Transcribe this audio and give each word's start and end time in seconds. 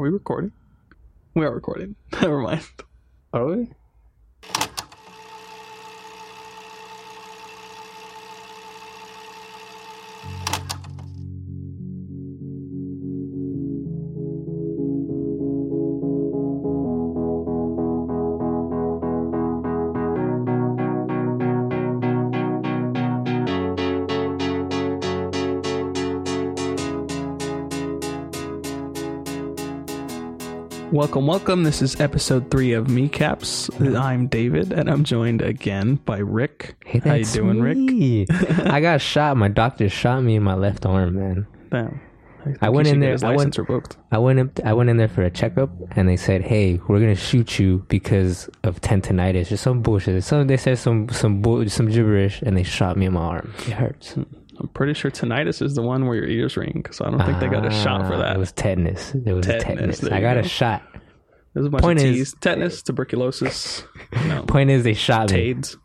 Are 0.00 0.04
we 0.04 0.08
recording? 0.08 0.52
We 1.34 1.44
are 1.44 1.52
recording. 1.52 1.94
Never 2.22 2.40
mind. 2.40 2.66
Are 3.34 3.44
we? 3.44 3.68
Welcome, 31.00 31.26
welcome. 31.26 31.62
This 31.64 31.80
is 31.80 31.98
episode 31.98 32.50
three 32.50 32.74
of 32.74 32.90
Me 32.90 33.08
Caps. 33.08 33.70
I'm 33.80 34.26
David, 34.26 34.70
and 34.70 34.86
I'm 34.90 35.02
joined 35.02 35.40
again 35.40 35.94
by 35.94 36.18
Rick. 36.18 36.76
Hey, 36.84 36.98
How 36.98 37.14
you 37.14 37.24
doing, 37.24 37.58
Rick? 37.62 38.28
I 38.66 38.82
got 38.82 39.00
shot. 39.00 39.38
My 39.38 39.48
doctor 39.48 39.88
shot 39.88 40.22
me 40.22 40.36
in 40.36 40.42
my 40.42 40.54
left 40.54 40.84
arm, 40.84 41.14
man. 41.16 41.46
Damn. 41.70 42.00
think 42.44 42.58
I 42.60 42.68
went 42.68 42.86
in 42.88 43.00
there- 43.00 43.12
I 43.22 43.28
went- 43.28 43.38
license 43.38 43.58
revoked. 43.58 43.96
I 44.12 44.18
went 44.18 44.38
in, 44.40 44.50
I 44.62 44.74
went 44.74 44.90
in 44.90 44.98
there 44.98 45.08
for 45.08 45.22
a 45.22 45.30
checkup, 45.30 45.70
and 45.96 46.06
they 46.06 46.16
said, 46.16 46.42
"Hey, 46.42 46.78
we're 46.86 47.00
gonna 47.00 47.14
shoot 47.14 47.58
you 47.58 47.82
because 47.88 48.50
of 48.62 48.82
tendonitis." 48.82 49.48
Just 49.48 49.62
some 49.62 49.80
bullshit. 49.80 50.22
Some 50.22 50.46
they 50.48 50.58
said 50.58 50.76
some 50.76 51.08
some 51.08 51.40
bull, 51.40 51.66
some 51.70 51.88
gibberish, 51.88 52.42
and 52.42 52.56
they 52.58 52.62
shot 52.62 52.98
me 52.98 53.06
in 53.06 53.14
my 53.14 53.20
arm. 53.22 53.54
It 53.66 53.72
hurts. 53.72 54.16
I'm 54.16 54.68
pretty 54.74 54.92
sure 54.92 55.10
tinnitus 55.10 55.62
is 55.62 55.74
the 55.74 55.80
one 55.80 56.04
where 56.04 56.16
your 56.16 56.26
ears 56.26 56.54
ring, 56.58 56.84
so 56.90 57.06
I 57.06 57.10
don't 57.10 57.22
think 57.24 57.40
they 57.40 57.48
got 57.48 57.64
a 57.64 57.70
shot 57.70 58.06
for 58.06 58.12
Ah, 58.14 58.18
that. 58.18 58.36
It 58.36 58.38
was 58.38 58.52
tetanus. 58.52 59.14
It 59.14 59.32
was 59.32 59.46
Tetanus, 59.46 60.00
tetanus. 60.00 60.04
I 60.12 60.20
got 60.20 60.34
go. 60.34 60.40
a 60.40 60.42
shot. 60.42 60.82
There's 61.54 61.66
a 61.66 61.70
bunch 61.70 61.82
point 61.82 61.98
of 61.98 62.04
is- 62.06 62.34
Tetanus, 62.40 62.82
tuberculosis, 62.82 63.84
no, 64.26 64.42
Point 64.46 64.70
is, 64.70 64.84
they 64.84 64.94
shot 64.94 65.30
me. 65.32 65.54
TAIDS. 65.54 65.76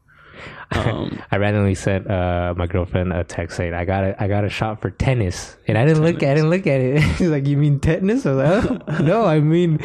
Um, 0.71 1.21
I 1.31 1.37
randomly 1.37 1.75
sent 1.75 2.09
uh, 2.09 2.53
my 2.57 2.67
girlfriend 2.67 3.13
a 3.13 3.23
text 3.23 3.57
saying, 3.57 3.73
"I 3.73 3.85
got 3.85 4.03
a, 4.03 4.23
I 4.23 4.27
got 4.27 4.45
a 4.45 4.49
shot 4.49 4.81
for 4.81 4.89
tennis," 4.91 5.57
and 5.67 5.77
I 5.77 5.85
didn't 5.85 6.03
look, 6.03 6.17
I 6.17 6.33
didn't 6.35 6.49
look 6.49 6.67
at 6.67 6.81
it. 6.81 7.01
She's 7.17 7.29
like, 7.29 7.47
"You 7.47 7.57
mean 7.57 7.79
tetanus?" 7.79 8.25
I 8.25 8.33
was 8.33 8.65
like, 8.65 8.81
oh, 8.87 8.97
"No, 9.03 9.25
I 9.25 9.39
mean, 9.39 9.79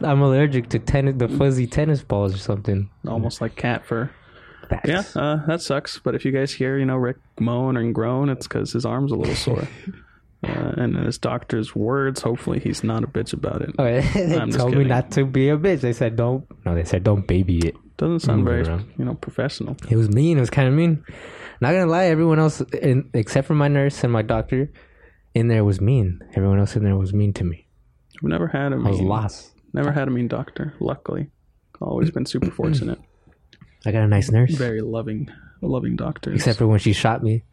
I'm 0.00 0.20
allergic 0.22 0.68
to 0.70 0.78
tennis, 0.78 1.14
the 1.18 1.28
fuzzy 1.28 1.66
tennis 1.66 2.02
balls 2.02 2.34
or 2.34 2.38
something." 2.38 2.90
almost 3.06 3.40
like 3.40 3.56
cat 3.56 3.84
fur. 3.86 4.10
That's- 4.70 5.14
Yeah, 5.14 5.20
uh, 5.22 5.46
that 5.46 5.60
sucks. 5.62 5.98
But 5.98 6.14
if 6.14 6.24
you 6.24 6.32
guys 6.32 6.52
hear, 6.52 6.78
you 6.78 6.86
know, 6.86 6.96
Rick 6.96 7.16
moan 7.38 7.76
and 7.76 7.94
groan, 7.94 8.28
it's 8.28 8.46
because 8.46 8.72
his 8.72 8.84
arm's 8.86 9.12
a 9.12 9.16
little 9.16 9.34
sore. 9.34 9.68
Uh, 10.44 10.74
and 10.82 10.96
his 10.96 11.18
doctor's 11.18 11.74
words, 11.74 12.20
hopefully 12.22 12.58
he's 12.60 12.84
not 12.84 13.02
a 13.04 13.06
bitch 13.06 13.32
about 13.32 13.62
it. 13.62 13.74
Oh, 13.78 13.84
they 14.00 14.38
I'm 14.38 14.48
just 14.48 14.58
told 14.58 14.70
me 14.72 14.78
kidding. 14.78 14.88
not 14.88 15.10
to 15.12 15.24
be 15.24 15.48
a 15.48 15.56
bitch. 15.56 15.80
They 15.80 15.92
said, 15.92 16.16
"Don't." 16.16 16.44
No, 16.64 16.74
they 16.74 16.84
said, 16.84 17.02
"Don't 17.04 17.26
baby 17.26 17.58
it." 17.58 17.74
Doesn't 17.96 18.20
sound 18.20 18.44
very, 18.44 18.62
around. 18.62 18.92
you 18.98 19.04
know, 19.04 19.14
professional. 19.14 19.76
It 19.88 19.96
was 19.96 20.08
mean. 20.08 20.36
It 20.36 20.40
was 20.40 20.50
kind 20.50 20.66
of 20.68 20.74
mean. 20.74 21.04
Not 21.60 21.72
gonna 21.72 21.86
lie, 21.86 22.06
everyone 22.06 22.38
else, 22.40 22.60
in, 22.60 23.08
except 23.14 23.46
for 23.46 23.54
my 23.54 23.68
nurse 23.68 24.02
and 24.02 24.12
my 24.12 24.22
doctor, 24.22 24.70
in 25.34 25.46
there 25.48 25.64
was 25.64 25.80
mean. 25.80 26.20
Everyone 26.34 26.58
else 26.58 26.74
in 26.76 26.82
there 26.84 26.96
was 26.96 27.12
mean 27.14 27.32
to 27.34 27.44
me. 27.44 27.66
I've 28.16 28.28
never 28.28 28.48
had 28.48 28.72
a 28.72 28.76
I 28.76 28.90
was 28.90 29.00
lost. 29.00 29.52
never 29.72 29.92
had 29.92 30.08
a 30.08 30.10
mean 30.10 30.26
doctor. 30.28 30.74
Luckily, 30.80 31.30
always 31.80 32.10
been 32.10 32.26
super 32.26 32.50
fortunate. 32.60 32.98
I 33.86 33.92
got 33.92 34.02
a 34.02 34.08
nice 34.08 34.30
nurse. 34.30 34.52
Very 34.54 34.80
loving, 34.80 35.30
loving 35.60 35.94
doctor. 35.94 36.32
Except 36.32 36.58
for 36.58 36.66
when 36.66 36.80
she 36.80 36.92
shot 36.92 37.22
me. 37.22 37.44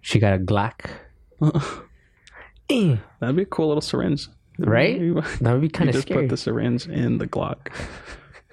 She 0.00 0.18
got 0.18 0.34
a 0.34 0.38
Glock. 0.38 0.88
That'd 2.68 3.36
be 3.36 3.42
a 3.42 3.46
cool 3.46 3.68
little 3.68 3.80
syringe, 3.80 4.28
Right? 4.58 4.98
You, 4.98 5.22
That 5.40 5.52
would 5.52 5.60
be 5.60 5.68
kind 5.68 5.90
of 5.90 5.96
scary. 5.96 6.22
just 6.22 6.24
put 6.24 6.28
the 6.30 6.36
syringe 6.36 6.86
in 6.88 7.18
the 7.18 7.26
Glock, 7.26 7.72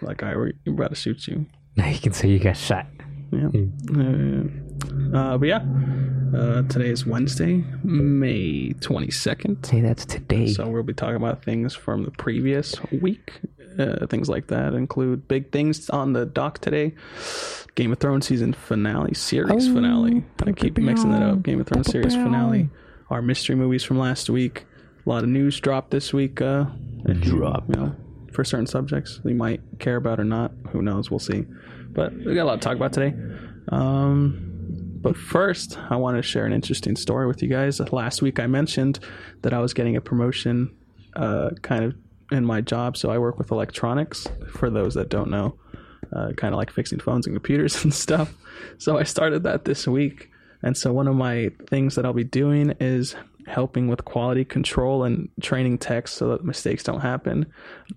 like 0.01 0.21
I 0.23 0.35
were 0.35 0.51
about 0.67 0.89
to 0.89 0.95
shoot 0.95 1.27
you. 1.27 1.45
Now 1.75 1.87
you 1.87 1.99
can 1.99 2.13
say 2.13 2.27
you 2.29 2.39
got 2.39 2.57
shot. 2.57 2.85
Yeah. 3.31 3.49
Uh, 3.95 5.17
uh, 5.17 5.37
but 5.37 5.47
yeah, 5.47 5.63
uh, 6.37 6.61
today 6.63 6.89
is 6.89 7.05
Wednesday, 7.05 7.63
May 7.83 8.73
22nd. 8.79 9.65
Hey, 9.65 9.81
that's 9.81 10.05
today. 10.05 10.47
So 10.53 10.67
we'll 10.69 10.83
be 10.83 10.93
talking 10.93 11.15
about 11.15 11.43
things 11.43 11.73
from 11.73 12.03
the 12.03 12.11
previous 12.11 12.75
week. 12.91 13.39
Uh, 13.79 14.05
things 14.07 14.29
like 14.29 14.47
that 14.47 14.73
include 14.73 15.27
big 15.27 15.51
things 15.51 15.89
on 15.89 16.13
the 16.13 16.25
dock 16.25 16.59
today. 16.59 16.93
Game 17.75 17.91
of 17.91 17.99
Thrones 17.99 18.27
season 18.27 18.53
finale, 18.53 19.13
series 19.15 19.67
Oh, 19.67 19.73
finale. 19.73 20.23
I 20.45 20.51
keep 20.51 20.77
mixing 20.77 21.11
that 21.11 21.23
up. 21.23 21.41
Game 21.43 21.59
of 21.59 21.67
Thrones 21.67 21.87
series 21.91 22.13
finale. 22.13 22.69
Our 23.09 23.21
mystery 23.21 23.55
movies 23.55 23.83
from 23.83 23.97
last 23.99 24.29
week. 24.29 24.65
A 25.05 25.09
lot 25.09 25.23
of 25.23 25.29
news 25.29 25.59
dropped 25.59 25.91
this 25.91 26.13
week. 26.13 26.41
Uh, 26.41 26.65
if 27.05 27.19
Drop. 27.21 27.65
You 27.69 27.75
know, 27.81 27.95
for 28.31 28.43
certain 28.43 28.67
subjects 28.67 29.19
we 29.23 29.33
might 29.33 29.61
care 29.79 29.95
about 29.97 30.19
or 30.19 30.23
not. 30.23 30.51
Who 30.71 30.81
knows? 30.81 31.09
We'll 31.11 31.19
see. 31.19 31.45
But 31.89 32.13
we 32.13 32.33
got 32.35 32.43
a 32.43 32.45
lot 32.45 32.61
to 32.61 32.65
talk 32.67 32.75
about 32.75 32.93
today. 32.93 33.15
Um, 33.69 34.49
but 35.01 35.17
first, 35.17 35.77
I 35.89 35.95
want 35.97 36.17
to 36.17 36.21
share 36.23 36.45
an 36.45 36.53
interesting 36.53 36.95
story 36.95 37.27
with 37.27 37.41
you 37.43 37.49
guys. 37.49 37.79
Last 37.91 38.21
week, 38.21 38.39
I 38.39 38.47
mentioned 38.47 38.99
that 39.41 39.53
I 39.53 39.59
was 39.59 39.73
getting 39.73 39.95
a 39.95 40.01
promotion, 40.01 40.73
uh, 41.15 41.51
kind 41.61 41.83
of 41.83 41.95
in 42.31 42.45
my 42.45 42.61
job. 42.61 42.97
So 42.97 43.09
I 43.09 43.17
work 43.17 43.37
with 43.37 43.51
electronics. 43.51 44.27
For 44.49 44.69
those 44.69 44.93
that 44.95 45.09
don't 45.09 45.29
know, 45.29 45.57
uh, 46.15 46.31
kind 46.33 46.53
of 46.53 46.57
like 46.57 46.71
fixing 46.71 46.99
phones 46.99 47.25
and 47.25 47.35
computers 47.35 47.83
and 47.83 47.93
stuff. 47.93 48.33
So 48.77 48.97
I 48.97 49.03
started 49.03 49.43
that 49.43 49.65
this 49.65 49.87
week. 49.87 50.29
And 50.61 50.77
so 50.77 50.93
one 50.93 51.07
of 51.07 51.15
my 51.15 51.51
things 51.69 51.95
that 51.95 52.05
I'll 52.05 52.13
be 52.13 52.23
doing 52.23 52.73
is 52.79 53.15
helping 53.47 53.87
with 53.87 54.05
quality 54.05 54.45
control 54.45 55.03
and 55.03 55.29
training 55.41 55.77
techs 55.77 56.13
so 56.13 56.29
that 56.29 56.45
mistakes 56.45 56.83
don't 56.83 57.01
happen. 57.01 57.45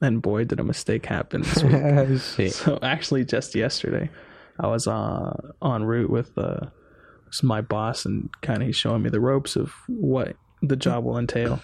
And 0.00 0.20
boy, 0.20 0.44
did 0.44 0.60
a 0.60 0.64
mistake 0.64 1.06
happen 1.06 1.43
this 1.43 1.62
week. 1.62 1.72
So 2.53 2.78
actually, 2.82 3.25
just 3.25 3.54
yesterday, 3.54 4.10
I 4.58 4.66
was 4.66 4.87
uh, 4.87 5.37
en 5.62 5.84
route 5.84 6.10
with 6.10 6.37
uh, 6.37 6.66
my 7.43 7.60
boss, 7.60 8.04
and 8.04 8.28
kind 8.43 8.62
of 8.62 8.66
he's 8.66 8.76
showing 8.76 9.03
me 9.03 9.10
the 9.10 9.20
ropes 9.20 9.56
of 9.56 9.72
what 9.87 10.37
the 10.62 10.76
job 10.76 11.04
will 11.04 11.19
entail. 11.19 11.60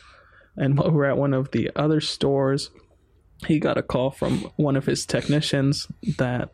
And 0.57 0.77
while 0.79 0.91
we're 0.91 1.05
at 1.07 1.17
one 1.19 1.35
of 1.35 1.51
the 1.53 1.71
other 1.77 2.01
stores, 2.01 2.71
he 3.47 3.59
got 3.59 3.79
a 3.79 3.83
call 3.83 4.11
from 4.11 4.51
one 4.57 4.77
of 4.77 4.87
his 4.87 5.05
technicians 5.07 5.89
that 6.19 6.51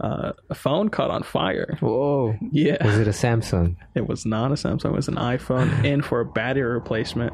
uh, 0.00 0.32
a 0.48 0.54
phone 0.54 0.88
caught 0.88 1.10
on 1.10 1.22
fire. 1.22 1.76
Whoa. 1.80 2.36
Yeah, 2.52 2.84
Was 2.84 2.98
it 2.98 3.06
a 3.08 3.10
Samsung? 3.10 3.76
it 3.94 4.06
was 4.08 4.24
not 4.24 4.50
a 4.50 4.54
Samsung; 4.54 4.86
it 4.86 4.92
was 4.96 5.08
an 5.08 5.16
iPhone 5.16 5.84
in 5.84 6.02
for 6.02 6.20
a 6.20 6.24
battery 6.24 6.62
replacement. 6.62 7.32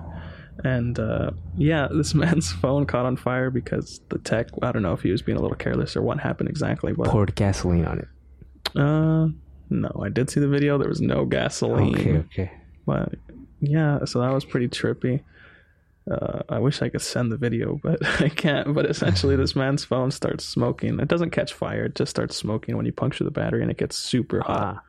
And 0.65 0.99
uh, 0.99 1.31
yeah, 1.57 1.87
this 1.95 2.15
man's 2.15 2.51
phone 2.51 2.87
caught 2.87 3.05
on 3.07 3.17
fire 3.17 3.51
because 3.51 4.01
the 4.09 4.19
tech. 4.19 4.49
I 4.63 4.73
don't 4.73 4.83
know 4.83 4.95
if 4.95 5.03
he 5.03 5.11
was 5.13 5.23
being 5.23 5.39
a 5.39 5.43
little 5.43 5.57
careless 5.57 5.97
or 5.97 6.03
what 6.03 6.19
happened 6.19 6.49
exactly, 6.49 6.93
but 6.93 7.07
Poured 7.09 7.35
gasoline 7.35 7.85
on 7.85 7.99
it. 7.99 8.09
uh, 8.77 9.29
no, 9.69 10.01
I 10.03 10.09
did 10.09 10.31
see 10.31 10.41
the 10.41 10.49
video. 10.49 10.79
There 10.79 10.89
was 10.89 11.01
no 11.01 11.25
gasoline, 11.25 11.95
Okay, 11.97 12.17
okay. 12.19 12.51
but 12.87 13.15
yeah, 13.61 14.05
so 14.07 14.21
that 14.21 14.33
was 14.33 14.45
pretty 14.45 14.69
trippy. 14.69 15.23
Uh, 16.11 16.43
I 16.49 16.59
wish 16.61 16.83
I 16.83 16.89
could 16.89 17.03
send 17.03 17.33
the 17.33 17.37
video, 17.37 17.81
but 17.83 18.05
I 18.21 18.29
can't. 18.29 18.75
But 18.75 18.87
essentially, 18.87 19.37
this 19.37 19.57
man's 19.57 19.85
phone 19.85 20.11
starts 20.11 20.45
smoking. 20.45 21.01
It 21.01 21.09
doesn't 21.09 21.31
catch 21.31 21.53
fire; 21.53 21.87
it 21.87 21.95
just 21.95 22.11
starts 22.11 22.37
smoking 22.37 22.77
when 22.77 22.87
you 22.87 22.93
puncture 22.93 23.25
the 23.25 23.31
battery, 23.31 23.63
and 23.63 23.71
it 23.71 23.77
gets 23.77 23.97
super 23.97 24.41
hot. 24.41 24.77
Ah. 24.77 24.83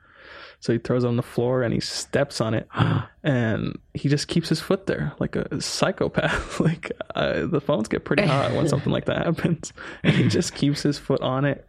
So 0.60 0.74
he 0.74 0.80
throws 0.80 1.04
it 1.04 1.08
on 1.08 1.18
the 1.18 1.24
floor 1.24 1.62
and 1.62 1.72
he 1.72 1.80
steps 1.80 2.42
on 2.42 2.54
it, 2.54 2.68
and 3.24 3.78
he 3.94 4.10
just 4.10 4.28
keeps 4.28 4.50
his 4.50 4.60
foot 4.60 4.88
there 4.88 5.14
like 5.20 5.36
a 5.36 5.62
psychopath. 5.62 6.60
like 6.60 6.92
uh, 7.16 7.46
the 7.46 7.62
phones 7.62 7.88
get 7.88 8.06
pretty 8.06 8.26
hot 8.26 8.54
when 8.54 8.68
something 8.68 8.92
like 8.92 9.06
that 9.06 9.26
happens, 9.26 9.74
and 10.04 10.16
he 10.16 10.28
just 10.28 10.56
keeps 10.56 10.82
his 10.82 10.98
foot 10.98 11.22
on 11.22 11.46
it. 11.46 11.66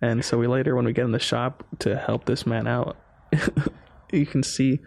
And 0.00 0.24
so 0.24 0.36
we 0.36 0.48
later, 0.48 0.74
when 0.74 0.84
we 0.84 0.92
get 0.92 1.04
in 1.04 1.12
the 1.12 1.20
shop 1.20 1.64
to 1.80 1.96
help 1.96 2.24
this 2.24 2.44
man 2.44 2.66
out, 2.66 2.96
you 4.12 4.26
can 4.26 4.42
see 4.42 4.80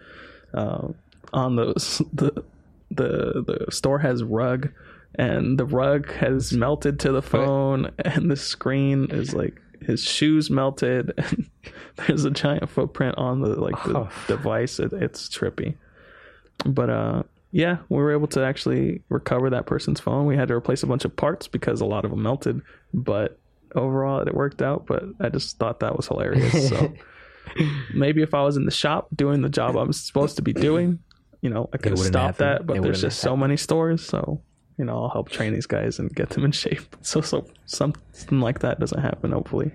uh, 0.53 0.89
on 1.31 1.55
those 1.55 2.01
the 2.13 2.43
the 2.91 3.43
the 3.65 3.71
store 3.71 3.99
has 3.99 4.23
rug, 4.23 4.69
and 5.15 5.57
the 5.57 5.65
rug 5.65 6.11
has 6.13 6.53
melted 6.53 6.99
to 7.01 7.11
the 7.11 7.21
phone, 7.21 7.91
and 7.99 8.29
the 8.31 8.35
screen 8.35 9.07
is 9.11 9.33
like 9.33 9.61
his 9.81 10.03
shoes 10.03 10.49
melted, 10.49 11.13
and 11.17 11.49
there's 11.97 12.25
a 12.25 12.31
giant 12.31 12.69
footprint 12.69 13.17
on 13.17 13.41
the 13.41 13.49
like 13.59 13.81
the 13.83 13.99
Oh. 13.99 14.09
device. 14.27 14.79
It, 14.79 14.93
it's 14.93 15.27
trippy, 15.29 15.75
but 16.65 16.89
uh. 16.89 17.23
Yeah, 17.51 17.77
we 17.87 17.95
were 17.99 18.11
able 18.11 18.27
to 18.29 18.43
actually 18.43 19.01
recover 19.07 19.49
that 19.51 19.65
person's 19.65 20.01
phone. 20.01 20.25
We 20.25 20.35
had 20.35 20.49
to 20.49 20.53
replace 20.55 20.83
a 20.83 20.87
bunch 20.87 21.05
of 21.05 21.15
parts 21.15 21.47
because 21.47 21.79
a 21.79 21.85
lot 21.85 22.03
of 22.03 22.11
them 22.11 22.21
melted, 22.21 22.61
but 22.93 23.39
overall 23.73 24.19
it 24.19 24.33
worked 24.35 24.61
out. 24.61 24.85
But 24.87 25.03
I 25.21 25.29
just 25.29 25.57
thought 25.57 25.79
that 25.79 25.95
was 25.95 26.05
hilarious. 26.09 26.67
So 26.67 26.91
maybe 27.93 28.21
if 28.23 28.33
I 28.33 28.41
was 28.43 28.57
in 28.57 28.65
the 28.65 28.71
shop 28.71 29.07
doing 29.15 29.41
the 29.41 29.47
job 29.47 29.77
I'm 29.77 29.93
supposed 29.93 30.35
to 30.35 30.41
be 30.41 30.51
doing, 30.51 30.99
you 31.41 31.49
know, 31.49 31.69
I 31.73 31.77
could 31.77 31.91
have 31.93 31.99
stopped 31.99 32.37
that. 32.39 32.65
But 32.65 32.81
there's 32.81 33.01
just 33.01 33.19
so 33.19 33.35
many 33.37 33.57
stores, 33.57 34.05
so 34.05 34.41
you 34.77 34.83
know, 34.85 35.03
I'll 35.03 35.09
help 35.09 35.29
train 35.29 35.53
these 35.53 35.67
guys 35.67 35.99
and 35.99 36.13
get 36.13 36.29
them 36.31 36.43
in 36.45 36.51
shape. 36.63 36.95
So 37.01 37.21
so 37.21 37.45
something 37.65 38.39
like 38.41 38.59
that 38.59 38.79
doesn't 38.79 39.01
happen. 39.01 39.31
Hopefully, 39.31 39.71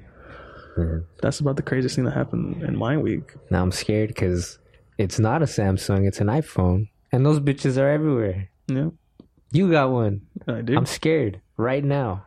Mhm. 0.78 1.04
that's 1.22 1.40
about 1.40 1.56
the 1.56 1.62
craziest 1.62 1.96
thing 1.96 2.04
that 2.04 2.14
happened 2.14 2.62
in 2.62 2.76
my 2.76 2.96
week. 2.96 3.34
Now 3.50 3.62
I'm 3.62 3.72
scared 3.72 4.08
because 4.08 4.58
it's 4.98 5.18
not 5.18 5.42
a 5.42 5.46
Samsung, 5.46 6.06
it's 6.06 6.20
an 6.20 6.26
iPhone. 6.28 6.88
And 7.12 7.24
those 7.26 7.40
bitches 7.40 7.76
are 7.80 7.88
everywhere. 7.88 8.48
Yeah, 8.68 8.90
You 9.52 9.70
got 9.70 9.90
one. 9.90 10.22
I 10.46 10.60
do. 10.60 10.76
I'm 10.76 10.86
scared 10.86 11.40
right 11.56 11.82
now 11.84 12.24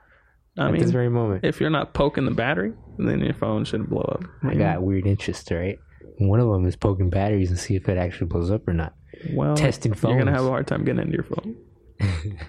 I 0.58 0.66
at 0.68 0.72
mean, 0.74 0.82
this 0.82 0.92
very 0.92 1.10
moment. 1.10 1.46
if 1.46 1.62
you're 1.62 1.70
not 1.70 1.94
poking 1.94 2.26
the 2.26 2.32
battery, 2.32 2.74
then 2.98 3.20
your 3.22 3.34
phone 3.34 3.64
shouldn't 3.66 3.90
blow 3.90 4.02
up. 4.02 4.24
I 4.44 4.56
got 4.56 4.84
weird 4.84 5.06
interests, 5.08 5.50
right? 5.52 5.80
One 6.20 6.40
of 6.40 6.50
them 6.50 6.66
is 6.66 6.76
poking 6.76 7.10
batteries 7.10 7.50
and 7.50 7.58
see 7.58 7.76
if 7.76 7.88
it 7.88 7.98
actually 7.98 8.28
blows 8.28 8.52
up 8.52 8.68
or 8.68 8.74
not. 8.74 8.94
Well, 9.32 9.56
testing 9.56 9.94
You're 9.94 10.18
gonna 10.18 10.32
have 10.32 10.46
a 10.46 10.50
hard 10.50 10.68
time 10.68 10.84
getting 10.84 11.02
into 11.02 11.14
your 11.14 11.24
phone. 11.24 11.56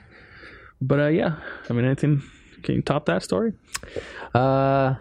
but 0.81 1.00
uh, 1.00 1.06
yeah, 1.09 1.37
I 1.69 1.73
mean, 1.73 1.85
anything? 1.85 2.23
Can 2.62 2.76
you 2.76 2.82
top 2.82 3.06
that 3.06 3.23
story? 3.23 3.53
Uh, 4.35 4.94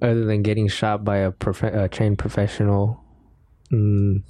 other 0.00 0.24
than 0.24 0.42
getting 0.42 0.68
shot 0.68 1.04
by 1.04 1.18
a, 1.18 1.30
prof- 1.30 1.62
a 1.62 1.88
trained 1.88 2.18
professional, 2.18 3.04
mm, 3.70 4.22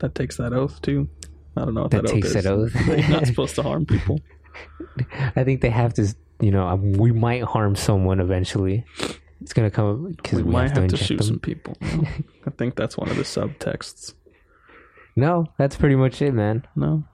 That 0.00 0.14
takes 0.14 0.36
that 0.36 0.52
oath 0.52 0.80
too. 0.82 1.08
I 1.56 1.64
don't 1.64 1.74
know 1.74 1.82
what 1.82 1.90
That 1.92 2.02
that, 2.02 2.12
takes 2.12 2.34
oath 2.36 2.42
that 2.42 2.46
oath? 2.46 2.86
you're 2.86 3.08
not 3.08 3.26
supposed 3.30 3.54
to 3.56 3.62
harm 3.62 3.86
people. 3.86 4.20
I 5.36 5.44
think 5.44 5.60
they 5.62 5.70
have 5.70 5.94
to. 5.94 6.14
You 6.40 6.50
know, 6.50 6.66
um, 6.66 6.92
we 6.92 7.12
might 7.12 7.42
harm 7.44 7.74
someone 7.76 8.20
eventually. 8.20 8.84
It's 9.44 9.52
gonna 9.52 9.70
come 9.70 10.12
because 10.12 10.38
We 10.38 10.42
we, 10.42 10.52
might 10.52 10.70
have 10.70 10.74
to, 10.74 10.80
have 10.80 10.90
to 10.90 10.96
shoot 10.96 11.18
them. 11.18 11.26
some 11.26 11.38
people. 11.38 11.76
I 11.82 12.50
think 12.56 12.76
that's 12.76 12.96
one 12.96 13.10
of 13.10 13.16
the 13.16 13.22
subtexts. 13.22 14.14
No, 15.16 15.46
that's 15.58 15.76
pretty 15.76 15.94
much 15.94 16.20
it, 16.22 16.32
man. 16.32 16.66
No, 16.74 17.04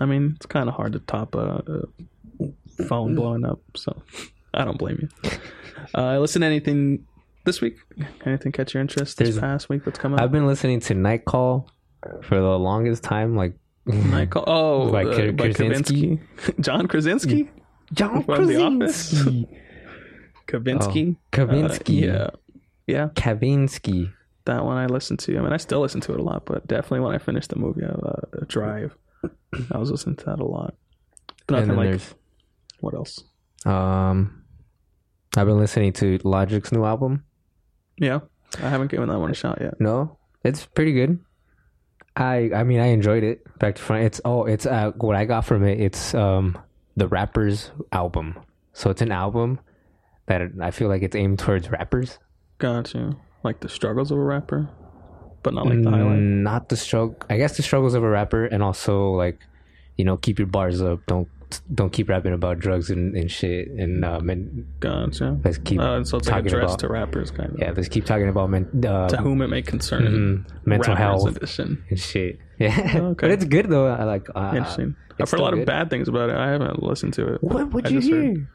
I 0.00 0.06
mean 0.06 0.32
it's 0.34 0.46
kind 0.46 0.68
of 0.68 0.74
hard 0.74 0.94
to 0.94 0.98
top 0.98 1.36
a, 1.36 1.62
a 2.40 2.84
phone 2.86 3.14
blowing 3.14 3.44
up. 3.44 3.60
So 3.76 4.02
I 4.52 4.64
don't 4.64 4.78
blame 4.78 5.08
you. 5.22 5.30
Uh, 5.94 6.18
listen 6.18 6.40
to 6.40 6.46
anything 6.46 7.06
this 7.44 7.60
week? 7.60 7.76
Anything 8.24 8.52
catch 8.52 8.72
your 8.72 8.80
interest 8.80 9.18
this 9.18 9.38
past 9.38 9.68
week 9.68 9.84
that's 9.84 9.98
coming 9.98 10.18
up 10.18 10.24
I've 10.24 10.32
been 10.32 10.46
listening 10.46 10.80
to 10.80 10.94
Night 10.94 11.26
Call 11.26 11.68
for 12.22 12.36
the 12.40 12.58
longest 12.58 13.02
time. 13.04 13.36
Like 13.36 13.52
I 14.12 14.24
call, 14.26 14.44
oh, 14.48 14.90
By 14.90 15.04
uh, 15.04 15.32
Krasinski? 15.32 15.52
Krasinski. 15.56 16.20
John 16.60 16.88
Krasinski, 16.88 17.50
John 17.92 18.24
From 18.24 18.46
The 18.46 18.62
Office? 18.62 19.10
Krasinski. 19.10 19.58
Kavinsky, 20.46 21.16
Kavinsky. 21.32 22.02
Uh, 22.02 22.06
yeah, 22.06 22.30
yeah. 22.86 23.08
Kavinsky. 23.14 24.12
That 24.46 24.64
one 24.64 24.76
I 24.76 24.86
listened 24.86 25.20
to. 25.20 25.38
I 25.38 25.40
mean, 25.40 25.52
I 25.52 25.56
still 25.56 25.80
listen 25.80 26.00
to 26.02 26.12
it 26.12 26.20
a 26.20 26.22
lot, 26.22 26.44
but 26.44 26.66
definitely 26.66 27.00
when 27.00 27.14
I 27.14 27.18
finished 27.18 27.48
the 27.50 27.56
movie, 27.56 27.82
uh, 27.84 28.44
Drive, 28.46 28.94
I 29.72 29.78
was 29.78 29.90
listening 29.90 30.16
to 30.16 30.24
that 30.26 30.40
a 30.40 30.44
lot. 30.44 30.74
But 31.46 31.60
nothing 31.60 31.76
like 31.76 31.88
there's 31.88 32.14
what 32.80 32.94
else? 32.94 33.22
um, 33.64 34.42
I've 35.36 35.46
been 35.46 35.58
listening 35.58 35.92
to 35.94 36.18
Logic's 36.18 36.72
new 36.72 36.84
album. 36.84 37.24
Yeah, 37.98 38.20
I 38.62 38.68
haven't 38.68 38.90
given 38.90 39.08
that 39.08 39.18
one 39.18 39.30
a 39.30 39.34
shot 39.34 39.60
yet. 39.60 39.80
No, 39.80 40.18
it's 40.44 40.66
pretty 40.66 40.92
good. 40.92 41.18
I 42.16 42.50
I 42.54 42.64
mean 42.64 42.80
I 42.80 42.86
enjoyed 42.88 43.24
it. 43.24 43.42
Back 43.58 43.76
to 43.76 43.82
front. 43.82 44.04
It's 44.04 44.20
oh 44.24 44.44
it's 44.44 44.66
uh 44.66 44.92
what 44.98 45.16
I 45.16 45.24
got 45.24 45.44
from 45.44 45.64
it. 45.64 45.80
It's 45.80 46.14
um 46.14 46.56
the 46.96 47.08
rappers 47.08 47.70
album. 47.92 48.38
So 48.72 48.90
it's 48.90 49.02
an 49.02 49.10
album 49.12 49.58
that 50.26 50.42
I 50.60 50.70
feel 50.70 50.88
like 50.88 51.02
it's 51.02 51.16
aimed 51.16 51.38
towards 51.38 51.70
rappers. 51.70 52.18
Gotcha. 52.58 53.16
Like 53.42 53.60
the 53.60 53.68
struggles 53.68 54.10
of 54.10 54.18
a 54.18 54.22
rapper, 54.22 54.68
but 55.42 55.52
not 55.54 55.66
like 55.66 55.82
the 55.82 55.90
highlight. 55.90 56.18
Mm, 56.18 56.42
Not 56.42 56.68
the 56.70 56.76
struggle. 56.76 57.16
I 57.28 57.36
guess 57.36 57.56
the 57.56 57.62
struggles 57.62 57.94
of 57.94 58.02
a 58.02 58.08
rapper, 58.08 58.46
and 58.46 58.62
also 58.62 59.10
like, 59.10 59.38
you 59.96 60.04
know, 60.04 60.16
keep 60.16 60.38
your 60.38 60.46
bars 60.48 60.80
up. 60.80 61.00
Don't 61.06 61.28
don't 61.72 61.92
keep 61.92 62.08
rapping 62.08 62.32
about 62.32 62.58
drugs 62.58 62.90
and, 62.90 63.14
and 63.14 63.30
shit. 63.30 63.68
And 63.68 64.04
um, 64.04 64.30
and 64.30 64.66
Gotcha. 64.80 65.38
let's 65.44 65.58
keep 65.58 65.78
Uh, 65.78 66.02
so 66.04 66.16
it's 66.16 66.26
like 66.26 66.36
talking 66.44 66.46
addressed 66.46 66.64
about 66.74 66.78
to 66.80 66.88
rappers, 66.88 67.30
kind 67.30 67.50
of. 67.52 67.58
yeah. 67.60 67.72
Let's 67.76 67.88
keep 67.88 68.06
talking 68.06 68.28
about 68.28 68.48
men, 68.50 68.66
uh, 68.88 69.08
To 69.08 69.18
whom 69.18 69.42
it 69.42 69.48
may 69.48 69.60
concern. 69.62 70.46
mhm, 70.46 70.66
mental 70.66 70.96
health 70.96 71.28
Edition. 71.36 71.84
and 71.90 72.00
shit. 72.00 72.38
Yeah, 72.58 72.78
Okay. 72.94 73.26
but 73.26 73.30
it's 73.32 73.44
good 73.44 73.68
though. 73.68 73.88
I 73.88 74.04
like. 74.04 74.28
Uh, 74.34 74.52
Interesting. 74.54 74.94
I've 75.20 75.28
heard 75.30 75.40
a 75.40 75.42
lot 75.42 75.50
still 75.50 75.60
of 75.60 75.66
bad 75.66 75.90
things 75.90 76.08
about 76.08 76.30
it. 76.30 76.36
I 76.36 76.50
haven't 76.52 76.82
listened 76.82 77.12
to 77.14 77.34
it. 77.34 77.42
What 77.42 77.72
would 77.72 77.90
you 77.90 77.98
just 78.00 78.10
heard- 78.12 78.22
hear? 78.36 78.50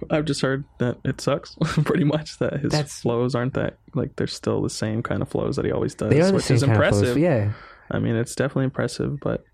I've 0.10 0.24
just 0.24 0.40
heard 0.40 0.64
that 0.78 0.98
it 1.04 1.20
sucks 1.20 1.56
pretty 1.84 2.04
much. 2.04 2.38
That 2.38 2.60
his 2.60 2.72
That's- 2.72 3.00
flows 3.00 3.34
aren't 3.34 3.54
that 3.54 3.78
like 3.94 4.16
they're 4.16 4.26
still 4.26 4.62
the 4.62 4.70
same 4.70 5.02
kind 5.02 5.22
of 5.22 5.28
flows 5.28 5.56
that 5.56 5.64
he 5.64 5.72
always 5.72 5.94
does, 5.94 6.10
They 6.10 6.20
are 6.20 6.26
the 6.28 6.34
which 6.34 6.50
is 6.50 6.62
impressive. 6.62 7.04
flows. 7.04 7.16
Yeah, 7.16 7.52
I 7.90 7.98
mean, 7.98 8.16
it's 8.16 8.34
definitely 8.34 8.64
impressive, 8.64 9.18
but 9.20 9.44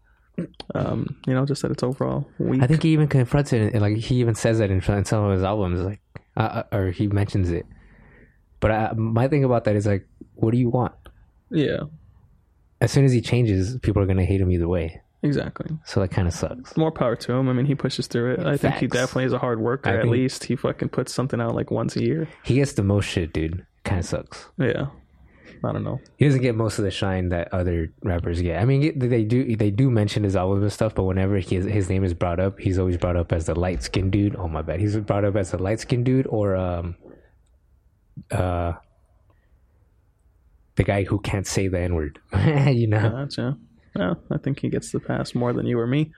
um, 0.75 1.17
you 1.27 1.35
know, 1.35 1.47
just 1.47 1.63
that 1.63 1.71
it's 1.71 1.83
overall 1.83 2.29
weak. 2.39 2.63
I 2.63 2.67
think 2.67 2.83
he 2.83 2.91
even 2.91 3.07
confronts 3.09 3.53
it, 3.53 3.73
and 3.73 3.81
like 3.83 3.97
he 3.97 4.17
even 4.17 4.35
says 4.35 4.59
that 4.59 4.71
in, 4.71 4.81
some 4.83 5.25
of 5.25 5.33
his 5.33 5.45
albums, 5.45 5.81
like, 5.81 6.01
uh, 6.37 6.63
uh, 6.73 6.77
or 6.77 6.91
he 6.91 7.07
mentions 7.07 7.51
it. 7.51 7.67
But 8.61 8.71
I, 8.73 8.93
my 8.95 9.29
thing 9.29 9.45
about 9.45 9.65
that 9.65 9.77
is 9.77 9.87
like, 9.87 10.07
what 10.35 10.51
do 10.51 10.59
you 10.59 10.69
want? 10.71 10.95
yeah, 11.51 11.83
As 12.81 12.91
soon 12.91 13.05
as 13.05 13.13
he 13.13 13.21
changes, 13.21 13.79
people 13.83 14.03
are 14.03 14.07
gonna 14.07 14.25
hate 14.25 14.41
him 14.41 14.51
either 14.51 14.67
way. 14.67 15.01
Exactly. 15.25 15.77
So 15.85 15.99
that 16.01 16.09
kind 16.11 16.29
of 16.29 16.35
sucks. 16.35 16.77
More 16.77 16.93
power 16.93 17.17
to 17.17 17.33
him. 17.33 17.49
I 17.49 17.53
mean, 17.53 17.67
he 17.67 17.75
pushes 17.75 18.07
through 18.07 18.35
it. 18.35 18.47
I 18.47 18.57
think 18.57 18.77
he 18.77 18.87
definitely 18.87 19.25
is 19.25 19.33
a 19.33 19.39
hard 19.39 19.59
worker. 19.61 19.91
I 19.91 19.95
At 19.95 20.03
think- 20.03 20.13
least 20.13 20.45
he 20.45 20.55
fucking 20.55 20.91
puts 20.91 21.13
something 21.13 21.41
out 21.41 21.55
like 21.55 21.71
once 21.73 21.97
a 21.97 22.03
year. 22.03 22.29
He 22.45 22.55
gets 22.57 22.75
the 22.75 22.83
most 22.85 23.07
shit, 23.07 23.33
dude. 23.33 23.67
Kind 23.85 23.99
of 24.01 24.07
sucks. 24.07 24.47
Yeah, 24.59 24.87
I 25.65 25.73
don't 25.73 25.83
know. 25.85 26.01
He 26.17 26.25
doesn't 26.27 26.41
get 26.43 26.55
most 26.55 26.79
of 26.79 26.85
the 26.85 26.91
shine 26.91 27.31
that 27.31 27.53
other 27.53 27.93
rappers 28.03 28.41
get. 28.41 28.61
I 28.61 28.65
mean, 28.65 28.99
they 28.99 29.25
do 29.25 29.57
they 29.57 29.71
do 29.71 29.91
mention 29.91 30.23
his 30.25 30.37
albums 30.37 30.63
and 30.63 30.73
stuff, 30.73 30.95
but 30.95 31.03
whenever 31.05 31.39
his 31.39 31.65
his 31.67 31.89
name 31.89 32.05
is 32.05 32.15
brought 32.15 32.39
up, 32.41 32.59
he's 32.61 32.79
always 32.79 32.97
brought 32.97 33.17
up 33.17 33.33
as 33.33 33.47
the 33.47 33.55
light 33.59 33.83
skinned 33.83 34.13
dude. 34.13 34.37
Oh 34.37 34.49
my 34.49 34.63
bad, 34.63 34.81
he's 34.81 34.97
brought 34.99 35.25
up 35.25 35.37
as 35.37 35.51
the 35.51 35.59
light 35.63 35.81
skinned 35.81 36.05
dude 36.07 36.27
or 36.29 36.55
um 36.57 36.97
uh 38.31 38.73
the 40.77 40.85
guy 40.85 41.05
who 41.05 41.19
can't 41.21 41.47
say 41.47 41.69
the 41.69 41.79
n 41.81 41.95
word. 41.95 42.19
you 42.69 42.87
know, 42.87 43.11
Gotcha. 43.11 43.57
Well, 43.95 44.19
I 44.31 44.39
think 44.39 44.61
he 44.61 44.69
gets 44.69 44.91
the 44.93 45.01
pass 45.01 45.35
more 45.35 45.53
than 45.53 45.67
you 45.67 45.79
or 45.79 45.87
me. 45.87 46.13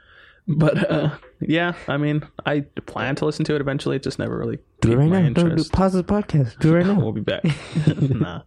But 0.48 0.88
uh, 0.90 1.16
yeah, 1.40 1.72
I 1.88 1.96
mean, 1.96 2.22
I 2.44 2.60
plan 2.86 3.16
to 3.16 3.24
listen 3.26 3.44
to 3.46 3.54
it 3.56 3.60
eventually. 3.60 3.96
It 3.96 4.02
just 4.04 4.18
never 4.18 4.38
really 4.38 4.58
do 4.80 4.92
it 4.92 4.96
right 4.96 5.08
my 5.08 5.20
now. 5.22 5.26
Don't 5.30 5.34
do, 5.34 5.50
interest. 5.50 5.72
pause 5.72 5.92
the 5.92 6.04
podcast. 6.04 6.58
Do 6.60 6.74
it 6.74 6.78
right 6.78 6.86
now. 6.94 7.00
we'll 7.00 7.12
be 7.12 7.20
back. 7.20 7.42
nah, 8.00 8.42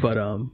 but 0.00 0.16
um, 0.16 0.52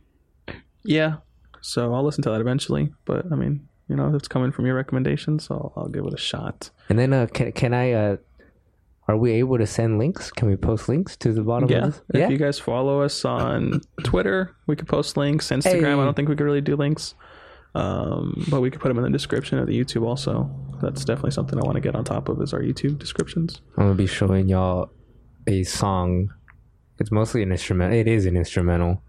yeah. 0.83 1.17
So 1.61 1.95
I'll 1.95 2.05
listen 2.05 2.23
to 2.25 2.31
that 2.31 2.41
eventually. 2.41 2.93
But 3.05 3.27
I 3.33 3.37
mean, 3.37 3.69
you 3.89 3.95
know, 3.97 4.15
it's 4.15 4.27
coming 4.29 4.51
from 4.53 4.67
your 4.67 4.75
recommendation, 4.75 5.39
so 5.39 5.73
I'll 5.77 5.89
give 5.89 6.05
it 6.07 6.13
a 6.13 6.19
shot. 6.19 6.71
And 6.89 6.99
then 6.99 7.13
uh, 7.13 7.27
can 7.33 7.53
can 7.53 7.73
I 7.73 7.93
uh 7.93 8.17
are 9.07 9.17
we 9.17 9.33
able 9.33 9.59
to 9.59 9.67
send 9.67 9.99
links? 9.99 10.31
Can 10.33 10.49
we 10.49 10.57
post 10.57 10.89
links 10.89 11.15
to 11.19 11.33
the 11.33 11.43
bottom 11.43 11.69
Yeah. 11.71 11.87
of 11.87 12.03
this? 12.09 12.23
If 12.25 12.31
you 12.31 12.39
guys 12.39 12.59
follow 12.59 13.03
us 13.03 13.25
on 13.25 13.83
Twitter, 14.03 14.57
we 14.67 14.77
could 14.77 14.89
post 14.89 15.17
links. 15.17 15.51
Instagram, 15.51 15.83
Hey. 15.83 15.93
I 15.93 16.05
don't 16.05 16.15
think 16.15 16.29
we 16.31 16.35
could 16.37 16.45
really 16.45 16.63
do 16.63 16.75
links. 16.75 17.15
Um, 17.75 18.45
but 18.49 18.61
we 18.61 18.71
could 18.71 18.81
put 18.81 18.89
them 18.89 18.99
in 18.99 19.05
the 19.05 19.11
description 19.11 19.59
of 19.59 19.67
the 19.67 19.79
YouTube 19.79 20.07
also. 20.07 20.51
That's 20.81 21.05
definitely 21.05 21.33
something 21.33 21.59
I 21.59 21.63
want 21.63 21.75
to 21.77 21.81
get 21.81 21.95
on 21.97 22.05
top 22.05 22.29
of 22.29 22.41
is 22.41 22.53
our 22.53 22.61
YouTube 22.61 22.99
descriptions. 22.99 23.61
I'm 23.77 23.85
gonna 23.85 23.95
be 23.95 24.07
showing 24.07 24.49
y'all 24.49 24.91
a 25.47 25.65
song. 25.65 26.33
It's 27.01 27.11
mostly 27.11 27.43
an 27.43 27.51
instrument. 27.51 27.95
It 27.95 28.07
is 28.07 28.27
an 28.27 28.37
instrumental. 28.37 29.03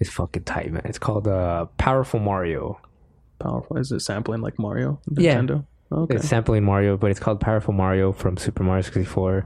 It's 0.00 0.10
fucking 0.10 0.44
tight, 0.44 0.70
man. 0.72 0.82
It's 0.84 0.98
called 0.98 1.26
uh, 1.26 1.66
"Powerful 1.76 2.20
Mario." 2.20 2.80
Powerful. 3.40 3.76
Is 3.78 3.90
it 3.90 4.00
sampling 4.00 4.42
like 4.42 4.58
Mario? 4.58 5.00
Yeah. 5.16 5.36
Nintendo? 5.36 5.64
Okay. 5.90 6.16
It's 6.16 6.28
sampling 6.28 6.64
Mario, 6.64 6.96
but 6.96 7.10
it's 7.10 7.20
called 7.20 7.40
"Powerful 7.40 7.74
Mario" 7.74 8.12
from 8.12 8.36
Super 8.36 8.62
Mario 8.62 8.82
64. 8.82 9.44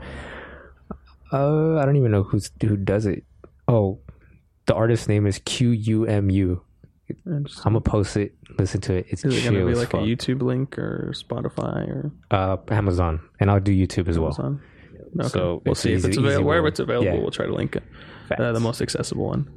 Uh, 1.33 1.79
I 1.79 1.85
don't 1.87 1.97
even 1.97 2.11
know 2.11 2.25
who's 2.25 2.51
who 2.61 2.77
does 2.77 3.07
it. 3.07 3.25
Oh, 3.69 4.01
the 4.67 4.75
artist's 4.75 5.09
name 5.09 5.27
is 5.27 5.39
Q 5.45 5.71
U 5.71 6.05
M 6.07 6.29
U. 6.31 6.63
Interesting. 7.27 7.63
I'm 7.67 7.73
gonna 7.75 7.81
post 7.81 8.17
it. 8.17 8.35
Listen 8.59 8.81
to 8.83 8.95
it. 8.95 9.07
It's 9.11 9.25
Is 9.25 9.37
it 9.39 9.43
going 9.51 9.61
to 9.61 9.67
be 9.67 9.73
as 9.73 9.79
like 9.79 9.95
a. 9.95 9.99
YouTube 9.99 10.43
link 10.43 10.79
or 10.79 11.13
Spotify 11.15 11.89
or 11.89 12.11
uh, 12.31 12.57
Amazon, 12.69 13.21
and 13.41 13.51
I'll 13.51 13.61
do 13.61 13.73
YouTube 13.73 14.09
as 14.09 14.19
well. 14.19 14.29
Amazon? 14.29 14.63
Okay. 15.21 15.29
So 15.29 15.63
we'll 15.65 15.73
it's 15.73 15.81
see 15.81 15.93
if 15.93 16.05
it's 16.05 16.17
available. 16.17 16.47
Wherever 16.49 16.69
it's 16.69 16.81
available, 16.81 17.13
Yeah. 17.13 17.19
we'll 17.21 17.31
try 17.31 17.47
to 17.47 17.53
link 17.55 17.77
it. 17.77 17.83
Uh, 18.31 18.53
the 18.53 18.61
most 18.61 18.81
accessible 18.81 19.27
one. 19.27 19.51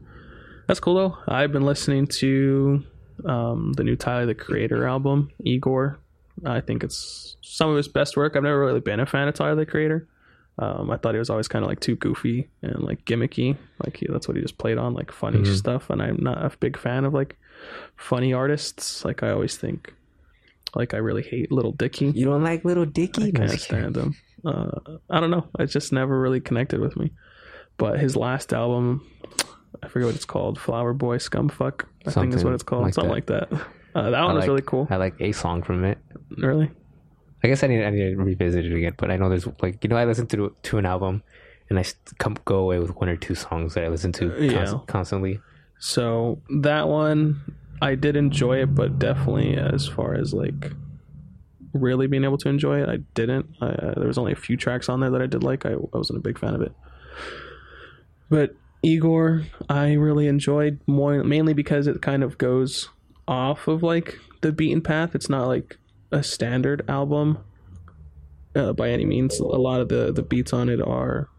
That's 0.68 0.80
cool 0.80 0.96
though. 0.96 1.18
I've 1.28 1.52
been 1.52 1.64
listening 1.66 2.08
to 2.08 2.84
um, 3.26 3.72
the 3.74 3.84
new 3.84 3.96
Tyler 3.96 4.26
the 4.26 4.36
Creator 4.36 4.86
album, 4.86 5.30
Igor. 5.44 6.00
I 6.46 6.60
think 6.60 6.84
it's 6.84 7.38
some 7.42 7.70
of 7.70 7.78
his 7.78 7.88
best 7.88 8.18
work. 8.18 8.36
I've 8.36 8.44
never 8.44 8.60
really 8.60 8.82
been 8.82 9.00
a 9.00 9.06
fan 9.06 9.28
of 9.30 9.36
Tyler 9.36 9.56
the 9.56 9.66
Creator. 9.66 10.08
Um, 10.58 10.90
I 10.90 10.98
thought 10.98 11.14
he 11.16 11.20
was 11.20 11.30
always 11.30 11.48
kind 11.50 11.64
of 11.66 11.70
like 11.70 11.82
too 11.82 11.96
goofy 11.98 12.48
and 12.62 12.82
like 12.84 13.04
gimmicky. 13.06 13.58
Like 13.84 13.98
he, 13.98 14.08
that's 14.10 14.28
what 14.28 14.38
he 14.38 14.42
just 14.42 14.58
played 14.58 14.78
on, 14.78 14.94
like 14.94 15.12
funny 15.12 15.40
Mhm. 15.40 15.56
stuff. 15.58 15.90
And 15.90 16.02
I'm 16.02 16.18
not 16.22 16.44
a 16.46 16.56
big 16.58 16.78
fan 16.78 17.04
of 17.04 17.14
like 17.14 17.36
funny 17.98 18.32
artists. 18.34 19.04
Like 19.04 19.22
I 19.22 19.32
always 19.32 19.58
think, 19.58 19.94
like 20.74 20.94
I 20.94 20.98
really 20.98 21.24
hate 21.24 21.52
Little 21.52 21.74
Dicky. 21.74 22.08
You 22.12 22.26
don't 22.26 22.44
like 22.44 22.64
Little 22.64 22.86
Dicky? 22.86 23.28
I 23.28 23.32
can't 23.32 23.60
stand 23.60 23.98
him. 23.98 24.16
Uh, 24.46 24.72
I 25.10 25.20
don't 25.20 25.32
know. 25.32 25.48
It 25.60 25.68
just 25.68 25.92
never 25.92 26.20
really 26.20 26.40
connected 26.40 26.80
with 26.80 26.96
me. 26.96 27.12
But 27.78 28.00
his 28.00 28.16
last 28.16 28.54
album, 28.54 29.06
I 29.84 29.90
forget 29.90 30.06
what 30.06 30.16
it's 30.16 30.24
called. 30.26 30.58
Flower 30.58 30.94
Boy 30.94 31.18
Scumfuck. 31.18 31.84
I 32.08 32.12
think 32.12 32.34
is 32.34 32.46
what 32.46 32.54
it's 32.54 32.64
called. 32.64 32.84
like 32.84 32.94
Something 32.94 33.12
like 33.12 33.26
that. 33.26 33.52
Uh, 33.94 34.10
that 34.12 34.16
I 34.16 34.26
one 34.26 34.36
was 34.36 34.42
like- 34.44 34.48
really 34.50 34.62
cool. 34.62 34.88
I 34.90 34.96
like 34.98 35.16
a 35.20 35.32
song 35.34 35.64
from 35.64 35.84
it. 35.84 35.98
Really? 36.38 36.72
I 37.46 37.48
guess 37.48 37.64
I 37.64 37.68
need 37.68 37.84
I 37.84 37.92
need 37.92 38.00
to 38.00 38.16
revisit 38.16 38.66
it 38.66 38.74
again, 38.76 38.96
but 38.98 39.12
I 39.12 39.18
know 39.18 39.30
there's 39.30 39.46
like 39.62 39.84
you 39.84 39.88
know 39.88 39.98
I 39.98 40.06
listen 40.06 40.26
to 40.28 40.56
to 40.64 40.78
an 40.80 40.86
album, 40.88 41.22
and 41.70 41.78
I 41.78 41.86
come 42.18 42.38
go 42.44 42.56
away 42.58 42.80
with 42.80 42.96
one 42.96 43.08
or 43.08 43.16
two 43.16 43.36
songs 43.36 43.76
that 43.76 43.84
I 43.84 43.88
listen 43.88 44.12
to 44.14 44.36
Yeah. 44.44 44.66
const- 44.66 44.88
constantly. 44.88 45.40
So 45.78 46.42
that 46.62 46.88
one, 46.88 47.40
I 47.84 47.94
did 47.94 48.16
enjoy 48.16 48.64
it, 48.64 48.74
but 48.74 48.98
definitely 48.98 49.58
as 49.58 49.88
far 49.88 50.16
as 50.16 50.34
like 50.34 50.72
really 51.72 52.08
being 52.08 52.24
able 52.24 52.40
to 52.40 52.50
enjoy 52.50 52.82
it, 52.82 52.90
I 52.90 52.98
didn't. 53.14 53.46
Uh, 53.62 53.94
there 53.96 54.08
was 54.08 54.18
only 54.18 54.32
a 54.32 54.36
few 54.36 54.58
tracks 54.58 54.90
on 54.90 55.02
there 55.02 55.12
that 55.12 55.22
I 55.22 55.28
did 55.28 55.44
like. 55.44 55.68
I, 55.68 55.74
I 55.74 55.78
wasn't 55.94 56.18
a 56.18 56.24
big 56.24 56.40
fan 56.40 56.56
of 56.56 56.62
it. 56.64 56.74
But 58.28 58.56
Igor, 58.82 59.44
I 59.70 59.94
really 59.94 60.28
enjoyed 60.28 60.80
more 60.88 61.24
mainly 61.24 61.54
because 61.54 61.86
it 61.86 62.02
kind 62.02 62.24
of 62.24 62.40
goes 62.40 62.90
off 63.28 63.68
of 63.68 63.84
like 63.84 64.18
the 64.42 64.52
beaten 64.52 64.82
path. 64.82 65.14
It's 65.14 65.30
not 65.30 65.46
like 65.46 65.78
a 66.12 66.24
standard 66.24 66.84
album 66.90 67.40
uh, 68.56 68.74
by 68.74 68.90
any 68.90 69.06
means. 69.06 69.40
A 69.40 69.46
lot 69.46 69.82
of 69.82 69.90
the 69.90 70.12
the 70.12 70.24
beats 70.24 70.54
on 70.54 70.70
it 70.70 70.82
are 70.82 71.30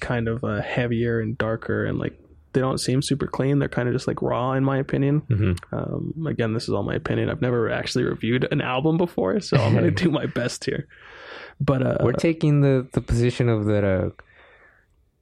kind 0.00 0.28
of 0.28 0.42
uh, 0.44 0.62
heavier 0.62 1.20
and 1.20 1.36
darker 1.38 1.84
and 1.84 1.98
like 1.98 2.18
they 2.52 2.60
don't 2.60 2.78
seem 2.78 3.00
super 3.02 3.26
clean. 3.26 3.58
They're 3.58 3.68
kind 3.68 3.88
of 3.88 3.94
just 3.94 4.06
like 4.06 4.20
raw, 4.20 4.52
in 4.52 4.64
my 4.64 4.76
opinion. 4.76 5.22
Mm-hmm. 5.22 5.74
Um, 5.74 6.26
again, 6.26 6.52
this 6.52 6.64
is 6.64 6.70
all 6.70 6.82
my 6.82 6.94
opinion. 6.94 7.30
I've 7.30 7.40
never 7.40 7.70
actually 7.70 8.04
reviewed 8.04 8.46
an 8.50 8.60
album 8.60 8.98
before, 8.98 9.40
so 9.40 9.56
I'm 9.56 9.74
gonna 9.74 9.90
do 10.04 10.10
my 10.10 10.26
best 10.26 10.64
here. 10.64 10.86
But 11.60 11.82
uh, 11.82 11.96
We're 12.00 12.12
taking 12.12 12.60
the 12.60 12.86
the 12.92 13.00
position 13.00 13.48
of 13.48 13.66
that 13.66 13.84
uh 13.84 14.10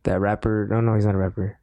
that 0.04 0.20
rapper. 0.20 0.66
No, 0.70 0.80
no, 0.80 0.94
he's 0.94 1.06
not 1.06 1.14
a 1.14 1.18
rapper. 1.18 1.58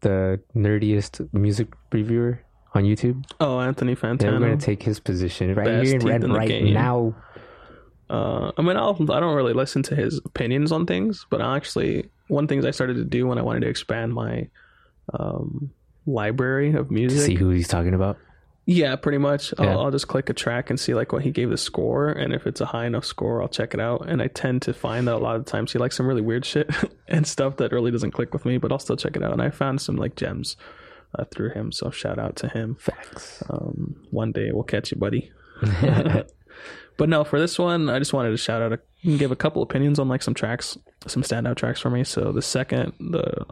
The 0.00 0.40
nerdiest 0.54 1.32
music 1.32 1.68
reviewer 1.90 2.40
on 2.78 2.84
YouTube. 2.84 3.24
oh, 3.40 3.60
Anthony 3.60 3.96
Yeah, 4.00 4.12
we're 4.12 4.38
gonna 4.38 4.56
take 4.56 4.82
his 4.82 5.00
position 5.00 5.54
right 5.54 5.66
Best 5.66 5.90
here 5.90 5.98
teeth 5.98 6.10
and 6.10 6.24
in 6.24 6.32
right 6.32 6.48
game. 6.48 6.72
now. 6.72 7.14
uh, 8.08 8.52
I 8.56 8.62
mean, 8.62 8.76
I'll, 8.76 8.96
I 9.12 9.20
don't 9.20 9.34
really 9.34 9.52
listen 9.52 9.82
to 9.84 9.94
his 9.96 10.18
opinions 10.24 10.72
on 10.72 10.86
things, 10.86 11.26
but 11.30 11.40
I 11.42 11.56
actually 11.56 12.08
one 12.28 12.46
things 12.46 12.64
I 12.64 12.70
started 12.70 12.94
to 12.94 13.04
do 13.04 13.26
when 13.26 13.38
I 13.38 13.42
wanted 13.42 13.60
to 13.60 13.68
expand 13.68 14.14
my 14.14 14.48
um, 15.12 15.70
library 16.06 16.72
of 16.74 16.90
music. 16.90 17.18
To 17.18 17.24
see 17.26 17.34
who 17.34 17.50
he's 17.50 17.68
talking 17.68 17.94
about. 17.94 18.18
Yeah, 18.70 18.96
pretty 18.96 19.16
much. 19.16 19.54
Yeah. 19.58 19.70
I'll, 19.72 19.80
I'll 19.86 19.90
just 19.90 20.08
click 20.08 20.28
a 20.28 20.34
track 20.34 20.68
and 20.68 20.78
see 20.78 20.92
like 20.94 21.10
what 21.12 21.22
he 21.22 21.30
gave 21.30 21.48
the 21.48 21.56
score, 21.56 22.10
and 22.10 22.34
if 22.34 22.46
it's 22.46 22.60
a 22.60 22.66
high 22.66 22.84
enough 22.86 23.04
score, 23.06 23.40
I'll 23.40 23.48
check 23.48 23.72
it 23.72 23.80
out. 23.80 24.06
And 24.08 24.20
I 24.20 24.26
tend 24.26 24.60
to 24.62 24.74
find 24.74 25.08
that 25.08 25.14
a 25.14 25.18
lot 25.18 25.36
of 25.36 25.46
times 25.46 25.72
he 25.72 25.78
likes 25.78 25.96
some 25.96 26.06
really 26.06 26.20
weird 26.20 26.44
shit 26.44 26.70
and 27.08 27.26
stuff 27.26 27.56
that 27.56 27.72
really 27.72 27.90
doesn't 27.90 28.10
click 28.10 28.32
with 28.34 28.44
me, 28.44 28.58
but 28.58 28.70
I'll 28.70 28.78
still 28.78 28.96
check 28.98 29.16
it 29.16 29.22
out. 29.22 29.32
And 29.32 29.40
I 29.40 29.48
found 29.50 29.80
some 29.80 29.96
like 29.96 30.16
gems 30.16 30.56
uh, 31.14 31.24
through 31.24 31.50
him, 31.50 31.72
so 31.72 31.90
shout 31.90 32.18
out 32.18 32.36
to 32.36 32.48
him. 32.48 32.76
Facts. 32.76 33.42
Um, 33.48 33.96
one 34.10 34.32
day 34.32 34.50
we'll 34.52 34.64
catch 34.64 34.90
you, 34.90 34.98
buddy. 34.98 35.30
but 36.96 37.08
no, 37.08 37.24
for 37.24 37.38
this 37.38 37.58
one, 37.58 37.88
I 37.88 37.98
just 37.98 38.12
wanted 38.12 38.30
to 38.30 38.36
shout 38.36 38.62
out, 38.62 38.72
a, 38.72 38.80
give 39.16 39.30
a 39.30 39.36
couple 39.36 39.62
opinions 39.62 39.98
on 39.98 40.08
like 40.08 40.22
some 40.22 40.34
tracks, 40.34 40.78
some 41.06 41.22
standout 41.22 41.56
tracks 41.56 41.80
for 41.80 41.90
me. 41.90 42.04
So 42.04 42.32
the 42.32 42.42
second, 42.42 42.92
the 42.98 43.46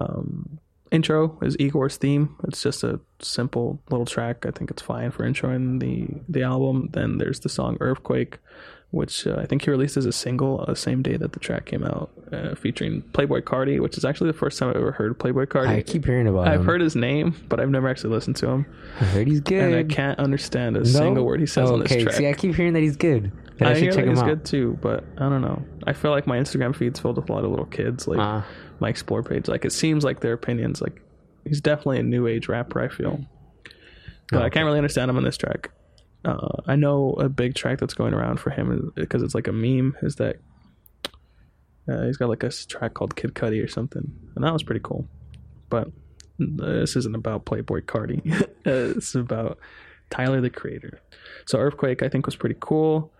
um, 0.00 0.58
intro 0.90 1.38
is 1.42 1.56
Igor's 1.58 1.96
theme. 1.96 2.36
It's 2.44 2.62
just 2.62 2.84
a 2.84 3.00
simple 3.20 3.80
little 3.90 4.06
track. 4.06 4.46
I 4.46 4.50
think 4.50 4.70
it's 4.70 4.82
fine 4.82 5.10
for 5.10 5.24
introing 5.24 5.80
the 5.80 6.08
the 6.28 6.42
album. 6.42 6.90
Then 6.92 7.18
there's 7.18 7.40
the 7.40 7.48
song 7.48 7.76
Earthquake, 7.80 8.38
which 8.90 9.26
uh, 9.26 9.36
I 9.38 9.44
think 9.46 9.64
he 9.64 9.70
released 9.70 9.96
as 9.98 10.06
a 10.06 10.12
single 10.12 10.64
uh, 10.66 10.74
same 10.74 11.02
day 11.02 11.16
that 11.18 11.32
the 11.32 11.38
track 11.40 11.66
came 11.66 11.84
out, 11.84 12.10
uh, 12.32 12.54
featuring 12.54 13.02
Playboi 13.12 13.42
Carti, 13.42 13.80
which 13.80 13.98
is 13.98 14.04
actually 14.04 14.30
the 14.30 14.38
first 14.38 14.58
time 14.58 14.70
I've 14.70 14.76
ever 14.76 14.92
heard 14.92 15.18
Playboi 15.18 15.46
Carti. 15.46 15.68
I 15.68 15.82
keep 15.82 16.06
hearing 16.06 16.26
about 16.26 16.48
I've 16.48 16.60
him. 16.60 16.66
heard 16.66 16.80
his 16.80 16.96
name, 16.96 17.34
but 17.50 17.60
I've 17.60 17.68
never 17.68 17.86
actually 17.88 18.14
listened 18.14 18.36
to 18.36 18.48
him, 18.48 18.66
I 19.00 19.04
heard 19.04 19.28
he's 19.28 19.40
good. 19.40 19.62
and 19.62 19.74
I 19.76 19.82
can't 19.84 20.18
understand 20.18 20.76
a 20.76 20.80
No? 20.80 20.84
single 20.86 21.24
word 21.26 21.40
he 21.40 21.46
says 21.46 21.70
on 21.70 21.82
okay. 21.82 21.96
this 21.96 22.02
track. 22.04 22.16
See, 22.16 22.28
I 22.28 22.32
keep 22.32 22.54
hearing 22.54 22.72
that 22.72 22.82
he's 22.82 22.96
good. 22.96 23.30
I, 23.60 23.70
I, 23.70 23.74
should 23.74 23.82
hear 23.82 23.92
check 23.92 24.04
that 24.04 24.10
he's 24.10 24.18
out. 24.20 24.26
good 24.26 24.44
too, 24.44 24.78
but 24.80 25.04
I 25.18 25.28
don't 25.28 25.42
know. 25.42 25.62
I 25.86 25.92
feel 25.92 26.12
like 26.12 26.26
my 26.26 26.38
Instagram 26.38 26.74
feed's 26.74 27.00
filled 27.00 27.16
with 27.16 27.28
a 27.28 27.32
lot 27.32 27.44
of 27.44 27.50
little 27.50 27.66
kids, 27.66 28.06
like 28.08 28.18
Uh, 28.20 28.42
my 28.80 28.88
explore 28.88 29.22
page. 29.22 29.48
Like 29.48 29.64
it 29.64 29.72
seems 29.72 30.04
like 30.04 30.20
their 30.20 30.32
opinions. 30.32 30.80
Like 30.80 31.02
he's 31.44 31.60
definitely 31.60 31.98
a 31.98 32.04
new 32.04 32.26
age 32.28 32.48
rapper. 32.48 32.80
I 32.80 32.88
feel, 32.88 33.20
but 34.30 34.42
I 34.42 34.46
Okay. 34.46 34.54
can't 34.54 34.64
really 34.66 34.78
understand 34.78 35.10
him 35.10 35.16
on 35.16 35.24
this 35.24 35.36
track. 35.36 35.72
Uh, 36.24 36.62
I 36.66 36.76
know 36.76 37.12
a 37.14 37.28
big 37.28 37.54
track 37.54 37.78
that's 37.78 37.94
going 37.94 38.12
around 38.14 38.40
for 38.40 38.50
him 38.50 38.92
because 38.94 39.22
it's 39.22 39.34
like 39.34 39.46
a 39.48 39.52
meme. 39.52 39.96
Is 40.02 40.16
that 40.16 40.36
uh, 41.88 42.02
he's 42.04 42.16
got 42.16 42.28
like 42.28 42.42
a 42.42 42.50
track 42.50 42.94
called 42.94 43.16
Kid 43.16 43.34
Cudi 43.34 43.62
or 43.64 43.68
something, 43.68 44.10
and 44.34 44.44
that 44.44 44.52
was 44.52 44.62
pretty 44.62 44.80
cool. 44.82 45.06
But 45.70 45.88
this 46.38 46.96
isn't 46.96 47.14
about 47.14 47.44
Playboi 47.46 47.82
Carti. 47.82 48.20
it's 48.64 49.14
about 49.14 49.58
Tyler 50.10 50.40
the 50.40 50.50
Creator. 50.50 51.00
So 51.46 51.58
Earthquake, 51.58 52.02
I 52.02 52.08
think, 52.08 52.26
was 52.26 52.36
pretty 52.36 52.56
cool. 52.60 53.12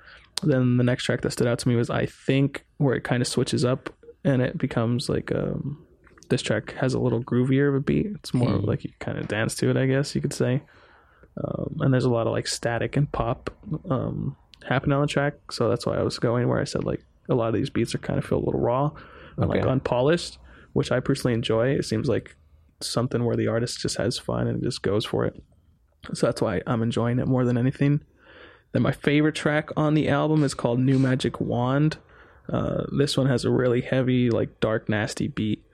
Then 0.42 0.76
the 0.76 0.84
next 0.84 1.04
track 1.04 1.22
that 1.22 1.32
stood 1.32 1.46
out 1.46 1.58
to 1.60 1.68
me 1.68 1.74
was 1.76 1.90
I 1.90 2.06
think, 2.06 2.64
where 2.76 2.94
it 2.94 3.04
kind 3.04 3.22
of 3.22 3.26
switches 3.28 3.64
up 3.64 3.90
and 4.24 4.42
it 4.42 4.58
becomes 4.58 5.08
like 5.08 5.32
um, 5.34 5.84
this 6.28 6.42
track 6.42 6.72
has 6.74 6.94
a 6.94 6.98
little 6.98 7.22
groovier 7.22 7.68
of 7.68 7.74
a 7.74 7.80
beat. 7.80 8.06
It's 8.06 8.34
more 8.34 8.50
Hmm. 8.50 8.64
like 8.66 8.84
you 8.84 8.90
kind 9.00 9.18
of 9.18 9.28
dance 9.28 9.54
to 9.56 9.70
it, 9.70 9.76
I 9.76 9.86
guess 9.86 10.14
you 10.14 10.20
could 10.20 10.32
say. 10.34 10.62
Um, 11.42 11.76
and 11.80 11.92
there's 11.92 12.04
a 12.04 12.10
lot 12.10 12.26
of 12.26 12.32
like 12.32 12.46
static 12.46 12.96
and 12.96 13.10
pop 13.12 13.50
um, 13.88 14.36
happening 14.68 14.94
on 14.94 15.02
the 15.02 15.06
track, 15.06 15.34
so 15.52 15.68
that's 15.68 15.86
why 15.86 15.96
I 15.96 16.02
was 16.02 16.18
going 16.18 16.48
where 16.48 16.60
I 16.60 16.64
said 16.64 16.84
like 16.84 17.04
a 17.28 17.34
lot 17.34 17.48
of 17.48 17.54
these 17.54 17.70
beats 17.70 17.94
are 17.94 17.98
kind 17.98 18.18
of 18.18 18.24
feel 18.24 18.38
a 18.38 18.44
little 18.44 18.60
raw 18.60 18.90
and 19.36 19.48
like 19.48 19.64
unpolished, 19.64 20.38
which 20.72 20.90
I 20.90 21.00
personally 21.00 21.34
enjoy. 21.34 21.70
It 21.70 21.84
seems 21.84 22.08
like 22.08 22.34
something 22.80 23.24
where 23.24 23.36
the 23.36 23.48
artist 23.48 23.80
just 23.80 23.96
has 23.98 24.18
fun 24.18 24.46
and 24.46 24.62
just 24.62 24.82
goes 24.82 25.04
for 25.04 25.24
it. 25.24 25.40
So 26.14 26.26
that's 26.26 26.40
why 26.40 26.62
I'm 26.66 26.82
enjoying 26.82 27.18
it 27.18 27.26
more 27.26 27.44
than 27.44 27.58
anything. 27.58 28.00
Then 28.72 28.82
my 28.82 28.92
favorite 28.92 29.34
track 29.34 29.70
on 29.76 29.94
the 29.94 30.08
album 30.08 30.44
is 30.44 30.54
called 30.54 30.80
New 30.80 30.98
Magic 30.98 31.40
Wand. 31.40 31.98
Uh, 32.50 32.84
this 32.96 33.16
one 33.16 33.26
has 33.26 33.44
a 33.44 33.50
really 33.50 33.80
heavy, 33.80 34.30
like 34.30 34.60
dark, 34.60 34.88
nasty 34.88 35.28
beat. 35.28 35.64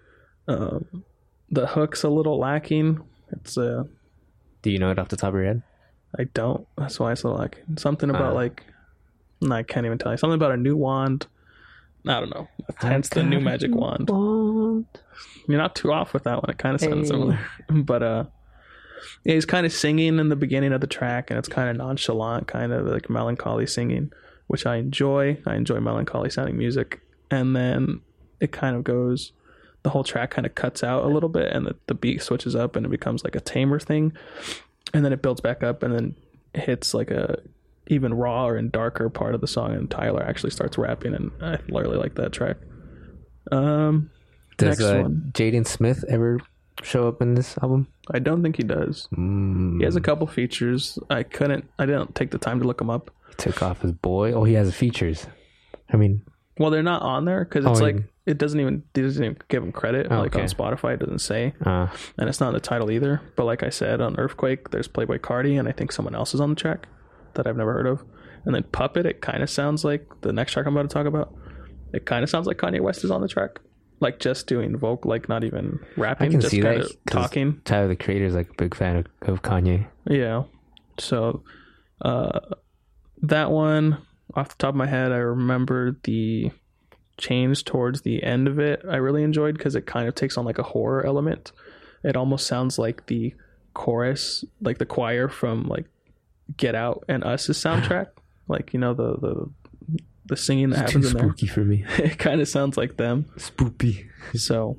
Um, 0.48 1.04
the 1.50 1.66
hook's 1.68 2.02
a 2.02 2.08
little 2.08 2.38
lacking. 2.38 3.00
It's 3.30 3.56
uh, 3.56 3.84
do 4.64 4.70
you 4.70 4.78
know 4.78 4.90
it 4.90 4.98
off 4.98 5.08
the 5.08 5.16
top 5.16 5.28
of 5.28 5.34
your 5.34 5.44
head? 5.44 5.62
I 6.18 6.24
don't. 6.24 6.66
That's 6.78 6.98
why 6.98 7.12
it's 7.12 7.22
a 7.22 7.28
lacking. 7.28 7.76
Something 7.76 8.08
about 8.10 8.32
Ah. 8.32 8.36
like, 8.36 8.62
no, 9.42 9.54
I 9.56 9.62
can't 9.62 9.84
even 9.84 9.98
tell 9.98 10.10
you. 10.12 10.16
Something 10.18 10.34
about 10.36 10.52
a 10.52 10.56
new 10.56 10.74
wand. 10.76 11.26
I 12.06 12.20
don't 12.20 12.30
know. 12.30 12.48
Hence 12.76 13.08
the 13.10 13.22
new 13.22 13.40
magic 13.40 13.74
wand. 13.74 14.08
You're 15.48 15.58
not 15.58 15.74
too 15.74 15.92
off 15.92 16.14
with 16.14 16.24
that 16.24 16.42
one. 16.42 16.50
It 16.50 16.58
kind 16.58 16.74
of 16.74 16.80
sounds 16.80 16.94
Hey. 16.94 17.14
similar, 17.14 17.38
but 17.68 18.02
uh, 18.02 18.24
yeah, 19.24 19.34
he's 19.34 19.44
kind 19.44 19.66
of 19.66 19.72
singing 19.72 20.18
in 20.18 20.28
the 20.30 20.36
beginning 20.36 20.72
of 20.72 20.80
the 20.80 20.86
track, 20.86 21.30
and 21.30 21.38
it's 21.38 21.48
kind 21.48 21.68
of 21.68 21.76
nonchalant, 21.76 22.46
kind 22.46 22.72
of 22.72 22.86
like 22.86 23.10
melancholy 23.10 23.66
singing, 23.66 24.12
which 24.46 24.64
I 24.66 24.76
enjoy. 24.76 25.38
I 25.46 25.56
enjoy 25.56 25.80
melancholy 25.80 26.30
sounding 26.30 26.56
music, 26.56 27.00
and 27.30 27.54
then 27.54 28.00
it 28.40 28.52
kind 28.52 28.76
of 28.76 28.84
goes. 28.84 29.32
The 29.84 29.90
whole 29.90 30.02
track 30.04 30.30
kind 30.32 30.46
of 30.46 30.54
cuts 30.54 30.82
out 30.82 31.04
a 31.04 31.08
little 31.08 31.28
bit, 31.28 31.52
and 31.52 31.66
the, 31.66 31.76
the 31.86 31.94
beat 31.94 32.20
switches 32.22 32.56
up, 32.56 32.74
and 32.74 32.84
it 32.84 32.88
becomes 32.88 33.22
like 33.22 33.36
a 33.36 33.40
tamer 33.40 33.78
thing, 33.78 34.12
and 34.92 35.04
then 35.04 35.12
it 35.12 35.22
builds 35.22 35.40
back 35.40 35.62
up, 35.62 35.82
and 35.82 35.94
then 35.94 36.14
hits 36.54 36.92
like 36.94 37.10
a 37.10 37.38
even 37.88 38.14
rawer 38.14 38.56
and 38.56 38.72
darker 38.72 39.08
part 39.10 39.34
of 39.34 39.40
the 39.42 39.46
song, 39.46 39.72
and 39.72 39.90
Tyler 39.90 40.22
actually 40.22 40.50
starts 40.50 40.76
rapping, 40.78 41.14
and 41.14 41.30
I 41.42 41.58
really 41.68 41.96
like 41.98 42.14
that 42.16 42.32
track. 42.32 42.56
Um, 43.52 44.10
Does 44.56 44.78
Next 44.78 44.90
uh, 44.90 45.02
one. 45.02 45.30
Jaden 45.34 45.66
Smith 45.66 46.04
ever 46.08 46.40
show 46.82 47.06
up 47.08 47.20
in 47.20 47.34
this 47.34 47.56
album? 47.62 47.86
I 48.10 48.18
don't 48.18 48.42
think 48.42 48.56
he 48.56 48.62
does. 48.62 49.08
Mm, 49.14 49.78
He 49.78 49.84
has 49.84 49.96
a 49.96 50.00
couple 50.00 50.26
features. 50.26 50.98
I 51.10 51.22
couldn't. 51.24 51.68
I 51.78 51.86
didn't 51.86 52.14
take 52.14 52.30
the 52.30 52.38
time 52.38 52.58
to 52.60 52.66
look 52.66 52.80
him 52.80 52.90
up. 52.90 53.10
he 53.28 53.34
took 53.36 53.62
off 53.62 53.82
his 53.82 53.92
boy. 53.92 54.32
Oh, 54.32 54.44
he 54.44 54.54
has 54.54 54.74
features. 54.74 55.26
I 55.92 55.96
mean, 55.96 56.22
Well, 56.58 56.70
they're 56.70 56.82
not 56.82 57.02
on 57.02 57.24
there 57.26 57.44
because 57.44 57.66
it's 57.66 57.80
Oh, 57.80 57.82
like 57.84 57.96
it 58.26 58.38
doesn't 58.38 58.58
even 58.58 58.82
it 58.94 59.02
doesn't 59.02 59.22
even 59.22 59.36
give 59.48 59.62
him 59.62 59.72
credit. 59.72 60.06
Oh, 60.10 60.20
like 60.20 60.34
on. 60.34 60.42
Spotify, 60.42 60.94
it 60.94 61.00
doesn't 61.00 61.20
say, 61.20 61.54
uh, 61.64 61.88
and 62.18 62.28
it's 62.28 62.40
not 62.40 62.48
in 62.48 62.54
the 62.54 62.60
title 62.60 62.90
either. 62.90 63.20
But 63.36 63.44
like 63.44 63.62
I 63.62 63.68
said, 63.68 64.00
on 64.00 64.18
Earthquake, 64.18 64.70
there's 64.70 64.88
Playboi 64.88 65.18
Carti, 65.18 65.58
and 65.58 65.68
I 65.68 65.72
think 65.72 65.92
someone 65.92 66.14
else 66.14 66.34
is 66.34 66.40
on 66.40 66.50
the 66.50 66.56
track 66.56 66.88
that 67.34 67.46
I've 67.46 67.56
never 67.56 67.72
heard 67.72 67.86
of. 67.86 68.02
And 68.44 68.54
then 68.54 68.62
Puppet, 68.64 69.06
it 69.06 69.20
kind 69.20 69.42
of 69.42 69.50
sounds 69.50 69.84
like 69.84 70.06
the 70.22 70.32
next 70.32 70.52
track 70.52 70.66
I'm 70.66 70.76
about 70.76 70.88
to 70.88 70.94
talk 70.94 71.06
about. 71.06 71.34
It 71.92 72.06
kind 72.06 72.22
of 72.22 72.30
sounds 72.30 72.46
like 72.46 72.56
Kanye 72.56 72.80
West 72.80 73.04
is 73.04 73.10
on 73.10 73.20
the 73.20 73.28
track, 73.28 73.60
like 74.00 74.18
just 74.18 74.46
doing 74.46 74.76
vocal, 74.76 75.08
like 75.10 75.28
not 75.28 75.44
even 75.44 75.78
rapping, 75.96 76.30
can 76.30 76.40
just 76.40 76.50
see 76.50 76.60
that, 76.60 76.90
talking. 77.08 77.60
Tyler 77.64 77.88
the 77.88 77.96
Creator 77.96 78.24
is 78.24 78.34
like 78.34 78.50
a 78.50 78.54
big 78.54 78.74
fan 78.74 78.96
of, 78.96 79.06
of 79.22 79.42
Kanye. 79.42 79.86
Yeah. 80.08 80.44
So 80.98 81.42
uh 82.02 82.40
that 83.22 83.50
one 83.50 83.98
off 84.34 84.48
the 84.48 84.56
top 84.56 84.70
of 84.70 84.74
my 84.74 84.86
head 84.86 85.12
I 85.12 85.16
remember 85.16 85.96
the 86.02 86.50
change 87.16 87.64
towards 87.64 88.00
the 88.02 88.22
end 88.24 88.48
of 88.48 88.58
it 88.58 88.82
I 88.88 88.96
really 88.96 89.22
enjoyed 89.22 89.56
because 89.56 89.76
it 89.76 89.86
kind 89.86 90.08
of 90.08 90.14
takes 90.14 90.36
on 90.36 90.44
like 90.44 90.58
a 90.58 90.62
horror 90.64 91.04
element. 91.06 91.52
It 92.02 92.16
almost 92.16 92.46
sounds 92.46 92.78
like 92.78 93.06
the 93.06 93.34
chorus, 93.72 94.44
like 94.60 94.78
the 94.78 94.86
choir 94.86 95.28
from 95.28 95.68
like 95.68 95.86
Get 96.56 96.74
Out 96.74 97.04
and 97.08 97.24
Us's 97.24 97.56
soundtrack. 97.64 98.08
like, 98.48 98.72
you 98.74 98.80
know, 98.80 98.94
the 98.94 99.16
the 99.16 99.50
the 100.26 100.36
singing 100.36 100.70
that 100.70 100.78
happens 100.78 101.12
in 101.12 101.18
there. 101.18 101.48
for 101.48 101.60
me. 101.64 101.84
It 101.98 102.18
kind 102.18 102.40
of 102.40 102.48
sounds 102.48 102.76
like 102.76 102.96
them. 102.96 103.26
Spoopy. 103.36 104.08
So 104.34 104.78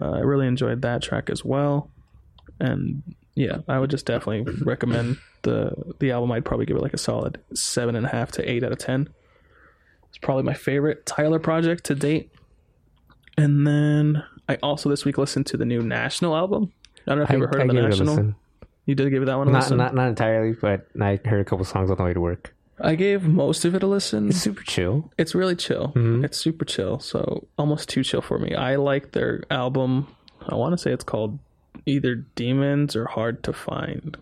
uh, 0.00 0.10
I 0.12 0.20
really 0.20 0.46
enjoyed 0.46 0.82
that 0.82 1.02
track 1.02 1.28
as 1.30 1.44
well. 1.44 1.90
And 2.60 3.02
yeah, 3.34 3.58
I 3.68 3.78
would 3.78 3.90
just 3.90 4.06
definitely 4.06 4.50
recommend 4.64 5.18
the 5.42 5.72
the 5.98 6.12
album. 6.12 6.32
I'd 6.32 6.44
probably 6.44 6.66
give 6.66 6.76
it 6.76 6.82
like 6.82 6.94
a 6.94 6.98
solid 6.98 7.38
seven 7.54 7.94
and 7.94 8.06
a 8.06 8.08
half 8.08 8.32
to 8.32 8.50
eight 8.50 8.64
out 8.64 8.72
of 8.72 8.78
ten. 8.78 9.08
It's 10.16 10.24
probably 10.24 10.44
my 10.44 10.54
favorite 10.54 11.04
Tyler 11.04 11.38
project 11.38 11.84
to 11.84 11.94
date. 11.94 12.30
And 13.36 13.66
then 13.66 14.24
I 14.48 14.56
also 14.62 14.88
this 14.88 15.04
week 15.04 15.18
listened 15.18 15.44
to 15.48 15.58
the 15.58 15.66
new 15.66 15.82
National 15.82 16.34
album. 16.34 16.72
I 17.06 17.10
don't 17.10 17.18
know 17.18 17.24
if 17.24 17.30
you 17.30 17.34
I, 17.34 17.42
ever 17.42 17.46
heard 17.48 17.60
I 17.60 17.62
of 17.64 17.68
the 17.68 17.74
gave 17.74 17.82
it 17.82 17.86
a 17.86 17.88
National. 18.04 18.34
You 18.86 18.94
did 18.94 19.10
give 19.10 19.26
that 19.26 19.36
one 19.36 19.48
a 19.48 19.50
Not 19.50 19.62
listen. 19.64 19.76
not 19.76 19.94
not 19.94 20.08
entirely, 20.08 20.54
but 20.58 20.86
I 20.98 21.20
heard 21.24 21.40
a 21.40 21.44
couple 21.44 21.66
songs 21.66 21.90
on 21.90 21.98
the 21.98 22.02
way 22.04 22.14
to 22.14 22.20
work. 22.20 22.54
I 22.80 22.94
gave 22.94 23.24
most 23.24 23.66
of 23.66 23.74
it 23.74 23.82
a 23.82 23.86
listen. 23.86 24.28
It's 24.30 24.38
super 24.38 24.62
chill. 24.62 25.10
It's 25.18 25.34
really 25.34 25.54
chill. 25.56 25.92
Mhm. 25.94 26.24
It's 26.24 26.38
super 26.38 26.64
chill. 26.64 26.98
So 26.98 27.46
almost 27.58 27.90
too 27.90 28.02
chill 28.02 28.22
for 28.22 28.38
me. 28.38 28.54
I 28.54 28.76
like 28.76 29.12
their 29.12 29.42
album. 29.50 30.06
I 30.48 30.54
want 30.54 30.72
to 30.72 30.78
say 30.78 30.92
it's 30.92 31.04
called 31.04 31.38
either 31.84 32.14
Demons 32.14 32.96
or 32.96 33.04
Hard 33.06 33.42
to 33.44 33.52
Find. 33.52 34.16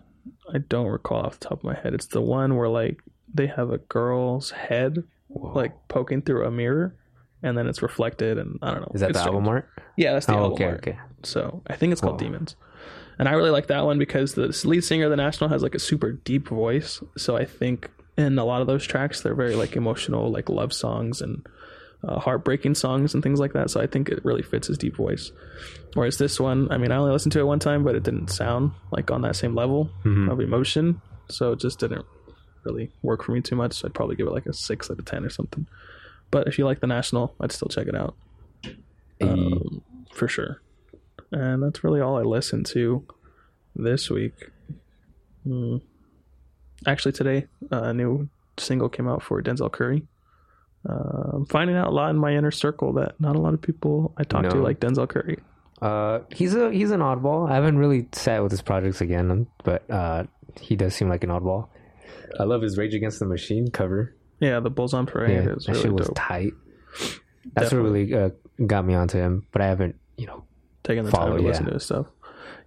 I 0.53 0.57
don't 0.57 0.87
recall 0.87 1.25
off 1.25 1.39
the 1.39 1.47
top 1.47 1.59
of 1.59 1.63
my 1.63 1.75
head. 1.75 1.93
It's 1.93 2.07
the 2.07 2.21
one 2.21 2.57
where 2.57 2.69
like 2.69 3.01
they 3.33 3.47
have 3.47 3.71
a 3.71 3.77
girl's 3.77 4.51
head 4.51 5.03
like 5.35 5.87
poking 5.87 6.21
through 6.21 6.45
a 6.45 6.51
mirror, 6.51 6.95
and 7.43 7.57
then 7.57 7.67
it's 7.67 7.81
reflected, 7.81 8.37
and 8.37 8.57
I 8.61 8.71
don't 8.71 8.81
know. 8.81 8.91
Is 8.93 9.01
that 9.01 9.11
It's 9.11 9.19
the 9.19 9.25
album 9.25 9.47
art? 9.47 9.69
Yeah, 9.97 10.13
that's 10.13 10.25
the 10.25 10.33
Oh, 10.33 10.37
album 10.37 10.53
okay, 10.53 10.65
art. 10.65 10.77
okay. 10.77 10.99
So 11.23 11.61
I 11.67 11.75
think 11.75 11.91
it's 11.91 12.01
called 12.01 12.13
Whoa. 12.21 12.27
Demons. 12.27 12.55
And 13.17 13.29
I 13.29 13.33
really 13.33 13.49
like 13.49 13.67
that 13.67 13.85
one 13.85 13.97
because 13.97 14.33
the 14.33 14.47
lead 14.65 14.83
singer 14.83 15.05
of 15.05 15.09
the 15.09 15.15
National 15.15 15.49
has 15.49 15.63
like 15.63 15.73
a 15.75 15.79
super 15.79 16.11
deep 16.11 16.49
voice. 16.49 17.01
So 17.17 17.37
I 17.37 17.45
think 17.45 17.89
in 18.17 18.37
a 18.37 18.43
lot 18.45 18.59
of 18.61 18.67
those 18.67 18.85
tracks 18.85 19.21
they're 19.21 19.35
very 19.35 19.55
like 19.55 19.75
emotional, 19.77 20.29
like 20.31 20.49
love 20.49 20.73
songs 20.73 21.21
and 21.21 21.45
uh, 22.03 22.19
heartbreaking 22.19 22.75
songs 22.75 23.13
and 23.13 23.23
things 23.23 23.39
like 23.39 23.53
that. 23.53 23.69
So 23.69 23.79
I 23.81 23.87
think 23.87 24.09
it 24.09 24.23
really 24.25 24.43
fits 24.43 24.67
his 24.67 24.77
deep 24.77 24.95
voice. 24.97 25.31
Whereas 25.93 26.17
this 26.17 26.39
one, 26.41 26.69
I 26.71 26.77
mean, 26.77 26.91
I 26.91 26.97
only 26.97 27.13
listened 27.13 27.31
to 27.33 27.39
it 27.39 27.45
one 27.45 27.59
time, 27.59 27.83
but 27.85 27.95
it 27.95 28.03
didn't 28.03 28.27
sound 28.29 28.71
like 28.91 29.09
on 29.11 29.21
that 29.21 29.37
same 29.37 29.55
level 29.55 29.89
Mhm. 30.03 30.29
of 30.29 30.39
emotion. 30.41 31.01
So 31.29 31.53
it 31.53 31.59
just 31.61 31.79
didn't 31.79 32.05
really 32.65 32.91
work 33.01 33.23
for 33.23 33.31
me 33.31 33.41
too 33.41 33.55
much. 33.55 33.73
So 33.73 33.87
I'd 33.87 33.93
probably 33.93 34.15
give 34.15 34.27
it 34.27 34.33
like 34.33 34.45
a 34.45 34.53
six 34.53 34.89
out 34.89 34.99
of 34.99 35.05
ten 35.05 35.23
or 35.23 35.29
something. 35.29 35.67
But 36.31 36.47
if 36.47 36.57
you 36.57 36.65
like 36.65 36.79
the 36.79 36.87
National, 36.87 37.35
I'd 37.39 37.51
still 37.51 37.67
check 37.67 37.87
it 37.87 37.95
out 37.95 38.15
um, 39.21 39.81
for 40.11 40.27
sure. 40.27 40.61
And 41.31 41.63
that's 41.63 41.83
really 41.83 42.01
all 42.01 42.17
I 42.17 42.21
listened 42.21 42.65
to 42.67 43.05
this 43.75 44.09
week. 44.09 44.51
Hmm. 45.43 45.77
Actually, 46.85 47.13
today 47.13 47.47
a 47.71 47.93
new 47.93 48.29
single 48.57 48.89
came 48.89 49.07
out 49.07 49.21
for 49.23 49.41
Denzel 49.41 49.71
Curry. 49.71 50.07
Uh, 50.87 51.31
I'm 51.33 51.45
finding 51.47 51.75
out 51.75 51.87
a 51.87 51.91
lot 51.91 52.11
in 52.11 52.17
my 52.17 52.35
inner 52.35 52.51
circle 52.51 52.93
that 52.93 53.19
not 53.19 53.35
a 53.35 53.39
lot 53.39 53.53
of 53.53 53.61
people 53.61 54.13
I 54.17 54.23
talk 54.23 54.47
to 54.49 54.55
like 54.57 54.79
Denzel 54.79 55.09
Curry. 55.09 55.39
Uh, 55.81 56.19
he's 56.31 56.55
a 56.55 56.71
he's 56.71 56.91
an 56.91 57.01
oddball. 57.01 57.49
I 57.49 57.55
haven't 57.55 57.77
really 57.77 58.07
sat 58.11 58.41
with 58.43 58.51
his 58.51 58.61
projects 58.61 59.01
again, 59.01 59.47
but 59.63 59.89
uh, 59.89 60.23
he 60.59 60.75
does 60.75 60.95
seem 60.95 61.09
like 61.09 61.23
an 61.23 61.29
oddball. 61.31 61.67
I 62.39 62.43
love 62.43 62.61
his 62.61 62.77
Rage 62.77 62.93
Against 62.93 63.19
the 63.19 63.25
Machine 63.25 63.69
cover. 63.69 64.15
Yeah, 64.39 64.59
the 64.59 64.69
Bulls 64.69 64.93
on 64.93 65.05
Parade 65.05 65.45
Yeah, 65.45 65.53
is 65.53 65.65
that 65.65 65.73
really 65.73 65.81
shit 65.83 65.93
was 65.93 66.07
dope. 66.07 66.17
tight. 66.17 66.53
That's 67.53 67.71
what 67.71 67.81
really 67.81 68.13
uh, 68.13 68.29
got 68.65 68.85
me 68.85 68.95
onto 68.95 69.17
him, 69.17 69.45
but 69.51 69.61
I 69.61 69.67
haven't, 69.67 69.95
you 70.17 70.25
know, 70.25 70.43
taken 70.83 71.05
the 71.05 71.11
follow, 71.11 71.29
time 71.29 71.37
to 71.37 71.43
yeah. 71.43 71.49
listen 71.49 71.65
to 71.65 71.73
his 71.73 71.83
stuff. 71.83 72.07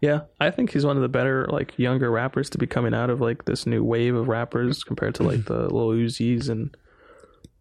Yeah, 0.00 0.20
I 0.40 0.50
think 0.50 0.72
he's 0.72 0.86
one 0.86 0.96
of 0.96 1.02
the 1.02 1.08
better 1.08 1.46
like 1.50 1.76
younger 1.78 2.10
rappers 2.10 2.50
to 2.50 2.58
be 2.58 2.66
coming 2.66 2.94
out 2.94 3.10
of 3.10 3.20
like 3.20 3.44
this 3.46 3.66
new 3.66 3.82
wave 3.82 4.14
of 4.14 4.28
rappers 4.28 4.84
compared 4.84 5.16
to 5.16 5.24
like 5.24 5.44
the 5.46 5.72
Lil 5.74 5.88
Uzis 5.88 6.48
and 6.48 6.76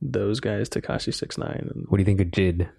those 0.02 0.40
guys, 0.40 0.70
Tekashi 0.70 1.14
Six 1.14 1.38
Nine 1.38 1.70
and 1.74 1.86
what 1.88 1.98
do 1.98 2.02
you 2.02 2.06
think 2.06 2.22
of 2.22 2.28
Jid? 2.28 2.70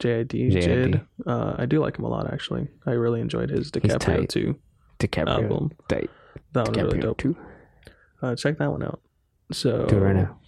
JID, 0.00 0.28
JID. 0.28 0.62
Jid. 0.62 1.06
Uh, 1.26 1.56
I 1.58 1.66
do 1.66 1.80
like 1.80 1.98
him 1.98 2.04
a 2.04 2.08
lot 2.08 2.32
actually. 2.32 2.68
I 2.86 2.92
really 2.92 3.20
enjoyed 3.20 3.50
his 3.50 3.70
DiCaprio 3.70 4.28
too. 4.28 4.58
DiCaprio. 4.98 5.44
Album. 5.44 5.72
Tight. 5.88 6.10
That 6.52 6.66
one 6.68 6.74
was 6.74 6.84
really 6.84 7.00
dope. 7.00 7.18
too. 7.18 7.36
Uh, 8.22 8.34
check 8.34 8.58
that 8.58 8.70
one 8.70 8.82
out. 8.82 9.00
So 9.52 9.86
Do 9.86 9.96
it 9.96 10.00
right 10.00 10.16
now. 10.16 10.38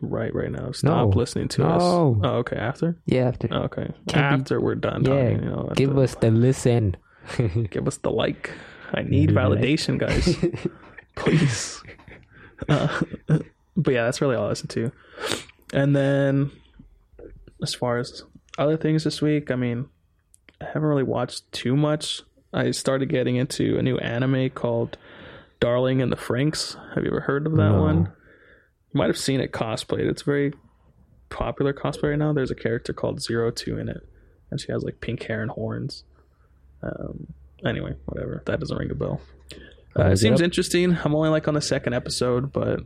Right, 0.00 0.34
right 0.34 0.50
now. 0.50 0.72
Stop 0.72 1.10
No. 1.10 1.16
listening 1.18 1.48
to 1.48 1.64
us. 1.66 1.82
Oh, 1.82 2.20
okay. 2.24 2.56
After. 2.56 2.96
Yeah, 3.06 3.28
after. 3.28 3.52
Okay. 3.52 3.92
Can't 4.08 4.38
be- 4.38 4.42
after 4.42 4.60
we're 4.60 4.74
done 4.76 5.04
yeah, 5.04 5.10
talking, 5.10 5.42
you 5.44 5.50
know, 5.50 5.72
give 5.76 5.96
us 5.98 6.14
the 6.16 6.30
listen. 6.30 6.96
give 7.70 7.86
us 7.86 7.96
the 7.98 8.10
like. 8.10 8.50
I 8.94 9.02
need 9.02 9.30
validation, 9.30 9.98
guys. 9.98 10.36
Please. 11.16 11.82
Uh, 12.68 13.00
but 13.76 13.94
yeah, 13.94 14.04
that's 14.04 14.20
really 14.20 14.36
all 14.36 14.46
I 14.46 14.48
listen 14.50 14.68
to. 14.68 14.92
And 15.72 15.96
then, 15.96 16.50
as 17.62 17.74
far 17.74 17.98
as 17.98 18.22
other 18.58 18.76
things 18.76 19.04
this 19.04 19.22
week, 19.22 19.50
I 19.50 19.56
mean, 19.56 19.86
I 20.60 20.66
haven't 20.66 20.82
really 20.82 21.02
watched 21.02 21.50
too 21.52 21.76
much. 21.76 22.22
I 22.52 22.70
started 22.72 23.08
getting 23.08 23.36
into 23.36 23.78
a 23.78 23.82
new 23.82 23.96
anime 23.98 24.50
called 24.50 24.98
Darling 25.62 26.00
in 26.00 26.10
the 26.10 26.16
Franxx. 26.16 26.76
Have 26.94 27.04
you 27.04 27.10
ever 27.10 27.20
heard 27.20 27.46
of 27.46 27.52
that 27.56 27.70
No. 27.72 27.80
one? 27.82 27.98
You 28.92 28.98
might 28.98 29.06
have 29.06 29.16
seen 29.16 29.40
it 29.40 29.52
cosplayed. 29.52 30.08
It's 30.10 30.22
very 30.22 30.52
popular 31.30 31.72
cosplay 31.72 32.10
right 32.10 32.18
now. 32.18 32.32
There's 32.32 32.50
a 32.50 32.54
character 32.54 32.92
called 32.92 33.22
Zero 33.22 33.50
Two 33.50 33.78
in 33.78 33.88
it, 33.88 34.06
and 34.50 34.60
she 34.60 34.70
has 34.72 34.82
like 34.82 35.00
pink 35.00 35.22
hair 35.22 35.40
and 35.40 35.50
horns. 35.50 36.04
Um, 36.82 37.28
anyway, 37.64 37.94
whatever. 38.06 38.42
That 38.46 38.60
doesn't 38.60 38.76
ring 38.76 38.90
a 38.90 38.94
bell. 38.94 39.20
Uh, 39.98 40.06
it 40.08 40.12
it 40.12 40.16
seems 40.18 40.40
up. 40.40 40.44
interesting. 40.44 40.98
I'm 41.04 41.14
only 41.14 41.28
like 41.30 41.46
on 41.48 41.54
the 41.54 41.60
second 41.60 41.94
episode, 41.94 42.52
but 42.52 42.80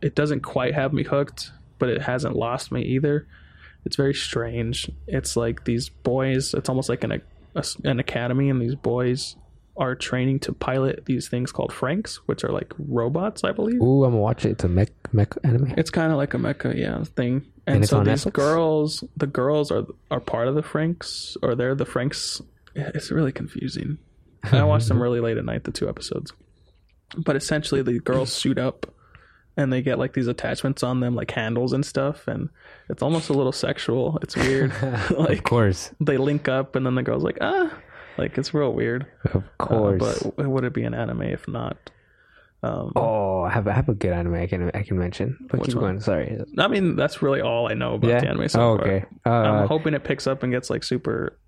it 0.00 0.14
doesn't 0.14 0.40
quite 0.40 0.74
have 0.74 0.92
me 0.92 1.04
hooked, 1.04 1.52
but 1.78 1.88
it 1.90 2.00
hasn't 2.02 2.34
lost 2.34 2.72
me 2.72 2.82
either. 2.82 3.26
It's 3.84 3.96
very 3.96 4.14
strange. 4.14 4.90
It's 5.06 5.36
like 5.36 5.64
these 5.64 5.88
boys. 5.90 6.54
It's 6.54 6.68
almost 6.68 6.88
like 6.88 7.04
an 7.04 7.22
a, 7.54 7.64
an 7.84 8.00
academy, 8.00 8.48
and 8.48 8.60
these 8.60 8.74
boys 8.74 9.36
are 9.78 9.94
training 9.94 10.40
to 10.40 10.52
pilot 10.52 11.04
these 11.06 11.28
things 11.28 11.52
called 11.52 11.70
Franxx, 11.70 12.16
which 12.26 12.44
are 12.44 12.50
like 12.50 12.72
robots, 12.78 13.44
I 13.44 13.52
believe. 13.52 13.80
Ooh, 13.80 14.04
I'm 14.04 14.14
it. 14.14 14.44
It's 14.44 14.64
a 14.64 14.68
mech 14.68 14.90
mech 15.12 15.34
anime. 15.44 15.74
It's 15.76 15.90
kind 15.90 16.10
of 16.12 16.18
like 16.18 16.34
a 16.34 16.38
mecha, 16.38 16.76
yeah, 16.76 17.02
thing. 17.04 17.46
And, 17.66 17.76
And 17.76 17.84
it's 17.84 17.90
so 17.90 17.98
on 17.98 18.04
these 18.04 18.24
Netflix? 18.24 18.32
girls, 18.32 19.04
the 19.16 19.26
girls 19.26 19.70
are 19.70 19.86
are 20.10 20.20
part 20.20 20.48
of 20.48 20.54
the 20.54 20.62
Franxx, 20.62 21.36
or 21.42 21.54
they're 21.54 21.74
the 21.74 21.86
Franxx. 21.86 22.42
It's 22.74 23.10
really 23.10 23.32
confusing. 23.32 23.98
I 24.52 24.64
watched 24.64 24.88
them 24.88 25.00
really 25.00 25.20
late 25.20 25.36
at 25.36 25.44
night, 25.44 25.64
the 25.64 25.72
two 25.72 25.88
episodes. 25.88 26.32
But 27.16 27.36
essentially, 27.36 27.82
the 27.82 28.00
girls 28.00 28.32
suit 28.42 28.58
up, 28.58 28.86
and 29.56 29.72
they 29.72 29.82
get 29.82 29.98
like 29.98 30.12
these 30.12 30.26
attachments 30.26 30.82
on 30.82 31.00
them, 31.00 31.14
like 31.14 31.30
handles 31.30 31.72
and 31.72 31.84
stuff, 31.86 32.26
and 32.28 32.48
it's 32.88 33.02
almost 33.02 33.28
a 33.30 33.32
little 33.32 33.52
sexual. 33.52 34.18
It's 34.22 34.36
weird. 34.36 34.72
like 35.10 35.38
of 35.38 35.44
course, 35.44 35.92
they 36.00 36.16
link 36.16 36.48
up, 36.48 36.74
and 36.76 36.84
then 36.84 36.94
the 36.96 37.02
girl's 37.02 37.24
like, 37.24 37.38
ah, 37.40 37.72
like 38.18 38.36
it's 38.38 38.52
real 38.52 38.72
weird. 38.72 39.06
of 39.32 39.36
Uh, 39.36 39.64
course. 39.64 40.22
but 40.36 40.48
would 40.48 40.64
it 40.64 40.74
be 40.74 40.84
an 40.84 40.94
anime 40.94 41.22
if 41.22 41.46
not? 41.48 41.76
Um, 42.60 42.92
oh, 42.96 43.42
I 43.42 43.50
have 43.50 43.68
I 43.68 43.72
have 43.72 43.88
a 43.88 43.94
good 43.94 44.12
anime 44.12 44.34
I 44.34 44.46
can 44.46 44.70
I 44.74 44.82
can 44.82 44.98
mention. 44.98 45.38
But 45.48 45.60
Which 45.60 45.68
keep 45.68 45.76
one? 45.76 45.84
going. 45.84 46.00
Sorry. 46.00 46.38
I 46.58 46.66
mean, 46.68 46.96
that's 46.96 47.22
really 47.22 47.40
all 47.40 47.70
I 47.70 47.74
know 47.74 47.94
about 47.94 48.08
yeah. 48.10 48.20
the 48.20 48.28
anime 48.28 48.48
so 48.48 48.60
oh, 48.60 48.76
far. 48.78 48.86
okay. 48.86 49.06
I'm 49.24 49.64
Uh, 49.64 49.66
hoping 49.68 49.94
it 49.94 50.02
picks 50.02 50.26
up 50.26 50.42
and 50.42 50.52
gets 50.52 50.68
like 50.68 50.82
super. 50.82 51.38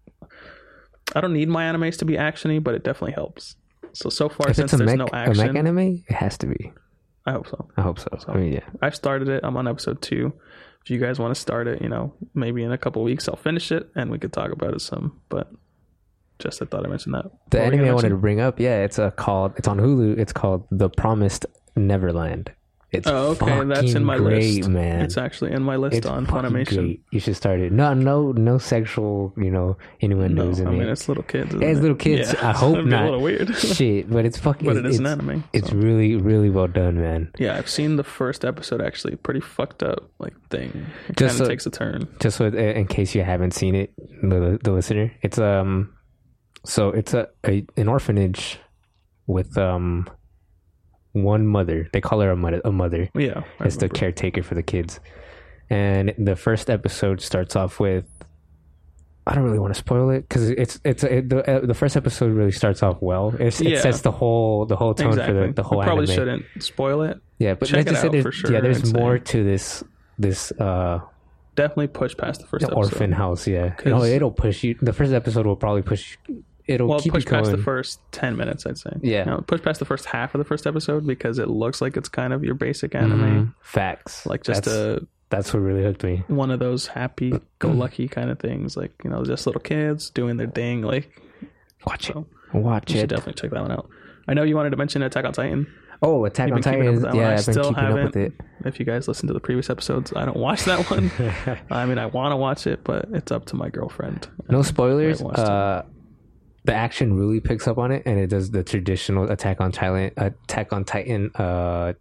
I 1.15 1.21
don't 1.21 1.33
need 1.33 1.49
my 1.49 1.65
animes 1.65 1.99
to 1.99 2.05
be 2.05 2.15
actiony, 2.15 2.63
but 2.63 2.75
it 2.75 2.85
definitely 2.85 3.15
helps. 3.15 3.57
So 3.93 4.09
so 4.09 4.29
far, 4.29 4.55
since 4.55 4.71
there's 4.71 4.87
mech, 4.87 4.99
no 4.99 5.07
a 5.13 5.17
action, 5.17 5.47
mech 5.49 5.57
anime, 5.57 6.05
it 6.09 6.15
has 6.15 6.39
to 6.39 6.47
be. 6.47 6.73
I 7.27 7.33
hope 7.33 7.49
so. 7.49 7.69
I 7.77 7.83
hope 7.83 7.99
so. 7.99 8.09
I 8.29 8.37
mean, 8.37 8.53
yeah. 8.53 8.67
I've 8.81 8.95
started 8.95 9.29
it. 9.29 9.41
I'm 9.43 9.57
on 9.57 9.67
episode 9.67 10.01
two. 10.01 10.33
If 10.85 10.91
you 10.91 10.99
guys 10.99 11.19
want 11.19 11.35
to 11.35 11.41
start 11.41 11.67
it, 11.67 11.83
you 11.83 11.89
know, 11.89 12.15
maybe 12.35 12.63
in 12.63 12.71
a 12.73 12.79
couple 12.79 13.03
weeks 13.03 13.29
I'll 13.29 13.37
finish 13.37 13.71
it 13.73 13.91
and 13.97 14.11
we 14.11 14.19
could 14.19 14.33
talk 14.33 14.53
about 14.53 14.75
it 14.75 14.81
some. 14.81 15.21
But 15.29 15.51
just 16.41 16.61
I 16.63 16.65
thought 16.67 16.85
I 16.85 16.89
mentioned 16.89 17.15
that. 17.15 17.27
The 17.51 17.59
What 17.59 17.67
anime 17.75 17.89
I 17.89 17.93
wanted 17.95 18.09
to 18.11 18.17
bring 18.17 18.41
up, 18.41 18.59
yeah, 18.59 18.83
it's 18.83 18.99
uh, 18.99 19.11
called. 19.13 19.53
It's 19.57 19.69
on 19.69 19.79
Hulu. 19.79 20.19
It's 20.19 20.33
called 20.33 20.67
The 20.71 20.89
Promised 20.91 21.47
Neverland. 21.77 22.53
It's 22.93 23.07
Oh, 23.07 23.37
okay, 23.41 23.63
that's 23.67 23.95
in 23.95 24.05
my 24.05 24.17
great, 24.19 24.57
list. 24.57 24.69
man. 24.69 25.03
It's 25.03 25.17
actually 25.17 25.53
in 25.53 25.63
my 25.63 25.77
list 25.77 25.95
It's 25.99 26.07
on 26.09 26.27
Funimation. 26.27 26.75
great. 26.75 27.03
You 27.13 27.21
should 27.21 27.37
start 27.37 27.61
it. 27.61 27.71
No, 27.71 27.95
no, 27.95 28.33
no 28.33 28.59
sexual, 28.59 29.33
you 29.37 29.49
know, 29.53 29.77
anyone? 30.01 30.35
No, 30.35 30.43
innuendos 30.43 30.61
I 30.61 30.65
in 30.65 30.79
mean 30.81 30.89
it. 30.89 30.91
it's 30.91 31.07
little 31.09 31.23
kids. 31.23 31.55
It's 31.55 31.63
it? 31.63 31.83
little 31.83 31.97
kids. 31.97 32.35
I 32.35 32.51
hope 32.51 32.85
not. 32.85 33.03
A 33.03 33.05
little 33.05 33.21
weird, 33.23 33.55
Shit, 33.57 34.11
but 34.11 34.25
it's 34.25 34.39
fucking. 34.39 34.67
but 34.67 34.77
it 34.77 34.87
is 34.87 34.97
it's, 34.97 34.99
an 34.99 35.07
anime. 35.07 35.45
It's 35.53 35.71
so. 35.71 35.77
really, 35.77 36.17
really 36.17 36.51
well 36.51 36.67
done, 36.67 36.97
man. 37.01 37.31
Yeah, 37.39 37.57
I've 37.57 37.71
seen 37.71 37.95
the 37.95 38.03
first 38.03 38.45
episode. 38.45 38.81
Actually, 38.83 39.15
pretty 39.15 39.39
fucked 39.41 39.85
up 39.85 40.11
like 40.19 40.35
thing. 40.49 40.85
It 41.09 41.17
Just 41.17 41.39
so- 41.39 41.47
takes 41.47 41.67
a 41.67 41.71
turn. 41.71 42.09
Just 42.19 42.39
so, 42.39 42.47
uh, 42.47 42.49
in 42.51 42.89
case 42.89 43.15
you 43.15 43.23
haven't 43.23 43.53
seen 43.55 43.77
it, 43.77 43.93
the 44.21 44.59
the 44.65 44.73
listener, 44.73 45.13
it's 45.23 45.39
um, 45.39 45.95
so 46.65 46.91
it's 46.91 47.15
a, 47.15 47.29
a 47.47 47.65
an 47.77 47.89
orphanage 47.89 48.59
with 49.27 49.57
um, 49.57 50.09
one 51.13 51.47
mother. 51.47 51.89
They 51.93 52.01
call 52.01 52.21
her 52.21 52.31
a 52.31 52.37
mother. 52.37 52.61
A 52.65 52.73
mother. 52.73 53.09
Yeah, 53.15 53.43
I 53.59 53.65
It's 53.65 53.77
the 53.77 53.89
caretaker 53.89 54.43
for 54.43 54.55
the 54.55 54.63
kids. 54.63 55.01
And 55.69 56.15
the 56.19 56.35
first 56.35 56.69
episode 56.69 57.21
starts 57.21 57.55
off 57.55 57.79
with 57.79 58.05
I 59.27 59.35
don't 59.35 59.45
really 59.45 59.59
want 59.59 59.75
to 59.75 59.79
spoil 59.79 60.11
it 60.11 60.23
because 60.23 60.51
it's 60.51 60.81
it's 60.85 61.05
it, 61.05 61.29
the 61.29 61.49
uh, 61.49 61.65
the 61.65 61.75
first 61.75 61.97
episode 61.97 62.33
really 62.33 62.51
starts 62.51 62.83
off 62.83 63.01
well. 63.01 63.35
It's, 63.39 63.61
Yeah. 63.61 63.77
It 63.77 63.83
sets 63.83 64.01
the 64.01 64.11
whole 64.11 64.67
the 64.67 64.77
whole 64.77 64.95
tone 64.95 65.09
exactly. 65.09 65.35
for 65.35 65.47
the, 65.47 65.53
the 65.53 65.63
whole 65.63 65.79
we 65.79 65.85
probably 65.85 66.05
anime. 66.05 66.17
shouldn't 66.17 66.45
spoil 66.63 67.03
it. 67.03 67.21
Yeah, 67.39 67.55
but 67.55 67.69
check 67.69 67.87
it 67.87 67.91
just 67.91 68.01
say 68.01 68.09
out 68.09 68.13
there's, 68.13 68.25
for 68.25 68.33
sure, 68.33 68.53
yeah, 68.53 68.61
there's 68.61 68.91
I'd 68.91 68.99
more 68.99 69.19
say. 69.19 69.25
to 69.25 69.45
this 69.45 69.85
this 70.19 70.53
uh 70.53 71.01
Definitely 71.55 71.89
push 71.89 72.17
past 72.17 72.41
the 72.41 72.47
first 72.47 72.65
episode. 72.65 72.79
orphan 72.79 73.13
house. 73.13 73.47
Yeah, 73.47 73.75
no, 73.85 74.03
it'll 74.03 74.31
push 74.31 74.65
you. 74.65 74.77
The 74.81 74.93
first 74.93 75.13
episode 75.13 75.47
will 75.47 75.57
probably 75.57 75.83
push. 75.83 76.17
It'll 76.71 76.89
Well, 76.89 77.01
keep 77.01 77.13
push 77.13 77.25
you 77.25 77.31
going. 77.31 77.43
past 77.45 77.51
the 77.57 77.63
first 77.63 78.01
ten 78.13 78.37
minutes, 78.37 78.65
I'd 78.67 78.79
say. 78.79 78.91
Yeah. 79.03 79.25
You 79.25 79.31
know, 79.33 79.41
push 79.47 79.61
past 79.61 79.79
the 79.81 79.85
first 79.85 80.07
half 80.07 80.35
of 80.35 80.39
the 80.39 80.45
first 80.45 80.67
episode 80.67 81.07
because 81.07 81.39
it 81.39 81.49
looks 81.49 81.81
like 81.81 81.97
it's 81.97 82.09
kind 82.09 82.33
of 82.33 82.45
your 82.45 82.55
basic 82.55 82.95
anime, 82.95 83.21
Mhm. 83.21 83.55
Facts. 83.61 84.25
like 84.27 84.45
just 84.45 84.65
that's, 84.65 84.77
a 84.77 85.01
that's 85.31 85.53
what 85.53 85.61
really 85.61 85.83
hooked 85.83 86.05
me. 86.05 86.23
one 86.29 86.51
of 86.51 86.59
those 86.61 86.87
happy-go-lucky 86.87 88.09
kind 88.17 88.31
of 88.31 88.39
things, 88.39 88.77
like 88.77 88.93
you 89.05 89.11
know, 89.11 89.25
just 89.25 89.47
little 89.47 89.61
kids 89.61 90.11
doing 90.11 90.37
their 90.37 90.47
thing. 90.49 90.83
Like, 90.83 91.11
Watch 91.87 92.11
it. 92.11 92.17
Watch 92.53 92.91
you 92.93 92.97
should 93.01 93.13
it. 93.13 93.17
definitely 93.17 93.41
check 93.41 93.51
that 93.53 93.63
one 93.63 93.73
out. 93.73 93.89
I 94.29 94.35
know 94.35 94.43
you 94.43 94.55
wanted 94.55 94.71
to 94.71 94.77
mention 94.77 95.03
Attack 95.03 95.25
on 95.25 95.33
Titan. 95.33 95.67
Oh, 96.03 96.25
Attack 96.25 96.49
You've 96.49 96.57
on 96.57 96.63
Titan. 96.63 96.81
up 96.81 96.87
is- 96.87 96.93
with 96.95 97.03
that 97.03 97.09
one. 97.15 97.17
Yeah, 97.23 97.29
I 97.29 97.33
I've 97.35 97.47
been 97.47 97.53
still 97.55 97.65
keeping 97.71 97.85
up 97.85 97.93
with 97.95 98.03
haven't. 98.15 98.23
it. 98.27 98.33
If 98.65 98.79
you 98.81 98.87
guys 98.87 99.07
listen 99.09 99.27
to 99.29 99.33
the 99.35 99.41
previous 99.41 99.69
episodes, 99.71 100.13
I 100.17 100.25
don't 100.25 100.37
watch 100.37 100.65
that 100.65 100.91
one. 100.91 101.11
I 101.71 101.85
mean, 101.87 101.99
I 101.99 102.07
want 102.07 102.33
to 102.33 102.37
watch 102.37 102.67
it, 102.67 102.81
but 102.85 103.07
it's 103.13 103.31
up 103.33 103.45
to 103.47 103.57
my 103.57 103.69
girlfriend. 103.71 104.29
No 104.49 104.63
spoilers. 104.63 105.21
I 105.21 105.25
watched 105.25 105.39
it. 105.41 105.45
Uh, 105.45 105.83
the 106.65 106.75
action 106.75 107.15
really 107.17 107.41
picks 107.41 107.67
up 107.67 107.79
on 107.79 107.91
it, 107.93 108.03
and 108.07 108.19
it 108.19 108.27
does 108.29 108.51
the 108.51 108.63
traditional 108.63 109.31
Attack 109.31 109.61
on 109.61 109.73
Titan, 109.73 110.13
Attack 110.17 110.73
on 110.73 110.85
Titan, 110.85 111.31
uh, 111.35 111.95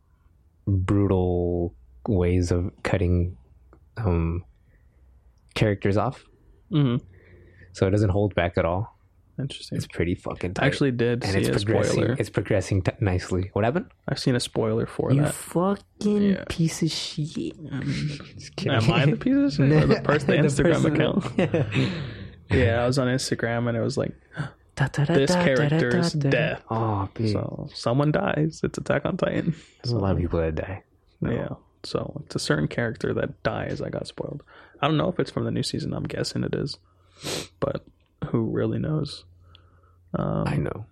brutal 0.67 1.73
ways 2.07 2.51
of 2.51 2.71
cutting 2.83 3.37
um, 3.97 4.43
characters 5.55 5.97
off. 5.97 6.23
hmm 6.71 6.97
So 7.73 7.87
it 7.87 7.91
doesn't 7.91 8.09
hold 8.09 8.35
back 8.35 8.57
at 8.57 8.65
all. 8.65 8.95
Interesting. 9.39 9.77
It's 9.77 9.87
pretty 9.87 10.15
fucking 10.15 10.55
tight. 10.55 10.63
I 10.63 10.67
actually 10.67 10.91
did 10.91 11.23
and 11.23 11.31
see 11.31 11.39
it's 11.39 11.47
a 11.47 11.65
progressing. 11.65 11.93
spoiler. 11.93 12.15
It's 12.19 12.29
progressing 12.29 12.81
t- 12.81 12.91
nicely. 12.99 13.49
What 13.53 13.63
happened? 13.63 13.85
I've 14.05 14.19
seen 14.19 14.35
a 14.35 14.39
spoiler 14.41 14.85
for 14.85 15.13
You 15.13 15.21
that. 15.21 15.33
fucking 15.33 16.21
Yeah. 16.21 16.43
piece 16.49 16.81
of 16.83 16.91
shit. 16.91 17.53
Just 18.35 18.55
kidding. 18.57 18.73
Am 18.73 18.91
I 18.91 19.05
the 19.05 19.15
piece 19.15 19.33
of 19.37 19.53
shit? 19.53 19.71
Or 19.83 19.87
the 19.87 20.01
person, 20.03 20.27
the 20.31 20.35
Instagram 20.35 20.83
person- 20.83 20.93
account? 20.93 21.93
Yeah, 22.49 22.83
I 22.83 22.87
was 22.87 22.97
on 22.99 23.07
Instagram 23.07 23.67
and 23.67 23.77
it 23.77 23.81
was 23.81 23.97
like, 23.97 24.13
Da, 24.75 24.87
da, 24.87 25.03
da, 25.03 25.13
This 25.13 25.31
da, 25.31 25.39
da, 25.39 25.43
character's 25.43 26.13
da, 26.13 26.19
da. 26.21 26.29
death. 26.29 26.63
Oh, 26.69 27.09
big. 27.13 27.33
so 27.33 27.69
someone 27.73 28.11
dies. 28.13 28.61
It's 28.63 28.77
Attack 28.77 29.05
on 29.05 29.17
Titan. 29.17 29.53
There's 29.83 29.91
a 29.91 29.97
lot 29.97 30.13
of 30.13 30.19
people 30.19 30.39
that 30.39 30.55
die. 30.55 30.83
No. 31.19 31.31
Yeah. 31.31 31.49
So 31.83 32.21
it's 32.25 32.35
a 32.35 32.39
certain 32.39 32.67
character 32.69 33.13
that 33.13 33.43
dies. 33.43 33.81
I 33.81 33.89
got 33.89 34.07
spoiled. 34.07 34.41
I 34.81 34.87
don't 34.87 34.95
know 34.97 35.09
if 35.09 35.19
it's 35.19 35.31
from 35.31 35.43
the 35.43 35.51
new 35.51 35.63
season. 35.63 35.93
I'm 35.93 36.03
guessing 36.03 36.43
it 36.45 36.55
is, 36.55 36.77
but 37.59 37.85
who 38.27 38.43
really 38.45 38.79
knows? 38.79 39.25
Um, 40.13 40.43
I 40.47 40.55
know. 40.55 40.85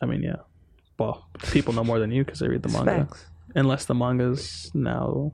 I 0.00 0.06
mean, 0.06 0.22
yeah. 0.22 0.36
Well, 0.98 1.28
people 1.52 1.72
know 1.74 1.84
more 1.84 1.98
than 1.98 2.10
you 2.10 2.24
because 2.24 2.38
they 2.40 2.48
read 2.48 2.62
the 2.62 2.68
manga. 2.70 3.06
Facts. 3.06 3.26
Unless 3.54 3.86
the 3.86 3.94
manga's 3.94 4.70
now 4.74 5.32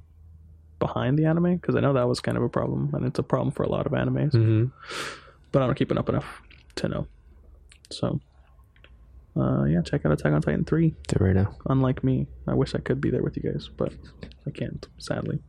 behind 0.78 1.18
the 1.18 1.24
anime 1.24 1.56
because 1.56 1.74
I 1.74 1.80
know 1.80 1.92
that 1.94 2.08
was 2.08 2.20
kind 2.20 2.36
of 2.36 2.42
a 2.42 2.48
problem, 2.48 2.90
and 2.92 3.06
it's 3.06 3.18
a 3.18 3.22
problem 3.22 3.52
for 3.52 3.62
a 3.62 3.68
lot 3.68 3.86
of 3.86 3.92
animes. 3.92 4.32
Mm-hmm. 4.32 4.66
But 5.52 5.62
I'm 5.62 5.74
keeping 5.74 5.98
up 5.98 6.08
enough 6.08 6.42
to 6.76 6.88
know. 6.88 7.06
So, 7.90 8.20
uh, 9.36 9.64
yeah, 9.64 9.82
check 9.82 10.04
out 10.04 10.12
Attack 10.12 10.32
on 10.32 10.42
Titan 10.42 10.64
three. 10.64 10.94
Do 11.08 11.24
right 11.24 11.34
now. 11.34 11.56
Unlike 11.66 12.04
me, 12.04 12.26
I 12.46 12.54
wish 12.54 12.74
I 12.74 12.78
could 12.78 13.00
be 13.00 13.10
there 13.10 13.22
with 13.22 13.36
you 13.36 13.42
guys, 13.50 13.68
but 13.76 13.92
I 14.46 14.50
can't, 14.50 14.86
sadly. 14.98 15.40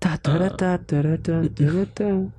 Da, 0.00 0.16
da, 0.16 0.38
da, 0.38 0.76
da, 0.78 1.16
da, 1.16 1.16
da, 1.16 1.84
da. 1.94 2.30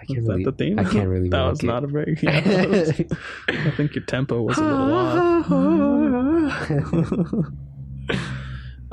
I 0.00 0.04
can't 0.06 0.26
really, 0.26 0.44
the 0.44 0.52
theme? 0.52 0.78
I 0.78 0.84
can't 0.84 1.08
really. 1.08 1.28
that 1.30 1.42
was 1.42 1.62
not 1.62 1.84
a 1.84 1.86
very. 1.86 2.16
I 2.26 3.70
think 3.76 3.94
your 3.94 4.04
tempo 4.04 4.40
was 4.40 4.56
a 4.56 4.62
little 4.62 4.94
off. 4.94 5.50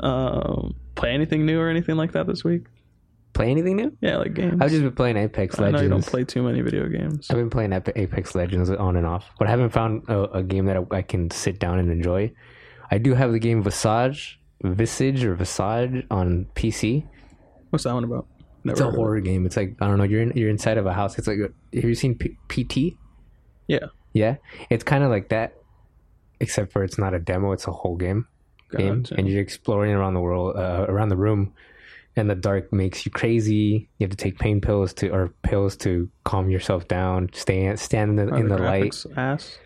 um 0.00 0.74
play 0.98 1.10
anything 1.12 1.46
new 1.46 1.58
or 1.60 1.68
anything 1.70 1.96
like 1.96 2.12
that 2.12 2.26
this 2.26 2.44
week? 2.44 2.64
Play 3.32 3.50
anything 3.50 3.76
new? 3.76 3.96
Yeah, 4.00 4.16
like 4.18 4.34
games. 4.34 4.58
I've 4.60 4.70
just 4.70 4.82
been 4.82 4.92
playing 4.94 5.16
Apex 5.16 5.58
I 5.58 5.62
know 5.62 5.64
Legends. 5.66 5.82
you 5.84 5.88
don't 5.90 6.06
play 6.06 6.24
too 6.24 6.42
many 6.42 6.60
video 6.60 6.88
games. 6.88 7.28
I've 7.30 7.36
been 7.36 7.50
playing 7.50 7.72
Apex 7.72 8.34
Legends 8.34 8.68
on 8.70 8.96
and 8.96 9.06
off, 9.06 9.30
but 9.38 9.46
I 9.46 9.50
haven't 9.50 9.70
found 9.70 10.02
a, 10.08 10.22
a 10.38 10.42
game 10.42 10.64
that 10.66 10.76
I, 10.76 10.96
I 10.96 11.02
can 11.02 11.30
sit 11.30 11.58
down 11.60 11.78
and 11.78 11.90
enjoy. 11.90 12.32
I 12.90 12.98
do 12.98 13.14
have 13.14 13.32
the 13.32 13.38
game 13.38 13.62
Visage, 13.62 14.40
Visage 14.62 15.24
or 15.24 15.34
Visage 15.34 16.04
on 16.10 16.46
PC. 16.54 17.06
What's 17.70 17.84
that 17.84 17.94
one 17.94 18.04
about? 18.04 18.26
Never 18.64 18.72
It's 18.72 18.80
a 18.80 18.88
of 18.88 18.94
it. 18.94 18.96
horror 18.96 19.20
game. 19.20 19.46
It's 19.46 19.56
like 19.56 19.76
I 19.80 19.86
don't 19.86 19.98
know. 19.98 20.04
You're 20.04 20.22
in, 20.22 20.32
you're 20.34 20.50
inside 20.50 20.78
of 20.78 20.86
a 20.86 20.92
house. 20.92 21.16
It's 21.18 21.28
like 21.28 21.38
have 21.38 21.84
you 21.84 21.94
seen 21.94 22.16
P- 22.16 22.36
PT? 22.48 22.96
Yeah, 23.68 23.86
Yeah, 24.14 24.36
it's 24.70 24.82
kind 24.82 25.04
of 25.04 25.10
like 25.10 25.28
that, 25.28 25.52
except 26.40 26.72
for 26.72 26.82
it's 26.82 26.98
not 26.98 27.12
a 27.14 27.18
demo. 27.20 27.52
It's 27.52 27.66
a 27.68 27.72
whole 27.72 27.96
game. 27.96 28.26
Game, 28.76 29.02
gotcha. 29.02 29.14
and 29.16 29.28
you're 29.28 29.40
exploring 29.42 29.92
around 29.92 30.14
the 30.14 30.20
world, 30.20 30.56
uh, 30.56 30.86
around 30.88 31.08
the 31.08 31.16
room, 31.16 31.52
and 32.16 32.28
the 32.28 32.34
dark 32.34 32.72
makes 32.72 33.04
you 33.06 33.12
crazy. 33.12 33.88
You 33.98 34.04
have 34.04 34.10
to 34.10 34.16
take 34.16 34.38
pain 34.38 34.60
pills 34.60 34.92
to 34.94 35.08
or 35.10 35.28
pills 35.42 35.76
to 35.78 36.08
calm 36.24 36.50
yourself 36.50 36.88
down. 36.88 37.30
Stay 37.32 37.74
stand 37.76 38.18
in 38.18 38.26
the, 38.26 38.34
in 38.34 38.48
the, 38.48 38.58
light. 38.58 39.04
Ass. 39.16 39.58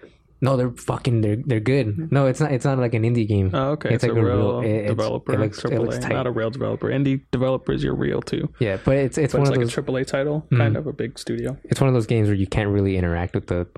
No, 0.45 0.57
they're 0.57 0.71
fucking. 0.73 1.21
They're 1.21 1.37
they're 1.37 1.61
good. 1.61 2.11
No, 2.11 2.27
it's 2.27 2.41
not. 2.41 2.51
It's 2.51 2.65
not 2.65 2.77
like 2.79 2.95
an 2.95 3.05
indie 3.05 3.29
game. 3.29 3.51
Oh, 3.55 3.71
okay. 3.71 3.95
It's 3.95 4.03
It's, 4.03 4.13
like 4.13 4.19
a 4.19 4.21
a 4.21 4.25
real 4.29 4.61
real- 4.61 4.61
it's- 4.71 4.89
developer. 4.89 5.33
it 5.35 5.39
looks- 5.41 5.65
it 5.65 5.79
looks 5.81 5.99
not 6.01 6.27
a 6.27 6.33
real 6.33 6.51
developer. 6.51 6.89
Indie 6.89 7.21
developers, 7.31 7.85
you're 7.85 7.95
real 7.95 8.21
too. 8.21 8.53
yeah, 8.59 8.77
but 8.85 8.97
it's 8.97 9.19
it's 9.19 9.33
But 9.35 9.39
one 9.39 9.43
it's 9.49 9.51
of 9.51 9.57
like 9.59 9.67
those. 9.67 9.79
a 9.79 9.83
AAA 10.03 10.07
title, 10.07 10.45
kind 10.51 10.77
of 10.77 10.89
a 10.89 10.93
big 10.93 11.17
studio. 11.19 11.57
it's 11.65 11.81
one 11.81 11.87
of 11.89 11.95
those 11.95 12.07
games 12.09 12.27
where 12.27 12.35
you 12.37 12.49
can't 12.49 12.71
really 12.71 12.97
interact 12.97 13.35
with 13.37 13.47
the 13.47 13.69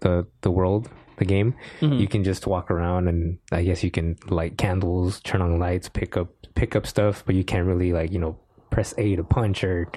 the 0.00 0.24
the 0.42 0.50
world, 0.52 0.88
the 1.18 1.24
game. 1.24 1.54
Mhm. 1.80 1.98
You 2.00 2.08
can 2.08 2.24
just 2.24 2.46
walk 2.46 2.70
around 2.70 3.08
and 3.08 3.38
I 3.50 3.62
guess 3.62 3.82
you 3.84 3.90
can 3.90 4.16
light 4.28 4.56
candles, 4.58 5.20
turn 5.20 5.40
on 5.42 5.58
lights, 5.58 5.88
pick 5.88 6.16
up 6.16 6.28
pick 6.54 6.76
up 6.76 6.86
stuff, 6.86 7.22
but 7.26 7.34
you 7.34 7.44
can't 7.44 7.66
really 7.66 7.92
like 7.92 8.12
you 8.12 8.18
know 8.18 8.38
press 8.70 8.94
A 8.98 9.16
to 9.16 9.24
punch 9.24 9.64
or 9.64 9.90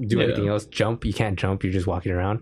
do 0.00 0.18
Yeah. 0.18 0.24
anything 0.24 0.48
else. 0.48 0.66
Jump, 0.66 1.04
you 1.04 1.12
can't 1.12 1.38
jump. 1.38 1.62
You're 1.64 1.72
just 1.72 1.86
walking 1.86 2.12
around. 2.12 2.40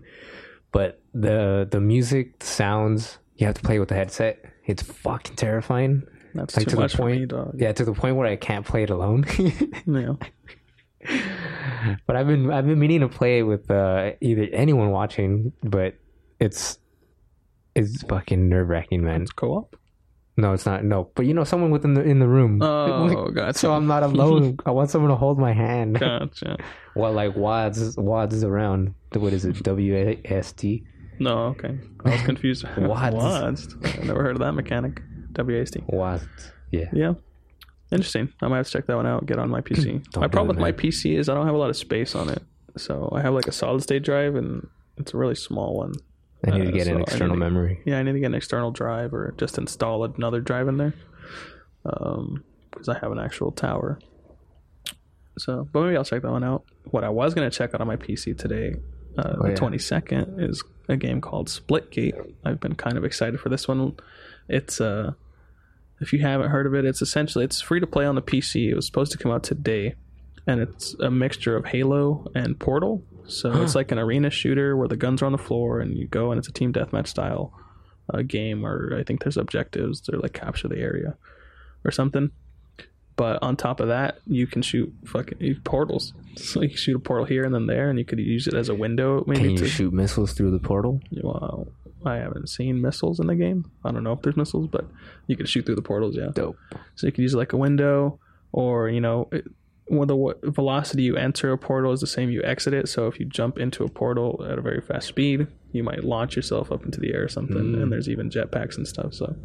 But 0.71 1.01
the 1.13 1.67
the 1.69 1.79
music, 1.79 2.39
the 2.39 2.45
sounds, 2.45 3.19
you 3.35 3.45
have 3.45 3.55
to 3.55 3.61
play 3.61 3.79
with 3.79 3.89
the 3.89 3.95
headset. 3.95 4.43
It's 4.65 4.81
fucking 4.81 5.35
terrifying. 5.35 6.03
That's 6.33 6.57
Like 6.57 6.65
too 6.65 6.71
to 6.71 6.75
the 6.77 6.81
much 6.81 6.93
for 6.95 7.03
point- 7.03 7.19
me, 7.21 7.25
dog. 7.27 7.55
Yeah, 7.59 7.73
to 7.73 7.85
the 7.85 7.93
point 7.93 8.15
where 8.15 8.25
I 8.27 8.35
can't 8.37 8.65
play 8.65 8.83
it 8.83 8.89
alone. 8.89 9.25
Yeah. 9.85 10.13
but 12.07 12.15
I've 12.15 12.27
been 12.27 12.49
I've 12.51 12.65
been 12.65 12.79
meaning 12.79 13.01
to 13.01 13.09
play 13.09 13.39
it 13.39 13.43
with 13.43 13.69
uh, 13.69 14.11
either 14.21 14.47
anyone 14.53 14.89
watching, 14.91 15.51
but 15.61 15.95
it's 16.39 16.79
it's 17.75 18.03
fucking 18.03 18.49
nerve 18.49 18.69
wracking, 18.69 19.03
man. 19.03 19.23
It's 19.23 19.31
co-op. 19.31 19.75
No, 20.35 20.53
it's 20.53 20.65
not. 20.65 20.83
No, 20.83 21.09
but 21.15 21.25
you 21.27 21.33
know, 21.33 21.43
someone 21.43 21.69
within 21.69 21.93
the 21.93 22.01
in 22.01 22.19
the 22.19 22.27
room. 22.27 22.59
Oh, 22.61 23.29
gotcha. 23.29 23.59
so 23.59 23.73
I'm 23.73 23.85
not 23.85 24.01
alone. 24.01 24.57
I 24.65 24.71
want 24.71 24.89
someone 24.89 25.11
to 25.11 25.15
hold 25.15 25.37
my 25.37 25.53
hand. 25.53 25.99
Gotcha. 25.99 26.57
Well, 26.95 27.11
like 27.11 27.35
Wads 27.35 27.97
Wads 27.97 28.35
is 28.35 28.43
around. 28.43 28.93
What 29.13 29.33
is 29.33 29.45
it? 29.45 29.63
W 29.63 29.95
A 29.95 30.21
S 30.25 30.51
T. 30.51 30.83
No, 31.17 31.45
okay. 31.45 31.79
I 32.05 32.11
was 32.11 32.21
confused. 32.21 32.65
What? 32.77 33.13
What? 33.13 33.25
I 33.25 34.03
never 34.03 34.21
heard 34.21 34.35
of 34.35 34.41
that 34.41 34.51
mechanic. 34.51 35.01
W 35.31 35.57
A 35.57 35.61
S 35.63 35.71
T. 35.71 35.83
Wads. 35.87 36.27
Yeah. 36.71 36.85
Yeah. 36.93 37.13
Interesting. 37.91 38.31
I 38.43 38.47
might 38.47 38.57
have 38.57 38.67
to 38.67 38.71
check 38.71 38.85
that 38.85 38.95
one 38.95 39.07
out. 39.07 39.25
Get 39.25 39.39
on 39.39 39.49
my 39.49 39.61
PC. 39.61 40.05
My 40.19 40.27
problem 40.27 40.57
it, 40.57 40.61
with 40.61 40.61
my. 40.61 40.71
PC 40.71 41.17
is 41.17 41.29
I 41.29 41.33
don't 41.33 41.47
have 41.47 41.55
a 41.55 41.57
lot 41.57 41.71
of 41.71 41.77
space 41.77 42.13
on 42.13 42.29
it. 42.29 42.43
So 42.77 43.11
I 43.11 43.21
have 43.21 43.33
like 43.33 43.47
a 43.47 43.51
solid 43.51 43.81
state 43.81 44.03
drive 44.03 44.35
and 44.35 44.67
it's 44.97 45.15
a 45.15 45.17
really 45.17 45.35
small 45.35 45.75
one. 45.75 45.93
I 46.45 46.51
need 46.51 46.61
Uh, 46.61 46.65
to 46.65 46.71
get 46.71 46.85
so 46.87 46.95
an 46.95 47.01
external 47.01 47.35
to- 47.35 47.39
memory. 47.39 47.81
Yeah, 47.85 47.99
I 47.99 48.03
need 48.03 48.13
to 48.13 48.19
get 48.19 48.25
an 48.27 48.35
external 48.35 48.71
drive 48.71 49.13
or 49.13 49.33
just 49.37 49.57
install 49.57 50.03
another 50.03 50.41
drive 50.41 50.67
in 50.67 50.77
there. 50.77 50.93
Um, 51.85 52.43
because 52.71 52.89
I 52.89 52.97
have 52.99 53.11
an 53.11 53.19
actual 53.19 53.51
tower. 53.51 53.99
So, 55.37 55.67
but 55.71 55.81
maybe 55.83 55.97
I'll 55.97 56.03
check 56.03 56.21
that 56.21 56.31
one 56.31 56.43
out. 56.43 56.63
What 56.91 57.03
I 57.03 57.09
was 57.09 57.33
gonna 57.33 57.49
check 57.49 57.73
out 57.73 57.81
on 57.81 57.87
my 57.87 57.95
PC 57.95 58.33
today, 58.37 58.75
uh, 59.17 59.35
Oh, 59.37 59.43
the 59.43 59.49
yeah. 59.49 59.55
twenty 59.55 59.77
second, 59.79 60.39
is 60.39 60.63
a 60.89 60.95
game 60.97 61.21
called 61.21 61.47
Splitgate. 61.47 62.33
I've 62.45 62.59
been 62.59 62.75
kind 62.75 62.97
of 62.97 63.03
excited 63.05 63.39
for 63.39 63.49
this 63.49 63.67
one. 63.67 63.95
It's 64.47 64.79
uh, 64.81 65.13
if 66.01 66.13
you 66.13 66.19
haven't 66.19 66.49
heard 66.49 66.65
of 66.67 66.75
it, 66.75 66.85
it's 66.85 67.01
essentially 67.01 67.45
it's 67.45 67.61
free 67.61 67.79
to 67.79 67.87
play 67.87 68.05
on 68.05 68.15
the 68.15 68.21
PC. 68.21 68.69
It 68.69 68.75
was 68.75 68.85
supposed 68.85 69.11
to 69.13 69.17
come 69.17 69.31
out 69.31 69.43
today, 69.43 69.95
and 70.45 70.59
it's 70.61 70.93
a 70.95 71.09
mixture 71.09 71.55
of 71.55 71.65
Halo 71.65 72.27
and 72.35 72.59
Portal. 72.59 73.03
So 73.27 73.61
it's 73.61 73.75
like 73.75 73.91
an 73.91 73.99
arena 73.99 74.29
shooter 74.29 74.75
where 74.75 74.87
the 74.87 74.97
guns 74.97 75.21
are 75.21 75.25
on 75.25 75.31
the 75.31 75.37
floor 75.37 75.79
and 75.79 75.97
you 75.97 76.07
go 76.07 76.31
and 76.31 76.39
it's 76.39 76.47
a 76.47 76.51
team 76.51 76.73
deathmatch 76.73 77.07
style 77.07 77.53
uh, 78.13 78.21
game. 78.21 78.65
Or 78.65 78.97
I 78.97 79.03
think 79.03 79.23
there's 79.23 79.37
objectives. 79.37 80.01
They're 80.01 80.19
like 80.19 80.33
capture 80.33 80.67
the 80.67 80.77
area 80.77 81.15
or 81.85 81.91
something. 81.91 82.31
But 83.15 83.43
on 83.43 83.55
top 83.55 83.79
of 83.79 83.89
that, 83.89 84.19
you 84.25 84.47
can 84.47 84.61
shoot 84.61 84.91
fucking 85.05 85.61
portals. 85.63 86.13
So 86.35 86.63
you 86.63 86.69
can 86.69 86.77
shoot 86.77 86.95
a 86.95 86.99
portal 86.99 87.27
here 87.27 87.43
and 87.43 87.53
then 87.53 87.67
there, 87.67 87.91
and 87.91 87.99
you 87.99 88.05
could 88.05 88.17
use 88.17 88.47
it 88.47 88.55
as 88.55 88.67
a 88.67 88.73
window. 88.73 89.23
Maybe 89.27 89.41
Can 89.41 89.49
you 89.51 89.57
to 89.57 89.67
shoot 89.67 89.93
missiles 89.93 90.33
through 90.33 90.49
the 90.49 90.57
portal? 90.57 90.99
well, 91.21 91.67
I 92.03 92.15
haven't 92.15 92.49
seen 92.49 92.81
missiles 92.81 93.19
in 93.19 93.27
the 93.27 93.35
game. 93.35 93.69
I 93.85 93.91
don't 93.91 94.03
know 94.03 94.13
if 94.13 94.23
there's 94.23 94.35
missiles, 94.35 94.67
but 94.67 94.87
you 95.27 95.37
can 95.37 95.45
shoot 95.45 95.67
through 95.67 95.75
the 95.75 95.83
portals. 95.83 96.15
Yeah. 96.17 96.29
Dope. 96.33 96.57
So 96.95 97.05
you 97.05 97.11
could 97.11 97.21
use 97.21 97.35
it 97.35 97.37
like 97.37 97.53
a 97.53 97.57
window, 97.57 98.19
or 98.51 98.89
you 98.89 98.99
know, 98.99 99.27
it, 99.31 99.45
when 99.97 100.07
the 100.07 100.35
velocity 100.43 101.03
you 101.03 101.15
enter 101.15 101.51
a 101.51 101.57
portal 101.57 101.91
is 101.91 102.01
the 102.01 102.07
same 102.07 102.29
you 102.29 102.43
exit 102.43 102.73
it. 102.73 102.89
So 102.89 103.07
if 103.07 103.19
you 103.19 103.25
jump 103.25 103.57
into 103.57 103.83
a 103.83 103.89
portal 103.89 104.45
at 104.49 104.57
a 104.57 104.61
very 104.61 104.81
fast 104.81 105.07
speed, 105.07 105.47
you 105.71 105.83
might 105.83 106.03
launch 106.03 106.35
yourself 106.35 106.71
up 106.71 106.83
into 106.85 106.99
the 106.99 107.13
air 107.13 107.23
or 107.23 107.29
something. 107.29 107.57
Mm. 107.57 107.83
And 107.83 107.91
there's 107.91 108.09
even 108.09 108.29
jetpacks 108.29 108.77
and 108.77 108.87
stuff. 108.87 109.13
So 109.13 109.35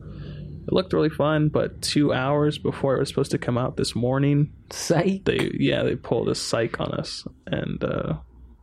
it 0.69 0.73
looked 0.73 0.93
really 0.93 1.11
fun. 1.11 1.49
But 1.49 1.81
two 1.83 2.13
hours 2.13 2.59
before 2.59 2.97
it 2.97 3.01
was 3.01 3.09
supposed 3.09 3.31
to 3.31 3.39
come 3.39 3.59
out 3.59 3.77
this 3.77 3.95
morning, 3.95 4.53
Psych. 4.71 5.25
they 5.25 5.51
yeah 5.55 5.83
they 5.83 5.97
pulled 5.97 6.29
a 6.29 6.35
psych 6.35 6.81
on 6.81 6.93
us 6.93 7.27
and 7.47 7.83
uh, 7.83 8.15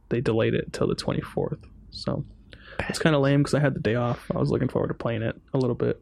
they 0.10 0.22
delayed 0.22 0.54
it 0.54 0.72
till 0.72 0.88
the 0.88 0.96
24th. 0.96 1.64
So 1.90 2.24
it's 2.90 3.00
kind 3.00 3.16
of 3.16 3.22
lame 3.22 3.40
because 3.40 3.54
I 3.54 3.60
had 3.60 3.74
the 3.74 3.80
day 3.80 3.96
off. 3.96 4.30
I 4.34 4.38
was 4.38 4.52
looking 4.52 4.68
forward 4.68 4.90
to 4.90 4.94
playing 4.94 5.24
it 5.24 5.36
a 5.54 5.58
little 5.58 5.76
bit. 5.76 6.02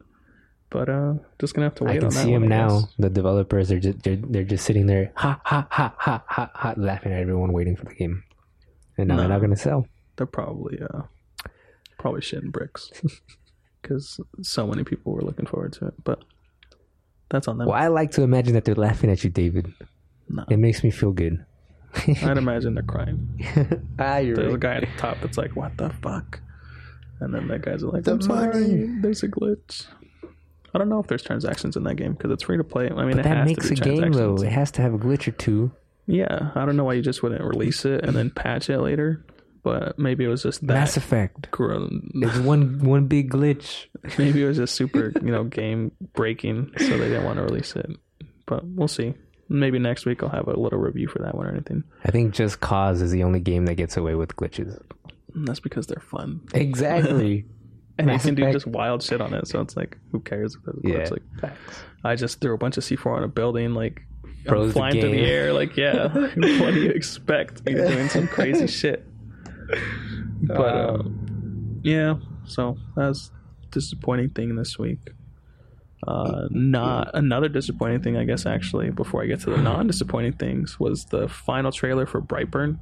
But 0.70 0.88
uh, 0.88 1.14
just 1.38 1.54
gonna 1.54 1.66
have 1.66 1.76
to 1.76 1.84
wait 1.84 1.92
I 1.92 1.98
can 1.98 2.06
on 2.06 2.10
see 2.12 2.32
them 2.32 2.48
now. 2.48 2.88
The 2.98 3.08
developers 3.10 3.70
are 3.70 3.78
just 3.78 4.02
they're, 4.02 4.16
they're 4.16 4.44
just 4.44 4.64
sitting 4.64 4.86
there, 4.86 5.12
ha 5.14 5.40
ha 5.44 5.66
ha 5.70 5.94
ha 5.98 6.24
ha 6.26 6.50
ha, 6.54 6.74
laughing 6.76 7.12
at 7.12 7.20
everyone 7.20 7.52
waiting 7.52 7.76
for 7.76 7.84
the 7.84 7.94
game, 7.94 8.24
and 8.98 9.08
now 9.08 9.16
they're 9.18 9.28
not 9.28 9.40
gonna 9.40 9.56
sell. 9.56 9.86
They're 10.16 10.26
probably 10.26 10.80
uh 10.80 11.02
probably 11.98 12.22
shitting 12.22 12.50
bricks. 12.50 12.90
because 13.84 14.18
so 14.42 14.66
many 14.66 14.82
people 14.82 15.12
were 15.12 15.20
looking 15.20 15.46
forward 15.46 15.74
to 15.74 15.86
it. 15.88 15.94
But 16.02 16.24
that's 17.28 17.46
on 17.48 17.58
them. 17.58 17.68
Well, 17.68 17.76
I 17.76 17.88
like 17.88 18.12
to 18.12 18.22
imagine 18.22 18.54
that 18.54 18.64
they're 18.64 18.74
laughing 18.74 19.10
at 19.10 19.22
you, 19.22 19.30
David. 19.30 19.72
No. 20.28 20.44
It 20.48 20.58
makes 20.58 20.82
me 20.82 20.90
feel 20.90 21.12
good. 21.12 21.44
I'd 22.22 22.38
imagine 22.38 22.74
they're 22.74 22.82
crying. 22.82 23.28
ah, 23.98 24.20
There's 24.22 24.54
a 24.54 24.58
guy 24.58 24.76
at 24.76 24.80
the 24.80 24.88
top 24.96 25.18
that's 25.20 25.38
like, 25.38 25.54
"What 25.54 25.76
the 25.76 25.90
fuck," 25.90 26.40
and 27.20 27.32
then 27.32 27.46
that 27.48 27.62
guy's 27.62 27.84
are 27.84 27.88
like, 27.88 28.04
The 28.04 28.12
"I'm 28.12 28.22
sorry, 28.22 28.60
money." 28.60 29.00
there's 29.00 29.22
a 29.22 29.28
glitch." 29.28 29.86
I 30.74 30.78
don't 30.78 30.88
know 30.88 30.98
if 30.98 31.06
there's 31.06 31.22
transactions 31.22 31.76
in 31.76 31.84
that 31.84 31.94
game 31.94 32.14
because 32.14 32.30
it's 32.32 32.42
free 32.42 32.56
to 32.56 32.64
play. 32.64 32.90
I 32.90 33.04
mean, 33.04 33.16
that 33.16 33.26
has 33.26 33.46
makes 33.46 33.68
to 33.68 33.72
a 33.74 33.76
game 33.76 34.12
though. 34.12 34.36
It 34.36 34.50
has 34.50 34.70
to 34.72 34.82
have 34.82 34.94
a 34.94 34.98
glitch 34.98 35.28
or 35.28 35.32
two. 35.32 35.70
Yeah, 36.06 36.50
I 36.54 36.66
don't 36.66 36.76
know 36.76 36.84
why 36.84 36.94
you 36.94 37.02
just 37.02 37.22
wouldn't 37.22 37.42
release 37.42 37.84
it 37.84 38.04
and 38.04 38.14
then 38.14 38.30
patch 38.30 38.68
it 38.68 38.78
later, 38.80 39.24
but 39.62 39.98
maybe 39.98 40.24
it 40.24 40.28
was 40.28 40.42
just 40.42 40.60
that. 40.66 40.74
Mass 40.74 40.96
Effect. 40.96 41.50
grown. 41.50 42.10
It's 42.16 42.38
one 42.38 42.80
one 42.80 43.06
big 43.06 43.30
glitch. 43.30 43.86
Maybe 44.18 44.42
it 44.42 44.46
was 44.46 44.58
just 44.58 44.74
super, 44.74 45.12
you 45.22 45.30
know, 45.30 45.44
game 45.44 45.92
breaking, 46.12 46.72
so 46.76 46.88
they 46.98 47.08
didn't 47.08 47.24
want 47.24 47.38
to 47.38 47.42
release 47.44 47.74
it. 47.74 47.90
But 48.44 48.66
we'll 48.66 48.88
see. 48.88 49.14
Maybe 49.48 49.78
next 49.78 50.04
week 50.04 50.22
I'll 50.22 50.28
have 50.28 50.48
a 50.48 50.58
little 50.58 50.78
review 50.78 51.08
for 51.08 51.20
that 51.20 51.34
one 51.34 51.46
or 51.46 51.50
anything. 51.52 51.84
I 52.04 52.10
think 52.10 52.34
Just 52.34 52.60
Cause 52.60 53.00
is 53.00 53.12
the 53.12 53.22
only 53.22 53.40
game 53.40 53.64
that 53.66 53.74
gets 53.76 53.96
away 53.96 54.14
with 54.14 54.36
glitches. 54.36 54.78
And 55.34 55.48
that's 55.48 55.60
because 55.60 55.86
they're 55.86 56.02
fun. 56.02 56.40
Exactly. 56.52 57.46
And 57.98 58.06
Mass 58.08 58.24
you 58.24 58.28
can 58.28 58.34
do 58.34 58.42
Effect- 58.42 58.54
just 58.54 58.66
wild 58.66 59.02
shit 59.02 59.20
on 59.20 59.32
it, 59.34 59.46
so 59.46 59.60
it's 59.60 59.76
like, 59.76 59.96
who 60.10 60.20
cares 60.20 60.56
if 60.56 60.62
glitch? 60.62 60.80
yeah. 60.82 61.08
Like, 61.42 61.52
I 62.02 62.16
just 62.16 62.40
threw 62.40 62.52
a 62.54 62.58
bunch 62.58 62.76
of 62.76 62.82
C4 62.84 63.16
on 63.18 63.22
a 63.22 63.28
building, 63.28 63.72
like, 63.74 64.02
I'm 64.24 64.30
Froze 64.46 64.68
the 64.68 64.72
flying 64.74 65.00
through 65.00 65.10
the 65.10 65.16
game. 65.16 65.24
air. 65.24 65.52
Like, 65.52 65.76
yeah, 65.76 66.08
what 66.14 66.74
do 66.74 66.80
you 66.80 66.90
expect? 66.90 67.62
You're 67.66 67.86
doing 67.88 68.08
some 68.08 68.26
crazy 68.28 68.66
shit. 68.80 69.06
But, 70.42 70.76
Um, 70.76 71.00
um, 71.00 71.80
yeah, 71.82 72.14
so 72.46 72.76
that's 72.96 73.30
disappointing 73.70 74.30
thing 74.30 74.56
this 74.56 74.78
week. 74.78 74.98
Uh, 76.06 76.48
not 76.50 77.10
another 77.14 77.48
disappointing 77.48 78.02
thing, 78.02 78.16
I 78.16 78.24
guess. 78.24 78.44
Actually, 78.44 78.90
before 78.90 79.22
I 79.22 79.26
get 79.26 79.40
to 79.40 79.50
the 79.50 79.56
non-disappointing 79.62 80.34
things, 80.34 80.78
was 80.78 81.06
the 81.06 81.28
final 81.28 81.72
trailer 81.72 82.04
for 82.06 82.20
Brightburn. 82.20 82.78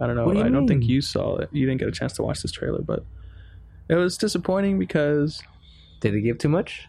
I 0.00 0.06
don't 0.06 0.14
know. 0.14 0.26
What 0.26 0.34
do 0.34 0.40
you 0.40 0.44
I 0.44 0.50
don't 0.50 0.68
think 0.68 0.80
mean? 0.80 0.90
you 0.90 1.00
saw 1.00 1.38
it. 1.38 1.48
You 1.52 1.66
didn't 1.66 1.80
get 1.80 1.88
a 1.88 1.92
chance 1.92 2.12
to 2.14 2.22
watch 2.22 2.42
this 2.42 2.52
trailer, 2.52 2.82
but 2.82 3.04
it 3.88 3.94
was 3.94 4.16
disappointing 4.18 4.78
because 4.78 5.42
Did 6.00 6.14
they 6.14 6.20
give 6.20 6.38
too 6.38 6.48
much? 6.48 6.88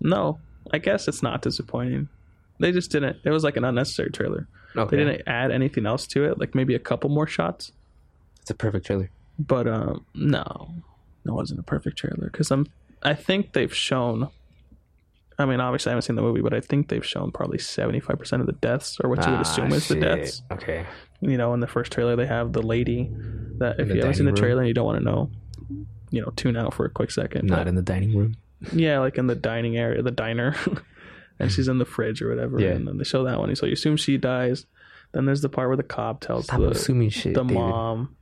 no, 0.00 0.38
I 0.72 0.78
guess 0.78 1.08
it's 1.08 1.22
not 1.22 1.42
disappointing. 1.42 2.08
They 2.60 2.72
just 2.72 2.90
didn't. 2.90 3.16
It 3.24 3.30
was 3.30 3.42
like 3.44 3.56
an 3.56 3.64
unnecessary 3.64 4.10
trailer. 4.10 4.46
Okay. 4.76 4.96
They 4.96 5.04
didn't 5.04 5.22
add 5.28 5.50
anything 5.50 5.86
else 5.86 6.06
to 6.08 6.24
it, 6.24 6.38
like 6.38 6.54
maybe 6.54 6.74
a 6.74 6.78
couple 6.78 7.08
more 7.10 7.26
shots. 7.26 7.72
It's 8.42 8.50
a 8.50 8.54
perfect 8.54 8.86
trailer. 8.86 9.10
But 9.38 9.66
um, 9.68 10.04
no, 10.14 10.74
it 11.24 11.30
wasn't 11.30 11.60
a 11.60 11.62
perfect 11.62 11.96
trailer 11.98 12.28
because 12.30 12.50
I'm. 12.50 12.66
I 13.02 13.14
think 13.14 13.52
they've 13.52 13.72
shown. 13.74 14.28
I 15.38 15.46
mean, 15.46 15.60
obviously, 15.60 15.90
I 15.90 15.92
haven't 15.92 16.02
seen 16.02 16.16
the 16.16 16.22
movie, 16.22 16.40
but 16.40 16.52
I 16.52 16.60
think 16.60 16.88
they've 16.88 17.06
shown 17.06 17.30
probably 17.30 17.58
seventy-five 17.58 18.18
percent 18.18 18.40
of 18.40 18.46
the 18.46 18.54
deaths, 18.54 18.98
or 19.02 19.08
what 19.08 19.24
you 19.24 19.30
would 19.30 19.38
Ah, 19.38 19.42
assume 19.42 19.72
is 19.72 19.86
the 19.88 19.94
shit. 19.94 20.02
deaths. 20.02 20.42
Okay. 20.50 20.84
You 21.20 21.36
know, 21.36 21.54
in 21.54 21.60
the 21.60 21.66
first 21.68 21.92
trailer, 21.92 22.16
they 22.16 22.26
have 22.26 22.52
the 22.52 22.62
lady 22.62 23.08
that 23.58 23.78
if 23.78 23.88
the 23.88 23.94
you 23.94 24.00
haven't 24.00 24.14
seen 24.16 24.26
the 24.26 24.32
room. 24.32 24.36
trailer 24.40 24.60
and 24.62 24.68
you 24.68 24.74
don't 24.74 24.86
want 24.86 24.98
to 24.98 25.04
know, 25.04 25.30
you 26.10 26.20
know, 26.20 26.32
tune 26.36 26.56
out 26.56 26.74
for 26.74 26.84
a 26.84 26.90
quick 26.90 27.10
second. 27.10 27.46
Not 27.46 27.60
But- 27.60 27.68
in 27.68 27.74
the 27.74 27.82
dining 27.82 28.16
room. 28.16 28.36
Yeah, 28.72 28.98
like 28.98 29.18
in 29.18 29.28
the 29.28 29.36
dining 29.36 29.76
area, 29.76 30.02
the 30.02 30.10
diner, 30.10 30.56
and 31.38 31.52
she's 31.52 31.68
in 31.68 31.78
the 31.78 31.84
fridge 31.84 32.20
or 32.20 32.28
whatever. 32.28 32.60
Yeah. 32.60 32.70
And 32.70 32.88
then 32.88 32.98
they 32.98 33.04
show 33.04 33.22
that 33.24 33.38
one. 33.38 33.54
So 33.54 33.66
you 33.66 33.74
assume 33.74 33.96
she 33.96 34.16
dies. 34.18 34.66
Then 35.12 35.26
there's 35.26 35.42
the 35.42 35.48
part 35.48 35.68
where 35.68 35.76
the 35.76 35.84
cop 35.84 36.20
tells 36.20 36.46
Stop 36.46 36.60
the 36.60 36.70
assuming 36.70 37.10
shit. 37.10 37.34
the 37.34 37.42
David. 37.44 37.54
mom 37.54 38.16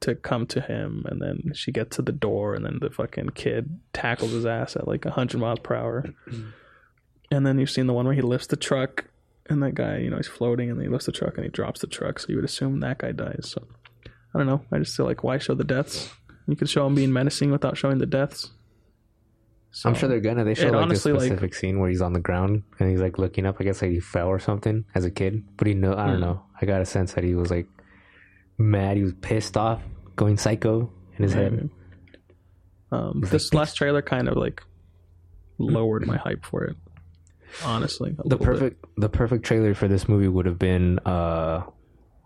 to 0.00 0.14
come 0.14 0.46
to 0.48 0.60
him, 0.60 1.04
and 1.08 1.20
then 1.22 1.52
she 1.54 1.72
gets 1.72 1.96
to 1.96 2.02
the 2.02 2.12
door, 2.12 2.54
and 2.54 2.64
then 2.64 2.78
the 2.80 2.90
fucking 2.90 3.30
kid 3.30 3.80
tackles 3.94 4.32
his 4.32 4.44
ass 4.46 4.76
at 4.76 4.86
like 4.86 5.04
hundred 5.06 5.40
miles 5.40 5.58
per 5.60 5.74
hour. 5.74 6.04
and 7.30 7.46
then 7.46 7.58
you've 7.58 7.70
seen 7.70 7.86
the 7.86 7.92
one 7.94 8.04
where 8.04 8.14
he 8.14 8.20
lifts 8.22 8.46
the 8.48 8.56
truck, 8.56 9.06
and 9.48 9.62
that 9.62 9.74
guy, 9.74 9.96
you 9.98 10.10
know, 10.10 10.16
he's 10.16 10.28
floating, 10.28 10.70
and 10.70 10.80
he 10.80 10.88
lifts 10.88 11.06
the 11.06 11.12
truck, 11.12 11.34
and 11.36 11.44
he 11.44 11.50
drops 11.50 11.80
the 11.80 11.86
truck. 11.86 12.18
So 12.18 12.26
you 12.28 12.36
would 12.36 12.44
assume 12.44 12.80
that 12.80 12.98
guy 12.98 13.12
dies. 13.12 13.48
So 13.50 13.66
I 14.34 14.38
don't 14.38 14.46
know. 14.46 14.62
I 14.70 14.78
just 14.78 14.96
feel 14.96 15.06
like 15.06 15.24
why 15.24 15.38
show 15.38 15.54
the 15.54 15.64
deaths? 15.64 16.10
You 16.48 16.56
could 16.56 16.68
show 16.68 16.86
him 16.86 16.94
being 16.96 17.12
menacing 17.12 17.50
without 17.52 17.76
showing 17.76 17.98
the 17.98 18.06
deaths. 18.06 18.50
I'm 19.84 19.94
sure 19.94 20.08
they're 20.08 20.18
gonna. 20.20 20.44
They 20.44 20.54
show 20.54 20.70
like 20.70 20.82
honestly, 20.82 21.12
this 21.12 21.20
like- 21.22 21.26
specific 21.28 21.54
scene 21.54 21.78
where 21.78 21.90
he's 21.90 22.00
on 22.00 22.14
the 22.14 22.20
ground 22.20 22.62
and 22.80 22.90
he's 22.90 23.00
like 23.00 23.18
looking 23.18 23.44
up. 23.46 23.56
I 23.60 23.64
guess 23.64 23.82
like 23.82 23.90
he 23.92 24.00
fell 24.00 24.26
or 24.28 24.38
something 24.38 24.84
as 24.94 25.04
a 25.04 25.10
kid. 25.10 25.44
But 25.56 25.66
he 25.68 25.74
know. 25.74 25.94
I 25.94 26.06
don't 26.06 26.16
Hmm. 26.16 26.20
know. 26.22 26.42
I 26.60 26.64
got 26.66 26.80
a 26.80 26.86
sense 26.86 27.12
that 27.12 27.22
he 27.22 27.34
was 27.34 27.50
like 27.50 27.68
mad. 28.56 28.96
He 28.96 29.02
was 29.02 29.12
pissed 29.20 29.56
off, 29.58 29.82
going 30.16 30.38
psycho 30.38 30.90
in 31.16 31.22
his 31.22 31.34
head. 31.34 31.68
Um, 32.90 33.20
He's 33.20 33.30
this 33.30 33.52
like, 33.52 33.58
last 33.60 33.74
trailer 33.74 34.00
kind 34.00 34.26
of 34.28 34.36
like 34.38 34.62
lowered 35.58 36.06
my 36.06 36.16
hype 36.16 36.44
for 36.46 36.64
it. 36.64 36.76
Honestly, 37.64 38.12
The 38.12 38.22
little 38.24 38.38
bit. 38.38 38.44
perfect, 38.46 38.86
the 38.96 39.08
perfect 39.10 39.44
trailer 39.44 39.74
for 39.74 39.86
this 39.88 40.08
movie 40.08 40.28
would 40.28 40.46
have 40.46 40.58
been 40.58 40.98
uh, 41.00 41.62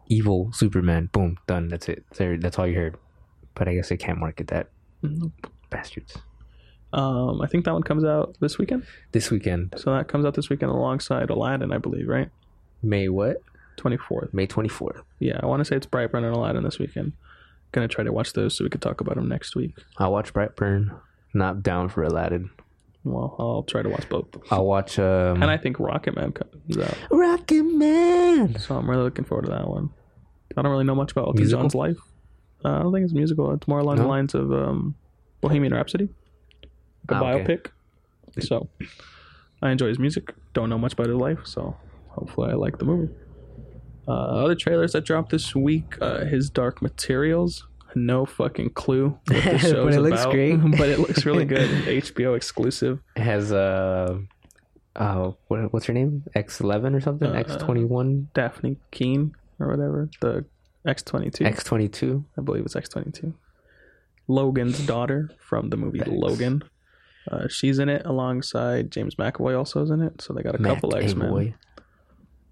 evil 0.08 0.52
Superman. 0.52 1.08
Boom, 1.12 1.38
done. 1.48 1.68
That's 1.68 1.88
it. 1.88 2.04
There, 2.16 2.36
that's 2.38 2.58
all 2.58 2.66
you 2.68 2.76
heard. 2.76 2.96
But 3.54 3.68
I 3.68 3.74
guess 3.74 3.88
they 3.88 3.96
can't 3.96 4.18
market 4.18 4.48
that. 4.48 4.68
Bastards. 5.70 6.16
Um, 6.92 7.40
I 7.40 7.46
think 7.46 7.64
that 7.64 7.72
one 7.72 7.82
comes 7.82 8.04
out 8.04 8.36
this 8.40 8.58
weekend. 8.58 8.84
This 9.12 9.30
weekend, 9.30 9.74
So 9.78 9.94
that 9.94 10.08
comes 10.08 10.24
out 10.26 10.34
this 10.34 10.50
weekend 10.50 10.70
alongside 10.70 11.30
Aladdin, 11.30 11.72
I 11.72 11.78
believe, 11.78 12.06
right? 12.06 12.28
May 12.82 13.08
what? 13.08 13.38
Twenty 13.76 13.96
fourth. 13.96 14.34
May 14.34 14.46
24th. 14.46 15.00
Yeah, 15.18 15.40
I 15.42 15.46
want 15.46 15.60
to 15.60 15.64
say 15.64 15.76
it's 15.76 15.86
Brightburn 15.86 16.24
and 16.24 16.34
Aladdin 16.36 16.62
this 16.62 16.78
weekend. 16.78 17.12
Gonna 17.72 17.88
try 17.88 18.04
to 18.04 18.12
watch 18.12 18.34
those 18.34 18.54
so 18.56 18.64
we 18.64 18.70
could 18.70 18.82
talk 18.82 19.00
about 19.00 19.14
them 19.16 19.28
next 19.28 19.56
week. 19.56 19.74
I'll 19.96 20.12
watch 20.12 20.34
Brightburn. 20.34 20.94
Not 21.32 21.62
down 21.62 21.88
for 21.88 22.02
Aladdin. 22.02 22.50
Well, 23.04 23.34
I'll 23.38 23.62
try 23.62 23.80
to 23.82 23.88
watch 23.88 24.06
both. 24.10 24.26
I'll 24.50 24.66
watch. 24.66 24.98
Um, 24.98 25.42
And 25.42 25.50
I 25.50 25.56
think 25.56 25.80
Rocket 25.80 26.14
Man 26.14 26.32
comes 26.32 26.76
out, 26.78 26.94
Rocket 27.10 27.62
Man. 27.62 28.58
so 28.58 28.76
I'm 28.76 28.88
really 28.88 29.02
looking 29.04 29.24
forward 29.24 29.46
to 29.46 29.52
that 29.52 29.66
one. 29.66 29.88
I 30.56 30.60
don't 30.60 30.70
really 30.70 30.84
know 30.84 30.94
much 30.94 31.12
about 31.12 31.28
Elton 31.28 31.40
Musical? 31.40 31.62
John's 31.62 31.74
life. 31.74 31.96
Uh, 32.64 32.68
I 32.70 32.82
don't 32.82 32.92
think 32.92 33.04
it's 33.04 33.12
musical. 33.14 33.52
It's 33.52 33.66
more 33.68 33.78
along 33.80 33.96
the 33.96 34.06
lines 34.06 34.34
of 34.34 34.52
um, 34.52 34.94
Bohemian 35.40 35.72
Rhapsody, 35.74 36.08
like 37.08 37.20
a 37.20 37.24
Ah, 37.24 37.32
okay. 37.32 37.56
biopic. 37.56 37.66
So 38.44 38.68
I 39.60 39.70
enjoy 39.70 39.88
his 39.88 39.98
music. 39.98 40.34
Don't 40.54 40.70
know 40.70 40.78
much 40.78 40.92
about 40.94 41.06
his 41.08 41.16
life, 41.16 41.40
so 41.44 41.76
hopefully 42.08 42.50
I 42.50 42.54
like 42.54 42.78
the 42.78 42.84
movie. 42.84 43.12
Uh, 44.08 44.12
other 44.12 44.54
trailers 44.54 44.92
that 44.92 45.04
dropped 45.04 45.30
this 45.30 45.54
week: 45.54 45.96
uh, 46.00 46.24
His 46.24 46.50
Dark 46.50 46.82
Materials. 46.82 47.66
No 47.94 48.24
fucking 48.24 48.70
clue 48.70 49.18
what 49.28 49.44
But 49.44 49.58
show's 49.58 49.94
it 49.94 50.00
looks 50.00 50.22
about, 50.22 50.32
great. 50.32 50.56
but 50.78 50.88
it 50.88 50.98
looks 50.98 51.26
really 51.26 51.44
good. 51.44 51.68
HBO 51.84 52.34
exclusive. 52.36 53.00
It 53.16 53.22
has 53.22 53.52
uh, 53.52 54.18
uh, 54.96 55.32
what, 55.48 55.72
what's 55.72 55.86
her 55.86 55.92
name? 55.92 56.24
X 56.34 56.60
eleven 56.60 56.94
or 56.94 57.00
something? 57.00 57.28
Uh, 57.28 57.34
X 57.34 57.54
twenty 57.56 57.84
one, 57.84 58.28
Dafne 58.34 58.76
Keen 58.92 59.34
or 59.60 59.68
whatever. 59.68 60.08
The 60.20 60.44
X 60.86 61.02
twenty 61.02 61.30
two. 61.30 61.44
X 61.44 61.62
twenty 61.64 61.88
two. 61.88 62.24
I 62.38 62.42
believe 62.42 62.64
it's 62.64 62.76
X 62.76 62.88
twenty 62.88 63.10
two. 63.12 63.34
Logan's 64.28 64.78
daughter 64.86 65.30
from 65.40 65.70
the 65.70 65.76
movie 65.76 65.98
Thanks. 65.98 66.12
Logan. 66.14 66.62
Uh, 67.30 67.46
she's 67.48 67.78
in 67.78 67.88
it 67.88 68.02
alongside 68.04 68.90
James 68.90 69.14
McAvoy. 69.14 69.56
Also 69.56 69.82
is 69.82 69.90
in 69.90 70.00
it, 70.02 70.20
so 70.20 70.32
they 70.32 70.42
got 70.42 70.54
a 70.54 70.58
couple 70.62 70.94
X 70.96 71.14
Men. 71.14 71.54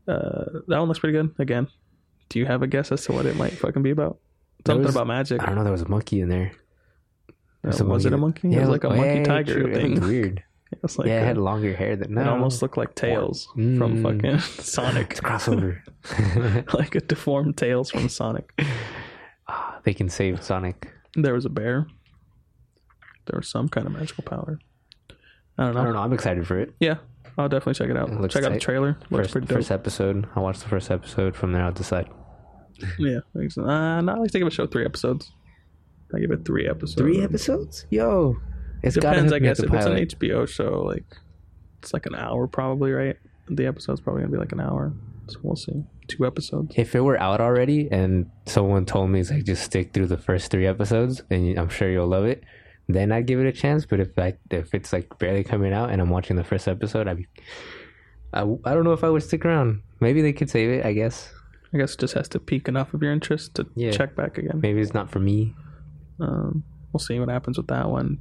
Uh, 0.08 0.44
that 0.68 0.78
one 0.78 0.88
looks 0.88 0.98
pretty 1.00 1.12
good. 1.16 1.34
Again, 1.38 1.68
do 2.28 2.38
you 2.38 2.46
have 2.46 2.62
a 2.62 2.66
guess 2.66 2.90
as 2.92 3.04
to 3.06 3.12
what 3.12 3.26
it 3.26 3.36
might 3.36 3.52
fucking 3.52 3.82
be 3.82 3.90
about? 3.90 4.18
Something 4.66 4.86
was- 4.86 4.94
about 4.94 5.06
magic. 5.06 5.42
I 5.42 5.46
don't 5.46 5.54
know. 5.56 5.62
There 5.64 5.72
was 5.72 5.82
a 5.82 5.88
monkey 5.88 6.20
in 6.20 6.28
there. 6.28 6.52
Uh, 7.28 7.32
There's 7.64 7.80
a 7.80 7.84
was 7.84 8.06
it 8.06 8.12
a 8.12 8.16
monkey- 8.16 8.48
monkey? 8.48 8.56
it 8.58 8.60
was 8.60 8.66
Yeah, 8.68 8.72
like 8.72 8.84
a 8.84 8.88
monkey 8.90 9.18
yeah, 9.18 9.24
tiger. 9.24 9.74
Thing. 9.74 10.00
weird. 10.06 10.42
It 10.72 10.78
was 10.82 10.98
like 10.98 11.08
yeah, 11.08 11.22
it 11.22 11.24
had 11.24 11.36
longer 11.38 11.74
hair 11.74 11.96
than 11.96 12.14
no. 12.14 12.20
it 12.20 12.28
almost 12.28 12.62
looked 12.62 12.76
like 12.76 12.94
tails 12.94 13.46
from 13.54 13.78
Mm. 13.78 14.02
fucking 14.02 14.38
Sonic, 14.64 15.10
It's 15.10 15.20
a 15.20 15.22
crossover. 15.22 16.74
like 16.74 16.94
a 16.94 17.00
deformed 17.00 17.56
tails 17.56 17.90
from 17.90 18.08
Sonic. 18.08 18.52
Ah, 19.48 19.80
they 19.84 19.92
can 19.94 20.08
save 20.08 20.42
Sonic. 20.44 20.92
There 21.16 21.34
was 21.34 21.44
a 21.44 21.48
bear. 21.50 21.86
There 23.26 23.36
was 23.38 23.48
some 23.50 23.68
kind 23.68 23.86
of 23.86 23.92
magical 23.92 24.22
power. 24.24 24.58
I 25.58 25.64
don't 25.64 25.74
know. 25.74 25.80
I 25.80 25.84
don't 25.84 25.92
know. 25.94 26.00
I'm 26.00 26.12
excited 26.12 26.46
for 26.46 26.58
it. 26.58 26.72
Yeah, 26.80 26.98
I'll 27.36 27.48
definitely 27.48 27.74
check 27.74 27.90
it 27.90 27.96
out. 27.96 28.08
It 28.10 28.30
check 28.30 28.44
out 28.44 28.52
the 28.52 28.58
trailer. 28.60 28.96
Looks 29.10 29.24
First, 29.24 29.32
pretty 29.32 29.46
dope. 29.48 29.58
first 29.58 29.70
episode. 29.72 30.26
I'll 30.36 30.42
watch 30.44 30.60
the 30.60 30.68
first 30.68 30.90
episode. 30.90 31.34
From 31.36 31.52
there, 31.52 31.64
I'll 31.64 31.72
decide. 31.72 32.08
Yeah. 32.98 33.18
Uh, 33.36 34.00
no, 34.00 34.12
I 34.12 34.18
like 34.18 34.30
to 34.30 34.38
give 34.38 34.46
a 34.46 34.50
show 34.50 34.66
three 34.66 34.84
episodes. 34.86 35.32
I 36.14 36.18
give 36.20 36.30
it 36.30 36.44
three 36.46 36.66
episodes. 36.68 36.94
Three 36.94 37.22
episodes? 37.22 37.86
Yo, 37.90 38.36
it's 38.82 38.94
Depends, 38.94 39.32
I 39.32 39.38
guess. 39.38 39.58
If 39.60 39.70
to 39.70 39.76
it's 39.76 39.86
an. 39.86 39.96
HBO 40.18 40.48
show, 40.48 40.82
like 40.82 41.04
it's 41.80 41.92
like 41.92 42.06
an 42.06 42.14
hour 42.14 42.46
probably, 42.46 42.92
right? 42.92 43.16
The 43.48 43.66
episode's 43.66 44.00
probably 44.00 44.22
gonna 44.22 44.32
be 44.32 44.38
like 44.38 44.52
an 44.52 44.60
hour. 44.60 44.92
So 45.28 45.38
we'll 45.42 45.56
see. 45.56 45.84
Two 46.08 46.26
episodes. 46.26 46.74
If 46.76 46.94
it 46.94 47.00
were 47.00 47.18
out 47.20 47.40
already 47.40 47.88
and 47.90 48.28
someone 48.46 48.84
told 48.84 49.10
me 49.10 49.20
it's 49.20 49.30
like 49.30 49.44
just 49.44 49.62
stick 49.62 49.92
through 49.92 50.06
the 50.08 50.16
first 50.18 50.50
three 50.50 50.66
episodes 50.66 51.22
and 51.30 51.56
I'm 51.58 51.68
sure 51.68 51.88
you'll 51.90 52.08
love 52.08 52.24
it, 52.24 52.42
then 52.88 53.12
I'd 53.12 53.26
give 53.26 53.38
it 53.38 53.46
a 53.46 53.52
chance. 53.52 53.86
But 53.86 54.00
if 54.00 54.18
I 54.18 54.34
if 54.50 54.74
it's 54.74 54.92
like 54.92 55.18
barely 55.18 55.44
coming 55.44 55.72
out 55.72 55.90
and 55.90 56.00
I'm 56.02 56.10
watching 56.10 56.36
the 56.36 56.42
first 56.44 56.66
episode, 56.66 57.06
I'd 57.06 57.18
be, 57.18 57.26
I 58.32 58.40
I 58.42 58.74
don't 58.74 58.84
know 58.84 58.92
if 58.92 59.04
I 59.04 59.08
would 59.10 59.22
stick 59.22 59.44
around. 59.44 59.82
Maybe 60.00 60.20
they 60.22 60.32
could 60.32 60.50
save 60.50 60.70
it. 60.70 60.84
I 60.84 60.92
guess 60.92 61.32
I 61.72 61.78
guess 61.78 61.94
it 61.94 62.00
just 62.00 62.14
has 62.14 62.28
to 62.30 62.40
pique 62.40 62.66
enough 62.66 62.92
of 62.94 63.02
your 63.02 63.12
interest 63.12 63.54
to 63.56 63.66
Yeah. 63.76 63.92
check 63.92 64.16
back 64.16 64.38
again. 64.38 64.58
maybe 64.60 64.80
it's 64.80 64.94
not 64.94 65.10
for 65.10 65.20
me. 65.20 65.54
Um, 66.18 66.64
we'll 66.92 66.98
see 66.98 67.18
what 67.20 67.28
happens 67.28 67.56
with 67.56 67.68
that 67.68 67.88
one. 67.88 68.18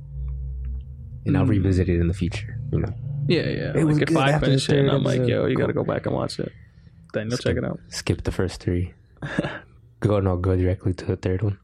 And 1.25 1.37
I'll 1.37 1.45
revisit 1.45 1.89
it 1.89 1.99
in 1.99 2.07
the 2.07 2.13
future. 2.13 2.59
You 2.71 2.79
know, 2.79 2.93
Yeah, 3.27 3.41
yeah. 3.41 3.71
It 3.75 3.83
was 3.83 3.99
like 3.99 4.09
if 4.09 4.15
good 4.15 4.17
I 4.17 4.39
finish 4.39 4.69
it, 4.69 4.77
and 4.79 4.89
I'm 4.89 5.03
like, 5.03 5.27
yo, 5.27 5.45
you 5.45 5.55
got 5.55 5.67
to 5.67 5.73
go 5.73 5.83
back 5.83 6.05
and 6.05 6.15
watch 6.15 6.39
it. 6.39 6.51
Then 7.13 7.29
you'll 7.29 7.37
check 7.37 7.57
it 7.57 7.65
out. 7.65 7.79
skip 7.89 8.23
the 8.23 8.31
first 8.31 8.61
three. 8.61 8.93
go 9.99 10.19
no, 10.19 10.37
go 10.37 10.55
directly 10.55 10.93
to 10.93 11.05
the 11.05 11.15
third 11.15 11.41
one. 11.41 11.57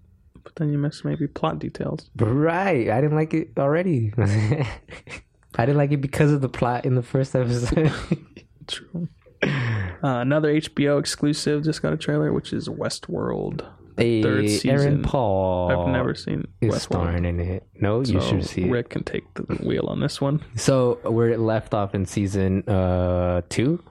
But 0.43 0.55
then 0.55 0.71
you 0.71 0.77
miss 0.77 1.03
maybe 1.03 1.27
plot 1.27 1.59
details. 1.59 2.09
Right, 2.15 2.89
I 2.89 3.01
didn't 3.01 3.15
like 3.15 3.33
it 3.33 3.51
already. 3.57 4.13
I 4.17 5.65
didn't 5.65 5.77
like 5.77 5.91
it 5.91 6.01
because 6.01 6.31
of 6.31 6.41
the 6.41 6.49
plot 6.49 6.85
in 6.85 6.95
the 6.95 7.01
first 7.03 7.35
episode. 7.35 7.91
True. 8.67 9.07
Uh, 9.43 10.19
another 10.19 10.53
HBO 10.53 10.99
exclusive 10.99 11.63
just 11.63 11.81
got 11.81 11.93
a 11.93 11.97
trailer, 11.97 12.33
which 12.33 12.51
is 12.53 12.67
Westworld. 12.67 13.65
Hey, 13.97 14.21
Third 14.21 14.49
season. 14.49 14.69
Aaron 14.71 15.01
Paul. 15.03 15.71
I've 15.71 15.87
never 15.93 16.13
seen 16.15 16.45
is 16.61 16.73
Westworld. 16.73 16.79
starring 16.81 17.25
in 17.25 17.39
it. 17.39 17.63
No, 17.79 17.99
you 17.99 18.19
So 18.19 18.19
should 18.19 18.45
see 18.45 18.63
it. 18.63 18.69
Rick 18.71 18.89
can 18.89 19.03
take 19.03 19.23
the 19.35 19.43
wheel 19.63 19.85
on 19.87 19.99
this 20.01 20.19
one. 20.19 20.43
So 20.55 20.99
where 21.03 21.29
it 21.29 21.39
left 21.39 21.73
off 21.73 21.95
in 21.95 22.05
season 22.05 22.67
uh 22.67 23.41
two, 23.49 23.81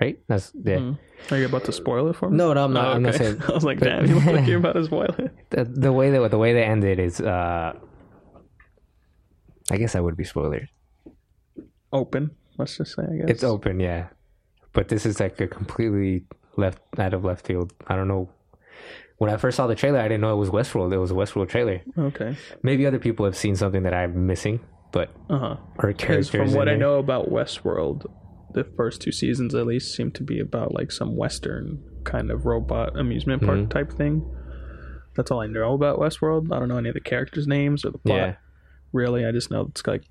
right? 0.00 0.18
That's 0.28 0.52
yeah. 0.64 0.76
Mm. 0.78 0.98
Are 1.30 1.38
you 1.38 1.46
about 1.46 1.64
to 1.64 1.72
spoil 1.72 2.08
it 2.10 2.16
for 2.16 2.28
me? 2.30 2.36
No, 2.36 2.52
no, 2.52 2.64
I'm 2.64 2.72
not. 2.72 2.96
I'm 2.96 3.02
not 3.02 3.14
okay. 3.14 3.24
saying 3.24 3.42
I 3.48 3.52
was 3.52 3.64
like, 3.64 3.78
but- 3.78 3.86
damn, 3.86 4.06
you 4.06 4.16
look 4.16 4.24
like 4.26 4.46
you're 4.46 4.58
about 4.64 4.72
to 4.74 4.84
spoil 4.84 5.14
it. 5.18 5.30
the, 5.50 5.64
the 5.64 5.92
way 5.92 6.10
that 6.10 6.30
the 6.30 6.38
way 6.38 6.52
they 6.52 6.64
ended 6.64 6.98
is. 6.98 7.20
uh 7.20 7.72
I 9.70 9.76
guess 9.78 9.94
I 9.94 10.00
would 10.00 10.16
be 10.16 10.24
spoilers. 10.24 10.68
Open. 11.92 12.30
Let's 12.58 12.76
just 12.76 12.94
say. 12.96 13.02
I 13.02 13.16
guess 13.16 13.30
It's 13.30 13.44
open, 13.44 13.80
yeah. 13.80 14.08
But 14.72 14.88
this 14.88 15.06
is 15.06 15.20
like 15.20 15.40
a 15.40 15.46
completely 15.46 16.24
left 16.56 16.80
out 16.98 17.14
of 17.14 17.24
left 17.24 17.46
field. 17.46 17.72
I 17.86 17.96
don't 17.96 18.08
know. 18.08 18.28
When 19.18 19.30
I 19.30 19.36
first 19.36 19.56
saw 19.56 19.66
the 19.66 19.74
trailer, 19.76 20.00
I 20.00 20.04
didn't 20.08 20.20
know 20.22 20.32
it 20.32 20.36
was 20.38 20.50
Westworld. 20.50 20.92
It 20.92 20.98
was 20.98 21.10
a 21.10 21.14
Westworld 21.14 21.48
trailer. 21.48 21.80
Okay. 21.96 22.36
Maybe 22.62 22.84
other 22.86 22.98
people 22.98 23.24
have 23.24 23.36
seen 23.36 23.54
something 23.56 23.84
that 23.84 23.94
I'm 23.94 24.26
missing, 24.26 24.60
but 24.92 25.10
Uh 25.30 25.38
huh. 25.38 25.56
our 25.78 25.92
characters. 25.92 26.30
from 26.30 26.52
what 26.52 26.68
I 26.68 26.74
know 26.76 26.98
about 26.98 27.30
Westworld, 27.30 28.06
the 28.52 28.64
first 28.64 29.00
two 29.02 29.12
seasons 29.12 29.54
at 29.54 29.66
least 29.66 29.94
seem 29.94 30.10
to 30.12 30.22
be 30.22 30.40
about 30.40 30.74
like 30.74 30.90
some 30.92 31.16
Western 31.16 31.82
kind 32.04 32.30
of 32.30 32.44
robot 32.44 32.98
amusement 32.98 33.42
park 33.42 33.58
Mhm. 33.60 33.70
type 33.70 33.92
thing. 33.92 34.24
That's 35.16 35.30
all 35.30 35.40
I 35.40 35.46
know 35.46 35.74
about 35.74 35.98
Westworld. 36.00 36.52
I 36.52 36.58
don't 36.58 36.68
know 36.68 36.76
any 36.78 36.88
of 36.88 36.94
the 36.94 37.00
characters' 37.00 37.46
names 37.46 37.84
or 37.84 37.90
the 37.90 37.98
plot. 37.98 38.16
yeah, 38.18 38.34
Really, 38.92 39.24
I 39.24 39.30
just 39.32 39.50
know 39.50 39.66
it's 39.70 39.86
like 39.86 40.02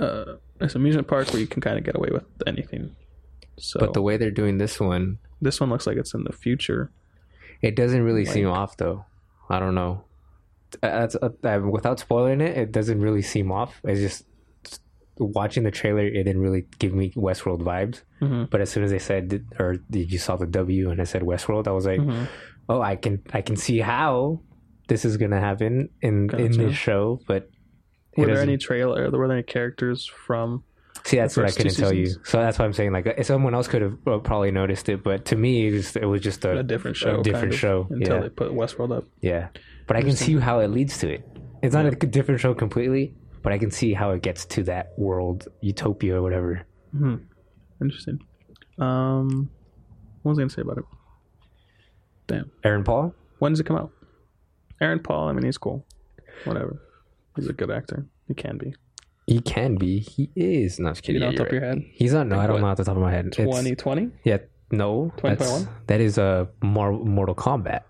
uh, 0.00 0.34
it's 0.60 0.74
an 0.74 0.80
amusement 0.80 1.06
park 1.06 1.28
where 1.32 1.40
you 1.40 1.46
can 1.46 1.60
kind 1.60 1.78
of 1.78 1.84
get 1.84 1.94
away 1.96 2.08
with 2.12 2.24
anything. 2.46 2.96
So, 3.58 3.78
but 3.78 3.94
the 3.94 4.02
way 4.02 4.16
they're 4.16 4.30
doing 4.32 4.58
this 4.58 4.80
one, 4.80 5.18
this 5.40 5.60
one 5.60 5.70
looks 5.70 5.86
like 5.86 5.96
it's 5.96 6.12
in 6.14 6.24
the 6.24 6.32
future. 6.32 6.90
It 7.62 7.76
doesn't 7.76 8.02
really 8.02 8.24
seem 8.24 8.48
off 8.48 8.76
though. 8.76 9.04
I 9.48 9.58
don't 9.58 9.74
know. 9.74 10.04
Uh, 10.82 10.88
That's 11.00 11.16
uh, 11.16 11.30
uh, 11.44 11.60
without 11.70 11.98
spoiling 12.00 12.40
it. 12.40 12.56
It 12.56 12.72
doesn't 12.72 13.00
really 13.00 13.22
seem 13.22 13.52
off. 13.52 13.80
It's 13.84 14.00
just 14.00 14.24
watching 15.18 15.62
the 15.62 15.70
trailer. 15.70 16.04
It 16.06 16.24
didn't 16.24 16.40
really 16.40 16.66
give 16.78 16.94
me 16.94 17.10
Westworld 17.12 17.60
vibes. 17.62 18.02
Mhm. 18.20 18.48
But 18.50 18.60
as 18.60 18.70
soon 18.70 18.82
as 18.84 18.90
they 18.90 18.98
said, 18.98 19.44
or 19.58 19.76
did 19.90 20.10
you 20.10 20.18
saw 20.18 20.36
the 20.36 20.46
W 20.46 20.90
and 20.90 21.00
I 21.00 21.04
said 21.04 21.22
Westworld, 21.22 21.68
I 21.68 21.72
was 21.72 21.86
like, 21.86 22.00
Mhm. 22.00 22.26
oh, 22.68 22.80
I 22.80 22.96
can 22.96 23.22
I 23.32 23.42
can 23.42 23.56
see 23.56 23.78
how 23.80 24.40
this 24.88 25.04
is 25.04 25.16
gonna 25.18 25.40
happen 25.40 25.90
in 26.00 26.30
in 26.34 26.52
this 26.52 26.74
show. 26.74 27.20
But 27.28 27.50
Were 28.16 28.26
there 28.26 28.40
any 28.40 28.56
trailer? 28.56 29.10
Were 29.10 29.10
there 29.28 29.32
any 29.36 29.42
characters 29.42 30.06
from? 30.06 30.64
See 31.04 31.16
that's 31.16 31.36
what 31.36 31.46
I 31.46 31.50
couldn't 31.50 31.74
tell 31.74 31.92
you. 31.92 32.06
So 32.24 32.38
that's 32.38 32.58
why 32.58 32.64
I'm 32.64 32.72
saying 32.72 32.92
like 32.92 33.24
someone 33.24 33.54
else 33.54 33.68
could 33.68 33.82
have 33.82 34.02
probably 34.04 34.50
noticed 34.50 34.88
it, 34.88 35.02
but 35.02 35.24
to 35.26 35.36
me 35.36 35.68
it 35.68 35.72
was, 35.72 35.96
it 35.96 36.04
was 36.04 36.20
just 36.20 36.44
a, 36.44 36.58
A 36.58 36.62
different 36.62 36.96
show, 36.96 37.20
a 37.20 37.22
different 37.22 37.44
kind 37.44 37.54
of, 37.54 37.58
show. 37.58 37.86
until 37.90 38.16
yeah. 38.16 38.22
they 38.22 38.28
put 38.28 38.52
Westworld 38.52 38.96
up. 38.96 39.04
Yeah, 39.20 39.48
but 39.86 39.96
I 39.96 40.02
can 40.02 40.16
see 40.16 40.36
how 40.38 40.60
it 40.60 40.68
leads 40.68 40.98
to 40.98 41.10
it. 41.10 41.28
It's 41.62 41.74
not 41.74 41.86
a 41.86 41.90
different 41.90 42.40
show 42.40 42.54
completely, 42.54 43.14
but 43.42 43.52
I 43.52 43.58
can 43.58 43.70
see 43.70 43.92
how 43.94 44.10
it 44.10 44.22
gets 44.22 44.44
to 44.46 44.64
that 44.64 44.92
world, 44.98 45.48
utopia 45.60 46.16
or 46.16 46.22
whatever. 46.22 46.66
Hmm. 46.96 47.16
Interesting. 47.80 48.20
Um, 48.78 49.50
what 50.22 50.30
was 50.30 50.38
I 50.38 50.42
gonna 50.42 50.50
say 50.50 50.62
about 50.62 50.78
it? 50.78 50.84
Damn. 52.26 52.50
Aaron 52.64 52.84
Paul, 52.84 53.14
When 53.38 53.52
does 53.52 53.60
it 53.60 53.66
come 53.66 53.76
out? 53.76 53.90
Aaron 54.80 55.00
Paul. 55.00 55.28
I 55.28 55.32
mean, 55.32 55.44
he's 55.44 55.58
cool. 55.58 55.84
Whatever. 56.44 56.80
He's 57.36 57.48
a 57.48 57.52
good 57.52 57.70
actor. 57.70 58.06
He 58.28 58.34
can 58.34 58.58
be. 58.58 58.74
He 59.26 59.40
can 59.40 59.76
be, 59.76 60.00
he 60.00 60.30
is. 60.36 60.78
Not 60.78 60.94
just 60.96 61.08
You 61.08 61.14
kidding. 61.14 61.20
know, 61.20 61.26
yeah, 61.26 61.30
the 61.30 61.36
you're 61.36 61.44
top 61.44 61.46
of 61.48 61.52
your 61.52 61.62
head. 61.64 61.78
He's 61.92 62.12
not. 62.12 62.26
No, 62.26 62.36
Like 62.36 62.44
I 62.44 62.46
don't 62.48 62.54
what? 62.54 62.60
know 62.62 62.66
off 62.68 62.76
the 62.76 62.84
top 62.84 62.96
of 62.96 63.02
my 63.02 63.10
head. 63.12 63.32
Twenty 63.32 63.74
twenty. 63.76 64.10
Yeah, 64.24 64.38
no, 64.70 65.12
that's 65.22 65.38
2021? 65.40 65.68
that 65.86 66.00
is 66.00 66.18
a 66.18 66.48
Mar- 66.62 66.92
Mortal 66.92 67.34
Kombat, 67.34 67.82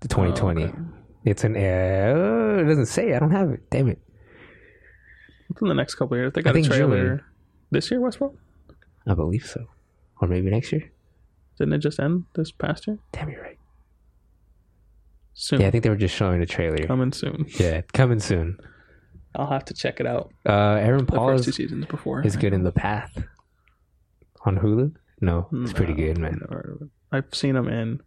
the 0.00 0.08
2020. 0.08 0.62
Oh, 0.62 0.66
okay. 0.66 0.78
It's 1.24 1.44
an. 1.44 1.54
Uh, 1.56 2.60
it 2.60 2.64
doesn't 2.64 2.86
say. 2.86 3.14
I 3.14 3.18
don't 3.18 3.30
have 3.30 3.50
it. 3.50 3.60
Damn 3.70 3.88
it. 3.88 4.00
Within 5.48 5.68
the 5.68 5.74
next 5.74 5.94
couple 5.96 6.14
of 6.16 6.20
years, 6.20 6.32
they 6.34 6.42
got 6.42 6.50
a 6.50 6.54
think 6.54 6.66
trailer. 6.66 7.16
June. 7.16 7.24
This 7.70 7.90
year, 7.90 8.00
Westworld. 8.00 8.36
I 9.06 9.14
believe 9.14 9.44
so, 9.46 9.66
or 10.20 10.28
maybe 10.28 10.50
next 10.50 10.72
year. 10.72 10.90
Didn't 11.58 11.74
it 11.74 11.78
just 11.78 12.00
end 12.00 12.24
this 12.34 12.50
past 12.50 12.86
year? 12.86 12.98
Damn, 13.12 13.28
you're 13.28 13.42
right. 13.42 13.58
Soon. 15.34 15.60
Yeah, 15.60 15.68
I 15.68 15.70
think 15.70 15.84
they 15.84 15.90
were 15.90 15.96
just 15.96 16.14
showing 16.14 16.40
a 16.42 16.46
trailer. 16.46 16.86
Coming 16.86 17.12
soon. 17.12 17.46
Yeah, 17.58 17.82
coming 17.92 18.20
soon. 18.20 18.58
I'll 19.34 19.46
have 19.50 19.64
to 19.66 19.74
check 19.74 20.00
it 20.00 20.06
out. 20.06 20.30
Uh, 20.46 20.52
Aaron 20.74 21.04
The 21.06 21.12
Paul 21.12 21.28
first 21.28 21.44
two 21.44 21.50
is, 21.50 21.56
seasons 21.56 21.86
before. 21.86 22.22
is 22.24 22.36
good 22.36 22.52
in 22.52 22.62
the 22.64 22.72
path 22.72 23.10
on 24.44 24.58
Hulu. 24.58 24.94
No, 25.20 25.48
it's 25.52 25.72
pretty 25.72 25.94
good, 25.94 26.18
man. 26.18 26.38
never 26.40 26.54
heard 26.62 26.76
of 26.76 26.82
it. 26.82 26.88
I've 27.12 27.34
seen 27.34 27.54
him 27.56 27.68
in 27.68 28.00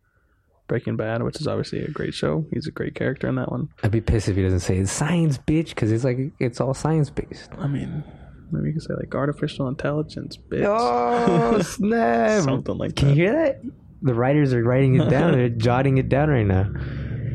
Breaking 0.68 0.98
Bad, 0.98 1.24
which 1.24 1.40
is 1.40 1.48
obviously 1.48 1.80
a 1.84 1.90
great 1.90 2.14
show. 2.14 2.46
He's 2.52 2.68
a 2.68 2.72
great 2.72 2.94
character 2.96 3.28
in 3.28 3.36
that 3.36 3.50
one. 3.52 3.70
I'd 3.84 3.92
be 3.92 4.02
pissed 4.02 4.28
if 4.28 4.36
he 4.36 4.42
doesn't 4.44 4.60
say 4.60 4.78
it's 4.78 4.92
science, 4.92 5.38
bitch, 5.38 5.70
because 5.70 5.92
it's 5.92 6.04
like 6.04 6.18
it's 6.40 6.60
all 6.60 6.74
science 6.74 7.10
based. 7.10 7.52
I 7.58 7.68
mean, 7.68 8.04
maybe 8.52 8.68
you 8.68 8.74
could 8.74 8.82
say 8.84 8.94
like 8.96 9.14
artificial 9.16 9.68
intelligence, 9.68 10.38
bitch. 10.38 10.66
Oh 10.68 11.62
snap! 11.62 12.44
Something 12.44 12.78
like 12.78 12.96
Can 12.96 13.10
that. 13.10 13.16
you 13.16 13.24
hear 13.24 13.34
that? 13.46 13.62
The 14.02 14.14
writers 14.14 14.54
are 14.54 14.62
writing 14.64 15.00
it 15.00 15.10
down. 15.10 15.32
They're 15.38 15.50
jotting 15.50 15.98
it 16.00 16.10
down 16.10 16.30
right 16.30 16.46
now. 16.46 16.66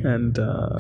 And 0.03 0.39
uh, 0.39 0.79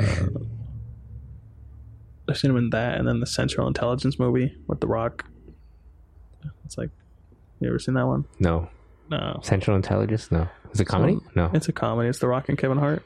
I've 2.30 2.38
seen 2.38 2.50
him 2.50 2.56
in 2.56 2.70
that, 2.70 2.98
and 2.98 3.06
then 3.08 3.20
the 3.20 3.26
Central 3.26 3.66
Intelligence 3.66 4.18
movie 4.18 4.54
with 4.66 4.80
The 4.80 4.86
Rock. 4.86 5.24
It's 6.64 6.78
like, 6.78 6.90
you 7.60 7.68
ever 7.68 7.78
seen 7.78 7.94
that 7.94 8.06
one? 8.06 8.24
No, 8.38 8.68
No, 9.10 9.40
Central 9.42 9.76
Intelligence. 9.76 10.30
No, 10.30 10.48
is 10.72 10.80
it 10.80 10.86
comedy? 10.86 11.18
No, 11.34 11.50
it's 11.52 11.68
a 11.68 11.72
comedy. 11.72 12.08
It's 12.08 12.18
The 12.20 12.28
Rock 12.28 12.48
and 12.48 12.56
Kevin 12.56 12.78
Hart. 12.78 13.02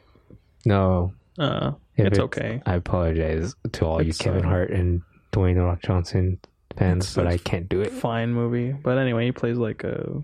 no. 0.65 1.13
Uh, 1.37 1.73
If 1.97 2.07
it's 2.07 2.19
okay. 2.21 2.63
I 2.65 2.75
apologize 2.77 3.55
to 3.73 3.85
all 3.87 4.01
you 4.01 4.13
Kevin 4.15 4.45
uh, 4.45 4.49
Hart 4.49 4.71
and 4.71 5.03
Dwayne 5.33 5.57
the 5.57 5.63
Rock 5.63 5.83
Johnson 5.83 6.39
fans, 6.77 7.13
but 7.15 7.27
I 7.27 7.39
can't 7.39 7.69
do 7.69 7.81
it. 7.81 7.91
Fine 7.91 8.33
movie, 8.35 8.71
but 8.73 8.99
anyway, 8.99 9.25
he 9.27 9.33
plays 9.33 9.57
like 9.57 9.83
a. 9.83 10.23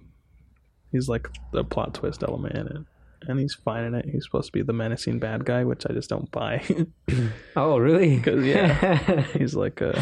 He's 0.93 1.09
like 1.09 1.29
the 1.53 1.65
plot 1.65 1.95
twist 1.95 2.23
element 2.23 2.55
in 2.55 2.67
it, 2.67 2.87
and 3.29 3.39
he's 3.39 3.55
fine 3.55 3.85
in 3.85 3.95
it. 3.95 4.07
He's 4.11 4.25
supposed 4.25 4.47
to 4.47 4.53
be 4.53 4.63
the 4.63 4.73
menacing 4.73 5.19
bad 5.19 5.45
guy, 5.45 5.65
which 5.65 5.85
I 5.89 5.93
just 5.93 6.09
don't 6.11 6.31
buy. 6.31 6.63
Oh, 7.57 7.79
really? 7.79 8.21
'Cause, 8.21 8.45
yeah. 8.45 9.23
he's 9.39 9.55
like 9.55 9.81
a 9.81 10.01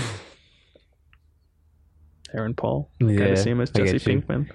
Aaron 2.35 2.55
Paul. 2.55 2.91
Yeah, 3.01 3.17
kind 3.19 3.39
of 3.39 3.45
him 3.45 3.61
as 3.61 3.71
Jesse. 3.71 3.99
Pinkman. 3.99 4.51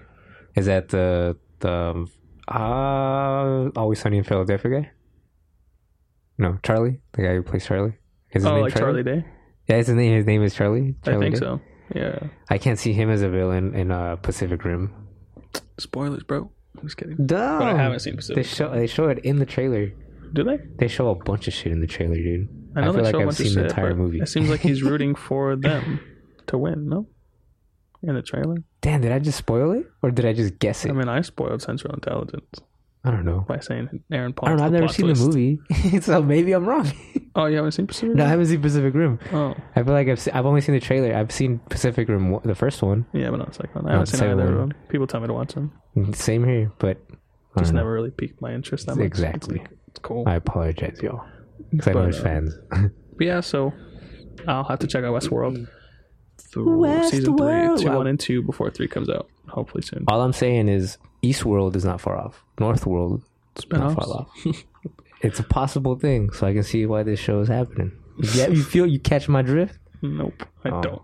Is 0.56 0.68
that 0.68 0.90
the 0.90 1.36
the 1.60 1.72
um, 1.72 2.12
uh, 2.48 3.70
Always 3.80 4.00
Sunny 4.00 4.18
in 4.18 4.24
Philadelphia 4.24 4.72
guy? 4.82 4.92
No, 6.38 6.58
Charlie, 6.64 7.00
the 7.14 7.22
guy 7.24 7.34
who 7.36 7.44
plays 7.44 7.66
Charlie. 7.66 7.94
Is 8.32 8.44
his 8.44 8.46
Oh, 8.46 8.54
name 8.56 8.64
like 8.64 8.76
Charlie 8.76 9.04
Day. 9.04 9.26
Yeah, 9.68 9.78
his 9.78 9.90
name. 9.90 10.16
His 10.18 10.26
name 10.26 10.44
is 10.44 10.54
Charlie. 10.54 10.96
I 11.04 11.06
Charlie 11.12 11.26
think 11.26 11.36
Day? 11.36 11.40
so. 11.40 11.62
Yeah. 11.96 12.20
I 12.50 12.58
can't 12.58 12.78
see 12.80 12.94
him 12.94 13.10
as 13.10 13.22
a 13.22 13.30
villain 13.30 13.74
in 13.76 13.92
uh, 13.92 14.16
Pacific 14.18 14.64
Rim. 14.66 14.94
Spoilers, 15.80 16.24
bro. 16.24 16.52
I'm 16.78 16.84
just 16.84 16.98
kidding. 16.98 17.16
Dumb. 17.26 17.60
But 17.60 17.68
I 17.68 17.78
haven't 17.78 18.00
seen 18.00 18.20
They 18.36 18.44
show 18.44 18.70
they 18.74 18.88
show 18.88 19.08
it 19.10 19.20
in 19.20 19.38
the 19.38 19.46
trailer. 19.46 19.92
Do 20.34 20.44
they? 20.44 20.58
They 20.80 20.88
show 20.88 21.10
a 21.10 21.16
bunch 21.16 21.48
of 21.48 21.54
shit 21.54 21.72
in 21.72 21.80
the 21.82 21.88
trailer, 21.88 22.16
dude. 22.16 22.50
I 22.76 22.82
know 22.82 22.88
feel 22.88 22.94
they 22.94 23.02
like 23.04 23.12
show 23.14 23.18
a 23.20 23.22
I've 23.22 23.28
bunch 23.28 23.40
of 23.40 23.46
seen 23.48 23.56
the 23.56 23.66
entire 23.66 23.96
movie. 23.96 24.20
It 24.20 24.28
seems 24.28 24.50
like 24.50 24.62
he's 24.62 24.82
rooting 24.90 25.14
for 25.16 25.56
them 25.56 26.00
to 26.48 26.58
win. 26.58 26.90
No, 26.90 27.08
in 28.02 28.16
the 28.16 28.22
trailer. 28.24 28.58
Damn, 28.82 29.02
did 29.02 29.12
I 29.12 29.20
just 29.20 29.38
spoil 29.38 29.72
it 29.72 29.86
or 30.02 30.10
did 30.12 30.26
I 30.26 30.34
just 30.34 30.58
guess 30.60 30.84
it? 30.86 30.90
I 30.90 30.94
mean, 30.94 31.08
I 31.08 31.22
spoiled 31.22 31.62
Central 31.62 31.94
Intelligence 31.94 32.48
I 33.06 33.12
don't 33.12 33.26
know. 33.26 33.46
by 33.48 33.60
saying 33.60 34.04
Aaron 34.12 34.34
Paul. 34.34 34.48
I 34.48 34.52
don't 34.52 34.58
know. 34.60 34.66
I've 34.66 34.72
never 34.72 34.88
seen 34.88 35.08
the 35.08 35.16
movie, 35.16 35.60
so 36.02 36.22
maybe 36.24 36.54
I'm 36.54 36.66
wrong. 36.66 36.92
Oh, 37.36 37.46
you 37.48 37.56
haven't 37.56 37.72
seen 37.72 37.88
Pacific? 37.88 38.16
no, 38.16 38.26
I 38.26 38.28
haven't 38.28 38.46
seen 38.46 38.62
Pacific 38.62 38.94
Rim. 38.94 39.18
Oh, 39.32 39.56
I 39.76 39.82
feel 39.82 39.94
like 39.94 40.08
I've 40.08 40.20
se- 40.20 40.30
I've 40.36 40.46
only 40.46 40.62
seen 40.62 40.76
the 40.76 40.80
trailer. 40.80 41.16
I've 41.16 41.32
seen 41.32 41.58
Pacific 41.68 42.08
Rim, 42.08 42.38
the 42.44 42.54
first 42.54 42.84
one. 42.84 43.08
yeah, 43.12 43.32
but 43.32 43.38
not 43.38 43.48
the 43.48 43.54
second 43.56 43.74
one. 43.74 43.88
I 43.88 43.94
haven't 43.94 44.06
seen 44.06 44.22
either 44.22 44.44
of 44.44 44.60
one. 44.60 44.70
them. 44.70 44.74
People 44.88 45.08
tell 45.08 45.20
me 45.20 45.26
to 45.26 45.34
watch 45.34 45.56
them. 45.56 45.72
Same 46.14 46.44
here, 46.46 46.72
but 46.80 46.98
I 47.56 47.60
Just 47.60 47.70
don't 47.70 47.76
know. 47.76 47.82
never 47.82 47.94
really 47.94 48.12
piqued 48.12 48.42
my 48.42 48.54
interest 48.54 48.88
that 48.88 48.96
much. 48.96 49.06
Exactly. 49.06 49.58
It's, 49.60 49.70
like, 49.70 49.78
it's 49.88 50.00
cool. 50.00 50.24
I 50.28 50.36
apologize, 50.36 51.00
y'all. 51.02 51.24
Because 51.72 51.88
I 51.88 51.92
know 51.92 52.00
But, 52.00 52.04
there's 52.04 52.20
fans. 52.20 52.58
But 53.16 53.28
yeah, 53.28 53.42
so 53.42 53.72
I'll 54.48 54.64
have 54.64 54.80
to 54.80 54.88
check 54.88 55.04
out 55.04 55.14
Westworld 55.14 55.68
through 56.40 57.04
season 57.04 57.38
three, 57.38 57.46
Westworld. 57.46 57.80
two, 57.82 57.88
Wow. 57.90 57.98
one, 57.98 58.08
and 58.08 58.20
two 58.20 58.42
before 58.42 58.72
three 58.72 58.88
comes 58.88 59.08
out. 59.08 59.30
Hopefully 59.50 59.84
soon. 59.84 60.04
All 60.08 60.22
I'm 60.22 60.34
saying 60.34 60.68
is 60.68 60.98
Eastworld 61.22 61.76
is 61.76 61.86
not 61.86 62.02
far 62.02 62.18
off. 62.18 62.44
Northworld 62.58 63.22
is 63.56 63.66
not 63.70 63.94
far 63.94 64.08
off. 64.08 64.30
it's 65.22 65.40
a 65.40 65.44
possible 65.44 65.96
thing, 65.96 66.32
so 66.32 66.48
I 66.48 66.54
can 66.54 66.64
see 66.64 66.88
why 66.88 67.04
this 67.04 67.20
show 67.20 67.40
is 67.42 67.50
happening. 67.50 67.92
Yeah, 68.34 68.48
you 68.48 68.64
feel 68.74 68.88
you 68.88 69.00
catch 69.00 69.30
my 69.30 69.44
drift? 69.44 69.78
Nope, 70.02 70.44
I 70.66 70.70
Oh. 70.70 70.82
don't. 70.82 71.02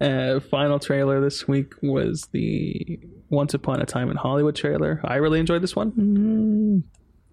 Uh, 0.00 0.40
final 0.40 0.78
trailer 0.78 1.20
this 1.20 1.48
week 1.48 1.72
was 1.82 2.28
the 2.32 3.00
Once 3.30 3.54
Upon 3.54 3.80
a 3.80 3.86
Time 3.86 4.10
in 4.10 4.16
Hollywood 4.16 4.54
trailer. 4.56 5.00
I 5.04 5.16
really 5.16 5.40
enjoyed 5.40 5.62
this 5.62 5.74
one. 5.76 6.82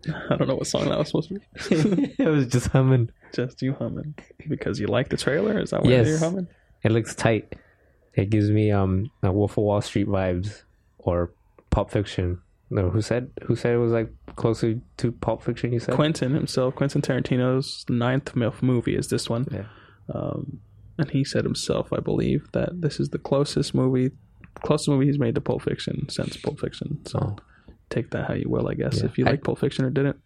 I 0.07 0.35
don't 0.35 0.47
know 0.47 0.55
what 0.55 0.67
song 0.67 0.89
that 0.89 0.97
was 0.97 1.07
supposed 1.07 1.29
to 1.29 1.95
be. 1.95 2.15
it 2.19 2.27
was 2.27 2.47
just 2.47 2.67
humming. 2.67 3.09
Just 3.33 3.61
you 3.61 3.73
humming 3.73 4.15
because 4.49 4.79
you 4.79 4.87
like 4.87 5.09
the 5.09 5.17
trailer. 5.17 5.59
Is 5.59 5.69
that 5.71 5.83
why 5.83 5.91
Yes. 5.91 6.07
you're 6.07 6.17
humming? 6.19 6.47
It 6.83 6.91
looks 6.91 7.15
tight. 7.15 7.55
It 8.13 8.29
gives 8.29 8.49
me 8.51 8.71
um 8.71 9.09
a 9.23 9.31
Wolf 9.31 9.51
of 9.57 9.63
Wall 9.63 9.81
Street 9.81 10.07
vibes 10.07 10.63
or 10.99 11.31
Pulp 11.69 11.89
Fiction. 11.91 12.39
No, 12.69 12.89
who 12.89 13.01
said 13.01 13.31
who 13.43 13.55
said 13.55 13.73
it 13.75 13.77
was 13.77 13.91
like 13.91 14.09
closer 14.35 14.79
to 14.97 15.11
Pulp 15.13 15.41
Fiction? 15.43 15.71
You 15.71 15.79
said 15.79 15.95
Quentin 15.95 16.33
himself, 16.33 16.75
Quentin 16.75 17.01
Tarantino's 17.01 17.85
ninth 17.87 18.35
movie 18.35 18.95
is 18.95 19.07
this 19.07 19.29
one. 19.29 19.47
Yeah. 19.51 19.65
Um, 20.13 20.59
and 20.97 21.09
he 21.09 21.23
said 21.23 21.43
himself, 21.45 21.91
I 21.93 21.99
believe, 22.01 22.47
that 22.51 22.81
this 22.81 22.99
is 22.99 23.09
the 23.09 23.17
closest 23.17 23.73
movie, 23.73 24.11
closest 24.61 24.89
movie 24.89 25.05
he's 25.07 25.19
made 25.19 25.35
to 25.35 25.41
Pulp 25.41 25.61
Fiction 25.61 26.07
since 26.09 26.37
Pulp 26.37 26.59
Fiction. 26.59 26.99
So 27.05 27.19
Oh. 27.19 27.35
take 27.89 28.11
that 28.11 28.27
how 28.27 28.33
you 28.33 28.49
will, 28.49 28.67
I 28.67 28.73
guess. 28.75 28.99
Yeah. 28.99 29.05
If 29.05 29.17
you 29.17 29.25
I- 29.25 29.31
like 29.31 29.43
Pulp 29.43 29.59
Fiction 29.59 29.85
or 29.85 29.89
didn't, 29.89 30.17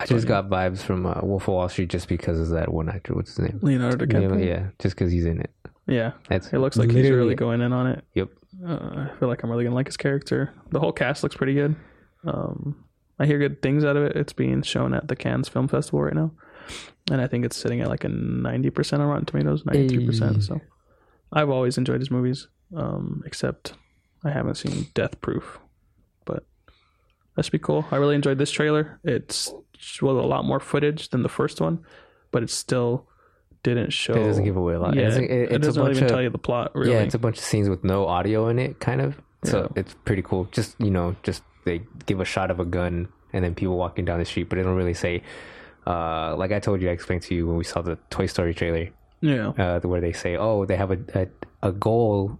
I 0.00 0.06
just 0.06 0.26
got 0.26 0.48
vibes 0.48 0.78
from 0.80 1.04
uh, 1.06 1.20
Wolf 1.22 1.42
of 1.44 1.48
Wall 1.48 1.68
Street 1.68 1.90
just 1.90 2.08
because 2.08 2.40
of 2.40 2.48
that 2.50 2.72
one 2.72 2.88
actor. 2.88 3.14
What's 3.14 3.36
his 3.36 3.40
name? 3.40 3.58
Leonardo 3.62 4.04
Yeah, 4.06 4.26
DiCaprio. 4.28 4.46
yeah, 4.46 4.66
just 4.78 4.96
because 4.96 5.12
he's 5.12 5.26
in 5.26 5.40
it. 5.40 5.50
Yeah, 5.86 6.12
That's 6.28 6.52
it 6.52 6.58
looks 6.58 6.76
like 6.76 6.90
he's 6.90 7.10
really 7.10 7.34
going 7.34 7.60
in 7.60 7.72
on 7.72 7.86
it. 7.88 8.04
Yep. 8.14 8.28
Uh, 8.66 8.72
I 8.72 9.10
feel 9.18 9.28
like 9.28 9.42
I'm 9.42 9.50
really 9.50 9.64
gonna 9.64 9.74
like 9.76 9.86
his 9.86 9.96
character. 9.96 10.52
The 10.70 10.80
whole 10.80 10.92
cast 10.92 11.22
looks 11.22 11.36
pretty 11.36 11.54
good. 11.54 11.76
Um, 12.24 12.84
I 13.18 13.26
hear 13.26 13.38
good 13.38 13.60
things 13.62 13.84
out 13.84 13.96
of 13.96 14.04
it. 14.04 14.16
It's 14.16 14.32
being 14.32 14.62
shown 14.62 14.94
at 14.94 15.08
the 15.08 15.16
Cannes 15.16 15.48
Film 15.48 15.68
Festival 15.68 16.02
right 16.02 16.14
now, 16.14 16.32
and 17.10 17.20
I 17.20 17.26
think 17.26 17.44
it's 17.44 17.56
sitting 17.56 17.80
at 17.80 17.88
like 17.88 18.04
a 18.04 18.08
ninety 18.08 18.70
percent 18.70 19.02
on 19.02 19.08
Rotten 19.08 19.26
Tomatoes, 19.26 19.64
ninety 19.66 19.88
three 19.88 20.06
percent. 20.06 20.42
So, 20.44 20.60
I've 21.32 21.50
always 21.50 21.78
enjoyed 21.78 22.00
his 22.00 22.10
movies, 22.10 22.48
um, 22.74 23.22
except 23.26 23.74
I 24.24 24.30
haven't 24.30 24.56
seen 24.56 24.86
Death 24.94 25.20
Proof, 25.20 25.58
but 26.24 26.44
that 27.36 27.44
should 27.44 27.52
be 27.52 27.58
cool. 27.58 27.84
I 27.90 27.96
really 27.96 28.14
enjoyed 28.14 28.38
this 28.38 28.50
trailer. 28.50 29.00
It's 29.04 29.52
well 30.00 30.20
a 30.20 30.22
lot 30.26 30.44
more 30.44 30.60
footage 30.60 31.08
than 31.10 31.22
the 31.22 31.28
first 31.28 31.60
one, 31.60 31.84
but 32.30 32.42
it 32.42 32.50
still 32.50 33.08
didn't 33.62 33.92
show. 33.92 34.12
It 34.14 34.24
doesn't 34.24 34.44
give 34.44 34.56
away 34.56 34.74
a 34.74 34.80
lot. 34.80 34.94
Yeah, 34.94 35.02
it 35.02 35.04
doesn't, 35.06 35.24
it, 35.24 35.30
it, 35.30 35.42
it's 35.44 35.54
a 35.54 35.58
doesn't 35.58 35.82
bunch 35.82 35.96
even 35.96 36.04
of, 36.04 36.10
tell 36.10 36.22
you 36.22 36.30
the 36.30 36.38
plot. 36.38 36.74
Really, 36.74 36.92
Yeah, 36.92 37.00
it's 37.00 37.14
a 37.14 37.18
bunch 37.18 37.38
of 37.38 37.44
scenes 37.44 37.68
with 37.68 37.84
no 37.84 38.06
audio 38.06 38.48
in 38.48 38.58
it, 38.58 38.80
kind 38.80 39.00
of. 39.00 39.20
So 39.44 39.62
Yeah. 39.74 39.80
it's 39.80 39.94
pretty 40.04 40.22
cool. 40.22 40.48
Just 40.52 40.76
you 40.80 40.90
know, 40.90 41.16
just 41.22 41.42
they 41.64 41.82
give 42.06 42.20
a 42.20 42.24
shot 42.24 42.50
of 42.50 42.60
a 42.60 42.64
gun 42.64 43.08
and 43.32 43.44
then 43.44 43.54
people 43.54 43.76
walking 43.76 44.04
down 44.04 44.18
the 44.18 44.24
street, 44.24 44.48
but 44.48 44.56
they 44.56 44.62
don't 44.62 44.76
really 44.76 44.94
say. 44.94 45.22
Uh, 45.86 46.36
like 46.36 46.52
I 46.52 46.60
told 46.60 46.80
you, 46.80 46.88
I 46.88 46.92
explained 46.92 47.22
to 47.22 47.34
you 47.34 47.46
when 47.48 47.56
we 47.56 47.64
saw 47.64 47.82
the 47.82 47.96
Toy 48.08 48.26
Story 48.26 48.54
trailer, 48.54 48.90
yeah. 49.20 49.48
uh, 49.48 49.80
where 49.80 50.00
they 50.00 50.12
say, 50.12 50.36
"Oh, 50.36 50.64
they 50.64 50.76
have 50.76 50.92
a 50.92 50.98
a, 51.14 51.26
a 51.68 51.72
goal." 51.72 52.38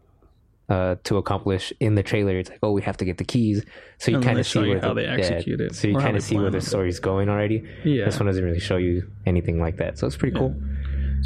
Uh, 0.73 0.95
to 1.05 1.19
accomplish 1.19 1.65
in 1.81 1.93
the 1.97 2.03
trailer, 2.03 2.35
it's 2.41 2.49
like, 2.53 2.59
oh, 2.63 2.73
we 2.79 2.81
have 2.89 2.97
to 2.97 3.05
get 3.05 3.17
the 3.19 3.25
keys. 3.33 3.59
So 3.99 4.11
you 4.13 4.21
kind 4.21 4.39
of 4.39 4.47
see 4.47 4.61
where 4.61 4.81
how 4.81 4.95
the, 4.95 5.03
they 5.03 5.05
yeah, 5.05 5.19
execute 5.21 5.61
it, 5.61 5.75
So 5.75 5.83
you 5.89 5.97
kind 6.07 6.17
of 6.17 6.23
see 6.23 6.37
where 6.43 6.51
the 6.51 6.63
on 6.79 6.87
it. 6.89 7.01
going 7.03 7.29
already. 7.29 7.59
Yeah. 7.85 8.07
This 8.07 8.19
one 8.19 8.27
doesn't 8.31 8.43
really 8.49 8.65
show 8.71 8.79
you 8.89 8.95
anything 9.33 9.59
like 9.67 9.77
that, 9.83 9.99
so 9.99 10.07
it's 10.07 10.17
pretty 10.17 10.35
cool. 10.41 10.53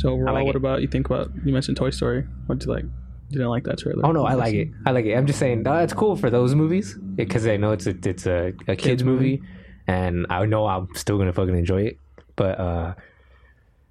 So 0.01 0.05
overall, 0.14 0.34
like 0.34 0.47
what 0.47 0.57
it. 0.57 0.62
about 0.64 0.82
you 0.82 0.88
think 0.88 1.07
about? 1.11 1.30
You 1.44 1.53
mentioned 1.53 1.76
Toy 1.76 1.90
Story. 1.90 2.24
What 2.47 2.59
do 2.59 2.66
you 2.66 2.72
like? 2.76 2.84
You 3.30 3.38
didn't 3.38 3.49
like 3.57 3.64
that 3.68 3.78
trailer? 3.78 4.03
Oh 4.05 4.11
no, 4.18 4.24
I 4.32 4.34
like 4.34 4.55
it. 4.55 4.68
I 4.84 4.90
like 4.90 5.05
it. 5.05 5.14
I'm 5.18 5.26
just 5.26 5.38
saying 5.38 5.64
uh, 5.66 5.74
it's 5.86 5.92
cool 6.03 6.16
for 6.16 6.28
those 6.28 6.55
movies 6.62 6.99
because 7.14 7.47
I 7.47 7.57
know 7.57 7.70
it's 7.76 7.86
a 7.86 7.94
it's 8.12 8.26
a, 8.26 8.53
a 8.66 8.74
kids, 8.74 9.05
movie, 9.05 9.42
and 9.86 10.26
I 10.28 10.44
know 10.47 10.66
I'm 10.66 10.88
still 10.94 11.18
gonna 11.18 11.32
fucking 11.32 11.57
enjoy 11.57 11.82
it. 11.90 11.99
But 12.34 12.59
uh 12.59 12.94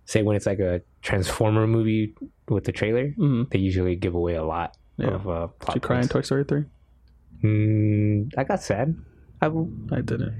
say 0.05 0.21
when 0.21 0.35
it's 0.35 0.45
like 0.45 0.59
a 0.59 0.81
Transformer 1.01 1.65
movie 1.65 2.13
with 2.49 2.65
the 2.65 2.71
trailer, 2.71 3.13
Mhm. 3.17 3.49
they 3.51 3.59
usually 3.59 3.95
give 3.95 4.15
away 4.15 4.35
a 4.35 4.43
lot 4.43 4.75
Yeah. 4.97 5.07
of 5.15 5.27
uh, 5.27 5.47
Did 5.67 5.75
you 5.75 5.81
cry 5.81 6.01
in. 6.01 6.07
Toy 6.07 6.21
Story 6.21 6.43
three? 6.45 6.63
Mm, 7.43 8.31
I 8.37 8.43
got 8.43 8.61
sad. 8.61 8.95
I, 9.41 9.47
I 9.47 10.01
didn't, 10.01 10.33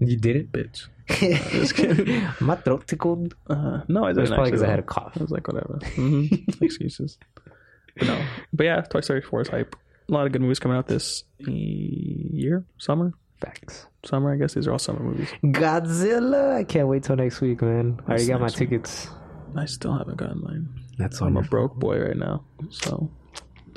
you 0.00 0.16
did 0.16 0.36
it. 0.36 0.52
bitch. 0.52 0.88
My 2.40 2.56
throat 2.56 2.86
tickled. 2.86 3.34
Uh, 3.48 3.80
no, 3.88 4.04
I 4.04 4.08
didn't. 4.10 4.22
was 4.22 4.30
probably 4.30 4.50
because 4.50 4.62
I 4.62 4.68
had 4.70 4.78
a 4.78 4.82
cough. 4.82 5.12
I 5.16 5.20
was 5.22 5.30
like, 5.30 5.46
whatever. 5.46 5.78
hmm 5.94 6.24
Excuses. 6.60 7.18
But 7.98 8.08
no, 8.08 8.24
but 8.52 8.64
yeah, 8.64 8.80
Toy 8.82 9.00
Story 9.00 9.20
four 9.22 9.40
is 9.42 9.48
hype. 9.48 9.76
A 10.08 10.12
lot 10.12 10.26
of 10.26 10.32
good 10.32 10.40
movies 10.40 10.58
coming 10.58 10.76
out 10.78 10.86
this 10.88 11.24
year, 11.38 12.64
summer, 12.78 13.12
Facts. 13.40 13.86
summer. 14.04 14.32
I 14.32 14.36
guess 14.36 14.54
these 14.54 14.66
are 14.66 14.72
all 14.72 14.78
summer 14.78 15.00
movies. 15.02 15.28
Godzilla! 15.44 16.54
I 16.54 16.64
can't 16.64 16.88
wait 16.88 17.02
till 17.02 17.16
next 17.16 17.40
week, 17.42 17.60
man. 17.60 18.00
I 18.06 18.10
already 18.12 18.26
got 18.26 18.40
my 18.40 18.46
week. 18.46 18.54
tickets. 18.56 19.08
I 19.56 19.66
still 19.66 19.96
haven't 19.96 20.16
gotten 20.16 20.42
mine. 20.42 20.68
That's 20.98 21.20
I'm 21.20 21.36
a 21.36 21.42
broke 21.42 21.74
boy 21.76 21.98
right 22.00 22.16
now, 22.16 22.44
so 22.70 23.10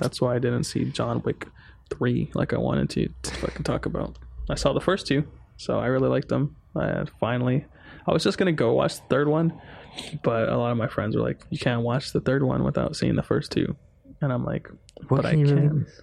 that's 0.02 0.20
why 0.20 0.36
I 0.36 0.40
didn't 0.40 0.64
see 0.66 0.86
John 0.86 1.22
Wick 1.24 1.48
three 1.90 2.32
like 2.34 2.54
I 2.54 2.58
wanted 2.58 2.90
to, 2.92 3.08
to 3.24 3.36
fucking 3.36 3.64
talk 3.64 3.86
about. 3.86 4.18
I 4.50 4.56
saw 4.56 4.74
the 4.74 4.82
first 4.82 5.08
two, 5.08 5.24
so 5.58 5.80
I 5.80 5.86
really 5.88 6.10
liked 6.10 6.30
them. 6.30 6.56
I 6.76 7.06
finally, 7.20 7.66
I 8.08 8.12
was 8.12 8.24
just 8.24 8.38
gonna 8.38 8.52
go 8.52 8.74
watch 8.74 8.96
the 8.96 9.04
third 9.10 9.28
one, 9.28 9.54
but 10.24 10.50
a 10.50 10.58
lot 10.58 10.72
of 10.72 10.78
my 10.78 10.88
friends 10.88 11.16
were 11.16 11.22
like, 11.22 11.46
"You 11.50 11.60
can't 11.60 11.82
watch 11.84 12.12
the 12.14 12.22
third 12.22 12.44
one 12.44 12.64
without 12.64 12.96
seeing 12.96 13.16
the 13.16 13.24
first 13.24 13.52
two. 13.52 13.76
and 14.22 14.32
I'm 14.32 14.46
like, 14.46 14.68
What 15.08 15.24
but 15.24 15.26
I 15.26 15.32
can 15.32 15.40
you 15.40 15.46
can. 15.48 15.80
miss? 15.80 16.02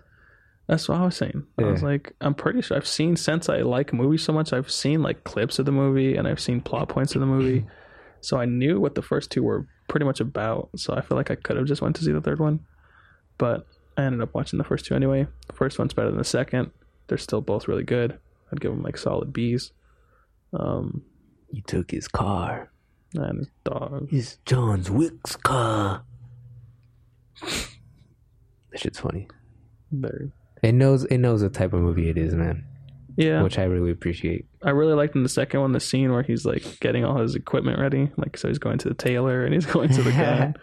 That's 0.67 0.89
what 0.89 0.99
I 1.01 1.05
was 1.05 1.17
saying. 1.17 1.47
I 1.59 1.63
was 1.63 1.83
like, 1.83 2.13
I'm 2.21 2.35
pretty 2.35 2.61
sure 2.61 2.77
I've 2.77 2.87
seen 2.87 3.17
since 3.17 3.49
I 3.49 3.59
like 3.59 3.93
movies 3.95 4.23
so 4.23 4.33
much, 4.35 4.53
I've 4.53 4.71
seen 4.71 5.03
like 5.03 5.25
clips 5.25 5.59
of 5.59 5.65
the 5.67 5.73
movie 5.73 6.17
and 6.17 6.29
I've 6.29 6.41
seen 6.41 6.61
plot 6.61 6.89
points 6.91 7.15
of 7.15 7.21
the 7.21 7.27
movie. 7.27 7.65
so 8.21 8.37
I 8.39 8.45
knew 8.45 8.79
what 8.81 8.95
the 8.95 9.03
first 9.03 9.31
two 9.31 9.43
were 9.43 9.67
pretty 9.89 10.05
much 10.05 10.21
about. 10.21 10.69
So 10.77 10.93
I 10.95 11.01
feel 11.01 11.17
like 11.17 11.31
I 11.31 11.37
could 11.37 11.57
have 11.57 11.67
just 11.67 11.81
went 11.81 11.97
to 11.97 12.05
see 12.05 12.13
the 12.13 12.21
third 12.21 12.39
one. 12.41 12.61
But 13.39 13.67
I 13.99 14.03
ended 14.05 14.23
up 14.23 14.33
watching 14.35 14.57
the 14.59 14.65
first 14.65 14.87
two 14.87 14.95
anyway. 14.95 15.27
The 15.49 15.53
first 15.53 15.79
one's 15.79 15.93
better 15.93 16.09
than 16.09 16.19
the 16.19 16.25
second. 16.25 16.71
They're 17.09 17.19
still 17.19 17.41
both 17.43 17.69
really 17.69 17.83
good. 17.85 18.19
I'd 18.53 18.61
give 18.61 18.71
them 18.71 18.83
like 18.83 18.97
solid 18.97 19.33
B's. 19.33 19.73
Um, 20.53 21.03
You 21.51 21.61
took 21.67 21.91
his 21.91 22.09
car. 22.09 22.71
and 23.15 23.39
his 23.41 23.49
dog. 23.65 24.09
It's 24.13 24.39
John's 24.47 24.91
Wick's 24.91 25.37
car. 25.37 26.03
That 27.43 28.81
shit's 28.81 29.01
funny. 29.01 29.29
Very. 29.91 30.31
It 30.63 30.73
knows 30.73 31.05
it 31.05 31.19
knows 31.19 31.41
the 31.41 31.49
type 31.49 31.73
of 31.73 31.81
movie 31.81 32.09
it 32.09 32.19
is, 32.19 32.35
man. 32.35 32.65
Yeah. 33.17 33.43
Which 33.43 33.59
I 33.59 33.65
really 33.65 33.91
appreciate. 33.91 34.47
I 34.63 34.71
really 34.71 34.93
liked 34.95 35.17
in 35.17 35.23
the 35.23 35.29
second 35.29 35.61
one 35.61 35.73
the 35.73 35.81
scene 35.81 36.13
where 36.13 36.23
he's 36.23 36.45
like 36.45 36.79
getting 36.81 37.05
all 37.05 37.19
his 37.21 37.35
equipment 37.35 37.79
ready. 37.81 38.11
Like 38.17 38.37
so 38.37 38.49
he's 38.49 38.59
going 38.59 38.79
to 38.79 38.89
the 38.89 38.95
tailor 38.95 39.45
and 39.45 39.55
he's 39.55 39.67
going 39.75 39.89
to 39.91 40.03
the 40.03 40.13
gun. 40.13 40.55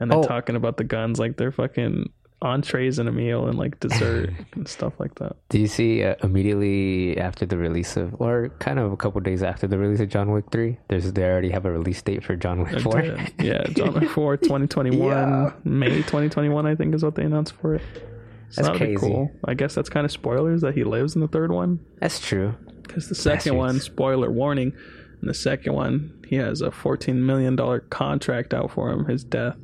and 0.00 0.10
they're 0.10 0.18
Oh. 0.18 0.22
talking 0.24 0.56
about 0.56 0.76
the 0.78 0.84
guns 0.84 1.18
like 1.18 1.36
they're 1.36 1.52
fucking 1.52 2.10
entrees 2.42 2.98
and 2.98 3.08
a 3.08 3.12
meal 3.12 3.46
and 3.46 3.56
like 3.58 3.78
dessert 3.80 4.30
and 4.54 4.68
stuff 4.68 4.92
like 4.98 5.14
that. 5.16 5.36
Do 5.48 5.58
you 5.58 5.66
see 5.68 6.02
uh, 6.04 6.16
immediately 6.22 7.16
after 7.18 7.46
the 7.46 7.56
release 7.56 7.96
of, 7.96 8.14
or 8.20 8.50
kind 8.58 8.78
of 8.78 8.92
a 8.92 8.96
couple 8.96 9.20
days 9.20 9.42
after 9.42 9.66
the 9.66 9.78
release 9.78 10.00
of 10.00 10.08
John 10.08 10.30
Wick 10.32 10.46
three? 10.50 10.78
There's 10.88 11.12
they 11.12 11.24
already 11.24 11.50
have 11.50 11.64
a 11.64 11.72
release 11.72 12.02
date 12.02 12.24
for 12.24 12.36
John 12.36 12.62
Wick 12.64 12.80
four. 12.80 13.00
yeah, 13.40 13.62
John 13.72 13.94
Wick 13.94 14.10
4 14.10 14.36
2021 14.38 15.06
Yeah. 15.08 15.52
May 15.64 15.96
2021 16.02 16.66
I 16.66 16.74
think 16.74 16.94
is 16.94 17.02
what 17.04 17.14
they 17.14 17.24
announced 17.24 17.54
for 17.54 17.74
it. 17.76 17.82
So 18.50 18.62
That's 18.64 18.76
crazy. 18.76 18.96
cool. 18.96 19.30
I 19.46 19.54
guess 19.54 19.74
that's 19.74 19.88
kind 19.88 20.04
of 20.04 20.12
spoilers 20.12 20.60
that 20.60 20.74
he 20.74 20.84
lives 20.84 21.14
in 21.14 21.22
the 21.22 21.28
third 21.28 21.50
one 21.52 21.80
That's 22.00 22.20
true. 22.20 22.54
because 22.82 23.08
the 23.08 23.14
second 23.14 23.56
one 23.56 23.80
spoiler 23.80 24.30
warning 24.30 24.72
in 25.22 25.28
the 25.28 25.32
second 25.32 25.72
one 25.72 26.20
he 26.28 26.36
has 26.36 26.60
a 26.60 26.70
14 26.70 27.24
million 27.24 27.56
dollar 27.56 27.80
contract 27.80 28.52
out 28.52 28.70
for 28.72 28.90
him 28.90 29.06
his 29.06 29.24
death 29.24 29.56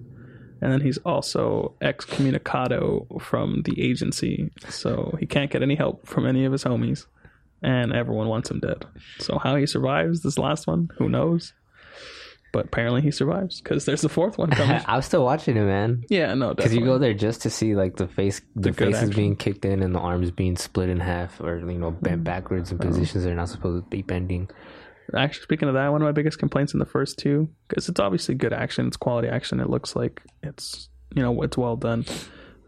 and 0.60 0.72
then 0.72 0.80
he's 0.80 0.98
also 0.98 1.74
excommunicado 1.80 3.20
from 3.20 3.62
the 3.62 3.80
agency 3.80 4.50
so 4.68 5.16
he 5.20 5.26
can't 5.26 5.50
get 5.50 5.62
any 5.62 5.74
help 5.74 6.06
from 6.06 6.26
any 6.26 6.44
of 6.44 6.52
his 6.52 6.64
homies 6.64 7.06
and 7.62 7.92
everyone 7.92 8.28
wants 8.28 8.50
him 8.50 8.60
dead 8.60 8.84
so 9.18 9.38
how 9.38 9.56
he 9.56 9.66
survives 9.66 10.22
this 10.22 10.38
last 10.38 10.66
one 10.66 10.88
who 10.98 11.08
knows 11.08 11.52
but 12.52 12.66
apparently 12.66 13.02
he 13.02 13.10
survives 13.10 13.60
because 13.60 13.84
there's 13.84 14.00
the 14.00 14.08
fourth 14.08 14.38
one 14.38 14.50
coming 14.50 14.80
I 14.86 14.96
was 14.96 15.04
still 15.06 15.24
watching 15.24 15.56
it, 15.56 15.64
man. 15.64 16.04
yeah 16.08 16.32
no 16.34 16.54
Because 16.54 16.74
you 16.74 16.84
go 16.84 16.98
there 16.98 17.14
just 17.14 17.42
to 17.42 17.50
see 17.50 17.74
like 17.74 17.96
the 17.96 18.08
face, 18.08 18.40
the, 18.56 18.70
good 18.70 18.88
faces 18.88 19.02
action. 19.10 19.16
being 19.16 19.36
kicked 19.36 19.64
in 19.64 19.82
and 19.82 19.94
the 19.94 19.98
arms 19.98 20.30
being 20.30 20.56
split 20.56 20.88
in 20.88 20.98
half, 20.98 21.40
or 21.40 21.58
you 21.58 21.78
know 21.78 21.90
bent 21.90 22.24
backwards 22.24 22.72
in 22.72 22.78
uh-huh. 22.78 22.88
positions 22.88 23.24
they're 23.24 23.34
not 23.34 23.48
supposed 23.50 23.84
to 23.84 23.90
be 23.90 24.02
bending. 24.02 24.48
Actually, 25.16 25.42
speaking 25.42 25.68
of 25.68 25.74
that, 25.74 25.88
one 25.90 26.02
of 26.02 26.06
my 26.06 26.12
biggest 26.12 26.38
complaints 26.38 26.72
in 26.74 26.78
the 26.78 26.86
first 26.86 27.18
two, 27.18 27.48
because 27.66 27.88
it's 27.88 28.00
obviously 28.00 28.34
good 28.34 28.52
action, 28.52 28.86
it's 28.86 28.96
quality 28.96 29.28
action. 29.28 29.60
It 29.60 29.70
looks 29.70 29.96
like 29.96 30.22
it's 30.42 30.88
you 31.14 31.22
know 31.22 31.42
it's 31.42 31.56
well 31.56 31.76
done, 31.76 32.04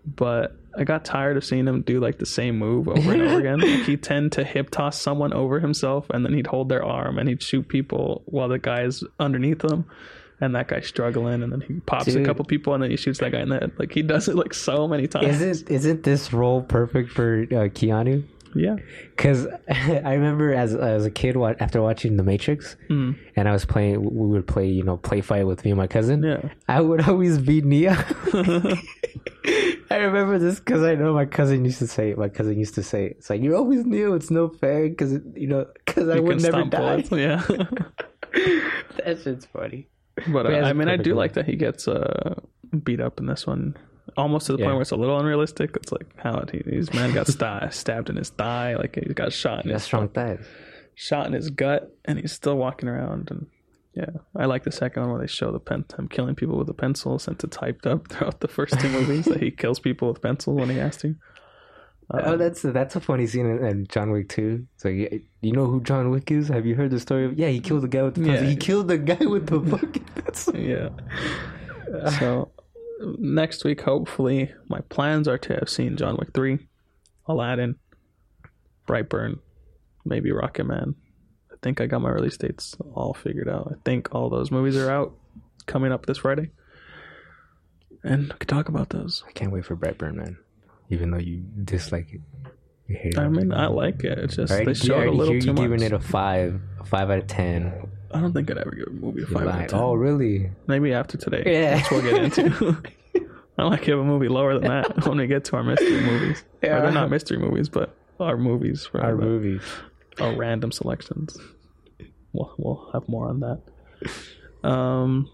but 0.04 0.56
I 0.76 0.84
got 0.84 1.04
tired 1.04 1.36
of 1.36 1.44
seeing 1.44 1.66
him 1.66 1.82
do 1.82 2.00
like 2.00 2.18
the 2.18 2.26
same 2.26 2.58
move 2.58 2.88
over 2.88 3.12
and 3.12 3.22
over 3.22 3.38
again. 3.40 3.60
Like 3.60 3.86
he'd 3.86 4.02
tend 4.02 4.32
to 4.32 4.44
hip 4.44 4.70
toss 4.70 5.00
someone 5.00 5.32
over 5.32 5.60
himself, 5.60 6.08
and 6.10 6.24
then 6.24 6.32
he'd 6.32 6.46
hold 6.46 6.68
their 6.68 6.84
arm 6.84 7.18
and 7.18 7.28
he'd 7.28 7.42
shoot 7.42 7.68
people 7.68 8.22
while 8.26 8.48
the 8.48 8.58
guy's 8.58 9.02
underneath 9.18 9.62
him. 9.64 9.86
And 10.42 10.54
that 10.54 10.68
guy's 10.68 10.86
struggling, 10.86 11.42
and 11.42 11.52
then 11.52 11.60
he 11.60 11.74
pops 11.80 12.14
a 12.14 12.24
couple 12.24 12.46
people, 12.46 12.72
and 12.72 12.82
then 12.82 12.90
he 12.90 12.96
shoots 12.96 13.18
that 13.18 13.30
guy 13.30 13.40
in 13.40 13.50
the 13.50 13.58
head. 13.58 13.72
Like 13.78 13.92
he 13.92 14.00
does 14.00 14.26
it 14.26 14.36
like 14.36 14.54
so 14.54 14.88
many 14.88 15.06
times. 15.06 15.42
Isn't 15.42 15.70
isn't 15.70 16.02
this 16.02 16.32
role 16.32 16.62
perfect 16.62 17.10
for 17.10 17.42
uh, 17.42 17.68
Keanu? 17.68 18.24
Yeah. 18.54 18.76
Because 19.16 19.46
I 19.68 20.12
remember 20.14 20.52
as 20.54 20.74
as 20.74 21.04
a 21.06 21.10
kid, 21.10 21.36
after 21.36 21.80
watching 21.82 22.16
The 22.16 22.22
Matrix, 22.24 22.76
Mm. 22.88 23.16
and 23.36 23.48
I 23.48 23.52
was 23.52 23.64
playing, 23.64 24.02
we 24.02 24.26
would 24.28 24.46
play, 24.46 24.66
you 24.68 24.82
know, 24.82 24.96
play 24.96 25.20
fight 25.20 25.46
with 25.46 25.64
me 25.64 25.70
and 25.70 25.78
my 25.78 25.86
cousin. 25.86 26.22
Yeah. 26.22 26.48
I 26.68 26.80
would 26.80 27.06
always 27.08 27.38
beat 27.38 27.64
Neo, 27.64 27.92
I 29.92 29.96
remember 29.96 30.38
this 30.38 30.58
because 30.60 30.82
I 30.82 30.94
know 30.94 31.12
my 31.14 31.26
cousin 31.26 31.64
used 31.64 31.78
to 31.80 31.86
say. 31.86 32.14
My 32.14 32.28
cousin 32.28 32.58
used 32.58 32.74
to 32.76 32.82
say, 32.82 33.06
"It's 33.06 33.28
like 33.30 33.42
you're 33.42 33.56
always 33.56 33.84
knew 33.84 34.14
it's 34.14 34.30
no 34.30 34.48
fair 34.48 34.88
because 34.88 35.12
you 35.34 35.48
know 35.48 35.66
because 35.86 36.08
I 36.08 36.16
You 36.16 36.22
would 36.22 36.42
never 36.42 36.62
die." 36.64 36.78
bullets, 37.02 37.10
Yeah. 37.10 37.42
that 39.04 39.18
shit's 39.22 39.46
funny. 39.46 39.88
But 40.32 40.46
uh, 40.46 40.50
I 40.50 40.72
mean, 40.74 40.88
I 40.88 40.96
do 40.96 41.14
like 41.14 41.32
that 41.34 41.46
he 41.46 41.56
gets 41.56 41.88
uh, 41.88 42.34
beat 42.84 43.00
up 43.00 43.18
in 43.20 43.26
this 43.26 43.46
one, 43.46 43.76
almost 44.16 44.46
to 44.46 44.52
the 44.52 44.58
Yeah. 44.58 44.66
point 44.66 44.74
where 44.76 44.82
it's 44.82 44.90
a 44.90 44.96
little 44.96 45.18
unrealistic. 45.18 45.76
It's 45.76 45.92
like 45.92 46.06
how 46.18 46.44
he, 46.50 46.58
his 46.70 46.92
man 46.94 47.12
got 47.12 47.26
sta- 47.26 47.68
stabbed 47.70 48.10
in 48.10 48.16
his 48.16 48.30
thigh, 48.30 48.76
like 48.76 48.96
he 48.96 49.12
got 49.14 49.32
shot 49.32 49.64
in 49.64 49.70
his 49.70 49.82
strong 49.82 50.08
thighs. 50.08 50.44
shot 50.94 51.26
in 51.26 51.32
his 51.32 51.50
gut, 51.50 51.94
and 52.04 52.18
he's 52.18 52.32
still 52.32 52.56
walking 52.56 52.88
around. 52.88 53.30
And 53.30 53.46
yeah, 53.94 54.20
I 54.36 54.44
like 54.46 54.64
the 54.64 54.72
second 54.72 55.02
one 55.02 55.10
where 55.12 55.20
they 55.20 55.26
show 55.26 55.50
the 55.52 55.58
pen 55.60 55.84
him 55.98 56.08
killing 56.08 56.34
people 56.34 56.56
with 56.56 56.68
a 56.68 56.74
pencil, 56.74 57.18
since 57.18 57.42
it's 57.44 57.56
hyped 57.56 57.86
up 57.86 58.08
throughout 58.08 58.40
the 58.40 58.48
first 58.48 58.78
two 58.80 58.88
movies 58.88 59.24
that 59.26 59.42
he 59.42 59.50
kills 59.62 59.78
people 59.80 60.08
with 60.08 60.22
pencils 60.22 60.58
when 60.58 60.70
he 60.70 60.76
has 60.76 60.96
to. 60.98 61.14
oh, 62.12 62.18
uh, 62.18 62.36
that's 62.36 62.62
that's 62.62 62.96
a 62.96 63.00
funny 63.00 63.26
scene 63.26 63.46
in, 63.46 63.64
in 63.64 63.86
John 63.86 64.10
Wick 64.10 64.28
2. 64.30 64.66
So 64.76 64.88
like, 64.88 64.98
yeah, 65.12 65.18
you 65.42 65.52
know 65.52 65.66
who 65.66 65.80
John 65.80 66.10
Wick 66.10 66.30
is? 66.30 66.48
Have 66.48 66.66
you 66.66 66.74
heard 66.74 66.90
the 66.90 67.00
story 67.00 67.24
of? 67.24 67.38
Yeah, 67.38 67.48
he 67.48 67.60
killed 67.60 67.82
the 67.82 67.88
guy 67.88 68.02
with 68.02 68.14
the 68.14 68.22
pencil. 68.22 68.44
Yeah. 68.44 68.50
He 68.50 68.56
killed 68.56 68.88
the 68.88 68.98
guy 68.98 69.24
with 69.26 69.46
the 69.48 69.60
fucking 69.76 70.04
pencil. 70.16 70.56
yeah. 70.56 70.88
So 72.18 72.50
next 73.18 73.64
week, 73.64 73.80
hopefully, 73.82 74.52
my 74.68 74.80
plans 74.82 75.26
are 75.28 75.38
to 75.38 75.54
have 75.54 75.68
seen 75.68 75.96
John 75.96 76.16
Wick 76.16 76.30
three, 76.34 76.58
Aladdin, 77.26 77.76
Brightburn, 78.86 79.38
maybe 80.04 80.30
Rocketman. 80.30 80.94
I 81.50 81.54
think 81.62 81.80
I 81.80 81.86
got 81.86 82.00
my 82.00 82.10
release 82.10 82.36
dates 82.36 82.76
all 82.94 83.14
figured 83.14 83.48
out. 83.48 83.68
I 83.70 83.76
think 83.84 84.14
all 84.14 84.30
those 84.30 84.50
movies 84.50 84.76
are 84.76 84.90
out 84.90 85.14
coming 85.66 85.92
up 85.92 86.06
this 86.06 86.18
Friday, 86.18 86.50
and 88.02 88.24
we 88.32 88.38
can 88.38 88.48
talk 88.48 88.68
about 88.68 88.90
those. 88.90 89.24
I 89.28 89.32
can't 89.32 89.52
wait 89.52 89.64
for 89.64 89.76
Brightburn, 89.76 90.14
man. 90.14 90.38
Even 90.88 91.10
though 91.10 91.18
you 91.18 91.44
dislike 91.64 92.08
it, 92.12 92.20
you 92.88 92.96
hate 92.96 93.14
it. 93.14 93.18
I 93.18 93.28
mean, 93.28 93.52
I 93.52 93.66
like 93.66 94.02
it. 94.04 94.18
It's 94.18 94.36
just 94.36 94.52
I 94.52 94.64
they 94.64 94.74
showed 94.74 94.90
a 94.90 94.94
already 94.94 95.16
little 95.16 95.40
too 95.40 95.46
you 95.46 95.52
much. 95.52 95.62
giving 95.62 95.82
it 95.82 95.92
a 95.92 96.00
five, 96.00 96.60
a 96.80 96.84
five 96.84 97.10
out 97.10 97.18
of 97.18 97.26
ten. 97.28 97.88
I 98.12 98.20
don't 98.20 98.32
think 98.32 98.50
I'd 98.50 98.58
ever 98.58 98.70
give 98.72 98.88
a 98.88 98.90
movie 98.90 99.22
a 99.22 99.26
five 99.26 99.46
out 99.46 99.62
of 99.62 99.68
ten. 99.68 99.78
Oh, 99.80 99.94
really? 99.94 100.50
Maybe 100.66 100.92
after 100.92 101.16
today. 101.16 101.42
Yeah. 101.46 101.76
Which 101.76 101.90
we'll 101.90 102.02
get 102.02 102.38
into. 102.38 102.82
I 103.58 103.64
like 103.64 103.82
give 103.82 103.98
a 103.98 104.04
movie 104.04 104.28
lower 104.28 104.58
than 104.58 104.68
that 104.68 105.06
when 105.06 105.18
we 105.18 105.26
get 105.26 105.44
to 105.46 105.56
our 105.56 105.62
mystery 105.62 106.00
movies. 106.00 106.44
Or 106.62 106.68
Yeah. 106.68 106.80
they're 106.80 106.92
not 106.92 107.10
mystery 107.10 107.38
movies, 107.38 107.68
but 107.68 107.94
our 108.18 108.36
movies 108.36 108.86
for 108.86 109.00
Our 109.02 109.14
movies. 109.16 109.62
our 110.18 110.34
random 110.34 110.72
selections. 110.72 111.36
We'll 112.32 112.54
we'll 112.58 112.90
have 112.92 113.08
more 113.08 113.28
on 113.28 113.40
that. 113.40 114.68
Um, 114.68 115.30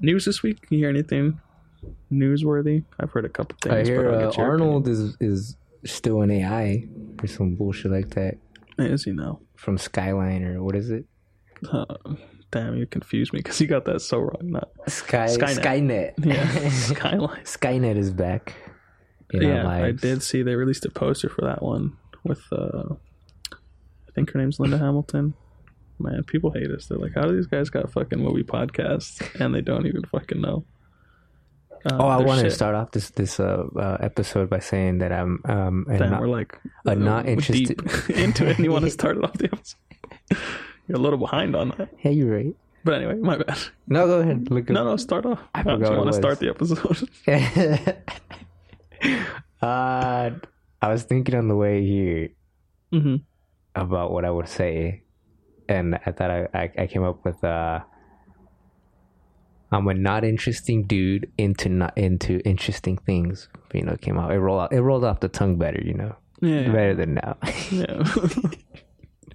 news 0.00 0.24
this 0.24 0.42
week. 0.42 0.58
You 0.70 0.78
hear 0.78 0.88
anything 0.88 1.40
newsworthy? 2.12 2.84
I've 2.98 3.10
heard 3.12 3.24
a 3.24 3.28
couple 3.28 3.56
things. 3.62 3.74
I 3.74 3.84
hear 3.90 4.10
but 4.10 4.38
uh, 4.38 4.42
Arnold 4.42 4.88
is 4.88 5.16
is 5.20 5.56
still 5.84 6.22
an 6.22 6.30
AI 6.30 6.84
or 7.22 7.26
some 7.28 7.54
bullshit 7.54 7.92
like 7.92 8.10
that 8.10 8.36
opinion. 8.72 8.94
Is 8.94 9.04
he 9.04 9.12
now? 9.12 9.40
from 9.56 9.76
Skyline 9.76 10.44
or 10.44 10.62
what 10.62 10.76
is 10.76 10.90
it? 10.90 11.04
Uh, 11.70 11.84
damn, 12.50 12.76
you 12.76 12.86
confused 12.86 13.32
me 13.32 13.40
because 13.40 13.60
you 13.60 13.66
got 13.66 13.84
that 13.86 14.00
so 14.00 14.18
wrong. 14.18 14.38
Not 14.42 14.68
Sky 14.86 15.26
Skynet. 15.26 16.14
Skynet. 16.16 16.24
yeah, 16.24 16.68
Skyline. 16.70 17.42
Skynet 17.44 17.96
is 17.96 18.10
back. 18.12 18.54
in 19.32 19.44
our 19.44 19.50
yeah, 19.50 19.68
I 19.68 19.92
did 19.92 20.22
see 20.22 20.42
they 20.42 20.54
released 20.54 20.84
a 20.86 20.90
poster 20.90 21.28
for 21.28 21.42
that 21.42 21.62
one 21.62 21.96
with 22.24 22.42
uh 22.52 22.94
I 23.52 24.10
think 24.14 24.30
her 24.32 24.38
name's 24.40 24.58
Linda 24.58 24.78
Hamilton. 24.78 25.34
Man, 26.00 26.22
people 26.24 26.50
hate 26.52 26.70
us. 26.70 26.86
They're 26.86 26.98
like, 26.98 27.12
how 27.14 27.22
do 27.22 27.34
these 27.34 27.46
guys 27.46 27.70
got 27.70 27.90
fucking 27.92 28.18
movie 28.20 28.44
podcasts 28.44 29.20
and 29.40 29.52
they 29.54 29.60
don't 29.60 29.86
even 29.86 30.02
fucking 30.04 30.40
know? 30.40 30.64
Uh, 31.84 31.96
Oh, 31.98 32.06
I 32.08 32.18
wanted 32.18 32.42
to 32.44 32.50
start 32.50 32.74
off 32.74 32.90
this 32.92 33.10
this 33.10 33.38
uh, 33.40 33.64
uh, 33.76 33.96
episode 34.00 34.48
by 34.50 34.58
saying 34.60 34.98
that 34.98 35.12
I'm 35.12 35.40
um 35.44 35.86
Damn, 35.88 36.10
not- 36.10 36.20
we're 36.20 36.28
like 36.28 36.56
a 36.86 36.94
not 36.94 37.26
uh, 37.26 37.30
interested- 37.30 37.78
deep 37.84 38.10
into 38.16 38.46
it, 38.48 38.56
and 38.56 38.64
you 38.64 38.72
want 38.72 38.84
to 38.84 38.90
start 39.00 39.16
it 39.18 39.24
off 39.24 39.34
the 39.34 39.46
episode. 39.52 40.38
You're 40.88 40.98
a 40.98 41.00
little 41.00 41.18
behind 41.18 41.54
on 41.54 41.68
that, 41.78 41.90
yeah, 42.02 42.10
you're 42.10 42.34
right. 42.34 42.54
but 42.84 42.94
anyway, 42.94 43.16
my 43.16 43.36
bad. 43.38 43.58
No, 43.86 44.06
go 44.06 44.20
ahead. 44.20 44.50
Look. 44.50 44.68
No, 44.70 44.84
no, 44.84 44.96
start 44.96 45.26
off. 45.26 45.40
I, 45.54 45.62
what 45.62 45.80
it 45.82 45.96
want 45.96 46.06
to 46.08 46.12
start 46.14 46.40
the 46.40 46.48
episode. 46.48 47.08
uh, 49.62 50.30
I 50.80 50.88
was 50.88 51.02
thinking 51.04 51.34
on 51.34 51.48
the 51.48 51.56
way 51.56 51.84
here 51.84 52.30
hmm 52.92 53.16
about 53.74 54.10
what 54.12 54.24
I 54.24 54.30
would 54.30 54.48
say, 54.48 55.02
and 55.68 55.94
I 56.06 56.10
thought 56.12 56.30
I 56.30 56.48
I, 56.54 56.72
I 56.78 56.86
came 56.86 57.04
up 57.04 57.24
with 57.24 57.42
uh. 57.44 57.80
I'm 59.70 59.86
a 59.86 59.92
not 59.92 60.24
interesting 60.24 60.84
dude 60.86 61.30
into 61.36 61.68
not 61.68 61.96
into 61.98 62.40
interesting 62.48 62.96
things. 62.96 63.50
You 63.74 63.82
know, 63.82 63.92
it 63.92 64.00
came 64.00 64.18
out. 64.18 64.32
It 64.32 64.38
rolled 64.38 64.62
out. 64.62 64.72
It 64.72 64.80
rolled 64.80 65.04
off 65.04 65.20
the 65.20 65.28
tongue 65.28 65.58
better. 65.58 65.78
You 65.84 65.92
know, 65.92 66.16
Yeah, 66.40 66.60
yeah. 66.60 66.72
better 66.72 66.94
than 66.94 67.14
now. 67.14 67.36
yeah. 67.70 68.02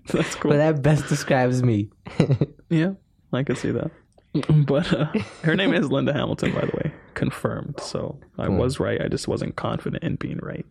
That's 0.11 0.35
cool. 0.35 0.51
but 0.51 0.57
that 0.57 0.81
best 0.81 1.07
describes 1.07 1.63
me. 1.63 1.89
Yeah, 2.69 2.93
I 3.31 3.43
could 3.43 3.57
see 3.57 3.71
that. 3.71 3.91
But 4.65 4.91
uh, 4.91 5.11
her 5.43 5.55
name 5.55 5.73
is 5.75 5.91
Linda 5.91 6.11
Hamilton, 6.11 6.51
by 6.53 6.61
the 6.61 6.71
way, 6.83 6.91
confirmed. 7.13 7.79
So 7.79 8.19
I 8.39 8.47
Hmm. 8.47 8.57
was 8.57 8.79
right. 8.79 8.99
I 8.99 9.07
just 9.07 9.27
wasn't 9.27 9.55
confident 9.55 10.03
in 10.03 10.15
being 10.15 10.39
right. 10.41 10.65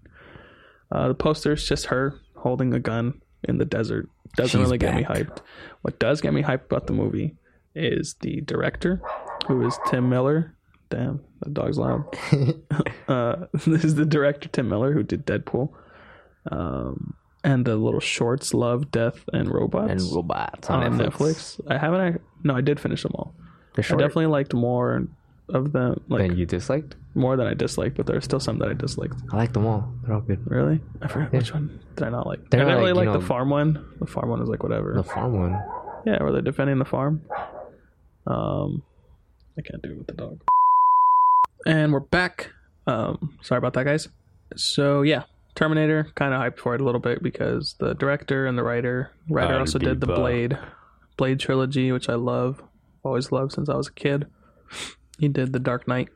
Uh, 0.91 1.07
the 1.09 1.15
poster 1.15 1.53
is 1.53 1.65
just 1.67 1.87
her 1.87 2.19
holding 2.37 2.75
a 2.75 2.81
gun 2.81 3.21
in 3.45 3.59
the 3.59 3.65
desert. 3.65 4.09
Doesn't 4.37 4.59
She's 4.61 4.65
really 4.67 4.79
get 4.79 4.97
me 4.97 5.05
hyped. 5.05 5.39
What 5.83 6.01
does 6.01 6.21
get 6.21 6.33
me 6.35 6.43
hyped 6.43 6.65
about 6.65 6.89
the 6.89 6.93
movie 6.93 7.37
is 7.77 8.17
the 8.21 8.41
director, 8.41 9.01
who 9.47 9.65
is 9.65 9.79
Tim 9.87 10.09
Miller. 10.09 10.57
Damn, 10.91 11.21
that 11.41 11.55
dog's 11.55 11.79
loud. 11.79 12.05
uh, 13.09 13.47
this 13.65 13.85
is 13.85 13.95
the 13.95 14.05
director 14.05 14.49
Tim 14.49 14.69
Miller 14.69 14.93
who 14.93 15.03
did 15.05 15.25
Deadpool, 15.25 15.71
um, 16.51 17.15
and 17.45 17.65
the 17.65 17.77
little 17.77 18.01
shorts 18.01 18.55
Love, 18.55 18.91
Death, 18.91 19.25
and 19.33 19.53
Robots 19.53 19.91
and 19.91 20.15
robots 20.15 20.71
on, 20.71 20.83
on, 20.83 20.99
Netflix. 20.99 21.61
I 21.69 21.79
haven't. 21.79 22.01
I, 22.01 22.19
no, 22.45 22.55
I 22.57 22.61
did 22.61 22.79
finish 22.81 23.03
them 23.03 23.13
all. 23.15 23.35
They're 23.75 23.85
I 23.85 23.89
short 23.89 24.01
definitely 24.01 24.27
liked 24.27 24.55
more 24.55 25.07
of 25.49 25.73
them, 25.73 26.01
like 26.09 26.29
than 26.29 26.37
you 26.37 26.47
disliked. 26.47 26.95
more 27.15 27.37
than 27.37 27.47
I 27.47 27.55
disliked, 27.55 27.97
but 27.97 28.07
there 28.07 28.17
are 28.17 28.21
still 28.21 28.41
some 28.41 28.59
that 28.59 28.69
I 28.69 28.75
disliked. 28.75 29.17
I 29.33 29.37
like 29.37 29.53
them 29.53 29.67
all. 29.67 29.93
They're 30.03 30.15
all 30.15 30.21
good. 30.21 30.41
Really, 30.45 30.81
I 31.01 31.09
forgot 31.09 31.33
which 31.33 31.53
one 31.53 31.81
did 31.97 32.07
I 32.07 32.11
not 32.11 32.27
like. 32.27 32.49
They're 32.51 32.61
I 32.61 32.65
didn't 32.65 32.75
like, 32.75 32.79
really 32.79 32.89
you 32.91 32.95
like 33.11 33.13
the 33.13 33.21
know- 33.21 33.27
farm 33.27 33.51
one. 33.51 33.85
The 33.99 34.07
farm 34.07 34.29
one 34.31 34.41
is 34.43 34.49
like 34.49 34.63
whatever. 34.63 34.95
The 34.95 35.03
farm 35.03 35.33
one. 35.39 35.53
yeah, 36.07 36.23
where 36.23 36.33
they're 36.33 36.43
defending 36.43 36.79
the 36.79 36.85
farm. 36.85 37.23
Um, 38.27 38.83
I 39.59 39.63
can't 39.63 39.83
do 39.83 39.91
it 39.91 39.99
with 39.99 40.07
the 40.07 40.15
dog. 40.15 40.41
And 41.67 41.93
we're 41.93 42.01
back. 42.01 42.51
Um, 42.87 43.39
sorry 43.43 43.59
about 43.59 43.75
that, 43.75 43.85
guys. 43.85 44.09
So 44.57 45.03
yeah, 45.03 45.25
Terminator. 45.55 46.09
Kind 46.15 46.35
of 46.35 46.41
hyped 46.41 46.59
for 46.59 46.75
it 46.75 46.81
a 46.81 46.85
little 46.85 47.01
bit 47.01 47.23
because 47.23 47.75
the 47.79 47.95
director 47.95 48.47
and 48.47 48.57
the 48.57 48.63
writer 48.63 49.13
writer 49.29 49.55
uh, 49.55 49.61
also 49.61 49.79
did 49.79 50.01
the. 50.01 50.07
Blade 50.07 50.59
Blade 51.17 51.41
trilogy, 51.41 51.93
which 51.93 52.09
I 52.09 52.15
love. 52.15 52.63
Always 53.05 53.33
loved 53.33 53.53
since 53.53 53.69
I 53.69 53.77
was 53.77 53.89
a 53.89 53.93
kid. 53.93 54.27
He 55.19 55.29
did 55.29 55.53
the 55.53 55.59
Dark 55.59 55.87
Knight 55.87 56.09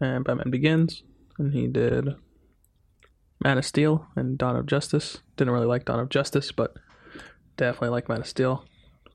and 0.00 0.24
Batman 0.24 0.50
Begins, 0.50 1.02
and 1.38 1.52
he 1.52 1.66
did 1.66 2.08
Man 3.42 3.58
of 3.58 3.64
Steel 3.64 4.06
and 4.16 4.38
Dawn 4.38 4.56
of 4.56 4.66
Justice. 4.66 5.18
Didn't 5.36 5.52
really 5.52 5.66
like 5.66 5.84
Dawn 5.84 5.98
of 5.98 6.10
Justice, 6.10 6.52
but 6.52 6.74
definitely 7.56 7.88
like 7.88 8.08
Man 8.08 8.20
of 8.20 8.26
Steel. 8.26 8.64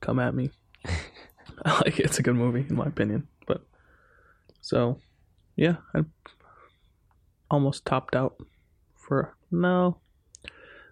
Come 0.00 0.18
at 0.18 0.34
me. 0.34 0.50
I 1.64 1.74
like 1.76 1.98
it. 1.98 2.06
It's 2.06 2.18
a 2.18 2.22
good 2.22 2.36
movie 2.36 2.66
in 2.68 2.76
my 2.76 2.86
opinion. 2.86 3.28
But 3.46 3.62
so, 4.60 5.00
yeah, 5.56 5.76
I 5.94 6.00
almost 7.50 7.86
topped 7.86 8.14
out 8.14 8.36
for 9.06 9.34
no. 9.50 9.98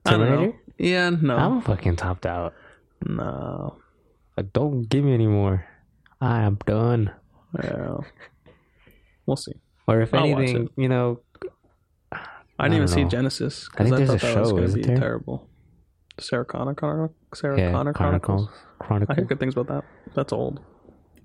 I 0.07 0.11
don't 0.13 0.21
know. 0.21 0.27
Terminator? 0.27 0.59
Yeah, 0.79 1.11
no, 1.11 1.37
I'm 1.37 1.61
fucking 1.63 1.97
topped 1.97 2.27
out. 2.27 2.55
no. 3.07 3.77
Like, 4.37 4.53
don't 4.53 4.89
give 4.89 5.05
me 5.05 5.15
any 5.15 5.29
more. 5.29 5.65
I 6.21 6.43
am 6.43 6.59
done. 6.67 7.13
Yeah. 7.63 7.99
We'll 9.27 9.37
see. 9.37 9.53
Or 9.87 10.01
if 10.01 10.13
I'll 10.13 10.25
anything, 10.25 10.71
you 10.77 10.89
know, 10.89 11.21
I 12.11 12.69
didn't 12.69 12.89
I 12.89 12.93
even 12.95 13.09
don't 13.11 13.11
see. 13.11 13.17
Genisys 13.45 13.69
I 13.79 13.85
think 13.85 13.91
because 13.91 13.93
I, 13.93 13.97
there's 13.97 14.09
thought 14.09 14.31
a 14.31 14.35
that 14.35 14.41
was 14.41 14.49
show, 14.51 14.57
going 14.57 14.69
to 14.71 14.75
be 14.75 14.83
there? 14.83 14.97
terrible. 14.97 15.49
Sarah 16.19 16.45
Connor, 16.45 16.75
Connor 16.75 17.11
Sarah 17.35 17.59
yeah, 17.59 17.71
Connor 17.71 17.93
Chronicles. 17.93 18.49
Chronicles. 18.81 19.17
I 19.17 19.21
heard 19.21 19.29
good 19.29 19.39
things 19.41 19.55
about 19.57 19.69
that. 19.69 19.85
That's 20.17 20.33
old, 20.33 20.61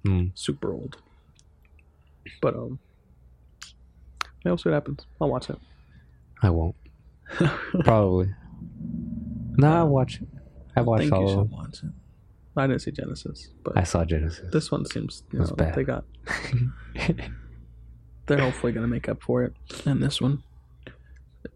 Mm. 0.05 0.31
super 0.35 0.71
old. 0.71 0.97
But 2.41 2.53
um, 2.55 2.77
yeah, 4.45 4.51
we'll 4.51 4.57
see 4.57 4.69
what 4.69 4.75
happens. 4.75 5.05
I'll 5.19 5.29
watch 5.29 5.49
it. 5.49 5.57
I 6.41 6.49
won't. 6.49 6.75
Probably. 7.83 8.33
No, 9.57 9.71
I'll 9.73 9.87
watch. 9.89 10.21
I 10.75 10.79
I 10.79 10.83
watched 10.83 11.01
think 11.09 11.11
you 11.11 11.17
all 11.17 11.23
of 11.23 11.29
should 11.31 11.39
them. 11.39 11.51
watch 11.51 11.83
it. 11.83 11.89
I 12.57 12.67
didn't 12.67 12.81
see 12.81 12.91
Genisys, 12.91 13.47
but 13.63 13.77
I 13.77 13.83
saw 13.83 14.03
Genisys. 14.03 14.51
this 14.51 14.71
one 14.71 14.85
seems 14.85 15.23
you 15.31 15.39
know, 15.39 15.45
bad. 15.55 15.75
they 15.75 15.83
got. 15.83 16.03
They're 18.27 18.39
hopefully 18.39 18.71
going 18.73 18.83
to 18.83 18.87
make 18.89 19.07
up 19.09 19.21
for 19.23 19.43
it 19.43 19.53
in 19.85 20.01
this 20.01 20.21
one. 20.21 20.43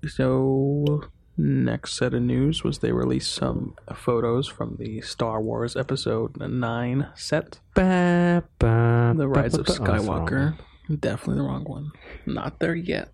So, 0.07 1.03
next 1.37 1.93
set 1.95 2.13
of 2.13 2.21
news 2.21 2.63
was 2.63 2.79
they 2.79 2.91
released 2.91 3.33
some 3.33 3.75
photos 3.93 4.47
from 4.47 4.77
the 4.79 5.01
Star 5.01 5.41
Wars 5.41 5.75
Episode 5.75 6.37
9 6.39 7.07
set. 7.15 7.59
Ba, 7.75 8.43
ba, 8.59 9.13
The 9.15 9.27
Rise 9.27 9.53
ba, 9.53 9.59
of 9.59 9.65
oh, 9.69 9.73
that's 9.73 9.77
the 9.79 9.83
wrong 9.85 9.99
Skywalker. 10.27 10.57
one. 10.89 10.99
Definitely 10.99 11.35
the 11.43 11.47
wrong 11.47 11.63
one. 11.65 11.91
Not 12.25 12.59
there 12.59 12.75
yet. 12.75 13.09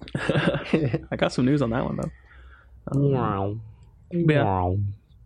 I 1.10 1.16
got 1.16 1.32
some 1.32 1.44
news 1.44 1.62
on 1.62 1.70
that 1.70 1.84
one 1.84 1.96
though. 1.96 2.10
Um, 2.92 3.12
Wow. 3.12 3.56
yeah. 4.10 4.44
Wow. 4.44 4.78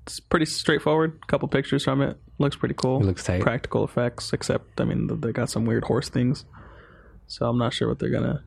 it's 0.07 0.21
pretty 0.21 0.47
straightforward. 0.47 1.19
A 1.23 1.27
Couple 1.27 1.49
pictures 1.49 1.85
from 1.85 2.03
it. 2.03 2.17
Looks 2.39 2.57
pretty 2.57 2.75
cool. 2.75 3.01
It 3.01 3.07
looks 3.07 3.25
tight. 3.25 3.41
Practical 3.43 3.85
effects, 3.85 4.33
except 4.33 4.81
I 4.81 4.85
mean 4.85 5.09
they 5.21 5.33
got 5.33 5.51
some 5.51 5.65
weird 5.65 5.85
horse 5.85 6.09
things. 6.09 6.45
So 7.27 7.49
I'm 7.49 7.59
not 7.59 7.73
sure 7.73 7.89
what 7.89 7.99
they're 7.99 8.11
gonna 8.11 8.43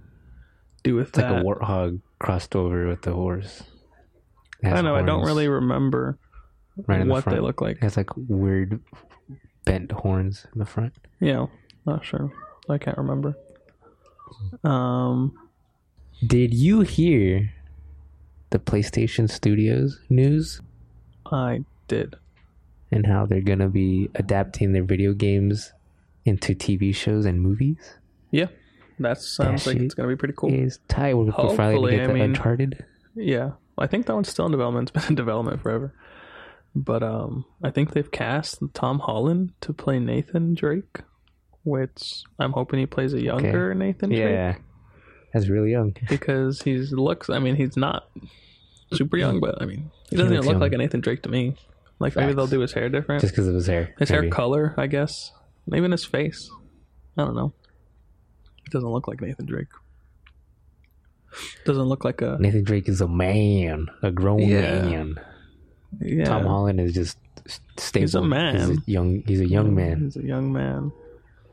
do 0.83 0.95
with 0.95 1.09
It's 1.09 1.17
like 1.17 1.25
a 1.41 1.43
warthog 1.43 2.01
crossed 2.19 2.55
over 2.55 2.87
with 2.87 3.01
the 3.03 3.13
horse. 3.13 3.63
It 4.61 4.67
I 4.67 4.75
has 4.75 4.83
know. 4.83 4.95
I 4.95 5.01
don't 5.03 5.23
really 5.25 5.47
remember 5.47 6.17
right 6.87 7.01
in 7.01 7.07
the 7.07 7.13
what 7.13 7.25
they 7.25 7.39
look 7.39 7.61
like. 7.61 7.77
It 7.77 7.83
has 7.83 7.97
like 7.97 8.09
weird 8.15 8.79
bent 9.65 9.91
horns 9.91 10.45
in 10.53 10.59
the 10.59 10.65
front. 10.65 10.93
Yeah, 11.19 11.47
not 11.85 12.03
sure. 12.05 12.31
I 12.69 12.77
can't 12.77 12.97
remember. 12.97 13.35
Um, 14.63 15.33
Did 16.25 16.53
you 16.53 16.81
hear 16.81 17.53
the 18.49 18.59
PlayStation 18.59 19.29
Studios 19.29 19.99
news 20.09 20.61
I 21.31 21.63
did. 21.87 22.15
and 22.91 23.05
how 23.05 23.25
they're 23.25 23.41
gonna 23.41 23.69
be 23.69 24.09
adapting 24.15 24.71
their 24.71 24.83
video 24.83 25.13
games 25.13 25.73
into 26.25 26.53
TV 26.55 26.93
shows 26.93 27.25
and 27.25 27.41
movies? 27.41 27.97
Yeah, 28.31 28.47
that 28.99 29.21
sounds 29.21 29.65
That 29.65 29.75
like 29.75 29.83
it's 29.83 29.93
gonna 29.93 30.09
be 30.09 30.15
pretty 30.15 30.33
cool. 30.35 30.53
Is 30.53 30.79
tight. 30.87 31.13
We're 31.15 31.31
finally 31.55 31.91
to 31.91 31.97
get 31.97 32.09
I 32.09 32.13
mean- 32.13 32.23
Uncharted. 32.23 32.83
Yeah, 33.15 33.51
I 33.77 33.87
think 33.87 34.05
that 34.05 34.13
one's 34.15 34.29
still 34.29 34.45
in 34.45 34.51
development. 34.51 34.91
It's 34.95 35.05
been 35.05 35.11
in 35.11 35.15
development 35.15 35.61
forever. 35.61 35.93
But 36.75 37.01
um, 37.01 37.45
I 37.63 37.71
think 37.71 37.91
they've 37.93 38.11
cast 38.11 38.59
Tom 38.73 38.99
Holland 38.99 39.53
to 39.61 39.73
play 39.73 39.99
Nathan 39.99 40.53
Drake, 40.53 41.01
which 41.63 42.21
I'm 42.37 42.51
hoping 42.51 42.79
he 42.79 42.85
plays 42.85 43.13
a 43.13 43.21
younger 43.21 43.73
Nathan 43.73 44.09
Drake 44.11 44.19
Yeah, 44.21 44.55
that's 45.33 45.47
really 45.49 45.71
young. 45.71 45.95
because 46.09 46.61
he's 46.61 46.91
looks. 46.91 47.29
I 47.29 47.39
mean, 47.39 47.55
he's 47.55 47.77
not 47.77 48.09
super 48.93 49.17
young, 49.17 49.39
but 49.39 49.61
I 49.61 49.65
mean, 49.65 49.91
he 50.09 50.15
doesn't 50.15 50.27
even 50.33 50.37
looks 50.37 50.47
look 50.47 50.53
young. 50.55 50.61
like 50.61 50.73
a 50.73 50.77
Nathan 50.77 51.01
Drake 51.01 51.23
to 51.23 51.29
me. 51.29 51.55
Like 51.99 52.15
maybe 52.15 52.33
they'll 52.33 52.47
do 52.47 52.59
his 52.59 52.73
hair 52.73 52.89
different, 52.89 53.21
Just 53.21 53.33
because 53.33 53.47
of 53.47 53.55
his 53.55 53.65
hair. 53.67 53.93
his 53.97 54.09
hair 54.09 54.21
maybe. 54.21 54.31
color, 54.31 54.73
I 54.77 54.85
guess. 54.87 55.31
Maybe 55.65 55.79
even 55.79 55.91
his 55.91 56.05
face. 56.05 56.49
I 57.17 57.23
don't 57.25 57.35
know. 57.35 57.53
It 58.65 58.71
doesn't 58.71 58.89
look 58.89 59.07
like 59.07 59.19
Nathan 59.21 59.45
Drake. 59.47 59.67
Doesn't 61.65 61.83
look 61.83 62.05
like 62.05 62.21
a 62.21 62.37
Nathan 62.39 62.63
Drake 62.63 62.87
is 62.87 63.01
a 63.01 63.07
man, 63.07 63.87
a 64.01 64.11
grown 64.11 64.39
Yeah. 64.39 64.81
man. 64.83 65.15
yeah. 66.01 66.25
Tom 66.25 66.43
Holland 66.45 66.79
is 66.79 66.93
just 66.93 67.17
s- 67.45 67.59
stable. 67.77 68.03
He's 68.03 68.15
a 68.15 68.21
man. 68.21 68.55
He's 68.55 68.69
a 68.77 68.81
young. 68.85 69.23
He's 69.27 69.41
a 69.41 69.47
young 69.47 69.75
man. 69.75 69.99
He's 70.01 70.17
a 70.17 70.23
young 70.23 70.51
man. 70.53 70.91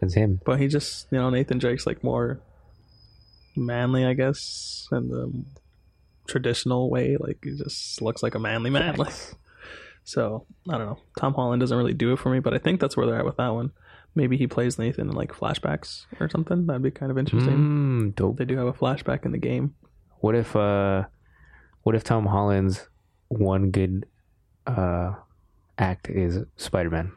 That's 0.01 0.15
him. 0.15 0.41
But 0.45 0.61
he 0.61 0.69
just, 0.69 1.07
you 1.11 1.19
know, 1.19 1.31
Nathan 1.31 1.59
Drake's 1.59 1.87
like 1.87 2.05
more 2.05 2.41
manly, 3.57 4.05
I 4.05 4.15
guess, 4.15 4.89
in 4.93 5.09
the 5.09 5.45
traditional 6.27 6.91
way. 6.91 7.17
Like 7.19 7.39
he 7.43 7.57
just 7.57 8.01
looks 8.03 8.23
like 8.23 8.35
a 8.35 8.39
manly 8.39 8.71
man. 8.71 8.97
Like, 8.97 9.15
so 10.05 10.47
I 10.69 10.79
don't 10.79 10.87
know. 10.87 10.99
Tom 11.19 11.35
Holland 11.35 11.61
doesn't 11.61 11.77
really 11.77 11.95
do 11.95 12.13
it 12.13 12.19
for 12.19 12.31
me, 12.31 12.41
but 12.41 12.55
I 12.55 12.59
think 12.59 12.81
that's 12.81 12.97
where 12.97 13.07
they're 13.07 13.19
at 13.19 13.25
with 13.25 13.37
that 13.37 13.55
one. 13.55 13.73
Maybe 14.15 14.37
he 14.37 14.47
plays 14.47 14.79
Nathan 14.79 15.09
in 15.09 15.15
like 15.15 15.33
flashbacks 15.33 16.07
or 16.21 16.29
something. 16.29 16.67
That'd 16.67 16.83
be 16.83 16.91
kind 16.91 17.11
of 17.11 17.19
interesting. 17.19 17.57
Mm, 17.57 18.15
dope. 18.15 18.37
They 18.37 18.45
do 18.45 18.57
have 18.57 18.69
a 18.69 18.73
flashback 18.73 19.25
in 19.25 19.33
the 19.33 19.39
game. 19.39 19.75
What 20.21 20.37
if 20.37 20.55
uh, 20.55 21.05
what 21.83 21.95
if 21.95 22.05
Tom 22.05 22.27
Holland's 22.27 22.89
one 23.29 23.71
good 23.71 24.07
uh 24.67 25.15
act 25.77 26.09
is 26.09 26.45
Spider 26.57 26.91
Man, 26.91 27.13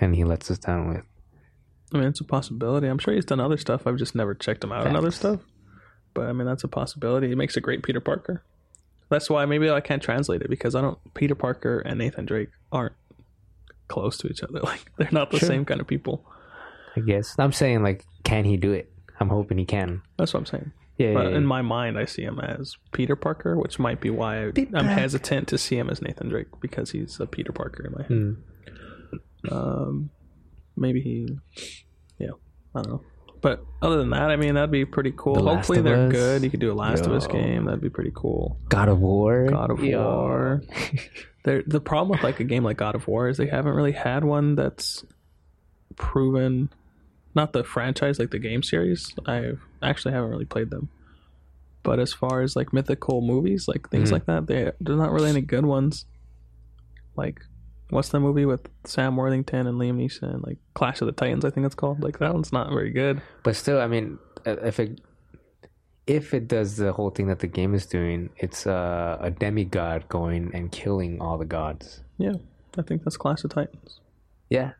and 0.00 0.16
he 0.16 0.24
lets 0.24 0.50
us 0.50 0.58
down 0.58 0.88
with 0.88 1.04
I 1.92 1.98
mean, 1.98 2.08
it's 2.08 2.20
a 2.20 2.24
possibility. 2.24 2.88
I'm 2.88 2.98
sure 2.98 3.14
he's 3.14 3.24
done 3.24 3.40
other 3.40 3.56
stuff. 3.56 3.86
I've 3.86 3.96
just 3.96 4.14
never 4.14 4.34
checked 4.34 4.64
him 4.64 4.72
out 4.72 4.86
on 4.86 4.96
other 4.96 5.10
stuff. 5.10 5.40
But 6.16 6.26
I 6.28 6.32
mean, 6.32 6.46
that's 6.46 6.64
a 6.64 6.68
possibility. 6.68 7.28
He 7.28 7.36
makes 7.36 7.56
a 7.56 7.60
great 7.60 7.84
Peter 7.84 8.00
Parker. 8.00 8.42
That's 9.08 9.30
why 9.30 9.44
maybe 9.44 9.70
I 9.70 9.80
can't 9.80 10.02
translate 10.02 10.42
it 10.42 10.50
because 10.50 10.74
I 10.74 10.80
don't. 10.80 10.98
Peter 11.14 11.36
Parker 11.36 11.78
and 11.78 11.98
Nathan 11.98 12.24
Drake 12.26 12.48
aren't 12.72 12.94
close 13.86 14.16
to 14.18 14.26
each 14.28 14.42
other. 14.42 14.58
Like 14.64 14.90
they're 14.98 15.08
not 15.12 15.30
the 15.30 15.38
Sure. 15.38 15.48
same 15.48 15.64
kind 15.64 15.80
of 15.80 15.86
people. 15.86 16.24
I 16.96 17.00
guess 17.00 17.36
I'm 17.38 17.52
saying 17.52 17.82
like, 17.84 18.04
can 18.24 18.44
he 18.44 18.56
do 18.56 18.72
it? 18.72 18.90
I'm 19.20 19.28
hoping 19.28 19.58
he 19.58 19.64
can. 19.66 20.02
That's 20.18 20.32
what 20.34 20.40
I'm 20.40 20.46
saying. 20.46 20.72
Yeah, 20.98 21.12
But 21.12 21.24
yeah, 21.24 21.28
yeah. 21.30 21.36
in 21.36 21.46
my 21.46 21.60
mind, 21.62 21.98
I 21.98 22.06
see 22.06 22.22
him 22.22 22.40
as 22.40 22.74
Peter 22.92 23.14
Parker, 23.16 23.56
which 23.56 23.78
might 23.78 24.00
be 24.00 24.08
why 24.08 24.46
I, 24.46 24.52
I'm 24.74 24.86
hesitant 24.86 25.46
to 25.48 25.58
see 25.58 25.76
him 25.76 25.90
as 25.90 26.00
Nathan 26.00 26.30
Drake 26.30 26.48
because 26.60 26.90
he's 26.92 27.20
a 27.20 27.26
Peter 27.26 27.52
Parker 27.52 27.84
in 27.86 27.92
my 27.92 28.02
head. 28.02 28.10
Mm. 28.10 29.52
Um, 29.52 30.10
maybe 30.76 31.00
he, 31.02 31.28
yeah, 32.18 32.30
I 32.74 32.80
don't 32.82 32.92
know. 32.92 33.02
But 33.46 33.64
other 33.80 33.98
than 33.98 34.10
that, 34.10 34.28
I 34.32 34.34
mean, 34.34 34.54
that'd 34.54 34.72
be 34.72 34.84
pretty 34.84 35.12
cool. 35.16 35.36
The 35.36 35.42
Hopefully, 35.54 35.80
they're 35.80 36.06
Us. 36.08 36.12
good. 36.12 36.42
You 36.42 36.50
could 36.50 36.58
do 36.58 36.72
a 36.72 36.74
Last 36.74 37.06
of 37.06 37.12
Us 37.12 37.28
game. 37.28 37.66
That'd 37.66 37.80
be 37.80 37.88
pretty 37.88 38.10
cool. 38.12 38.58
God 38.68 38.88
of 38.88 38.98
War. 38.98 39.46
God 39.46 39.70
of 39.70 39.84
Yo. 39.84 40.02
War. 40.02 40.62
They're, 41.44 41.62
the 41.64 41.80
problem 41.80 42.08
with 42.08 42.24
like 42.24 42.40
a 42.40 42.44
game 42.44 42.64
like 42.64 42.76
God 42.76 42.96
of 42.96 43.06
War 43.06 43.28
is 43.28 43.36
they 43.36 43.46
haven't 43.46 43.74
really 43.74 43.92
had 43.92 44.24
one 44.24 44.56
that's 44.56 45.04
proven, 45.94 46.70
not 47.36 47.52
the 47.52 47.62
franchise 47.62 48.18
like 48.18 48.32
the 48.32 48.40
game 48.40 48.64
series. 48.64 49.14
I 49.26 49.52
actually 49.80 50.14
haven't 50.14 50.30
really 50.30 50.44
played 50.44 50.70
them. 50.70 50.88
But 51.84 52.00
as 52.00 52.12
far 52.12 52.42
as 52.42 52.56
like 52.56 52.72
mythical 52.72 53.20
movies, 53.20 53.68
like 53.68 53.88
things 53.90 54.08
Mhm. 54.08 54.12
like 54.14 54.26
that, 54.26 54.48
they 54.48 54.72
there's 54.80 54.98
not 54.98 55.12
really 55.12 55.30
any 55.30 55.40
good 55.40 55.64
ones. 55.66 56.04
Like, 57.14 57.38
what's 57.90 58.08
the 58.10 58.20
movie 58.20 58.44
with 58.44 58.68
Sam 58.84 59.16
Worthington 59.16 59.66
and 59.66 59.78
Liam 59.80 59.96
Neeson? 59.96 60.44
Like 60.46 60.58
Clash 60.74 61.00
of 61.00 61.06
the 61.06 61.12
Titans, 61.12 61.44
I 61.44 61.50
think 61.50 61.66
it's 61.66 61.74
called. 61.74 62.02
Like 62.02 62.18
that 62.18 62.32
one's 62.34 62.52
not 62.52 62.70
very 62.70 62.90
good. 62.90 63.22
But 63.42 63.56
still, 63.56 63.80
I 63.80 63.86
mean, 63.86 64.18
uh, 64.46 64.56
if 64.62 64.80
it 64.80 65.00
if 66.06 66.32
it 66.34 66.46
does 66.48 66.76
the 66.76 66.92
whole 66.92 67.10
thing 67.10 67.26
that 67.28 67.40
the 67.40 67.46
game 67.48 67.74
is 67.74 67.86
doing, 67.86 68.30
it's 68.36 68.66
uh, 68.66 69.18
a 69.20 69.30
demigod 69.30 70.08
going 70.08 70.50
and 70.54 70.70
killing 70.70 71.20
all 71.20 71.36
the 71.38 71.44
gods. 71.44 72.02
Yeah, 72.18 72.34
I 72.78 72.82
think 72.82 73.02
that's 73.04 73.16
Clash 73.16 73.42
of 73.44 73.50
Titans. 73.50 74.00
Yeah. 74.50 74.72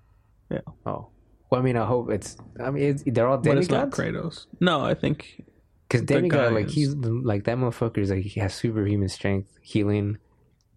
Yeah. 0.51 0.61
Oh. 0.85 1.09
Well, 1.51 1.61
I 1.61 1.65
mean, 1.65 1.77
I 1.77 1.85
hope 1.85 2.11
it's. 2.11 2.37
I 2.63 2.71
mean, 2.71 2.83
it's, 2.85 3.03
they're 3.07 3.27
all 3.27 3.39
But 3.39 3.59
it's 3.59 3.69
not. 3.71 3.91
Kratos. 3.91 4.47
No, 4.61 4.81
I 4.85 4.95
think 4.95 5.43
Because 5.89 6.03
demigod, 6.07 6.53
like 6.53 6.67
is- 6.67 6.75
he's 6.75 6.95
like 6.95 7.45
that 7.45 7.57
motherfucker 7.57 7.99
is 7.99 8.11
like 8.11 8.23
he 8.25 8.41
has 8.41 8.55
superhuman 8.55 9.09
strength, 9.09 9.49
healing. 9.63 10.19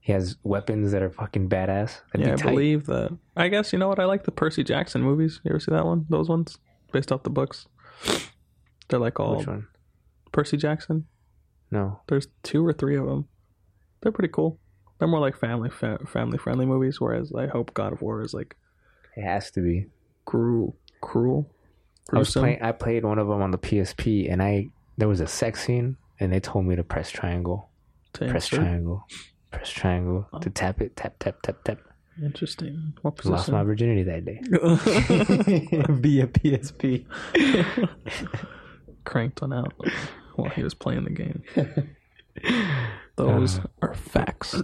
He 0.02 0.12
has 0.14 0.38
weapons 0.44 0.92
that 0.92 1.02
are 1.02 1.10
fucking 1.10 1.50
badass. 1.50 2.02
That'd 2.14 2.28
yeah, 2.28 2.34
I 2.34 2.36
be 2.36 2.42
tight. 2.42 2.50
believe 2.52 2.86
that. 2.88 3.18
I 3.36 3.48
guess 3.50 3.72
you 3.74 3.80
know 3.80 3.88
what? 3.90 4.00
I 4.00 4.06
like 4.06 4.24
the 4.24 4.32
Percy 4.32 4.64
Jackson 4.64 5.02
movies. 5.04 5.42
You 5.44 5.52
ever 5.52 5.60
see 5.60 5.72
that 5.72 5.86
one? 5.86 6.06
Those 6.10 6.30
ones 6.30 6.58
based 6.92 7.12
off 7.12 7.24
the 7.24 7.30
books. 7.30 7.68
They're 8.88 9.00
like 9.00 9.20
all 9.20 9.38
Which 9.38 9.48
one? 9.48 9.68
Percy 10.32 10.58
Jackson. 10.58 11.06
No. 11.72 12.00
There's 12.08 12.28
two 12.44 12.66
or 12.66 12.74
three 12.74 12.98
of 12.98 13.06
them. 13.06 13.28
They're 14.02 14.12
pretty 14.12 14.32
cool. 14.34 14.60
They're 14.98 15.08
more 15.08 15.20
like 15.20 15.38
family 15.38 15.70
fa- 15.70 16.00
family 16.08 16.38
friendly 16.38 16.66
movies. 16.66 17.00
Whereas 17.00 17.32
I 17.34 17.48
hope 17.48 17.74
God 17.74 17.94
of 17.94 18.02
War 18.02 18.22
is 18.22 18.34
like 18.34 18.56
It 19.16 19.24
has 19.24 19.52
to 19.52 19.62
be. 19.62 19.88
cruel, 20.26 20.76
cruel, 21.02 21.50
I 22.14 22.20
was 22.20 22.32
playing. 22.34 22.62
I 22.62 22.72
played 22.72 23.04
one 23.06 23.20
of 23.20 23.28
them 23.28 23.42
on 23.42 23.52
the 23.52 23.58
PSP, 23.58 24.32
and 24.32 24.42
I 24.42 24.70
there 24.98 25.08
was 25.08 25.20
a 25.22 25.28
sex 25.28 25.64
scene, 25.66 25.98
and 26.20 26.34
they 26.34 26.40
told 26.40 26.66
me 26.66 26.76
to 26.76 26.84
press 26.84 27.10
triangle, 27.12 27.70
to 28.14 28.28
press 28.28 28.48
triangle, 28.48 29.06
press 29.52 29.70
triangle 29.70 30.28
Oh. 30.34 30.40
to 30.40 30.50
tap 30.50 30.82
it, 30.82 30.96
tap 30.96 31.16
tap 31.20 31.42
tap 31.42 31.64
tap. 31.64 31.80
Interesting. 32.22 32.94
What 33.02 33.24
Lost 33.24 33.50
my 33.50 33.64
virginity 33.64 34.04
that 34.04 34.26
day. 34.26 34.42
Via 35.90 36.28
PSP. 36.28 37.06
Cranked 39.06 39.42
one 39.42 39.54
out 39.54 39.74
while 40.36 40.50
he 40.50 40.64
was 40.64 40.74
playing 40.74 41.06
the 41.06 41.10
game. 41.12 41.44
Those 43.16 43.60
Uh. 43.60 43.64
are 43.82 43.94
facts. 43.94 44.62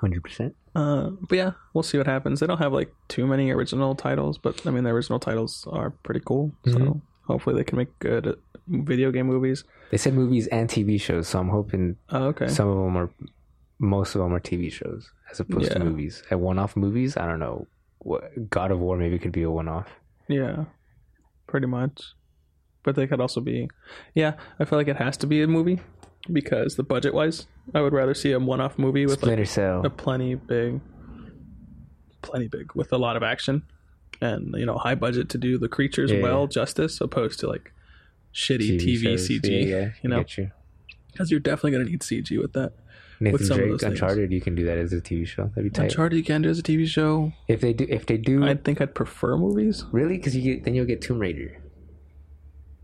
Hundred 0.00 0.22
percent. 0.22 0.54
Uh, 0.74 1.10
but 1.28 1.36
yeah, 1.36 1.52
we'll 1.74 1.82
see 1.82 1.96
what 1.98 2.06
happens. 2.06 2.40
They 2.40 2.46
don't 2.46 2.58
have 2.58 2.72
like 2.72 2.92
too 3.08 3.26
many 3.26 3.50
original 3.50 3.94
titles, 3.94 4.36
but 4.38 4.66
I 4.66 4.70
mean 4.70 4.84
the 4.84 4.90
original 4.90 5.18
titles 5.18 5.66
are 5.70 5.90
pretty 6.02 6.20
cool. 6.24 6.52
So 6.66 6.72
Mhm. 6.78 7.00
Hopefully 7.26 7.56
they 7.56 7.64
can 7.64 7.78
make 7.78 7.98
good 7.98 8.36
video 8.68 9.10
game 9.10 9.26
movies. 9.26 9.64
They 9.90 9.96
said 9.98 10.14
movies 10.14 10.46
and 10.48 10.68
TV 10.68 11.00
shows, 11.00 11.28
so 11.28 11.38
I'm 11.40 11.48
hoping 11.48 11.96
Oh, 12.10 12.26
okay. 12.26 12.48
some 12.48 12.68
of 12.68 12.76
them 12.76 12.96
are, 12.96 13.10
most 13.78 14.14
of 14.14 14.20
them 14.22 14.32
are 14.32 14.40
TV 14.40 14.70
shows 14.72 15.10
as 15.30 15.40
opposed 15.40 15.66
Yeah. 15.72 15.78
to 15.78 15.84
movies. 15.84 16.22
At 16.30 16.40
one-off 16.40 16.76
movies, 16.76 17.16
I 17.16 17.26
don't 17.26 17.40
know. 17.40 17.66
What 17.98 18.48
God 18.50 18.70
of 18.70 18.80
War 18.80 18.96
maybe 18.96 19.18
could 19.18 19.32
be 19.32 19.42
a 19.42 19.50
one-off. 19.50 19.88
yeah, 20.28 20.64
pretty 21.46 21.66
much. 21.66 22.02
But 22.84 22.96
they 22.96 23.06
could 23.06 23.20
also 23.20 23.40
be, 23.40 23.68
yeah. 24.14 24.34
I 24.58 24.64
feel 24.64 24.76
like 24.78 24.88
it 24.88 24.96
has 24.96 25.16
to 25.18 25.26
be 25.28 25.40
a 25.42 25.46
movie 25.46 25.80
because 26.32 26.74
the 26.76 26.82
budget 26.82 27.14
wise, 27.14 27.46
I 27.74 27.80
would 27.80 27.92
rather 27.92 28.14
see 28.14 28.32
a 28.32 28.40
one-off 28.40 28.76
movie 28.78 29.06
with 29.06 29.22
like 29.22 29.46
Cell. 29.46 29.86
a 29.86 29.90
plenty 29.90 30.34
big, 30.34 30.80
plenty 32.22 32.48
big 32.48 32.72
with 32.74 32.92
a 32.92 32.98
lot 32.98 33.16
of 33.16 33.22
action, 33.22 33.62
and 34.22 34.54
you 34.56 34.64
know 34.66 34.78
high 34.78 34.94
budget 34.94 35.28
to 35.30 35.38
do 35.38 35.58
the 35.58 35.68
creatures 35.68 36.10
Yeah. 36.10 36.22
well 36.22 36.46
justice, 36.46 37.00
opposed 37.00 37.40
to 37.40 37.46
like 37.48 37.72
shitty 38.34 38.78
TV, 38.80 39.02
shows. 39.02 39.28
CG. 39.28 39.42
Yeah, 39.68 39.76
yeah, 39.76 39.88
you 40.02 40.08
know, 40.10 40.18
get 40.18 40.38
you. 40.38 40.50
because 41.12 41.30
you're 41.30 41.40
definitely 41.40 41.72
gonna 41.72 41.84
need 41.90 42.00
CG 42.00 42.40
with 42.40 42.52
that. 42.54 42.72
Nathan 43.20 43.46
some 43.46 43.54
of 43.54 43.58
Drake, 43.58 43.70
those 43.72 43.80
things. 43.82 43.92
Uncharted. 43.92 44.32
You 44.32 44.40
can 44.40 44.54
do 44.56 44.64
that 44.64 44.78
as 44.78 44.92
a 44.92 45.00
TV 45.00 45.24
show. 45.26 45.44
That'd 45.54 45.64
be 45.64 45.70
tight. 45.70 45.84
Uncharted 45.84 46.16
you 46.18 46.24
can 46.24 46.42
do 46.42 46.48
as 46.50 46.58
a 46.58 46.62
TV 46.62 46.86
show. 46.88 47.32
If 47.46 47.60
they 47.60 47.72
do, 47.72 47.86
if 47.88 48.06
they 48.06 48.16
do, 48.16 48.42
I 48.44 48.54
think 48.54 48.80
I'd 48.80 48.94
prefer 48.96 49.36
movies. 49.36 49.84
really, 49.92 50.16
because 50.16 50.34
you 50.34 50.42
get 50.42 50.64
then 50.64 50.74
you'll 50.74 50.86
get 50.86 51.00
Tomb 51.02 51.18
Raider. 51.20 51.58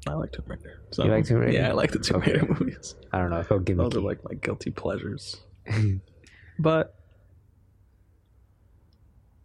I 0.06 0.12
like 0.14 0.30
Tomb 0.32 0.44
Raider. 0.46 0.80
So, 0.92 1.04
You 1.04 1.10
like 1.10 1.24
Tomb 1.26 1.38
Raider? 1.38 1.52
Yeah, 1.52 1.68
I 1.70 1.72
like 1.72 1.90
the 1.90 1.98
Tomb 1.98 2.20
Raider 2.20 2.46
movies. 2.58 2.94
I 3.12 3.18
don't 3.18 3.30
know. 3.30 3.36
I 3.38 3.42
felt 3.42 3.66
Those 3.66 3.96
are 3.96 4.00
like 4.00 4.22
my 4.24 4.34
guilty 4.34 4.70
pleasures. 4.70 5.36
but 6.58 6.94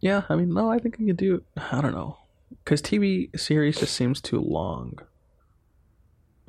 yeah, 0.03 0.23
I 0.29 0.35
mean, 0.35 0.53
no, 0.53 0.69
I 0.69 0.79
think 0.79 0.95
I 1.01 1.05
could 1.05 1.17
do. 1.17 1.43
I 1.71 1.81
don't 1.81 1.93
know, 1.93 2.17
because 2.63 2.81
TV 2.81 3.37
series 3.39 3.77
just 3.79 3.93
seems 3.95 4.19
too 4.21 4.39
long 4.41 4.99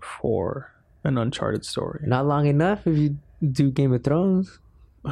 for 0.03 0.73
an 1.05 1.17
Uncharted 1.19 1.65
story. 1.65 2.01
Not 2.07 2.27
long 2.27 2.47
enough 2.47 2.87
if 2.87 2.97
you 2.99 3.17
do 3.53 3.71
Game 3.71 3.93
of 3.93 4.03
Thrones. 4.05 4.59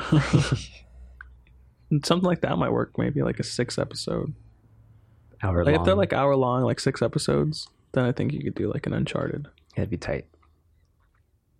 Something 2.04 2.26
like 2.26 2.40
that 2.40 2.56
might 2.56 2.72
work. 2.72 2.96
Maybe 2.96 3.22
like 3.22 3.38
a 3.38 3.42
six 3.44 3.78
episode. 3.78 4.32
Hour 5.42 5.64
Like 5.64 5.74
long. 5.74 5.80
if 5.82 5.86
they're 5.86 5.94
like 5.94 6.12
hour 6.12 6.34
long, 6.36 6.62
like 6.62 6.80
six 6.80 7.02
episodes, 7.02 7.68
then 7.92 8.04
I 8.04 8.12
think 8.12 8.32
you 8.32 8.42
could 8.42 8.54
do 8.54 8.72
like 8.72 8.86
an 8.86 8.94
Uncharted. 8.94 9.48
That'd 9.76 9.90
be 9.90 9.98
tight. 9.98 10.26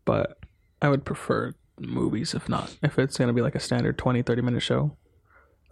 But 0.04 0.38
I 0.80 0.88
would 0.88 1.04
prefer 1.04 1.52
movies 1.78 2.32
if 2.34 2.48
not. 2.48 2.74
If 2.82 2.98
it's 2.98 3.18
going 3.18 3.28
to 3.28 3.34
be 3.34 3.42
like 3.42 3.54
a 3.54 3.60
standard 3.60 3.98
20, 3.98 4.22
30 4.22 4.42
minute 4.42 4.62
show. 4.62 4.96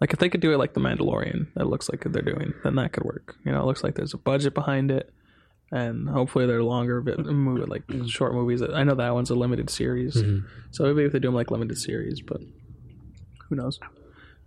Like 0.01 0.11
if 0.13 0.19
they 0.19 0.29
could 0.29 0.41
do 0.41 0.51
it 0.51 0.57
like 0.57 0.73
The 0.73 0.79
Mandalorian, 0.81 1.47
that 1.55 1.67
looks 1.67 1.87
like 1.89 2.01
they're 2.03 2.21
doing, 2.23 2.53
then 2.63 2.75
that 2.75 2.91
could 2.91 3.03
work. 3.05 3.35
You 3.45 3.51
know, 3.51 3.61
it 3.61 3.65
looks 3.65 3.83
like 3.83 3.95
there's 3.95 4.13
a 4.15 4.17
budget 4.17 4.53
behind 4.55 4.89
it. 4.91 5.13
And 5.71 6.09
hopefully 6.09 6.45
they're 6.47 6.63
longer, 6.63 6.99
bit 7.01 7.19
movie, 7.19 7.63
like 7.65 7.83
short 8.07 8.33
movies. 8.33 8.61
I 8.61 8.83
know 8.83 8.95
that 8.95 9.13
one's 9.13 9.29
a 9.29 9.35
limited 9.35 9.69
series, 9.69 10.15
Mhm. 10.21 10.43
so 10.71 10.83
maybe 10.83 11.03
if 11.05 11.13
they 11.13 11.19
do 11.19 11.29
them 11.29 11.35
like 11.35 11.49
limited 11.49 11.77
series, 11.77 12.19
but 12.19 12.41
who 13.47 13.55
knows? 13.55 13.79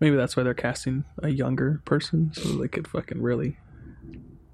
Maybe 0.00 0.16
that's 0.16 0.36
why 0.36 0.42
they're 0.42 0.52
casting 0.52 1.05
a 1.22 1.30
younger 1.30 1.80
person 1.86 2.32
so 2.34 2.59
they 2.59 2.68
could 2.68 2.86
fucking 2.88 3.22
really 3.22 3.57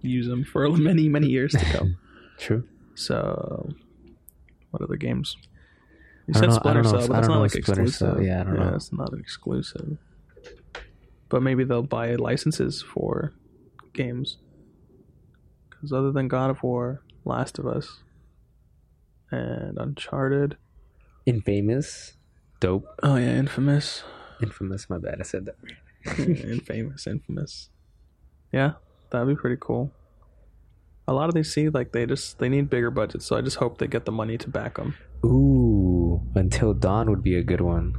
use 0.01 0.29
them 0.29 0.45
for 0.45 0.69
many 0.77 1.09
many 1.09 1.27
years 1.29 1.53
to 1.53 1.65
come. 1.65 1.97
True. 2.39 2.63
So, 2.95 3.71
what 4.71 4.83
other 4.83 4.97
games? 4.97 5.37
You 6.29 6.35
said 6.35 6.51
know- 6.51 6.55
Splinter 6.57 6.85
Cell, 6.85 7.01
if- 7.01 7.09
but 7.09 7.19
it's 7.19 7.29
know 7.29 7.41
like 7.41 7.51
Cell- 7.51 7.59
exclusive. 7.59 8.23
yeah, 8.23 8.43
I 8.43 8.45
don't 8.45 8.55
know. 8.59 8.73
it's 8.77 8.93
not 8.93 9.13
exclusive. 9.15 9.99
But 11.31 11.43
maybe 11.43 11.65
they'll 11.65 11.83
buy 11.83 12.15
licenses 12.17 12.83
for 12.83 13.33
games. 13.95 14.37
Because 15.71 15.93
other 15.93 16.13
than 16.13 16.29
God 16.29 16.51
of 16.51 16.63
War, 16.63 17.03
Last 17.25 17.59
of 17.59 17.67
Us, 17.67 18.01
and 19.31 19.79
Uncharted. 19.79 20.59
Infamous. 21.25 22.15
Dope. 22.61 22.87
Oh 23.03 23.17
yeah, 23.17 23.37
Infamous. 23.37 24.03
Infamous. 24.43 24.91
My 24.91 24.99
bad. 24.99 25.21
I 25.21 25.23
said 25.23 25.47
that. 25.47 25.57
infamous, 26.19 27.07
infamous. 27.07 27.71
Yeah, 28.53 28.73
that'd 29.11 29.29
be 29.29 29.35
pretty 29.35 29.57
cool. 29.61 29.93
A 31.07 31.13
lot 31.13 31.29
of 31.29 31.35
these 31.35 31.53
see 31.53 31.69
like 31.69 31.93
they 31.93 32.07
just 32.07 32.39
they 32.39 32.49
need 32.49 32.71
bigger 32.71 32.91
budgets, 32.91 33.27
so 33.27 33.37
I 33.37 33.41
just 33.41 33.57
hope 33.57 33.79
they 33.79 33.87
get 33.87 34.05
the 34.05 34.13
money 34.13 34.39
to 34.39 34.49
back 34.49 34.77
them. 34.77 34.97
Ooh. 35.25 36.23
Until 36.35 36.75
Dawn 36.75 37.11
would 37.11 37.23
be 37.23 37.37
a 37.37 37.43
good 37.43 37.61
one. 37.61 37.97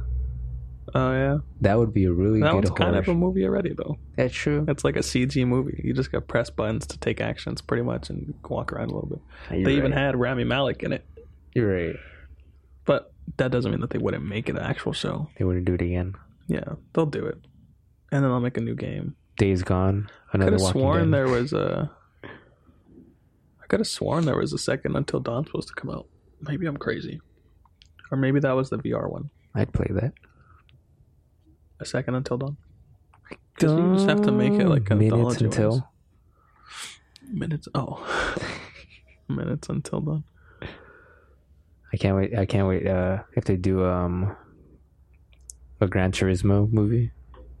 Oh 0.94 1.12
yeah, 1.12 1.38
That 1.62 1.78
would 1.78 1.94
be 1.94 2.04
a 2.04 2.12
really 2.12 2.40
that 2.40 2.48
good 2.52 2.54
one's 2.64 2.70
kind 2.70 2.96
of 2.96 3.08
a 3.08 3.14
movie 3.14 3.44
already 3.46 3.72
though. 3.72 3.96
That's 4.16 4.34
true. 4.34 4.64
It's 4.68 4.84
like 4.84 4.96
a 4.96 5.00
CG 5.00 5.46
movie. 5.46 5.80
You 5.82 5.94
just 5.94 6.12
got 6.12 6.28
press 6.28 6.50
buttons 6.50 6.86
to 6.88 6.98
take 6.98 7.20
actions 7.20 7.62
pretty 7.62 7.82
much 7.82 8.10
and 8.10 8.34
walk 8.48 8.72
around 8.72 8.90
a 8.90 8.94
little 8.94 9.08
bit. 9.08 9.20
You're 9.58 9.64
they 9.64 9.76
even 9.76 9.92
had 9.92 10.16
Rami 10.16 10.44
Malek 10.44 10.82
in 10.82 10.92
it, 10.92 11.06
You're 11.54 11.72
right. 11.72 11.96
but 12.84 13.12
that 13.38 13.50
doesn't 13.50 13.70
mean 13.70 13.80
that 13.80 13.90
they 13.90 13.98
wouldn't 13.98 14.24
make 14.24 14.48
it 14.50 14.56
an 14.56 14.62
actual 14.62 14.92
show. 14.92 15.30
They 15.38 15.44
wouldn't 15.46 15.64
do 15.64 15.74
it 15.74 15.80
again. 15.82 16.14
Yeah, 16.48 16.74
they'll 16.92 17.06
do 17.06 17.24
it, 17.24 17.36
and 18.10 18.22
then 18.22 18.30
they'll 18.30 18.40
make 18.40 18.58
a 18.58 18.60
new 18.60 18.74
game. 18.74 19.16
Days 19.38 19.62
Gone. 19.62 20.10
Could 20.30 20.42
Another 20.42 20.62
have 20.62 20.72
sworn 20.72 21.10
Dead. 21.10 21.14
there 21.14 21.28
was 21.28 21.52
a. 21.54 21.90
I 22.24 23.66
could 23.68 23.80
have 23.80 23.86
sworn 23.86 24.26
there 24.26 24.36
was 24.36 24.52
a 24.52 24.58
second 24.58 24.94
Until 24.96 25.20
Dawn 25.20 25.46
supposed 25.46 25.68
to 25.68 25.74
come 25.74 25.88
out. 25.90 26.06
Maybe 26.42 26.66
I'm 26.66 26.76
crazy, 26.76 27.20
or 28.10 28.18
maybe 28.18 28.40
that 28.40 28.52
was 28.52 28.68
the 28.68 28.76
VR 28.78 29.10
one. 29.10 29.30
I'd 29.54 29.72
play 29.72 29.86
that. 29.90 30.12
A 31.82 31.84
second 31.84 32.14
Until 32.14 32.38
Dawn. 32.38 32.56
Because 33.28 33.72
you 33.72 33.94
just 33.94 34.08
have 34.08 34.22
to 34.22 34.30
make 34.32 34.52
it 34.52 34.68
like 34.68 34.88
minutes 34.90 35.40
until. 35.40 35.88
minutes. 37.28 37.66
Oh, 37.74 37.98
minutes 39.28 39.68
until 39.68 40.00
dawn. 40.00 40.24
I 41.92 41.96
can't 41.98 42.16
wait. 42.16 42.38
I 42.38 42.46
can't 42.46 42.68
wait. 42.68 42.86
Uh, 42.86 43.22
if 43.36 43.44
they 43.44 43.56
do 43.56 43.84
um 43.84 44.34
a 45.80 45.86
Gran 45.88 46.12
Turismo 46.12 46.72
movie, 46.72 47.10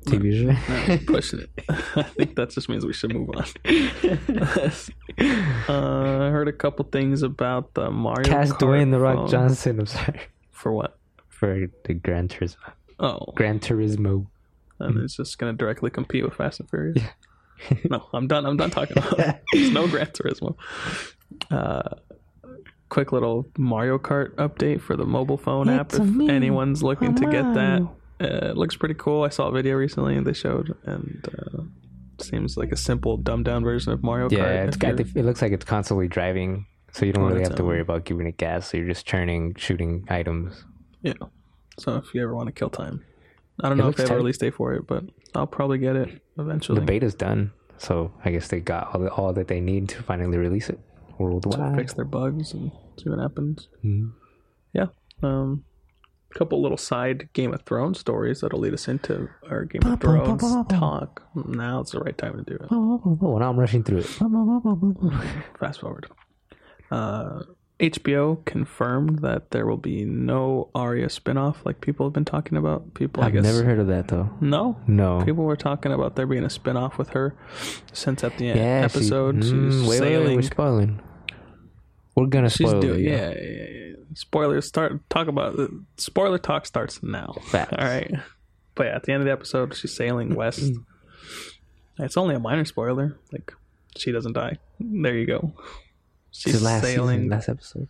TV 0.06 0.32
show. 0.40 0.52
No, 0.88 0.98
pushing 1.06 1.40
it. 1.40 1.50
I 1.96 2.02
think 2.04 2.36
that 2.36 2.50
just 2.50 2.68
means 2.68 2.86
we 2.86 2.92
should 2.92 3.12
move 3.12 3.30
on. 3.30 3.44
uh, 5.68 6.26
I 6.26 6.30
heard 6.30 6.48
a 6.48 6.52
couple 6.52 6.84
things 6.86 7.22
about 7.22 7.74
the 7.74 7.90
Mario. 7.90 8.24
Cast 8.24 8.52
Kart 8.54 8.58
Dwayne 8.60 8.90
the 8.92 8.98
Rock 9.00 9.16
phone. 9.16 9.28
Johnson. 9.28 9.80
I'm 9.80 9.86
sorry 9.86 10.20
For 10.52 10.72
what? 10.72 10.96
for 11.28 11.66
the 11.84 11.94
Gran 11.94 12.28
Turismo. 12.28 12.72
Oh, 13.02 13.32
Gran 13.34 13.58
Turismo. 13.60 14.26
and 14.78 14.98
it's 14.98 15.16
just 15.16 15.36
going 15.38 15.52
to 15.52 15.56
directly 15.56 15.90
compete 15.90 16.24
with 16.24 16.34
Fast 16.34 16.60
and 16.60 16.70
Furious. 16.70 17.02
no, 17.90 18.08
I'm 18.14 18.26
done. 18.28 18.46
I'm 18.46 18.56
done 18.56 18.70
talking 18.70 18.96
about. 18.98 19.18
it. 19.18 19.42
There's 19.52 19.70
no 19.72 19.86
Gran 19.88 20.06
Turismo. 20.06 20.56
Uh, 21.50 21.82
quick 22.88 23.12
little 23.12 23.46
Mario 23.58 23.98
Kart 23.98 24.34
update 24.36 24.80
for 24.80 24.96
the 24.96 25.04
mobile 25.04 25.36
phone 25.36 25.68
app. 25.68 25.92
If 25.92 26.00
me, 26.00 26.28
anyone's 26.30 26.82
looking 26.82 27.14
to 27.16 27.24
get 27.26 27.42
that, 27.54 27.82
uh, 28.20 28.50
it 28.50 28.56
looks 28.56 28.76
pretty 28.76 28.94
cool. 28.94 29.22
I 29.24 29.28
saw 29.30 29.48
a 29.48 29.52
video 29.52 29.76
recently 29.76 30.16
and 30.16 30.26
they 30.26 30.32
showed, 30.32 30.76
and 30.84 31.28
uh, 31.38 31.62
seems 32.22 32.56
like 32.56 32.70
a 32.72 32.76
simple, 32.76 33.16
dumbed 33.16 33.46
down 33.46 33.64
version 33.64 33.92
of 33.92 34.02
Mario 34.02 34.28
Yeah, 34.30 34.38
Kart. 34.38 34.66
it's 34.68 34.76
if 34.76 34.80
got. 34.80 34.98
you're- 34.98 35.12
It 35.16 35.24
looks 35.24 35.42
like 35.42 35.52
it's 35.52 35.64
constantly 35.64 36.06
driving, 36.08 36.66
so 36.92 37.04
you 37.06 37.12
don't 37.12 37.24
really 37.24 37.42
have 37.42 37.56
to 37.56 37.64
worry 37.64 37.80
about 37.80 38.04
giving 38.04 38.26
it 38.26 38.36
gas. 38.36 38.68
So 38.70 38.76
you're 38.76 38.86
just 38.86 39.06
churning, 39.06 39.54
shooting 39.56 40.04
items. 40.08 40.64
Yeah. 41.02 41.14
So 41.78 41.96
if 41.96 42.14
you 42.14 42.22
ever 42.22 42.34
want 42.34 42.48
to 42.48 42.52
kill 42.52 42.70
time, 42.70 43.04
I 43.62 43.68
don't 43.68 43.78
It 43.78 43.82
know 43.82 43.88
if 43.88 43.98
looks 43.98 43.98
they 43.98 44.02
have 44.04 44.10
a 44.10 44.14
tight. 44.14 44.16
release 44.16 44.38
date 44.38 44.54
for 44.54 44.72
it, 44.74 44.86
but 44.86 45.04
I'll 45.34 45.46
probably 45.46 45.78
get 45.78 45.96
it 45.96 46.22
eventually. 46.38 46.80
The 46.80 46.86
beta's 46.86 47.14
done, 47.14 47.52
so 47.78 48.12
I 48.24 48.30
guess 48.30 48.48
they 48.48 48.60
got 48.60 48.94
all, 48.94 49.00
the, 49.00 49.10
all 49.10 49.32
that 49.32 49.48
they 49.48 49.60
need 49.60 49.88
to 49.90 50.02
finally 50.02 50.38
release 50.38 50.68
it 50.68 50.78
worldwide. 51.18 51.76
fix 51.76 51.94
their 51.94 52.04
bugs 52.04 52.52
and 52.52 52.70
see 52.98 53.08
what 53.08 53.18
happens. 53.20 53.68
Mhm. 53.84 54.12
Yeah. 54.74 54.86
Um, 55.22 55.64
a 56.34 56.38
couple 56.38 56.60
little 56.62 56.78
side 56.78 57.28
Game 57.34 57.52
of 57.52 57.62
Thrones 57.62 57.98
stories 58.00 58.40
that'll 58.40 58.58
lead 58.60 58.72
us 58.74 58.88
into 58.88 59.28
our 59.48 59.64
Game 59.64 59.82
of 59.84 60.00
Thrones 60.00 60.42
talk. 60.68 61.22
Now 61.34 61.80
it's 61.80 61.92
the 61.92 62.00
right 62.00 62.16
time 62.16 62.36
to 62.38 62.42
do 62.42 62.54
it. 62.62 62.68
Oh, 62.70 63.36
now 63.38 63.50
I'm 63.50 63.58
rushing 63.58 63.84
through 63.84 63.98
it. 63.98 64.06
Fast 65.60 65.80
forward. 65.80 66.06
Uh, 66.90 67.42
HBO 67.80 68.44
confirmed 68.44 69.20
that 69.20 69.50
there 69.50 69.66
will 69.66 69.76
be 69.76 70.04
no 70.04 70.68
Arya 70.74 71.06
spinoff 71.08 71.56
like 71.64 71.80
people 71.80 72.06
have 72.06 72.12
been 72.12 72.24
talking 72.24 72.56
about. 72.56 72.94
People, 72.94 73.22
I 73.22 73.26
I've 73.26 73.32
guess. 73.32 73.42
never 73.42 73.64
heard 73.64 73.78
of 73.80 73.88
that 73.88 74.08
though. 74.08 74.30
No. 74.40 74.76
No. 74.86 75.22
People 75.24 75.44
were 75.44 75.56
talking 75.56 75.90
about 75.92 76.14
there 76.14 76.26
being 76.26 76.44
a 76.44 76.48
spinoff 76.48 76.96
with 76.98 77.10
her 77.10 77.34
since 77.92 78.22
at 78.22 78.38
the 78.38 78.50
end 78.50 78.58
yeah, 78.60 78.80
she- 78.86 78.96
episode 78.98 79.36
mm, 79.36 79.70
she's 79.72 79.88
wait, 79.88 80.00
wait, 80.00 80.18
wait, 80.18 80.36
we're 80.36 80.42
spoiling. 80.42 81.00
We're 82.14 82.26
gonna 82.26 82.50
she's 82.50 82.68
spoil 82.68 82.80
doing 82.80 83.00
it. 83.04 83.10
yeah, 83.10 83.30
yeah, 83.30 83.40
yeah, 83.40 83.88
yeah. 83.88 83.94
Spoilers 84.14 84.68
start 84.68 85.00
talk 85.08 85.26
about 85.28 85.58
spoiler 85.96 86.38
talk 86.38 86.66
starts 86.66 87.02
now. 87.02 87.34
Facts. 87.46 87.72
All 87.78 87.84
right. 87.86 88.12
But 88.74 88.86
yeah, 88.86 88.96
at 88.96 89.02
the 89.04 89.12
end 89.12 89.22
of 89.22 89.26
the 89.26 89.32
episode, 89.32 89.74
she's 89.74 89.96
sailing 89.96 90.34
west. 90.36 90.72
it's 91.98 92.16
only 92.16 92.34
a 92.34 92.38
minor 92.38 92.64
spoiler. 92.66 93.18
Like 93.32 93.52
she 93.96 94.12
doesn't 94.12 94.34
die. 94.34 94.58
There 94.78 95.16
you 95.16 95.26
go. 95.26 95.52
She's 96.32 96.58
the 96.58 96.64
last 96.64 96.82
sailing 96.82 97.20
season, 97.20 97.30
last 97.30 97.48
episode. 97.48 97.88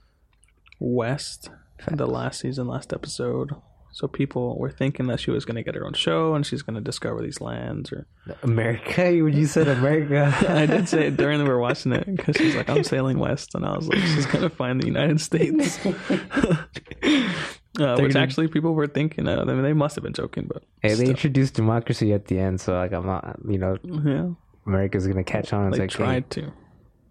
west. 0.78 1.50
The 1.90 2.06
last 2.06 2.40
season, 2.40 2.66
last 2.68 2.92
episode. 2.92 3.50
So 3.94 4.08
people 4.08 4.58
were 4.58 4.70
thinking 4.70 5.06
that 5.08 5.20
she 5.20 5.30
was 5.30 5.44
going 5.44 5.56
to 5.56 5.62
get 5.62 5.74
her 5.74 5.84
own 5.84 5.92
show 5.92 6.34
and 6.34 6.46
she's 6.46 6.62
going 6.62 6.76
to 6.76 6.80
discover 6.80 7.20
these 7.20 7.40
lands. 7.40 7.92
Or 7.92 8.06
America, 8.42 9.02
when 9.22 9.34
you 9.34 9.46
said 9.46 9.68
America, 9.68 10.34
I 10.48 10.66
did 10.66 10.88
say 10.88 11.08
it 11.08 11.16
during 11.16 11.42
we 11.42 11.48
were 11.48 11.58
watching 11.68 11.92
it 11.92 12.06
because 12.06 12.36
she's 12.36 12.54
like, 12.54 12.70
"I'm 12.70 12.84
sailing 12.84 13.18
west," 13.18 13.54
and 13.54 13.66
I 13.66 13.76
was 13.76 13.88
like, 13.88 13.98
"She's 13.98 14.26
going 14.26 14.42
to 14.42 14.50
find 14.50 14.80
the 14.80 14.86
United 14.86 15.20
States." 15.20 15.78
Uh, 17.80 17.96
which 17.98 18.16
actually 18.16 18.48
people 18.48 18.74
were 18.74 18.86
thinking. 18.86 19.26
Uh, 19.26 19.40
I 19.40 19.44
mean, 19.44 19.62
they 19.62 19.72
must 19.72 19.94
have 19.94 20.04
been 20.04 20.12
joking, 20.12 20.46
but 20.46 20.62
Hey, 20.82 20.94
they 20.94 21.06
introduced 21.06 21.54
democracy 21.54 22.12
at 22.12 22.26
the 22.26 22.38
end, 22.38 22.60
so 22.60 22.74
like 22.74 22.92
I'm 22.92 23.06
not, 23.06 23.38
you 23.48 23.56
know, 23.56 23.78
yeah, 23.82 24.28
America's 24.66 25.06
gonna 25.06 25.24
catch 25.24 25.52
on. 25.54 25.70
They 25.70 25.78
like, 25.78 25.90
hey, 25.90 25.96
tried 25.96 26.30
to, 26.32 26.52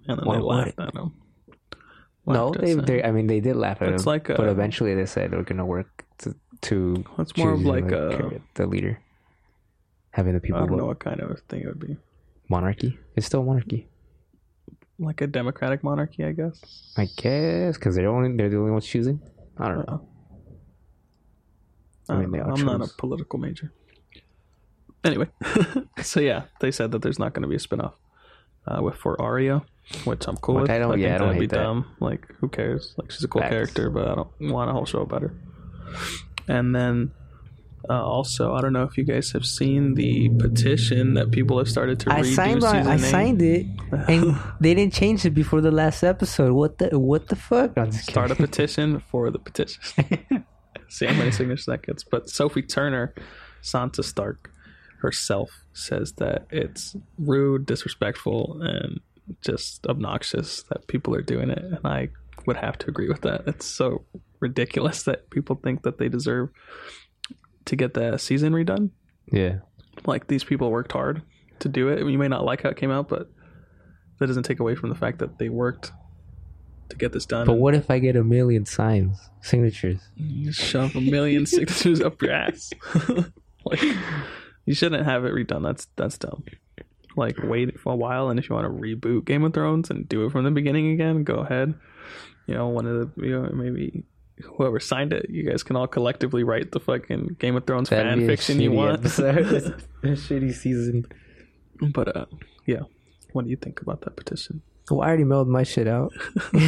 and 0.08 0.20
then 0.20 0.28
they 0.28 0.40
laughed 0.40 0.80
at 0.80 0.94
them. 0.94 1.14
No, 2.28 2.52
they, 2.54 2.74
they, 2.76 3.04
I 3.04 3.12
mean, 3.12 3.28
they 3.28 3.40
did 3.40 3.56
laugh 3.56 3.82
at 3.82 3.90
It's 3.90 4.04
him, 4.04 4.08
like 4.08 4.28
but 4.28 4.48
eventually 4.48 4.94
they 4.96 5.06
said 5.06 5.32
they're 5.32 5.44
gonna 5.44 5.66
work 5.66 6.06
to, 6.20 6.36
to 6.62 7.04
It's 7.20 7.36
more 7.38 7.54
of 7.54 7.62
like 7.62 7.88
the, 7.88 8.36
a- 8.36 8.42
the 8.56 8.68
leader, 8.68 9.02
having 10.12 10.34
the 10.34 10.40
people. 10.40 10.62
I 10.62 10.66
don't 10.68 10.78
know 10.78 10.86
what 10.86 11.00
kind 11.00 11.20
of 11.20 11.40
thing 11.50 11.62
it 11.62 11.68
would 11.68 11.80
be. 11.80 11.98
Monarchy, 12.50 13.00
it's 13.16 13.26
still 13.26 13.44
monarchy, 13.44 13.88
Like 15.00 15.22
a 15.22 15.28
democratic 15.28 15.84
monarchy, 15.84 16.24
I 16.26 16.34
guess. 16.34 16.94
I 16.98 17.08
guess, 17.16 17.78
because 17.78 17.96
they're 17.96 18.10
only 18.10 18.36
they're 18.36 18.50
the 18.50 18.58
only 18.58 18.72
ones 18.72 18.86
choosing. 18.86 19.22
I 19.58 19.68
don't 19.70 19.88
know. 19.88 20.08
I 22.10 22.14
I 22.14 22.26
mean, 22.26 22.42
am 22.42 22.66
not 22.66 22.82
a 22.82 22.88
political 22.98 23.40
major. 23.40 23.72
Anyway, 25.04 25.28
so 26.02 26.20
yeah, 26.20 26.44
they 26.60 26.72
said 26.72 26.92
that 26.92 27.02
there's 27.02 27.18
not 27.20 27.34
going 27.34 27.42
to 27.44 27.48
be 27.48 27.56
a 27.56 27.60
spinoff 27.60 27.94
uh, 28.68 28.82
with 28.84 28.96
for 28.96 29.20
Arya. 29.20 29.64
Which 30.06 30.28
I'm 30.28 30.38
cool 30.38 30.56
Which 30.56 30.62
with. 30.64 30.72
I 30.72 30.80
don't- 30.80 31.00
yeah, 31.00 31.16
I 31.16 31.18
don't 31.18 31.28
that'd 31.30 31.40
be 31.40 31.44
hate 31.46 31.50
that. 31.52 31.64
dumb. 31.64 31.86
Like, 32.00 32.28
who 32.40 32.50
cares? 32.50 32.94
Like, 32.98 33.12
she's 33.12 33.24
a 33.24 33.28
cool 33.28 33.42
Facts. 33.42 33.52
character, 33.52 33.90
but 33.90 34.08
I 34.08 34.16
don't 34.16 34.30
want 34.40 34.70
a 34.70 34.74
whole 34.74 34.86
show 34.86 35.02
about 35.02 35.22
her. 35.24 35.34
And 36.48 36.76
then. 36.76 37.12
Uh, 37.90 37.94
also, 38.00 38.54
I 38.54 38.62
don't 38.62 38.74
know 38.74 38.84
if 38.84 38.96
you 38.96 39.04
guys 39.04 39.32
have 39.32 39.44
seen 39.44 39.96
the 39.96 40.30
petition 40.38 41.16
that 41.16 41.32
people 41.32 41.58
have 41.58 41.68
started 41.68 42.00
to 42.02 42.14
I 42.14 42.22
redo 42.22 42.36
signed 42.36 42.64
on, 42.64 42.76
season 42.76 42.92
I 42.92 42.98
signed 42.98 43.42
it, 43.42 43.66
and 44.08 44.38
they 44.62 44.76
didn't 44.76 44.94
change 44.94 45.26
it 45.26 45.32
before 45.32 45.62
the 45.62 45.72
last 45.72 46.04
episode. 46.04 46.54
What 46.54 46.78
the 46.78 47.00
what 47.00 47.28
the 47.30 47.36
fuck? 47.36 47.72
Start 47.92 48.30
a 48.30 48.36
petition 48.36 49.00
for 49.10 49.32
the 49.32 49.40
petition. 49.40 49.82
See 50.90 51.08
how 51.08 51.16
many 51.16 51.32
signatures 51.32 51.66
that 51.66 51.82
gets. 51.82 52.04
But 52.04 52.30
Sophie 52.30 52.62
Turner, 52.62 53.16
Sansa 53.64 54.04
Stark 54.04 54.52
herself, 55.02 55.50
says 55.74 56.14
that 56.20 56.46
it's 56.52 56.96
rude, 57.18 57.66
disrespectful, 57.66 58.60
and 58.62 59.00
just 59.42 59.86
obnoxious 59.88 60.64
that 60.64 60.88
people 60.88 61.16
are 61.16 61.22
doing 61.22 61.50
it. 61.50 61.60
And 61.60 61.80
I 61.86 62.10
would 62.46 62.58
have 62.58 62.78
to 62.80 62.88
agree 62.88 63.08
with 63.08 63.22
that. 63.22 63.44
It's 63.48 63.66
so 63.66 64.04
ridiculous 64.40 65.04
that 65.04 65.30
people 65.30 65.60
think 65.64 65.84
that 65.84 65.98
they 65.98 66.10
deserve 66.10 66.50
to 67.66 67.76
get 67.76 67.94
the 67.94 68.18
season 68.18 68.54
redone. 68.54 68.92
yeah. 69.32 69.60
Like 70.06 70.28
these 70.28 70.44
people 70.44 70.72
worked 70.72 70.94
hard 70.94 71.22
to 71.60 71.70
do 71.70 71.90
it. 71.90 72.00
You 72.00 72.18
may 72.18 72.30
not 72.30 72.46
like 72.46 72.64
how 72.64 72.70
it 72.70 72.78
came 72.78 72.92
out, 72.92 73.10
but 73.10 73.30
that 74.20 74.28
doesn't 74.28 74.44
take 74.44 74.60
away 74.60 74.74
from 74.74 74.90
the 74.90 74.96
fact 74.96 75.20
that 75.20 75.38
they 75.38 75.50
worked 75.50 75.92
to 76.90 76.96
get 76.96 77.12
this 77.12 77.26
done. 77.26 77.46
But 77.46 77.58
what 77.58 77.76
if 77.76 77.92
I 77.92 78.00
get 78.00 78.16
a 78.16 78.24
million 78.24 78.66
signs, 78.66 79.18
signatures? 79.42 80.00
You 80.16 80.52
shove 80.52 80.96
a 80.96 81.02
million 81.02 81.46
signatures 81.46 82.02
up 82.02 82.22
your 82.22 82.32
ass. 82.32 82.72
like 83.66 83.84
you 84.66 84.74
shouldn't 84.74 85.06
have 85.06 85.26
it 85.26 85.34
redone. 85.34 85.64
That's 85.64 85.88
that's 85.96 86.18
dumb. 86.18 86.44
Like 87.16 87.38
wait 87.44 87.80
for 87.80 87.94
a 87.94 87.96
while, 87.96 88.30
and 88.30 88.40
if 88.40 88.50
you 88.50 88.56
want 88.56 88.66
to 88.68 88.82
reboot 88.82 89.26
Game 89.26 89.44
of 89.44 89.54
Thrones 89.54 89.90
and 89.90 90.08
do 90.08 90.26
it 90.26 90.32
from 90.32 90.44
the 90.46 90.52
beginning 90.52 90.92
again, 90.92 91.24
go 91.24 91.36
ahead. 91.36 91.74
You 92.48 92.56
know, 92.56 92.70
one 92.70 92.86
of 92.88 93.16
the 93.16 93.26
you 93.26 93.42
know 93.42 93.50
maybe 93.54 94.04
whoever 94.44 94.80
signed 94.80 95.14
it, 95.14 95.28
you 95.30 95.44
guys 95.50 95.62
can 95.64 95.76
all 95.76 95.88
collectively 95.88 96.44
write 96.44 96.72
the 96.72 96.80
fucking 96.80 97.36
Game 97.40 97.56
of 97.56 97.66
Thrones 97.68 97.90
That'd 97.90 98.14
fan 98.18 98.26
fiction 98.28 98.60
you 98.62 98.72
want. 98.72 99.00
episode. 99.00 99.38
a 100.04 100.08
shitty 100.08 100.54
season. 100.54 101.06
but 101.94 102.16
uh, 102.16 102.26
yeah, 102.66 102.82
what 103.34 103.44
do 103.46 103.52
you 103.52 103.58
think 103.58 103.82
about 103.82 104.02
that 104.02 104.16
petition? 104.16 104.62
Well, 104.90 105.02
I 105.02 105.08
already 105.08 105.24
mailed 105.26 105.48
my 105.48 105.64
shit 105.64 105.88
out. 105.88 106.12
all 106.54 106.60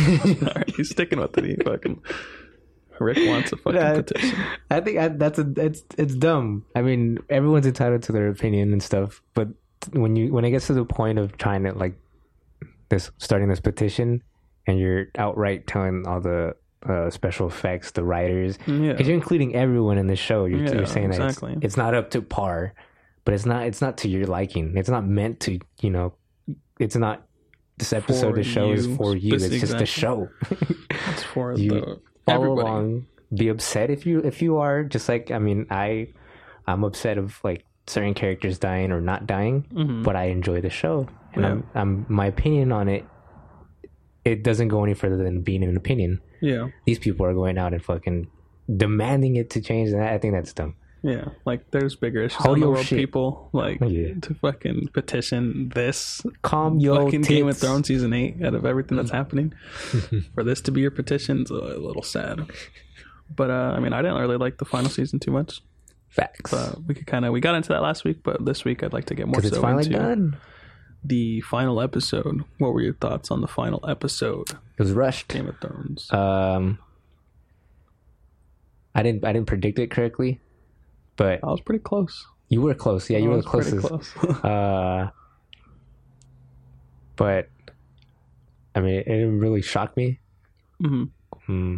right, 0.55 0.69
he's 0.75 0.89
sticking 0.91 1.19
with 1.19 1.37
it. 1.37 1.45
He 1.45 1.55
fucking 1.55 2.01
Rick 2.99 3.17
wants 3.27 3.51
a 3.51 3.57
fucking 3.57 3.79
Nah, 3.79 3.95
petition. 3.95 4.39
I 4.69 4.79
think 4.81 4.97
I, 4.99 5.07
that's 5.09 5.39
a 5.39 5.51
it's 5.57 5.83
it's 5.97 6.15
dumb. 6.15 6.65
I 6.75 6.81
mean, 6.81 7.19
everyone's 7.29 7.65
entitled 7.65 8.03
to 8.03 8.11
their 8.11 8.27
opinion 8.29 8.71
and 8.71 8.83
stuff, 8.83 9.21
but 9.33 9.47
when 9.91 10.15
you 10.15 10.31
when 10.33 10.45
it 10.45 10.51
gets 10.51 10.67
to 10.67 10.73
the 10.73 10.85
point 10.85 11.19
of 11.19 11.37
trying 11.37 11.63
to 11.63 11.73
like 11.73 11.95
this 12.89 13.11
starting 13.17 13.49
this 13.49 13.59
petition, 13.59 14.21
and 14.67 14.79
you're 14.79 15.07
outright 15.17 15.67
telling 15.67 16.05
all 16.07 16.21
the 16.21 16.55
uh, 16.87 17.09
special 17.09 17.47
effects, 17.47 17.91
the 17.91 18.03
writers, 18.03 18.57
Yeah. 18.67 18.91
because 18.93 19.07
you're 19.07 19.15
including 19.15 19.55
everyone 19.55 19.97
in 19.97 20.07
the 20.07 20.15
show. 20.15 20.45
You're, 20.45 20.63
Yeah, 20.65 20.73
you're 20.73 20.85
saying 20.85 21.11
that 21.11 21.21
it's, 21.29 21.41
it's 21.61 21.77
not 21.77 21.93
up 21.93 22.11
to 22.11 22.21
par, 22.21 22.73
but 23.25 23.33
it's 23.33 23.45
not 23.45 23.65
it's 23.65 23.81
not 23.81 23.97
to 23.99 24.09
your 24.09 24.25
liking. 24.27 24.75
It's 24.77 24.89
not 24.89 25.05
meant 25.05 25.39
to 25.41 25.59
you 25.81 25.89
know. 25.89 26.13
It's 26.79 26.95
not 26.95 27.25
this 27.77 27.93
episode. 27.93 28.29
For 28.31 28.35
the 28.35 28.43
show 28.43 28.71
is 28.71 28.87
for 28.97 29.15
you. 29.15 29.35
It's 29.35 29.45
speci- 29.45 29.59
just 29.59 29.73
a 29.75 29.85
show. 29.85 30.29
It's 31.11 31.23
for 31.23 31.53
You 31.57 31.69
the 31.69 32.01
follow 32.25 32.43
everybody. 32.53 32.67
along 32.67 33.07
be 33.33 33.47
upset 33.49 33.89
if 33.89 34.05
you 34.05 34.19
if 34.19 34.41
you 34.43 34.57
are 34.57 34.83
just 34.83 35.09
like 35.09 35.31
i 35.31 35.39
mean 35.39 35.65
i 35.71 36.07
i'm 36.67 36.83
upset 36.83 37.17
of 37.17 37.39
like 37.43 37.65
certain 37.87 38.13
characters 38.13 38.57
dying 38.57 38.91
or 38.91 39.01
not 39.01 39.27
dying 39.27 39.65
Mhm. 39.73 40.03
but 40.03 40.15
i 40.15 40.25
enjoy 40.25 40.61
the 40.61 40.69
show 40.69 41.07
and 41.33 41.43
Yeah. 41.43 41.49
I'm, 41.51 41.63
I'm 41.75 42.05
my 42.09 42.25
opinion 42.27 42.71
on 42.71 42.87
it 42.87 43.05
it 44.25 44.43
doesn't 44.43 44.69
go 44.69 44.83
any 44.83 44.93
further 44.93 45.17
than 45.17 45.41
being 45.41 45.63
an 45.63 45.75
opinion 45.75 46.21
Yeah. 46.41 46.69
these 46.85 46.99
people 46.99 47.25
are 47.25 47.33
going 47.33 47.57
out 47.57 47.73
and 47.73 47.83
fucking 47.83 48.27
demanding 48.73 49.35
it 49.35 49.49
to 49.51 49.61
change 49.61 49.89
and 49.89 50.01
i 50.01 50.17
think 50.17 50.33
that's 50.33 50.53
dumb 50.53 50.75
Yeah, 51.05 51.25
like 51.45 51.69
there's 51.71 51.97
bigger 51.97 52.21
issues 52.23 52.37
Hold 52.45 52.55
on 52.55 52.59
the 52.61 52.69
world, 52.69 52.85
shit. 52.85 52.97
people. 52.97 53.49
Like 53.51 53.79
Yeah. 53.81 54.13
to 54.21 54.33
fucking 54.35 54.87
petition 54.93 55.69
this 55.75 56.21
calm 56.43 56.79
your 56.79 56.95
fucking 57.03 57.23
Game 57.23 57.47
of 57.49 57.55
tits. 57.55 57.61
Thrones 57.61 57.87
season 57.89 58.13
eight 58.13 58.41
out 58.41 58.55
of 58.55 58.65
everything 58.65 58.95
that's 58.95 59.11
happening. 59.11 59.51
For 60.33 60.45
this 60.45 60.61
to 60.61 60.71
be 60.71 60.79
your 60.79 60.91
petition's 60.91 61.49
a 61.51 61.55
little 61.87 62.03
sad. 62.03 62.47
But 63.35 63.49
uh, 63.51 63.73
I 63.75 63.79
mean, 63.81 63.91
I 63.91 64.01
didn't 64.01 64.15
really 64.21 64.37
like 64.37 64.59
the 64.59 64.65
final 64.73 64.89
season 64.89 65.19
too 65.19 65.31
much. 65.31 65.61
Facts 66.13 66.51
But 66.51 66.83
we 66.85 66.93
could 66.95 67.07
kind 67.07 67.25
of 67.25 67.33
we 67.33 67.39
got 67.41 67.55
into 67.55 67.69
that 67.69 67.81
last 67.81 68.03
week, 68.03 68.19
but 68.23 68.45
this 68.45 68.63
week 68.63 68.83
I'd 68.83 68.93
like 68.93 69.05
to 69.05 69.15
get 69.15 69.27
more 69.27 69.35
because 69.35 69.45
it's 69.51 69.55
so 69.57 69.61
finally 69.61 69.85
into 69.85 69.97
done 69.97 70.37
the 71.03 71.41
final 71.41 71.81
episode. 71.81 72.43
What 72.59 72.73
were 72.73 72.81
your 72.81 72.93
thoughts 72.93 73.29
on 73.31 73.41
the 73.41 73.47
final 73.47 73.83
episode, 73.89 74.51
it 74.51 74.59
was 74.79 74.91
rushed 74.93 75.27
Game 75.27 75.47
of 75.49 75.59
Thrones? 75.59 76.11
um 76.11 76.77
i 78.95 79.01
didn't 79.01 79.25
i 79.25 79.33
didn't 79.33 79.47
predict 79.47 79.79
it 79.79 79.89
correctly 79.89 80.39
but 81.15 81.39
I 81.43 81.47
was 81.47 81.61
pretty 81.61 81.81
close. 81.83 82.25
you 82.49 82.61
were 82.61 82.73
close 82.75 83.09
yeah 83.09 83.17
you 83.17 83.31
I 83.31 83.35
were 83.35 83.41
the 83.41 83.47
closest 83.49 83.85
close. 83.87 84.13
Uh, 84.43 85.09
but 87.15 87.49
I 88.75 88.79
mean, 88.81 88.95
it 88.95 89.05
didn't 89.05 89.39
really 89.39 89.61
shock 89.61 89.95
me. 89.95 90.19
Hmm. 91.45 91.77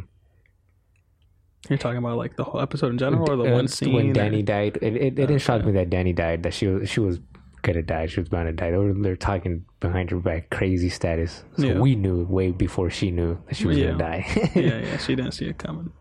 You're 1.70 1.78
talking 1.80 1.98
about 1.98 2.18
like 2.18 2.36
the 2.36 2.44
whole 2.44 2.62
episode 2.62 2.92
in 2.92 2.98
general, 2.98 3.30
or 3.32 3.36
the 3.38 3.52
Uh, 3.52 3.56
one 3.56 3.68
scene 3.68 3.94
when 3.94 4.12
or- 4.12 4.14
Dany 4.14 4.44
died, 4.46 4.78
it, 4.82 4.96
it, 4.96 5.02
it 5.04 5.16
didn't 5.16 5.40
shock 5.40 5.58
Okay. 5.62 5.68
me 5.68 5.72
that 5.74 5.90
Dany 5.90 6.14
died. 6.16 6.44
That 6.44 6.54
she 6.54 6.68
was 6.68 6.90
she 6.90 7.00
was 7.00 7.20
gonna 7.64 7.82
die. 7.82 8.06
She 8.06 8.20
was 8.20 8.30
bound 8.30 8.48
to 8.48 8.54
die. 8.54 8.70
They 8.72 8.78
were 8.78 8.94
they're 8.94 9.16
talking 9.16 9.66
behind 9.80 10.12
her 10.12 10.20
back, 10.20 10.50
crazy 10.52 10.90
status. 10.90 11.44
So 11.58 11.66
Yeah. 11.66 11.80
we 11.80 11.96
knew 11.96 12.26
way 12.26 12.52
before 12.52 12.90
she 12.92 13.10
knew 13.12 13.40
that 13.48 13.56
she 13.56 13.66
was 13.68 13.78
Yeah. 13.78 13.92
gonna 13.92 13.98
die. 13.98 14.26
yeah, 14.56 14.62
yeah, 14.86 14.98
she 14.98 15.16
didn't 15.16 15.32
see 15.34 15.46
it 15.46 15.58
coming. 15.58 15.92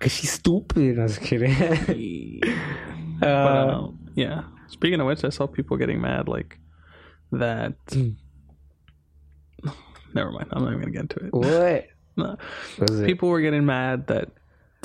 Cause 0.00 0.12
she's 0.12 0.32
stupid. 0.32 0.98
I 0.98 1.02
was 1.04 1.18
kidding. 1.18 1.54
but 3.20 3.28
uh, 3.28 3.78
um, 3.86 3.98
yeah. 4.14 4.42
Speaking 4.68 5.00
of 5.00 5.06
which, 5.06 5.24
I 5.24 5.28
saw 5.30 5.46
people 5.46 5.76
getting 5.76 6.00
mad 6.00 6.26
like 6.28 6.58
that. 7.32 7.74
Mm. 7.86 8.16
Never 10.14 10.32
mind. 10.32 10.48
I'm 10.52 10.62
not 10.64 10.72
even 10.72 10.80
gonna 10.80 10.92
get 10.92 11.02
into 11.02 11.26
it. 11.26 11.32
what 11.34 11.86
No. 12.16 12.36
was 12.78 13.00
it? 13.00 13.06
People 13.06 13.28
were 13.28 13.40
getting 13.40 13.64
mad 13.64 14.06
that 14.08 14.30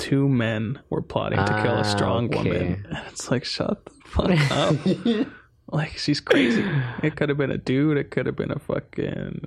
two 0.02 0.28
men 0.28 0.78
were 0.90 1.02
plotting 1.02 1.38
to 1.38 1.62
kill 1.62 1.76
Ah, 1.76 1.80
a 1.80 1.84
strong 1.84 2.26
okay. 2.26 2.36
woman. 2.36 2.86
And 2.90 2.98
it's 3.08 3.30
like, 3.30 3.44
shut 3.44 3.84
the 3.84 3.92
fuck 4.04 4.50
up. 4.50 5.26
like 5.72 5.96
she's 5.98 6.20
crazy. 6.20 6.64
It 7.02 7.16
could 7.16 7.28
have 7.28 7.38
been 7.38 7.50
a 7.50 7.58
dude. 7.58 7.96
It 7.96 8.10
could 8.10 8.26
have 8.26 8.36
been 8.36 8.50
a 8.50 8.58
fucking 8.58 9.44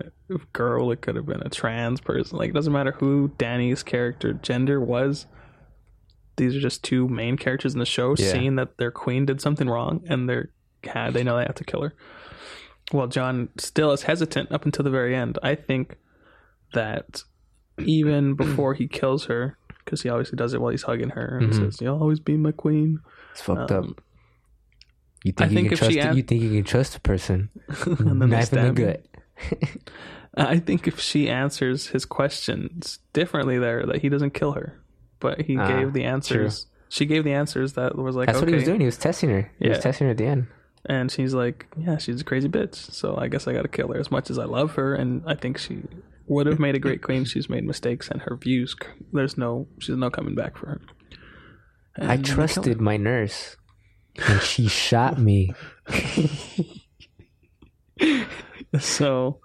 girl. 0.53 0.91
It 0.91 1.01
could 1.01 1.15
have 1.15 1.25
been 1.25 1.41
a 1.41 1.49
trans 1.49 1.99
person. 2.01 2.37
Like 2.37 2.49
it 2.49 2.53
doesn't 2.53 2.73
matter 2.73 2.93
who 2.93 3.31
Dany's 3.37 3.83
character 3.83 4.33
gender 4.33 4.79
was. 4.79 5.25
These 6.37 6.55
are 6.55 6.59
just 6.61 6.83
two 6.83 7.07
main 7.07 7.37
characters 7.37 7.73
in 7.73 7.79
the 7.79 7.85
show, 7.85 8.15
Yeah. 8.17 8.31
seeing 8.31 8.55
that 8.55 8.77
their 8.77 8.91
queen 8.91 9.25
did 9.25 9.39
something 9.41 9.69
wrong, 9.69 10.03
and 10.07 10.27
they're 10.29 10.49
yeah, 10.85 11.09
they 11.09 11.23
know 11.23 11.37
they 11.37 11.43
have 11.45 11.55
to 11.55 11.63
kill 11.63 11.81
her. 11.81 11.93
Well, 12.93 13.07
Jon 13.07 13.49
still 13.57 13.91
is 13.91 14.03
hesitant 14.03 14.51
up 14.51 14.65
until 14.65 14.83
the 14.83 14.89
very 14.91 15.15
end. 15.15 15.39
I 15.41 15.55
think 15.55 15.97
that 16.73 17.23
even 17.79 18.35
before 18.35 18.73
he 18.75 18.87
kills 18.87 19.25
her, 19.25 19.57
because 19.85 20.01
he 20.01 20.09
obviously 20.09 20.35
does 20.35 20.53
it 20.53 20.59
while 20.61 20.71
he's 20.71 20.83
hugging 20.83 21.11
her 21.11 21.37
and 21.39 21.51
Mhm. 21.53 21.55
says, 21.57 21.79
"You'll 21.81 21.99
always 22.01 22.19
be 22.19 22.35
my 22.37 22.51
queen." 22.51 22.99
It's 23.31 23.41
fucked 23.41 23.71
Um, 23.71 23.91
up. 23.91 24.01
You 25.23 25.33
I 25.37 25.47
think, 25.47 25.51
you 25.51 25.55
think 25.57 25.67
can 25.69 25.77
trust 25.77 25.91
she 25.93 25.99
an- 25.99 26.17
you 26.17 26.23
think 26.23 26.41
you 26.43 26.49
can 26.51 26.63
trust 26.63 26.95
a 26.97 26.99
person? 26.99 27.49
and 27.85 28.21
then 28.21 28.29
Knife 28.29 28.53
in 28.53 28.59
the 28.59 28.73
stab 28.73 28.75
gut. 28.75 29.05
I 30.37 30.59
think 30.59 30.87
if 30.87 30.99
she 30.99 31.29
answers 31.29 31.87
his 31.87 32.05
questions 32.05 32.99
differently, 33.13 33.57
there 33.57 33.85
that 33.85 34.01
he 34.01 34.09
doesn't 34.09 34.33
kill 34.33 34.51
her, 34.53 34.79
but 35.19 35.41
he 35.41 35.57
Ah, 35.57 35.67
gave 35.67 35.93
the 35.93 36.03
answers. 36.03 36.67
She 36.89 37.05
gave 37.05 37.23
the 37.23 37.33
answers 37.33 37.73
that 37.73 37.95
was 37.97 38.15
like, 38.15 38.27
That's 38.27 38.37
okay, 38.37 38.45
what 38.45 38.49
he 38.49 38.55
was 38.55 38.63
doing. 38.65 38.79
He 38.81 38.85
was 38.85 38.97
testing 38.97 39.29
her. 39.29 39.49
He 39.59 39.69
was 39.69 39.79
testing 39.79 40.05
her 40.07 40.11
at 40.11 40.17
the 40.17 40.25
end. 40.25 40.47
and 40.87 41.09
she's 41.11 41.33
like, 41.33 41.65
yeah, 41.77 41.97
she's 41.97 42.21
a 42.21 42.23
crazy 42.23 42.47
bitch. 42.47 42.75
So 42.75 43.17
I 43.17 43.27
guess 43.27 43.47
I 43.47 43.53
got 43.53 43.63
to 43.63 43.67
kill 43.67 43.87
her. 43.91 43.99
As 43.99 44.11
much 44.11 44.29
as 44.29 44.37
I 44.37 44.45
love 44.45 44.75
her, 44.75 44.93
and 44.93 45.23
I 45.25 45.33
think 45.33 45.57
she 45.57 45.81
would 46.27 46.47
have 46.47 46.59
made 46.65 46.75
a 46.75 46.79
great 46.79 47.01
queen, 47.01 47.25
she's 47.25 47.49
made 47.49 47.63
mistakes, 47.63 48.09
and 48.09 48.21
her 48.23 48.35
views. 48.35 48.75
There's 49.13 49.37
no, 49.37 49.67
she's 49.79 49.95
no 49.95 50.09
coming 50.09 50.35
back 50.35 50.57
for 50.57 50.67
her. 50.67 50.81
And 51.95 52.11
I 52.11 52.17
they 52.17 52.23
kill 52.23 52.31
her. 52.31 52.35
trusted 52.47 52.81
my 52.81 52.97
nurse, 52.97 53.55
and 54.27 54.41
she 54.41 54.67
shot 54.83 55.17
me. 55.19 55.51
So, 58.79 59.39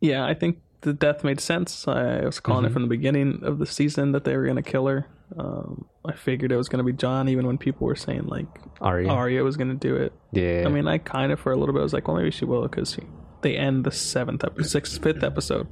yeah, 0.00 0.24
I 0.26 0.34
think 0.34 0.58
the 0.80 0.92
death 0.92 1.22
made 1.22 1.38
sense. 1.40 1.86
I 1.86 2.24
was 2.24 2.40
calling 2.40 2.64
it 2.64 2.70
Mhm. 2.70 2.72
from 2.72 2.82
the 2.82 2.88
beginning 2.88 3.40
of 3.44 3.58
the 3.58 3.66
season 3.66 4.10
that 4.12 4.24
they 4.24 4.36
were 4.36 4.42
going 4.44 4.56
to 4.56 4.62
kill 4.62 4.86
her. 4.88 5.06
Um, 5.38 5.84
I 6.04 6.12
figured 6.14 6.50
it 6.50 6.56
was 6.56 6.68
going 6.68 6.84
to 6.84 6.84
be 6.84 6.92
Jon, 6.92 7.28
even 7.28 7.46
when 7.46 7.58
people 7.58 7.86
were 7.86 7.94
saying 7.94 8.24
like 8.26 8.46
Arya. 8.80 9.08
Arya 9.08 9.44
was 9.44 9.56
going 9.56 9.68
to 9.68 9.74
do 9.76 9.94
it. 9.96 10.12
Yeah. 10.32 10.64
I 10.66 10.68
mean, 10.68 10.86
I 10.88 10.98
kind 10.98 11.30
of 11.32 11.38
for 11.40 11.52
a 11.52 11.56
little 11.56 11.72
bit 11.72 11.78
I 11.80 11.84
was 11.84 11.92
like, 11.92 12.08
well, 12.08 12.16
maybe 12.16 12.30
she 12.32 12.44
will 12.44 12.62
because 12.62 12.98
they 13.44 13.56
end 13.56 13.84
the 13.84 13.92
seventh, 13.92 14.42
ep- 14.42 14.60
sixth, 14.62 15.00
fifth 15.02 15.22
episode 15.22 15.68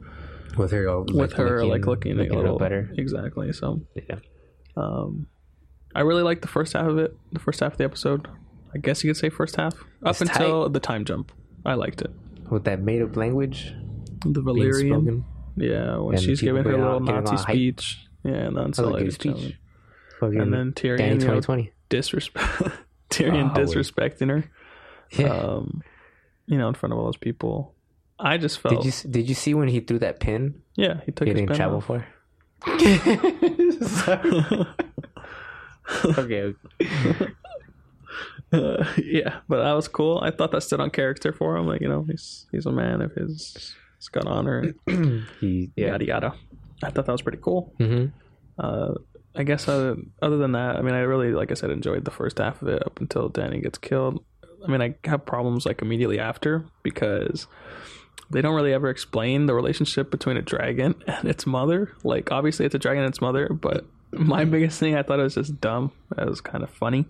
with 0.57 0.70
her, 0.70 0.89
all, 0.89 1.05
with 1.12 1.33
her 1.33 1.64
like 1.66 1.85
looking, 1.87 2.14
looking 2.16 2.35
a 2.35 2.39
little 2.39 2.59
better. 2.59 2.91
Exactly. 2.97 3.53
So, 3.53 3.81
Yeah. 4.09 4.18
um, 4.77 5.27
I 5.95 6.01
really 6.01 6.23
liked 6.23 6.43
the 6.43 6.49
first 6.49 6.73
half 6.75 6.87
of 6.87 6.99
it. 6.99 7.16
The 7.33 7.41
first 7.41 7.61
half 7.61 7.73
of 7.73 7.79
the 7.79 7.85
episode. 7.85 8.29
I 8.75 8.79
guess 8.79 9.03
you 9.05 9.11
could 9.11 9.16
say 9.18 9.29
first 9.29 9.57
half 9.57 9.75
up 10.03 10.11
It's 10.12 10.20
until 10.23 10.68
the 10.68 10.81
time 10.81 11.05
jump. 11.05 11.33
I 11.66 11.75
liked 11.75 12.01
it. 12.03 12.11
With 12.51 12.64
that 12.64 12.81
made 12.81 13.03
up 13.03 13.16
language. 13.16 13.75
The 14.25 14.41
Valyrian. 14.41 15.25
Yeah, 15.57 15.99
when 15.99 16.14
And 16.14 16.23
she's 16.25 16.41
giving 16.41 16.64
her 16.64 16.77
little 16.79 17.01
Nazi 17.01 17.33
all 17.33 17.37
hype. 17.39 17.49
speech. 17.49 17.99
Yeah, 18.25 18.33
and 18.33 18.57
then 18.57 18.64
That 18.64 18.68
was 18.68 18.79
a 18.79 18.83
Unsullied 18.85 19.05
good 19.05 19.12
speech. 19.14 19.59
Fucking 20.20 20.41
And 20.41 20.53
then 20.53 20.73
Tyrion, 20.73 21.20
you 21.20 21.27
know, 21.57 21.66
disrespect 21.91 22.47
Tyrion 23.11 23.51
Oh, 23.55 23.61
disrespecting 23.61 24.29
her. 24.31 24.45
Yeah. 25.18 25.27
Um, 25.35 25.83
you 26.47 26.59
know, 26.59 26.68
in 26.68 26.74
front 26.74 26.93
of 26.93 26.99
all 26.99 27.05
those 27.07 27.16
people. 27.16 27.74
I 28.18 28.36
just 28.38 28.59
felt. 28.61 28.82
did 28.82 28.86
you 28.86 28.93
did 29.11 29.28
you 29.28 29.34
see 29.34 29.55
when 29.55 29.68
he 29.68 29.80
threw 29.80 29.99
that 30.01 30.20
pin? 30.20 30.62
yeah, 30.76 31.01
he 31.05 31.12
took 31.12 31.26
He 31.28 31.34
didn't 31.34 31.55
travel 31.57 31.78
off. 31.78 31.86
for. 31.86 32.07
okay. 36.18 36.55
Uh, 38.53 38.84
yeah, 39.03 39.40
but 39.49 39.62
that 39.62 39.72
was 39.72 39.88
cool. 39.88 40.20
I 40.22 40.30
thought 40.30 40.53
that 40.53 40.62
stood 40.62 40.80
on 40.80 40.90
character 40.90 41.32
for 41.32 41.57
him. 41.57 41.66
Like 41.66 41.80
you 41.80 41.88
know, 41.88 42.05
he's 42.09 42.47
he's 42.53 42.66
a 42.66 42.72
man 42.72 43.01
of 43.01 43.12
his. 43.12 43.74
He's 43.99 44.09
got 44.09 44.26
honor. 44.26 44.74
He 45.40 45.70
yeah. 45.76 45.93
Yada 45.93 46.05
yada. 46.05 46.34
I 46.82 46.90
thought 46.90 47.07
that 47.07 47.12
was 47.12 47.22
pretty 47.22 47.38
cool. 47.40 47.72
hmm 47.78 48.07
Uh, 48.59 48.95
I 49.34 49.45
guess 49.45 49.66
other, 49.66 49.97
other 50.20 50.36
than 50.36 50.53
that, 50.53 50.76
I 50.76 50.82
mean, 50.82 50.95
I 50.95 51.01
really, 51.01 51.32
like 51.32 51.51
I 51.51 51.55
said, 51.55 51.70
enjoyed 51.70 52.05
the 52.05 52.11
first 52.11 52.36
half 52.38 52.61
of 52.61 52.68
it 52.68 52.84
up 52.84 53.01
until 53.01 53.30
Dany 53.30 53.62
gets 53.62 53.78
killed. 53.78 54.22
I 54.67 54.71
mean, 54.71 54.83
I 54.83 54.95
have 55.09 55.27
problems 55.27 55.67
like 55.67 55.83
immediately 55.83 56.19
after 56.19 56.65
because 56.83 57.47
they 58.31 58.41
don't 58.41 58.55
really 58.55 58.73
ever 58.73 58.89
explain 58.89 59.47
the 59.47 59.55
relationship 59.55 60.11
between 60.11 60.37
a 60.37 60.43
dragon 60.43 60.95
and 61.07 61.29
its 61.29 61.47
mother. 61.47 61.93
Like, 62.03 62.33
obviously, 62.33 62.67
it's 62.67 62.75
a 62.75 62.79
dragon 62.79 63.05
and 63.05 63.11
its 63.11 63.21
mother, 63.21 63.49
but 63.49 63.85
my 64.13 64.45
biggest 64.47 64.79
thing 64.79 64.97
I 64.97 65.03
thought 65.03 65.21
it 65.21 65.25
was 65.25 65.35
just 65.35 65.61
dumb. 65.61 65.93
It 66.17 66.29
was 66.29 66.41
kind 66.41 66.65
of 66.65 66.71
funny. 66.71 67.07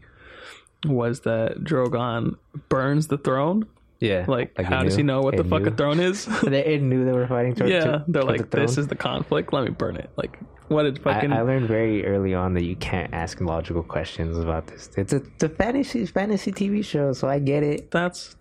Was 0.87 1.21
that 1.21 1.63
Drogon 1.63 2.37
burns 2.69 3.07
the 3.07 3.19
throne? 3.19 3.67
Yeah. 4.03 4.25
Like, 4.27 4.53
it 4.59 4.65
how 4.65 4.83
does 4.83 4.97
he 4.97 5.03
know 5.03 5.21
what 5.21 5.37
the 5.37 5.45
It 5.45 5.49
fuck 5.49 5.67
a 5.67 5.71
throne 5.71 6.01
is? 6.01 6.27
they 6.43 6.65
it 6.65 6.83
knew 6.83 7.05
they 7.05 7.13
were 7.13 7.27
fighting. 7.27 7.55
To, 7.57 7.69
yeah, 7.69 7.81
to- 7.85 8.05
they're 8.09 8.23
like, 8.25 8.51
the 8.51 8.57
this 8.61 8.77
is 8.79 8.89
the 8.89 8.97
conflict. 8.97 9.53
Let 9.53 9.65
me 9.65 9.71
burn 9.71 9.97
it. 9.97 10.11
Like, 10.17 10.39
what 10.69 10.83
did 10.85 10.99
fucking 11.03 11.33
I 11.33 11.43
learned 11.43 11.69
very 11.69 12.05
early 12.07 12.35
on 12.35 12.55
that 12.55 12.65
you 12.65 12.77
can't 12.77 13.13
ask 13.15 13.41
logical 13.41 13.83
questions 13.83 14.37
about 14.39 14.67
this. 14.67 14.91
It's 14.97 15.13
a, 15.13 15.17
it's 15.17 15.45
a 15.45 15.49
fantasy 15.49 16.05
fantasy 16.07 16.51
TV 16.53 16.85
show, 16.85 17.13
so 17.13 17.29
I 17.29 17.39
get 17.39 17.63
it. 17.63 17.91
That's 17.91 18.37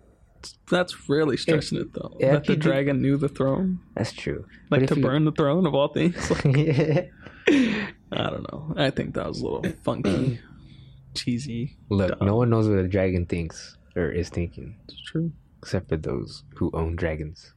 that's 0.70 1.08
really 1.08 1.36
stressing 1.36 1.78
it 1.78 1.92
though. 1.92 2.16
yeah, 2.18 2.32
that 2.32 2.46
the 2.46 2.56
dragon 2.56 3.00
knew 3.00 3.16
the 3.16 3.28
throne, 3.28 3.78
That's 3.94 4.12
true. 4.12 4.44
like 4.70 4.86
to 4.88 4.96
you- 4.96 5.02
burn 5.02 5.24
the 5.24 5.30
throne 5.32 5.66
of 5.66 5.74
all 5.74 5.88
things. 5.88 6.16
Like, 6.30 6.56
Yeah. 6.56 7.02
I 8.12 8.28
don't 8.30 8.50
know. 8.52 8.74
I 8.76 8.90
think 8.90 9.14
that 9.14 9.26
was 9.28 9.40
a 9.40 9.44
little 9.44 9.62
funky, 9.84 10.40
cheesy. 11.14 11.76
Look, 11.90 12.18
Dumb. 12.18 12.26
no 12.28 12.36
one 12.36 12.50
knows 12.50 12.68
what 12.68 12.78
a 12.78 12.88
dragon 12.88 13.26
thinks 13.26 13.76
or 13.96 14.10
is 14.10 14.28
thinking, 14.30 14.76
It's 14.88 15.00
true. 15.02 15.32
Except 15.62 15.88
for 15.88 15.96
those 15.96 16.42
who 16.56 16.70
own 16.74 16.96
dragons. 16.96 17.54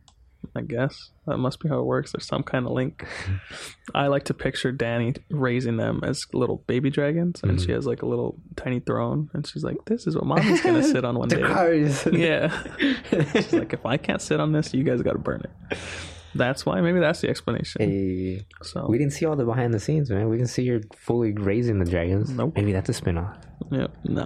I 0.56 0.62
guess 0.62 1.10
that 1.26 1.38
must 1.38 1.60
be 1.60 1.68
how 1.70 1.80
it 1.80 1.86
works. 1.86 2.12
There's 2.12 2.28
some 2.28 2.44
kind 2.44 2.68
of 2.68 2.72
link. 2.72 3.04
I 3.96 4.08
like 4.08 4.26
to 4.26 4.34
picture 4.36 4.72
Dany 4.72 5.18
raising 5.32 5.78
them 5.78 6.02
as 6.04 6.24
little 6.34 6.58
baby 6.68 6.92
dragons, 6.92 7.42
and 7.42 7.54
Mm-hmm. 7.54 7.66
she 7.66 7.72
has 7.72 7.88
like 7.88 8.04
a 8.04 8.06
little 8.06 8.38
tiny 8.56 8.80
throne, 8.80 9.32
and 9.34 9.46
she's 9.48 9.64
like, 9.64 9.78
"This 9.86 10.06
is 10.06 10.16
what 10.16 10.26
mommy's 10.28 10.62
gonna 10.62 10.84
sit 10.94 11.04
on 11.04 11.18
one 11.18 11.30
day." 11.30 11.42
cars. 11.42 12.06
Yeah. 12.14 12.56
She's 13.34 13.54
like, 13.54 13.74
if 13.74 13.86
I 13.88 13.98
can't 13.98 14.22
sit 14.22 14.40
on 14.40 14.52
this, 14.52 14.72
you 14.72 14.84
guys 14.84 15.02
got 15.02 15.14
to 15.14 15.20
burn 15.20 15.42
it. 15.44 15.78
That's 16.36 16.64
why. 16.64 16.80
Maybe 16.80 17.00
that's 17.00 17.22
the 17.22 17.30
explanation. 17.30 17.82
Hey, 17.82 18.46
So 18.62 18.86
we 18.88 19.00
didn't 19.00 19.14
see 19.14 19.26
all 19.26 19.36
the 19.36 19.46
behind 19.46 19.74
the 19.74 19.80
scenes, 19.80 20.12
man. 20.12 20.30
We 20.30 20.38
didn't 20.38 20.50
see 20.52 20.68
her 20.68 20.82
fully 20.96 21.32
raising 21.34 21.80
the 21.80 21.86
dragons. 21.90 22.30
Nope. 22.30 22.54
Maybe 22.56 22.72
that's 22.72 22.90
a 22.90 22.94
spinoff. 22.94 23.36
Yeah, 23.72 23.88
no. 24.04 24.26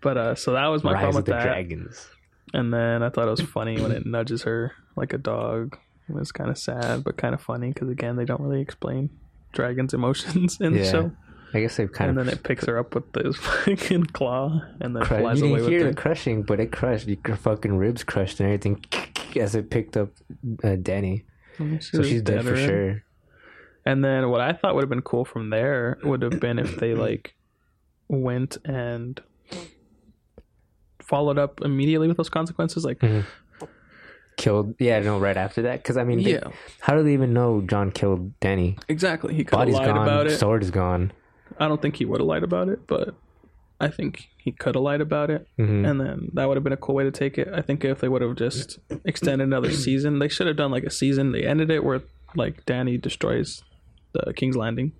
But 0.00 0.16
uh, 0.16 0.34
so 0.34 0.52
that 0.52 0.66
was 0.66 0.82
my 0.84 0.92
Rise 0.92 1.00
problem 1.02 1.16
with 1.16 1.24
the 1.26 1.32
that. 1.32 1.42
Dragons. 1.44 2.08
And 2.54 2.72
then 2.72 3.02
I 3.02 3.10
thought 3.10 3.28
it 3.28 3.30
was 3.30 3.40
funny 3.42 3.80
when 3.80 3.92
it 3.92 4.06
nudges 4.06 4.42
her 4.42 4.72
like 4.96 5.12
a 5.12 5.18
dog. 5.18 5.76
It 6.08 6.14
was 6.14 6.32
kind 6.32 6.50
of 6.50 6.58
sad, 6.58 7.04
but 7.04 7.16
kind 7.16 7.34
of 7.34 7.40
funny 7.40 7.68
because 7.72 7.88
again, 7.88 8.16
they 8.16 8.24
don't 8.24 8.40
really 8.40 8.60
explain 8.60 9.10
dragons' 9.52 9.94
emotions 9.94 10.58
in 10.60 10.72
the 10.72 10.84
show. 10.84 11.12
I 11.52 11.60
guess 11.60 11.76
they've 11.76 11.90
kind 11.92 12.10
And 12.10 12.18
of 12.18 12.22
And 12.22 12.28
then 12.28 12.38
it 12.38 12.44
picks 12.44 12.64
her 12.66 12.78
up 12.78 12.94
with 12.94 13.12
this 13.12 13.36
fucking 13.64 14.06
claw 14.06 14.60
and 14.80 14.94
then 14.96 15.04
flies 15.04 15.40
You 15.40 15.46
away 15.48 15.60
with 15.60 15.68
hear 15.68 15.86
it. 15.88 15.96
the 15.96 16.00
crushing, 16.00 16.42
but 16.42 16.60
it 16.60 16.70
crushed. 16.72 17.06
Your 17.08 17.36
fucking 17.36 17.76
ribs 17.76 18.02
crushed 18.04 18.40
and 18.40 18.48
everything 18.48 18.84
as 19.40 19.54
it 19.54 19.68
picked 19.70 19.96
up 19.96 20.10
uh, 20.64 20.76
Dany. 20.76 21.24
So 21.80 22.02
she's 22.02 22.22
dead 22.22 22.42
for 22.44 22.50
already. 22.50 22.66
sure. 22.66 23.04
And 23.84 24.04
then 24.04 24.30
what 24.30 24.40
I 24.40 24.52
thought 24.52 24.74
would 24.74 24.82
have 24.82 24.90
been 24.90 25.02
cool 25.02 25.24
from 25.24 25.50
there 25.50 25.98
would 26.04 26.22
have 26.22 26.38
been 26.40 26.58
if 26.58 26.76
they 26.76 26.94
like 26.94 27.34
went 28.08 28.56
and 28.64 29.20
followed 31.10 31.38
up 31.38 31.60
immediately 31.62 32.08
with 32.08 32.16
those 32.16 32.30
consequences. 32.30 32.84
Like, 32.84 33.02
Killed. 34.36 34.74
Yeah, 34.78 35.00
no, 35.00 35.18
right 35.18 35.36
after 35.36 35.62
that. 35.62 35.82
Because 35.82 35.96
I 35.98 36.04
mean, 36.04 36.22
they- 36.22 36.32
yeah, 36.32 36.44
how 36.80 36.94
do 36.94 37.02
they 37.02 37.12
even 37.12 37.34
know 37.34 37.60
Jon 37.60 37.90
killed 37.90 38.38
Dany? 38.40 38.78
exactly. 38.88 39.34
He 39.34 39.44
could 39.44 39.58
have 39.58 39.68
lied 39.68 39.88
gone. 39.94 40.02
about 40.08 40.26
it. 40.28 40.38
Sword 40.38 40.62
is 40.62 40.70
gone. 40.70 41.12
I 41.58 41.68
don't 41.68 41.82
think 41.82 41.96
he 41.96 42.06
would 42.06 42.20
have 42.20 42.26
lied 42.26 42.42
about 42.44 42.68
it, 42.70 42.86
but 42.86 43.14
I 43.80 43.88
think 43.88 44.28
he 44.38 44.52
could 44.52 44.76
have 44.76 44.82
lied 44.84 45.02
about 45.02 45.28
it. 45.30 45.46
Mhm. 45.58 45.86
And 45.90 46.00
then 46.00 46.30
that 46.34 46.46
would 46.48 46.56
have 46.56 46.64
been 46.64 46.72
a 46.72 46.78
cool 46.78 46.94
way 46.94 47.04
to 47.04 47.10
take 47.10 47.36
it. 47.36 47.48
I 47.52 47.60
think 47.60 47.84
if 47.84 48.00
they 48.00 48.08
would 48.08 48.22
have 48.22 48.36
just 48.36 48.78
extended 49.04 49.44
another 49.44 49.70
season, 49.86 50.20
they 50.20 50.28
should 50.28 50.46
have 50.46 50.56
done 50.56 50.70
like 50.70 50.84
a 50.84 50.90
season. 50.90 51.32
They 51.32 51.44
ended 51.44 51.70
it 51.70 51.84
where 51.84 52.00
like 52.34 52.64
Dany 52.64 52.98
destroys 52.98 53.62
the 54.12 54.32
King's 54.32 54.56
Landing, 54.56 54.92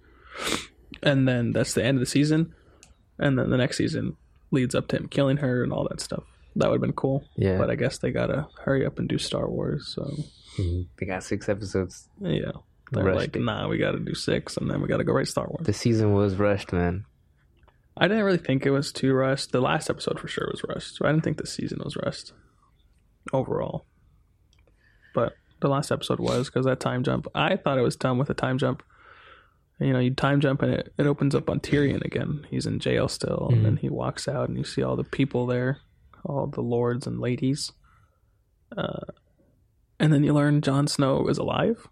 and 1.02 1.26
then 1.26 1.52
that's 1.52 1.72
the 1.72 1.84
end 1.84 1.96
of 1.96 2.00
the 2.00 2.06
season. 2.06 2.52
And 3.18 3.38
then 3.38 3.48
the 3.50 3.56
next 3.56 3.76
season 3.78 4.16
leads 4.50 4.74
up 4.74 4.88
to 4.88 4.96
him 4.96 5.08
killing 5.08 5.38
her 5.38 5.62
and 5.62 5.72
all 5.72 5.86
that 5.88 6.00
stuff. 6.00 6.24
That 6.56 6.68
would 6.68 6.76
have 6.76 6.80
been 6.82 6.92
cool. 6.92 7.24
Yeah. 7.36 7.58
But 7.58 7.70
I 7.70 7.76
guess 7.76 7.98
they 7.98 8.10
gotta 8.10 8.48
hurry 8.64 8.84
up 8.84 8.98
and 8.98 9.08
do 9.08 9.18
Star 9.18 9.48
Wars. 9.48 9.86
So 9.94 10.02
Mhm. 10.58 10.88
They 10.98 11.06
got 11.06 11.22
six 11.22 11.48
episodes. 11.48 12.08
yeah, 12.20 12.50
they're 12.90 13.04
Rushed 13.04 13.18
like, 13.18 13.36
it. 13.36 13.42
nah, 13.42 13.68
we 13.68 13.78
gotta 13.78 14.00
do 14.00 14.14
six, 14.14 14.56
and 14.56 14.68
then 14.70 14.82
we 14.82 14.88
gotta 14.88 15.04
go 15.04 15.12
write 15.12 15.28
Star 15.28 15.46
Wars. 15.48 15.64
The 15.64 15.72
season 15.72 16.12
was 16.12 16.34
rushed, 16.36 16.72
man. 16.72 17.04
I 17.96 18.08
didn't 18.08 18.24
really 18.24 18.38
think 18.38 18.66
it 18.66 18.70
was 18.70 18.92
too 18.92 19.12
rushed. 19.14 19.52
The 19.52 19.60
last 19.60 19.88
episode 19.90 20.18
for 20.18 20.26
sure 20.26 20.48
was 20.50 20.64
rushed. 20.68 20.96
So 20.96 21.06
I 21.06 21.12
didn't 21.12 21.22
think 21.22 21.36
the 21.38 21.46
season 21.46 21.80
was 21.84 21.96
rushed 21.96 22.32
overall. 23.32 23.84
But 25.14 25.34
the 25.60 25.68
last 25.68 25.90
episode 25.92 26.18
was 26.20 26.46
because 26.48 26.64
that 26.66 26.80
time 26.80 27.02
jump. 27.04 27.26
I 27.34 27.56
thought 27.56 27.78
it 27.78 27.82
was 27.82 27.96
done 27.96 28.18
with 28.18 28.30
a 28.30 28.34
time 28.34 28.58
jump. 28.58 28.82
You 29.80 29.92
know, 29.92 29.98
you 29.98 30.10
time 30.14 30.40
jump 30.40 30.62
and 30.62 30.74
it, 30.74 30.92
it 30.98 31.06
opens 31.06 31.34
up 31.34 31.48
on 31.48 31.60
Tyrion 31.60 32.04
again. 32.04 32.46
He's 32.50 32.66
in 32.66 32.78
jail 32.80 33.08
still, 33.08 33.48
and 33.50 33.64
then 33.64 33.76
he 33.78 33.88
walks 33.88 34.28
out 34.28 34.48
and 34.48 34.58
you 34.58 34.64
see 34.64 34.82
all 34.82 34.94
the 34.96 35.04
people 35.04 35.46
there, 35.46 35.78
all 36.24 36.46
the 36.46 36.60
lords 36.60 37.06
and 37.06 37.18
ladies. 37.18 37.72
Uh, 38.76 39.00
and 39.98 40.12
then 40.12 40.22
you 40.24 40.32
learn 40.32 40.60
Jon 40.60 40.86
Snow 40.86 41.26
is 41.28 41.38
alive, 41.38 41.86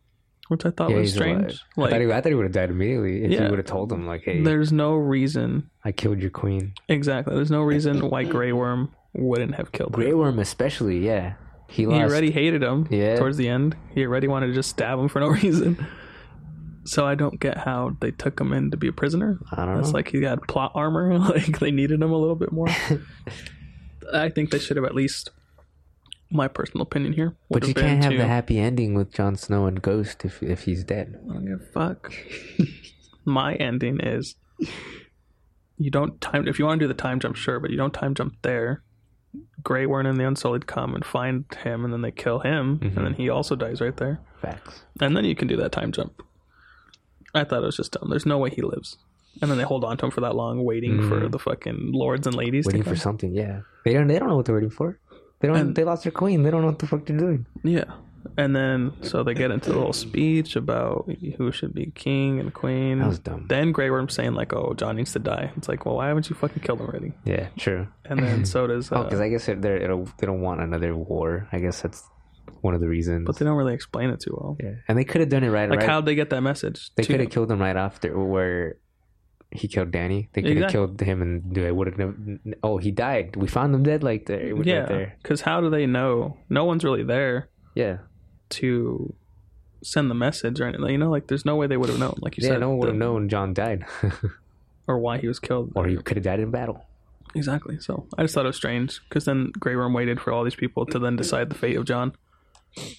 which 0.49 0.65
I 0.67 0.71
thought 0.71 0.91
Yeah, 0.91 0.97
was 0.99 1.13
strange. 1.15 1.61
Like, 1.77 1.89
I 1.89 1.91
thought 1.97 2.01
he, 2.03 2.13
I 2.13 2.21
thought 2.21 2.29
he 2.29 2.35
would 2.35 2.45
have 2.45 2.53
died 2.53 2.71
immediately 2.71 3.25
if 3.25 3.31
Yeah. 3.33 3.45
you 3.45 3.51
would 3.51 3.59
have 3.59 3.67
told 3.67 3.91
him, 3.93 4.07
like, 4.07 4.23
"Hey, 4.25 4.43
there's 4.43 4.73
no 4.73 4.95
reason 4.95 5.71
I 5.85 5.93
killed 5.93 6.21
your 6.21 6.31
queen." 6.31 6.75
Exactly. 6.89 7.35
There's 7.35 7.51
no 7.51 7.63
reason 7.63 8.09
why 8.11 8.25
Grey 8.25 8.53
Worm 8.53 8.93
wouldn't 9.15 9.55
have 9.57 9.73
killed 9.73 9.93
Grey 9.93 10.11
him. 10.11 10.19
Worm, 10.19 10.39
especially, 10.39 10.99
yeah, 11.05 11.35
he 11.69 11.83
He 11.85 11.89
already 11.89 12.31
hated 12.31 12.63
him 12.63 12.87
Yeah. 12.91 13.17
towards 13.17 13.37
the 13.39 13.49
end. 13.49 13.77
He 13.95 14.05
already 14.07 14.29
wanted 14.29 14.49
to 14.49 14.53
just 14.55 14.71
stab 14.71 14.99
him 14.99 15.09
for 15.09 15.21
no 15.21 15.29
reason. 15.43 15.87
So 16.89 17.07
I 17.07 17.15
don't 17.15 17.39
get 17.39 17.59
how 17.59 17.97
they 18.01 18.11
took 18.11 18.41
him 18.41 18.55
in 18.55 18.71
to 18.71 18.79
be 18.79 18.89
a 18.89 18.93
prisoner. 18.93 19.39
I 19.53 19.67
don't 19.67 19.75
know. 19.75 19.81
It's 19.81 19.89
know. 19.89 19.95
like 19.95 20.09
he 20.09 20.21
got 20.21 20.49
plot 20.49 20.73
armor. 20.75 21.19
Like 21.29 21.59
they 21.59 21.71
needed 21.71 22.01
him 22.01 22.11
a 22.11 22.17
little 22.17 22.37
bit 22.37 22.51
more. 22.51 22.69
I 24.15 24.31
think 24.31 24.51
they 24.51 24.59
should 24.59 24.79
have 24.79 24.87
at 24.87 24.95
least, 24.95 25.31
my 26.31 26.49
personal 26.49 26.83
opinion 26.83 27.13
here. 27.13 27.37
would 27.51 27.61
but 27.61 27.69
you 27.69 27.75
been 27.75 27.85
can't 27.85 28.03
have 28.05 28.13
to- 28.13 28.19
the 28.19 28.27
happy 28.27 28.59
ending 28.59 28.95
with 28.95 29.13
Jon 29.13 29.37
Snow 29.37 29.67
and 29.67 29.83
Ghost 29.83 30.25
if 30.25 30.43
if 30.43 30.63
he's 30.63 30.85
dead. 30.85 31.21
I 31.29 31.35
don't 31.35 31.45
give 31.45 31.61
a 31.61 31.73
fuck. 31.73 32.13
My 33.27 33.55
ending 33.57 34.01
is 34.01 34.37
you 35.77 35.91
don't 35.91 36.19
time 36.23 36.49
if 36.49 36.59
you 36.59 36.65
want 36.65 36.81
to 36.81 36.85
do 36.85 36.89
the 36.89 36.95
time 36.95 37.21
jump, 37.21 37.37
sure, 37.37 37.61
but 37.61 37.71
you 37.71 37.77
don't 37.77 37.93
time 37.93 38.15
jump 38.15 38.35
there. 38.43 38.83
Grey 39.63 39.85
Worm 39.85 40.07
and 40.07 40.19
the 40.19 40.27
Unsullied 40.27 40.67
come 40.67 40.95
and 40.95 41.05
find 41.05 41.45
him, 41.63 41.85
and 41.85 41.93
then 41.93 42.01
they 42.01 42.11
kill 42.11 42.39
him, 42.39 42.79
and 42.81 42.93
mm-hmm. 42.93 43.05
then 43.05 43.15
he 43.15 43.29
also 43.29 43.55
dies 43.55 43.81
right 43.81 43.97
there. 43.97 44.21
Facts. 44.41 44.85
And 45.01 45.15
then 45.15 45.27
you 45.27 45.35
can 45.35 45.49
do 45.49 45.57
that 45.59 45.73
time 45.73 45.93
jump. 45.93 46.23
I 47.39 47.45
thought 47.45 47.63
it 47.63 47.67
was 47.67 47.77
just 47.77 47.93
dumb. 47.93 48.11
There's 48.11 48.27
no 48.27 48.39
way 48.39 48.51
he 48.51 48.63
lives. 48.63 48.97
And 49.41 49.51
then 49.51 49.59
they 49.59 49.65
hold 49.65 49.85
on 49.85 49.97
to 49.99 50.07
him 50.07 50.11
for 50.11 50.21
that 50.23 50.35
long, 50.35 50.65
waiting 50.65 51.09
for 51.09 51.29
the 51.29 51.39
fucking 51.39 51.93
lords 51.93 52.27
and 52.27 52.35
ladies 52.35 52.67
Waiting 52.67 52.83
for 52.83 52.97
something. 52.97 53.33
Yeah, 53.33 53.61
they 53.85 53.93
don't. 53.93 54.09
They 54.09 54.19
don't 54.19 54.29
know 54.29 54.37
what 54.37 54.47
they're 54.47 54.55
waiting 54.55 54.71
for. 54.71 54.99
They 55.41 55.47
don't. 55.49 55.57
And- 55.57 55.75
they 55.77 55.85
lost 55.85 56.03
their 56.03 56.13
queen. 56.13 56.43
They 56.43 56.51
don't 56.51 56.63
know 56.63 56.69
what 56.69 56.81
the 56.81 56.87
fuck 56.89 57.07
they're 57.07 57.17
doing. 57.17 57.47
Yeah. 57.63 57.85
And 58.37 58.55
then 58.55 58.93
so 59.03 59.23
they 59.23 59.33
get 59.33 59.53
into 59.53 59.71
the 59.71 59.77
little 59.79 59.93
speech 59.93 60.57
about 60.57 61.09
who 61.39 61.53
should 61.53 61.73
be 61.73 61.93
king 61.95 62.41
and 62.41 62.53
queen. 62.53 62.99
That 62.99 63.07
was 63.09 63.21
dumb. 63.21 63.47
Then 63.49 63.71
Grey 63.71 63.91
Worm 63.91 64.09
saying 64.09 64.35
like, 64.35 64.53
"Oh, 64.53 64.75
Jon 64.75 64.97
needs 64.97 65.13
to 65.13 65.21
die." 65.21 65.53
It's 65.57 65.69
like, 65.69 65.87
well, 65.87 65.97
why 65.97 66.09
haven't 66.09 66.29
you 66.29 66.35
fucking 66.37 66.63
killed 66.63 66.81
him 66.81 66.87
already? 66.89 67.13
Yeah, 67.25 67.49
true. 67.57 67.87
And 68.05 68.19
then 68.21 68.45
so 68.45 68.67
does. 68.67 68.91
Oh, 68.93 68.97
Uh, 68.97 69.05
because 69.05 69.21
I 69.21 69.29
guess 69.29 69.47
they're, 69.47 69.55
they're, 69.55 69.79
they 70.19 70.27
don't 70.27 70.41
want 70.41 70.61
another 70.61 70.97
war. 70.97 71.49
I 71.53 71.61
guess 71.61 71.81
that's 71.81 72.03
one 72.61 72.75
of 72.75 72.81
the 72.81 72.89
reasons. 72.89 73.27
but 73.27 73.37
they 73.39 73.45
don't 73.45 73.57
really 73.57 73.75
explain 73.75 74.11
it 74.11 74.21
too 74.21 74.37
well. 74.39 74.57
yeah, 74.61 74.75
and 74.89 74.99
they 74.99 75.05
could 75.05 75.21
have 75.21 75.31
done 75.31 75.45
it 75.45 75.51
right. 75.51 75.69
Like, 75.69 75.81
right 75.81 75.89
how'd 75.89 76.07
they 76.07 76.15
get 76.15 76.31
that 76.31 76.41
message? 76.43 76.91
They 76.97 77.05
could 77.05 77.21
have 77.21 77.31
killed 77.31 77.51
him 77.51 77.61
right 77.61 77.77
after 77.77 78.19
where 78.19 78.77
he 79.51 79.67
killed 79.69 79.91
Dany. 79.91 80.29
They 80.33 80.43
could 80.43 80.51
have 80.51 80.57
Exactly. 80.65 80.73
killed 80.73 81.01
him 81.01 81.23
and 81.23 81.55
they 81.55 81.73
would 81.73 81.87
have. 81.87 81.99
never 81.99 82.15
Oh, 82.63 82.77
he 82.79 82.91
died. 82.91 83.35
We 83.37 83.49
found 83.49 83.75
him 83.75 83.83
dead. 83.83 84.03
Like 84.03 84.27
there, 84.27 84.47
Yeah, 84.63 84.79
right 84.81 84.89
there. 84.89 85.17
because 85.23 85.41
how 85.43 85.61
do 85.63 85.71
they 85.71 85.87
know? 85.87 86.37
No 86.51 86.65
one's 86.65 86.85
really 86.85 87.03
there. 87.03 87.49
Yeah. 87.75 87.99
to 88.51 89.15
send 89.83 90.11
the 90.11 90.15
message 90.15 90.61
or 90.61 90.67
anything. 90.67 90.91
You 90.91 90.99
know, 90.99 91.11
like 91.11 91.29
there's 91.29 91.45
no 91.45 91.55
way 91.57 91.67
they 91.67 91.77
would 91.77 91.89
have 91.89 91.99
known, 91.99 92.17
like 92.21 92.37
you 92.37 92.43
yeah, 92.45 92.55
said, 92.55 92.61
no 92.61 92.71
one 92.71 92.79
would 92.79 92.89
have 92.89 92.97
known 92.97 93.29
Jon 93.29 93.55
died. 93.55 93.85
or 94.89 94.99
why 94.99 95.19
he 95.19 95.29
was 95.29 95.39
killed. 95.39 95.73
or 95.77 95.87
he 95.87 95.97
could 95.97 96.17
have 96.17 96.25
died 96.25 96.41
in 96.41 96.51
battle. 96.51 96.85
Exactly. 97.35 97.79
So 97.79 98.07
I 98.17 98.23
just 98.23 98.35
thought 98.35 98.45
it 98.47 98.49
was 98.49 98.57
strange 98.57 99.01
because 99.09 99.25
then 99.27 99.53
Grey 99.59 99.77
Worm 99.77 99.93
waited 99.93 100.19
for 100.21 100.33
all 100.33 100.45
these 100.45 100.55
people 100.57 100.85
to 100.87 100.99
then 100.99 101.15
decide 101.17 101.51
the 101.51 101.55
fate 101.55 101.77
of 101.77 101.85
Jon. 101.85 102.13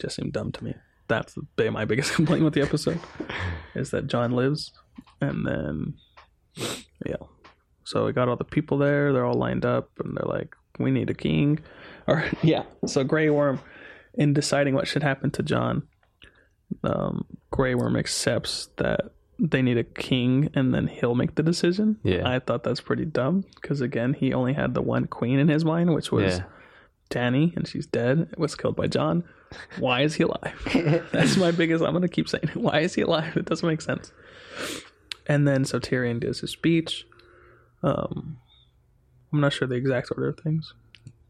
Just 0.02 0.16
seemed 0.16 0.34
dumb 0.34 0.52
to 0.54 0.64
me. 0.64 0.74
That's 1.08 1.36
my 1.58 1.86
biggest 1.86 2.14
complaint 2.16 2.44
with 2.44 2.54
the 2.54 2.62
episode 2.62 3.00
is 3.76 3.92
that 3.92 4.08
Jon 4.08 4.32
lives, 4.32 4.72
and 5.22 5.46
then 5.46 5.94
yeah. 7.06 7.16
So 7.84 8.06
we 8.06 8.14
got 8.14 8.30
all 8.30 8.36
the 8.36 8.44
people 8.44 8.78
there. 8.78 9.12
They're 9.12 9.26
all 9.26 9.34
lined 9.38 9.66
up, 9.66 9.90
and 10.04 10.16
they're 10.16 10.30
like, 10.30 10.56
"We 10.78 10.92
need 10.92 11.10
a 11.10 11.14
king," 11.16 11.60
or 12.08 12.24
yeah. 12.44 12.64
So 12.86 13.04
Grey 13.04 13.30
Worm, 13.30 13.60
in 14.14 14.34
deciding 14.34 14.76
what 14.76 14.88
should 14.88 15.02
happen 15.04 15.32
to 15.32 15.44
Jon, 15.44 15.88
um, 16.84 17.26
Grey 17.52 17.74
Worm 17.76 17.96
accepts 17.96 18.70
that 18.78 19.02
they 19.40 19.62
need 19.62 19.78
a 19.78 19.84
king, 19.84 20.50
and 20.54 20.74
then 20.74 20.88
he'll 20.88 21.16
make 21.16 21.36
the 21.36 21.44
decision. 21.44 21.98
Yeah. 22.04 22.30
I 22.30 22.40
thought 22.40 22.64
that's 22.64 22.82
pretty 22.82 23.06
dumb 23.06 23.46
because 23.56 23.82
again, 23.82 24.14
he 24.14 24.34
only 24.34 24.54
had 24.54 24.74
the 24.74 24.82
one 24.82 25.06
queen 25.08 25.40
in 25.40 25.48
his 25.48 25.64
mind, 25.66 25.94
which 25.94 26.12
was 26.12 26.38
Yeah. 26.40 26.44
Dany, 27.10 27.56
and 27.56 27.68
she's 27.68 27.88
dead. 27.88 28.30
It 28.32 28.38
Was 28.38 28.54
killed 28.56 28.76
by 28.76 28.86
Jon. 28.88 29.24
Why 29.80 30.02
is 30.02 30.16
he 30.16 30.24
alive? 30.24 31.08
That's 31.12 31.38
my 31.38 31.52
biggest. 31.52 31.84
I'm 31.84 31.94
gonna 31.94 32.08
keep 32.08 32.30
saying, 32.30 32.44
it. 32.50 32.56
why 32.56 32.80
is 32.82 32.94
he 32.96 33.02
alive? 33.02 33.36
It 33.38 33.46
doesn't 33.46 33.68
make 33.68 33.82
sense. 33.82 34.12
And 35.28 35.48
then 35.48 35.66
so 35.66 35.80
Tyrion 35.80 36.20
does 36.20 36.40
his 36.42 36.52
speech. 36.52 37.06
Um, 37.84 38.38
I'm 39.32 39.40
not 39.42 39.54
sure 39.54 39.68
the 39.68 39.76
exact 39.76 40.10
order 40.12 40.30
of 40.30 40.40
things, 40.40 40.74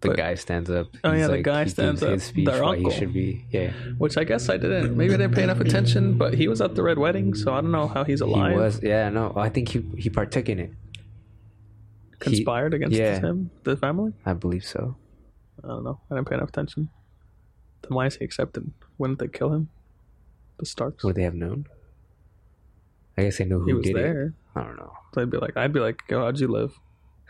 The 0.02 0.10
But- 0.10 0.18
guy 0.18 0.36
stands 0.36 0.70
up. 0.70 0.88
Oh, 1.04 1.12
yeah, 1.12 1.28
the 1.28 1.34
like- 1.34 1.44
guy 1.44 1.64
he 1.66 1.70
stands 1.70 2.02
up. 2.02 2.12
His 2.12 2.24
speech 2.24 2.46
Their 2.48 2.64
why 2.64 2.78
he 2.78 2.86
uncle. 2.86 2.92
should 2.98 3.14
be. 3.14 3.46
Yeah, 3.52 3.72
which 3.98 4.18
I 4.18 4.24
guess 4.24 4.48
I 4.50 4.58
didn't. 4.58 4.96
Maybe 4.96 5.14
I 5.14 5.18
didn't 5.18 5.36
pay 5.36 5.44
enough 5.44 5.60
attention, 5.60 6.18
but 6.18 6.34
he 6.34 6.48
was 6.48 6.62
at 6.62 6.76
the 6.76 6.84
red 6.84 6.98
wedding, 6.98 7.34
so 7.36 7.54
I 7.54 7.62
don't 7.62 7.72
know 7.72 7.88
how 7.88 8.04
he's 8.06 8.22
alive. 8.22 8.54
he 8.54 8.58
was. 8.58 8.82
Yeah, 8.82 9.10
no, 9.10 9.34
I 9.36 9.50
think 9.50 9.70
he 9.70 9.82
he 9.98 10.10
partook 10.10 10.48
in 10.50 10.60
it. 10.60 10.72
He- 12.24 12.32
conspired 12.38 12.74
against 12.74 12.98
yeah. 12.98 13.20
him, 13.20 13.52
the 13.64 13.78
family. 13.78 14.14
I 14.26 14.34
believe 14.34 14.64
so. 14.66 14.96
I 15.64 15.68
don't 15.68 15.84
know. 15.84 16.00
I 16.10 16.16
didn't 16.16 16.30
pay 16.30 16.36
enough 16.36 16.50
attention. 16.50 16.90
Then 17.90 17.96
why 17.96 18.06
is 18.06 18.16
he 18.16 18.26
accepted? 18.26 18.72
Wouldn't 18.98 19.20
they 19.20 19.28
kill 19.28 19.52
him? 19.54 19.70
The 20.60 20.66
Starks. 20.66 21.04
Would 21.04 21.16
they 21.16 21.24
have 21.24 21.34
known? 21.34 21.66
I 23.18 23.24
guess 23.24 23.38
they 23.38 23.46
knew 23.46 23.60
who 23.60 23.66
he 23.66 23.74
was 23.74 23.86
did 23.86 23.96
it. 23.98 24.34
I 24.56 24.64
don't 24.64 24.78
know. 24.78 24.94
So 25.14 25.22
I'd 25.22 25.30
be 25.30 25.38
like, 25.38 25.58
I'd 25.58 25.74
be 25.74 25.80
like, 25.80 26.02
"Yo, 26.10 26.20
how'd 26.22 26.40
you 26.40 26.48
live?" 26.48 26.74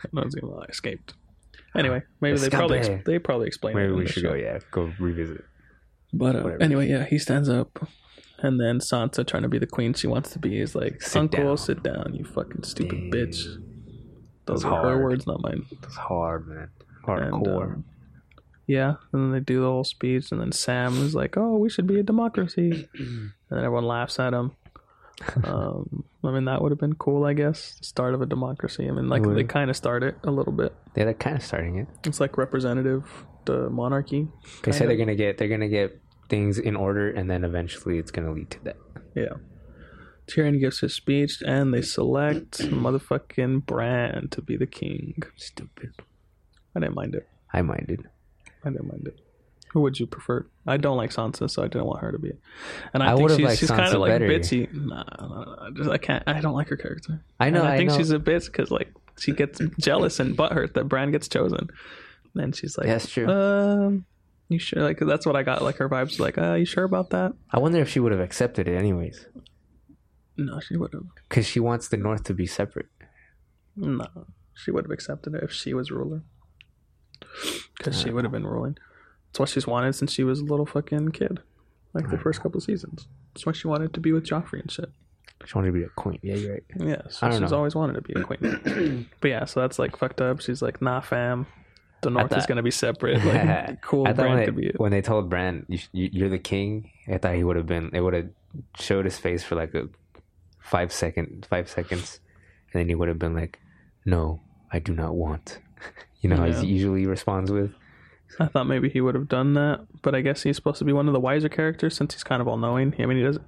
No. 0.12 0.22
I 0.22 0.64
escaped. 0.70 1.14
Anyway, 1.76 2.02
maybe 2.20 2.38
they 2.38 2.48
probably 2.48 2.78
ex- 2.78 3.04
they 3.04 3.18
probably 3.18 3.46
explained. 3.46 3.78
Maybe 3.78 3.92
we 3.92 4.06
should 4.06 4.22
show. 4.22 4.30
go. 4.30 4.34
Yeah, 4.34 4.58
go 4.70 4.92
revisit. 4.98 5.44
But 6.12 6.36
uh, 6.36 6.48
anyway, 6.60 6.88
yeah, 6.88 7.04
he 7.04 7.18
stands 7.18 7.48
up, 7.48 7.86
and 8.38 8.58
then 8.58 8.78
Sansa, 8.78 9.26
trying 9.26 9.42
to 9.42 9.48
be 9.48 9.58
the 9.58 9.66
queen 9.66 9.92
she 9.94 10.06
wants 10.06 10.30
to 10.32 10.38
be, 10.38 10.58
is 10.60 10.74
like, 10.74 11.02
Sit 11.02 11.20
"Uncle, 11.20 11.44
down." 11.44 11.56
sit 11.58 11.82
down, 11.82 12.14
you 12.14 12.24
fucking 12.24 12.62
stupid 12.64 12.98
Dang. 12.98 13.10
bitch." 13.12 13.44
Those 14.46 14.62
That's 14.62 14.64
are 14.64 14.76
her 14.82 14.82
hard. 14.94 15.02
words, 15.04 15.26
not 15.26 15.42
mine. 15.42 15.66
It's 15.70 15.94
hard, 15.96 16.48
man. 16.48 16.70
And, 17.06 17.32
Hardcore. 17.32 17.74
um, 17.74 17.84
yeah, 18.70 18.94
and 19.12 19.24
then 19.24 19.32
they 19.32 19.40
do 19.40 19.60
the 19.60 19.66
whole 19.66 19.82
speech, 19.82 20.30
and 20.30 20.40
then 20.40 20.52
Sam 20.52 20.92
is 21.02 21.12
like, 21.12 21.36
"Oh, 21.36 21.56
we 21.56 21.68
should 21.68 21.88
be 21.88 21.98
a 21.98 22.04
democracy," 22.04 22.88
and 22.94 23.32
then 23.50 23.58
everyone 23.58 23.84
laughs 23.84 24.20
at 24.20 24.32
him. 24.32 24.52
um, 25.42 26.04
I 26.22 26.30
mean, 26.30 26.44
that 26.44 26.62
would 26.62 26.70
have 26.70 26.78
been 26.78 26.94
cool, 26.94 27.24
I 27.24 27.32
guess. 27.32 27.74
The 27.80 27.84
start 27.84 28.14
of 28.14 28.22
a 28.22 28.26
democracy. 28.26 28.88
I 28.88 28.92
mean, 28.92 29.08
like 29.08 29.22
Would've. 29.22 29.36
they 29.36 29.42
kind 29.42 29.70
of 29.70 29.76
start 29.76 30.04
it 30.04 30.14
a 30.22 30.30
little 30.30 30.52
bit. 30.52 30.72
yeah, 30.94 31.04
they're 31.04 31.14
kind 31.14 31.36
of 31.36 31.42
starting 31.42 31.78
it. 31.78 31.88
It's 32.04 32.20
like 32.20 32.38
representative, 32.38 33.02
the 33.44 33.68
monarchy. 33.70 34.28
They 34.62 34.70
of. 34.70 34.78
they're 34.78 34.96
gonna 34.96 35.16
get 35.16 35.36
they're 35.38 35.48
gonna 35.48 35.68
get 35.68 36.00
things 36.28 36.58
in 36.60 36.76
order, 36.76 37.10
and 37.10 37.28
then 37.28 37.42
eventually 37.42 37.98
it's 37.98 38.12
gonna 38.12 38.32
lead 38.32 38.50
to 38.52 38.64
that. 38.64 38.76
Yeah. 39.16 39.34
Tyrion 40.28 40.60
gives 40.60 40.78
his 40.78 40.94
speech, 40.94 41.42
and 41.44 41.74
they 41.74 41.82
select 41.82 42.58
motherfucking 42.84 43.66
Bran 43.66 44.28
to 44.28 44.40
be 44.40 44.56
the 44.56 44.66
king. 44.66 45.20
Stupid. 45.34 45.90
I 46.76 46.78
didn't 46.78 46.94
mind 46.94 47.16
it. 47.16 47.26
I 47.52 47.62
minded. 47.62 48.06
I 48.64 48.70
didn't 48.70 48.88
mind 48.88 49.06
it. 49.08 49.20
Who 49.72 49.82
would 49.82 50.00
you 50.00 50.06
prefer? 50.06 50.46
I 50.66 50.78
don't 50.78 50.96
like 50.96 51.10
Sansa, 51.10 51.48
so 51.48 51.62
I 51.62 51.68
didn't 51.68 51.86
want 51.86 52.00
her 52.00 52.10
to 52.10 52.18
be. 52.18 52.30
it. 52.30 52.40
And 52.92 53.02
I, 53.04 53.12
I 53.12 53.16
think 53.16 53.30
she's, 53.30 53.58
she's 53.60 53.70
kind 53.70 53.94
of 53.94 54.00
like 54.00 54.12
bitchy. 54.20 54.72
Nah, 54.74 55.04
nah, 55.20 55.44
nah, 55.44 55.66
I 55.66 55.70
just 55.70 55.90
I 55.90 55.98
can't. 55.98 56.24
I 56.26 56.40
don't 56.40 56.54
like 56.54 56.68
her 56.68 56.76
character. 56.76 57.24
I 57.38 57.50
know. 57.50 57.60
And 57.60 57.68
I, 57.68 57.74
I 57.74 57.76
think 57.76 57.90
know. 57.90 57.96
she's 57.96 58.10
a 58.10 58.18
bitch 58.18 58.46
because 58.46 58.70
like 58.72 58.92
she 59.18 59.32
gets 59.32 59.60
jealous 59.78 60.18
and 60.18 60.36
butthurt 60.36 60.74
that 60.74 60.84
Bran 60.88 61.12
gets 61.12 61.28
chosen. 61.28 61.68
And 62.34 62.54
she's 62.54 62.76
like, 62.76 62.88
That's 62.88 63.08
true. 63.08 63.28
Um, 63.28 64.06
you 64.48 64.58
sure? 64.58 64.82
Like 64.82 64.98
that's 64.98 65.24
what 65.24 65.36
I 65.36 65.44
got. 65.44 65.62
Like 65.62 65.76
her 65.76 65.88
vibes, 65.88 66.18
like, 66.18 66.36
uh, 66.36 66.54
you 66.54 66.64
sure 66.64 66.84
about 66.84 67.10
that? 67.10 67.32
I 67.52 67.60
wonder 67.60 67.78
if 67.78 67.88
she 67.88 68.00
would 68.00 68.10
have 68.12 68.20
accepted 68.20 68.66
it 68.66 68.76
anyways, 68.76 69.26
No, 70.36 70.58
she 70.58 70.76
would 70.76 70.92
have. 70.92 71.04
because 71.28 71.46
she 71.46 71.60
wants 71.60 71.86
the 71.88 71.96
North 71.96 72.24
to 72.24 72.34
be 72.34 72.46
separate. 72.46 72.86
No, 73.76 74.06
she 74.54 74.72
would 74.72 74.84
have 74.84 74.90
accepted 74.90 75.34
it 75.34 75.44
if 75.44 75.52
she 75.52 75.74
was 75.74 75.90
ruler. 75.92 76.22
Because 77.78 78.00
she 78.00 78.10
would 78.10 78.24
have 78.24 78.32
been 78.32 78.46
ruling. 78.46 78.76
That's 79.28 79.40
what 79.40 79.48
she's 79.48 79.66
wanted 79.66 79.94
since 79.94 80.12
she 80.12 80.24
was 80.24 80.40
a 80.40 80.44
little 80.44 80.66
fucking 80.66 81.12
kid, 81.12 81.40
like 81.94 82.10
the 82.10 82.18
first 82.18 82.40
couple 82.42 82.60
seasons. 82.60 83.06
That's 83.34 83.46
why 83.46 83.52
she 83.52 83.68
wanted 83.68 83.94
to 83.94 84.00
be 84.00 84.12
with 84.12 84.26
Joffrey 84.26 84.60
and 84.60 84.70
shit. 84.70 84.90
She 85.46 85.52
wanted 85.54 85.68
to 85.68 85.72
be 85.72 85.84
a 85.84 85.88
queen. 85.88 86.18
Yeah, 86.22 86.34
you're 86.34 86.52
right. 86.54 86.64
Yeah, 86.78 87.02
so 87.08 87.26
I 87.26 87.30
don't 87.30 87.40
she's 87.40 87.50
know. 87.50 87.56
always 87.56 87.74
wanted 87.74 87.94
to 87.94 88.02
be 88.02 88.12
a 88.12 88.22
queen. 88.24 89.08
but 89.20 89.28
yeah, 89.28 89.44
so 89.46 89.60
that's 89.60 89.78
like 89.78 89.96
fucked 89.96 90.20
up. 90.20 90.40
She's 90.40 90.60
like, 90.60 90.82
nah, 90.82 91.00
fam. 91.00 91.46
The 92.02 92.10
North 92.10 92.32
is 92.32 92.38
thought- 92.38 92.48
gonna 92.48 92.62
be 92.62 92.70
separate. 92.70 93.24
Like, 93.24 93.80
cool, 93.82 94.06
I 94.06 94.12
thought 94.12 94.22
Bran 94.24 94.34
when, 94.36 94.44
could 94.44 94.56
be 94.56 94.62
they, 94.62 94.68
it. 94.70 94.80
when 94.80 94.90
they 94.90 95.00
told 95.02 95.30
Bran 95.30 95.64
you, 95.68 95.78
you, 95.92 96.10
you're 96.12 96.28
the 96.28 96.38
king, 96.38 96.90
I 97.10 97.18
thought 97.18 97.34
he 97.36 97.44
would 97.44 97.56
have 97.56 97.66
been. 97.66 97.90
They 97.92 98.00
would 98.00 98.14
have 98.14 98.28
showed 98.78 99.04
his 99.06 99.16
face 99.18 99.42
for 99.44 99.54
like 99.54 99.74
a 99.74 99.88
five 100.58 100.92
second, 100.92 101.46
five 101.48 101.68
seconds, 101.70 102.20
and 102.72 102.80
then 102.80 102.88
he 102.88 102.94
would 102.94 103.08
have 103.08 103.18
been 103.18 103.34
like, 103.34 103.58
"No, 104.04 104.40
I 104.72 104.78
do 104.78 104.94
not 104.94 105.14
want." 105.14 105.58
You 106.20 106.30
know 106.30 106.44
Yeah. 106.44 106.60
he 106.60 106.66
usually 106.68 107.06
responds 107.06 107.50
with. 107.50 107.72
I 108.38 108.46
thought 108.46 108.68
maybe 108.68 108.88
he 108.88 109.00
would 109.00 109.16
have 109.16 109.28
done 109.28 109.54
that, 109.54 109.80
but 110.02 110.14
I 110.14 110.20
guess 110.20 110.44
he's 110.44 110.54
supposed 110.54 110.78
to 110.78 110.84
be 110.84 110.92
one 110.92 111.08
of 111.08 111.12
the 111.12 111.18
wiser 111.20 111.48
characters 111.48 111.96
since 111.96 112.14
he's 112.14 112.22
kind 112.22 112.40
of 112.40 112.46
all 112.46 112.56
knowing. 112.58 112.94
I 113.00 113.06
mean, 113.06 113.16
he 113.18 113.24
doesn't. 113.24 113.44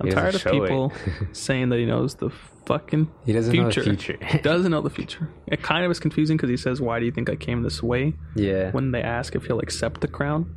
I'm 0.00 0.06
He 0.08 0.12
doesn't 0.12 0.40
tired 0.40 0.56
of 0.56 0.60
people 0.60 0.92
saying 1.32 1.68
that 1.68 1.78
he 1.78 1.86
knows 1.86 2.16
the 2.16 2.30
fucking 2.66 3.10
He 3.24 3.32
doesn't 3.32 3.52
future. 3.52 3.80
know 3.84 3.84
the 3.92 3.96
future. 4.02 4.18
He 4.26 4.38
doesn't 4.38 4.70
know 4.72 4.80
the 4.80 4.90
future. 4.90 5.28
It 5.46 5.62
kind 5.62 5.84
of 5.84 5.90
is 5.92 6.00
confusing 6.00 6.36
because 6.36 6.50
he 6.50 6.56
says, 6.56 6.80
"Why 6.80 6.98
do 6.98 7.04
you 7.06 7.12
think 7.12 7.30
I 7.30 7.36
came 7.36 7.62
this 7.62 7.80
way?" 7.80 8.14
yeah, 8.34 8.72
When 8.72 8.90
they 8.90 9.02
ask 9.02 9.36
if 9.36 9.44
he'll 9.46 9.60
accept 9.60 10.00
the 10.00 10.08
crown, 10.08 10.52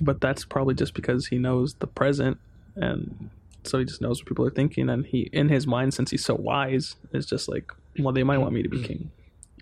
but 0.00 0.20
that's 0.22 0.46
probably 0.46 0.74
just 0.74 0.94
because 0.94 1.26
he 1.26 1.36
knows 1.38 1.74
the 1.74 1.86
present, 1.88 2.38
and 2.74 3.28
so 3.64 3.78
he 3.78 3.84
just 3.84 4.00
knows 4.00 4.20
what 4.22 4.28
people 4.28 4.46
are 4.46 4.50
thinking, 4.50 4.88
and 4.88 5.04
he, 5.04 5.28
in 5.32 5.50
his 5.50 5.66
mind, 5.66 5.92
since 5.92 6.10
he's 6.10 6.24
so 6.24 6.34
wise, 6.36 6.96
is 7.12 7.26
just 7.26 7.48
like, 7.50 7.70
"Well, 7.98 8.14
they 8.14 8.22
might 8.22 8.38
want 8.38 8.54
me 8.54 8.62
to 8.62 8.68
be 8.70 8.82
king." 8.82 9.10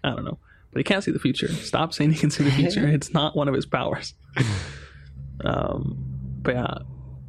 I 0.04 0.10
don't 0.14 0.24
know, 0.24 0.38
but 0.76 0.80
he 0.80 0.84
can't 0.84 1.02
see 1.02 1.10
the 1.10 1.18
future. 1.18 1.48
Stop 1.48 1.94
saying 1.94 2.10
he 2.10 2.18
can 2.18 2.30
see 2.30 2.44
the 2.44 2.50
future. 2.50 2.86
it's 2.86 3.14
not 3.14 3.34
one 3.34 3.48
of 3.48 3.54
his 3.54 3.64
powers. 3.64 4.12
um, 5.42 5.96
but 6.42 6.54
yeah. 6.54 6.74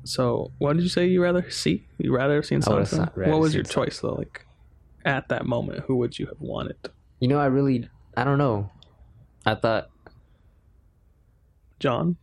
So, 0.04 0.52
what 0.58 0.74
did 0.76 0.84
you 0.84 0.90
say 0.90 1.08
you 1.08 1.24
rather 1.24 1.50
see? 1.50 1.88
You 1.98 2.14
rather 2.14 2.36
have 2.36 2.46
seen 2.46 2.60
Sansa? 2.60 3.16
What 3.16 3.40
was 3.40 3.56
your 3.56 3.64
choice 3.64 4.02
though? 4.02 4.16
Like 4.16 4.46
at 5.06 5.30
that 5.30 5.46
moment, 5.46 5.86
who 5.88 5.96
would 5.96 6.20
you 6.20 6.26
have 6.26 6.42
wanted? 6.42 6.76
you 7.22 7.30
know, 7.30 7.40
I 7.40 7.46
really, 7.46 7.88
I 8.18 8.26
don't 8.26 8.38
know. 8.38 8.70
I 9.46 9.56
thought 9.56 9.92
Jon. 11.80 12.18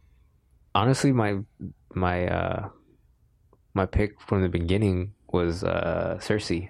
honestly, 0.75 1.11
my 1.11 1.39
my 1.95 2.29
uh 2.29 2.69
my 3.73 3.87
pick 3.87 4.21
from 4.21 4.43
the 4.43 4.51
beginning 4.51 5.15
was 5.33 5.65
uh 5.65 6.19
Cersei. 6.21 6.69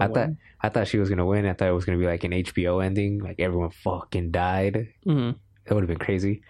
I 0.00 0.06
thought 0.14 0.28
I 0.62 0.68
thought 0.68 0.88
she 0.88 0.98
was 0.98 1.08
gonna 1.08 1.26
win. 1.26 1.46
I 1.46 1.52
thought 1.54 1.68
it 1.68 1.72
was 1.72 1.84
gonna 1.84 1.98
be 1.98 2.06
like 2.06 2.24
an 2.24 2.32
HBO 2.32 2.84
ending, 2.84 3.18
like 3.18 3.40
everyone 3.40 3.70
fucking 3.70 4.30
died. 4.30 4.88
Mhm. 5.06 5.36
That 5.64 5.74
would 5.74 5.82
have 5.82 5.88
been 5.88 5.98
crazy. 5.98 6.42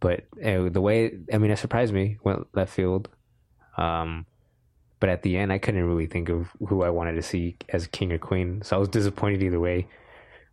But 0.00 0.24
uh, 0.44 0.68
the 0.68 0.80
way, 0.80 1.12
I 1.32 1.38
mean, 1.38 1.50
it 1.50 1.58
surprised 1.58 1.92
me. 1.94 2.18
Went 2.24 2.46
left 2.54 2.72
field. 2.72 3.08
Um, 3.76 4.26
but 5.00 5.08
at 5.08 5.22
the 5.22 5.36
end, 5.36 5.52
I 5.52 5.58
couldn't 5.58 5.84
really 5.84 6.06
think 6.06 6.28
of 6.28 6.48
who 6.68 6.82
I 6.82 6.90
wanted 6.90 7.14
to 7.14 7.22
see 7.22 7.56
as 7.68 7.86
king 7.86 8.12
or 8.12 8.18
queen. 8.18 8.62
So 8.62 8.76
I 8.76 8.78
was 8.78 8.88
disappointed 8.88 9.42
either 9.42 9.60
way. 9.60 9.86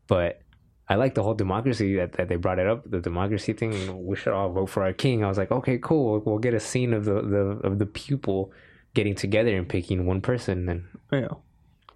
But 0.08 0.42
I 0.88 0.96
like 0.96 1.14
the 1.16 1.22
whole 1.24 1.36
democracy 1.36 1.96
that, 1.98 2.14
that 2.14 2.30
they 2.30 2.36
brought 2.36 2.58
it 2.60 2.66
up, 2.68 2.90
the 2.90 3.00
democracy 3.00 3.54
thing. 3.54 4.06
We 4.08 4.16
should 4.16 4.34
all 4.34 4.50
vote 4.52 4.68
for 4.68 4.84
our 4.84 4.94
king. 4.94 5.24
I 5.24 5.28
was 5.28 5.38
like, 5.38 5.52
okay, 5.52 5.78
cool. 5.78 6.12
We'll, 6.14 6.22
we'll 6.22 6.38
get 6.40 6.54
a 6.56 6.60
scene 6.60 6.94
of 6.94 7.06
the, 7.06 7.22
the 7.22 7.40
of 7.68 7.78
the 7.80 7.86
people 7.86 8.52
getting 8.96 9.14
together 9.16 9.56
and 9.56 9.70
picking 9.70 10.06
one 10.08 10.22
person. 10.22 10.68
And 10.70 10.86
Yeah, 11.12 11.28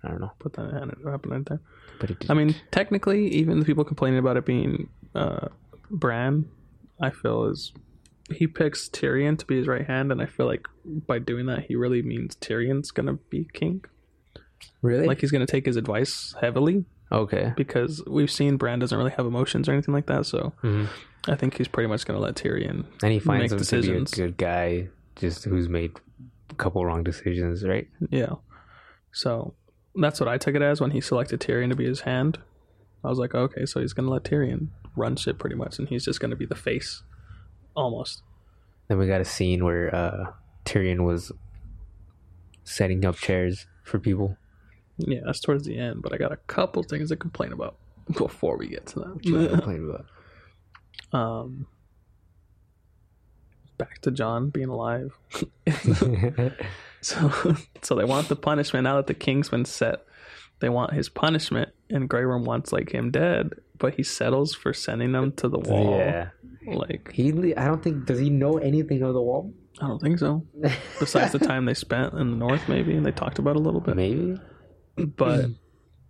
I 0.03 0.09
don't 0.09 0.19
know, 0.21 0.31
put 0.39 0.53
that 0.53 0.65
in 0.65 0.71
hand 0.75 0.93
happen 1.05 1.31
right 1.31 1.45
there. 1.45 1.61
but 1.99 2.11
it. 2.11 2.25
I 2.29 2.33
mean, 2.33 2.55
technically, 2.71 3.27
even 3.29 3.59
the 3.59 3.65
people 3.65 3.83
complaining 3.83 4.19
about 4.19 4.35
it 4.37 4.45
being 4.45 4.89
uh, 5.15 5.47
Bran, 5.89 6.45
I 7.01 7.09
feel 7.11 7.45
is 7.45 7.71
he 8.33 8.47
picks 8.47 8.89
Tyrion 8.89 9.37
to 9.39 9.45
be 9.45 9.57
his 9.57 9.67
right 9.67 9.85
hand, 9.85 10.11
and 10.11 10.21
I 10.21 10.25
feel 10.25 10.45
like 10.45 10.67
by 10.85 11.19
doing 11.19 11.45
that, 11.47 11.65
he 11.67 11.75
really 11.75 12.01
means 12.01 12.35
Tyrion's 12.35 12.91
gonna 12.91 13.13
be 13.29 13.47
king. 13.53 13.83
really 14.81 15.05
Like 15.07 15.21
he's 15.21 15.31
gonna 15.31 15.45
take 15.45 15.65
his 15.65 15.75
advice 15.77 16.35
heavily 16.41 16.85
okay. 17.11 17.53
because 17.55 18.03
we've 18.07 18.31
seen 18.31 18.57
Bran 18.57 18.79
doesn't 18.79 18.97
really 18.97 19.11
have 19.11 19.25
emotions 19.25 19.67
or 19.69 19.73
anything 19.73 19.93
like 19.93 20.07
that. 20.07 20.25
So 20.25 20.53
Mhm. 20.63 20.87
I 21.27 21.35
think 21.35 21.55
he's 21.57 21.69
pretty 21.69 21.87
much 21.87 22.05
going 22.05 22.17
to 22.19 22.21
let 22.21 22.35
Tyrion. 22.35 22.83
And 23.01 23.13
he 23.13 23.19
finds 23.19 23.43
Make 23.43 23.51
him 23.59 23.63
to 23.65 23.71
be 23.71 23.77
a 23.77 23.81
decisions. 23.81 24.13
good 24.13 24.35
guy, 24.35 24.89
just 25.15 25.45
who's 25.45 25.69
made 25.69 25.93
a 26.49 26.55
couple 26.55 26.85
wrong 26.85 27.01
decisions, 27.01 27.63
right? 27.63 27.87
Yeah. 28.09 28.33
So 29.13 29.53
that's 29.95 30.19
what 30.19 30.29
I 30.29 30.37
took 30.37 30.55
it 30.55 30.61
as 30.61 30.81
when 30.81 30.91
he 30.91 31.01
selected 31.01 31.39
Tyrion 31.39 31.69
to 31.69 31.75
be 31.75 31.85
his 31.85 32.01
hand. 32.01 32.39
I 33.03 33.09
was 33.09 33.19
like, 33.19 33.35
okay, 33.35 33.65
so 33.65 33.81
he's 33.81 33.93
going 33.93 34.05
to 34.05 34.11
let 34.11 34.23
Tyrion 34.23 34.69
run 34.95 35.15
shit 35.15 35.37
pretty 35.37 35.55
much, 35.55 35.79
and 35.79 35.87
he's 35.87 36.05
just 36.05 36.19
going 36.19 36.31
to 36.31 36.37
be 36.37 36.45
the 36.45 36.55
face, 36.55 37.03
almost. 37.75 38.21
Then 38.87 38.97
we 38.97 39.07
got 39.07 39.21
a 39.21 39.25
scene 39.25 39.63
where 39.63 39.93
uh, 39.93 40.31
Tyrion 40.65 41.03
was 41.05 41.31
setting 42.63 43.05
up 43.05 43.15
chairs 43.15 43.67
for 43.83 43.99
people. 43.99 44.37
Yeah, 44.97 45.19
that's 45.25 45.39
towards 45.39 45.65
the 45.65 45.77
end, 45.77 46.01
but 46.01 46.13
I 46.13 46.17
got 46.17 46.31
a 46.31 46.37
couple 46.37 46.83
things 46.83 47.09
to 47.09 47.15
complain 47.15 47.51
about 47.51 47.75
before 48.17 48.57
we 48.57 48.67
get 48.67 48.85
to 48.87 48.99
that. 48.99 49.49
complain 49.49 49.89
about? 49.89 50.05
um, 51.19 51.67
back 53.77 53.99
to 54.01 54.11
Jon 54.11 54.49
being 54.49 54.69
alive. 54.69 55.17
So, 57.03 57.55
so 57.81 57.95
they 57.95 58.05
want 58.05 58.29
the 58.29 58.35
punishment 58.35 58.83
now 58.83 58.95
that 58.97 59.07
the 59.07 59.13
king's 59.13 59.49
been 59.49 59.65
set. 59.65 60.05
They 60.59 60.69
want 60.69 60.93
his 60.93 61.09
punishment, 61.09 61.69
and 61.89 62.07
Grey 62.07 62.25
Worm 62.25 62.45
wants 62.45 62.71
like 62.71 62.93
him 62.93 63.11
dead, 63.11 63.49
but 63.77 63.95
he 63.95 64.03
settles 64.03 64.55
for 64.55 64.73
sending 64.73 65.11
them 65.11 65.33
to 65.33 65.49
the 65.49 65.59
wall. 65.59 65.97
yeah, 65.97 66.29
Like 66.65 67.11
he. 67.11 67.53
I 67.55 67.65
don't 67.65 67.83
think 67.83 68.05
does 68.05 68.19
he 68.19 68.29
know 68.29 68.57
anything 68.57 69.01
of 69.01 69.13
the 69.13 69.21
wall. 69.21 69.53
I 69.81 69.87
don't 69.87 69.99
think 69.99 70.19
so. 70.19 70.45
Besides 70.99 71.33
the 71.33 71.39
time 71.39 71.65
they 71.65 71.73
spent 71.73 72.13
in 72.13 72.31
the 72.31 72.37
north, 72.37 72.69
maybe, 72.69 72.95
and 72.95 73.05
they 73.05 73.11
talked 73.11 73.39
about 73.39 73.55
it 73.55 73.59
a 73.59 73.59
little 73.59 73.81
bit. 73.81 73.95
Maybe. 73.95 74.37
But 74.95 75.47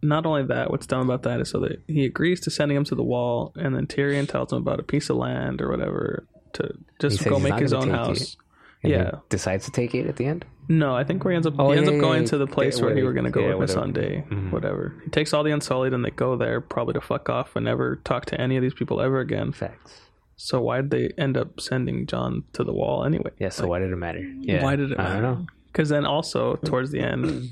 not 0.03 0.25
only 0.25 0.45
that, 0.47 0.69
what's 0.69 0.85
dumb 0.85 1.09
about 1.09 1.23
that 1.23 1.39
is 1.39 1.49
so 1.49 1.61
that 1.61 1.81
he 1.87 2.05
agrees 2.05 2.41
to 2.41 2.51
sending 2.51 2.77
him 2.77 2.83
to 2.85 2.95
the 2.95 3.03
wall, 3.03 3.53
and 3.55 3.73
then 3.73 3.87
Tyrion 3.87 4.27
tells 4.27 4.51
him 4.51 4.59
about 4.59 4.79
a 4.79 4.83
piece 4.83 5.09
of 5.09 5.15
land 5.15 5.61
or 5.61 5.69
whatever 5.69 6.27
to 6.53 6.73
just 6.99 7.23
go 7.23 7.39
make 7.39 7.55
his 7.55 7.73
own 7.73 7.89
house. 7.89 8.37
Yeah. 8.83 9.11
decides 9.29 9.63
to 9.65 9.71
take 9.71 9.95
it 9.95 10.07
at 10.07 10.17
the 10.17 10.25
end. 10.25 10.45
No, 10.69 10.95
I 10.95 11.03
think 11.03 11.23
where 11.23 11.31
he 11.31 11.35
ends 11.35 11.45
up 11.47 11.55
Oh, 11.59 11.71
he 11.71 11.77
ends 11.77 11.89
yeah, 11.89 11.95
up 11.95 12.01
going 12.01 12.21
yeah. 12.23 12.27
to 12.29 12.37
the 12.37 12.47
place 12.47 12.81
where 12.81 12.95
he 12.95 13.03
were 13.03 13.13
going 13.13 13.25
to 13.25 13.31
go 13.31 13.41
yeah, 13.41 13.55
with 13.55 13.75
whatever. 13.75 13.87
Missandei, 13.91 14.27
Mhm. 14.29 14.51
whatever. 14.51 14.93
He 15.03 15.09
takes 15.09 15.33
all 15.33 15.43
the 15.43 15.51
Unsullied 15.51 15.93
and 15.93 16.03
they 16.05 16.11
go 16.11 16.35
there 16.37 16.61
probably 16.61 16.93
to 16.93 17.01
fuck 17.01 17.29
off 17.29 17.55
and 17.55 17.65
never 17.65 17.97
talk 17.97 18.25
to 18.27 18.39
any 18.39 18.55
of 18.55 18.61
these 18.63 18.73
people 18.73 19.01
ever 19.01 19.19
again. 19.19 19.51
Facts. 19.51 20.01
So 20.35 20.61
why 20.61 20.81
did 20.81 20.89
they 20.91 21.09
end 21.17 21.37
up 21.37 21.59
sending 21.59 22.05
Jon 22.07 22.43
to 22.53 22.63
the 22.63 22.73
wall 22.73 23.03
anyway? 23.05 23.31
Yeah. 23.39 23.49
So 23.49 23.67
why 23.67 23.79
did 23.79 23.91
it 23.91 23.95
matter? 23.97 24.19
Yeah. 24.39 24.63
Why 24.63 24.75
did 24.75 24.91
it 24.91 24.99
I 24.99 25.13
don't 25.13 25.21
know. 25.21 25.45
Because 25.67 25.89
then 25.89 26.05
also 26.05 26.55
towards 26.57 26.91
the 26.91 26.99
end, 27.01 27.49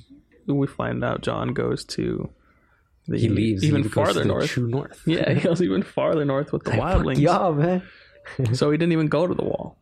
we 0.47 0.67
find 0.67 1.03
out 1.03 1.21
Jon 1.21 1.53
goes 1.53 1.83
to 1.85 2.29
the 3.07 3.17
He 3.17 3.29
leaves 3.29 3.63
even 3.63 3.83
he 3.83 3.89
farther 3.89 4.23
north. 4.23 4.47
True 4.49 4.67
north. 4.67 5.01
Yeah, 5.05 5.31
he 5.33 5.41
goes 5.41 5.61
even 5.61 5.83
farther 5.83 6.23
north 6.23 6.51
with 6.53 6.63
the 6.63 6.71
Like, 6.77 6.79
wildlings. 6.81 7.19
y'all, 7.19 7.53
man. 7.53 7.81
So 8.53 8.69
he 8.71 8.77
didn't 8.77 8.93
even 8.93 9.07
go 9.07 9.25
to 9.27 9.33
the 9.33 9.43
wall. 9.43 9.77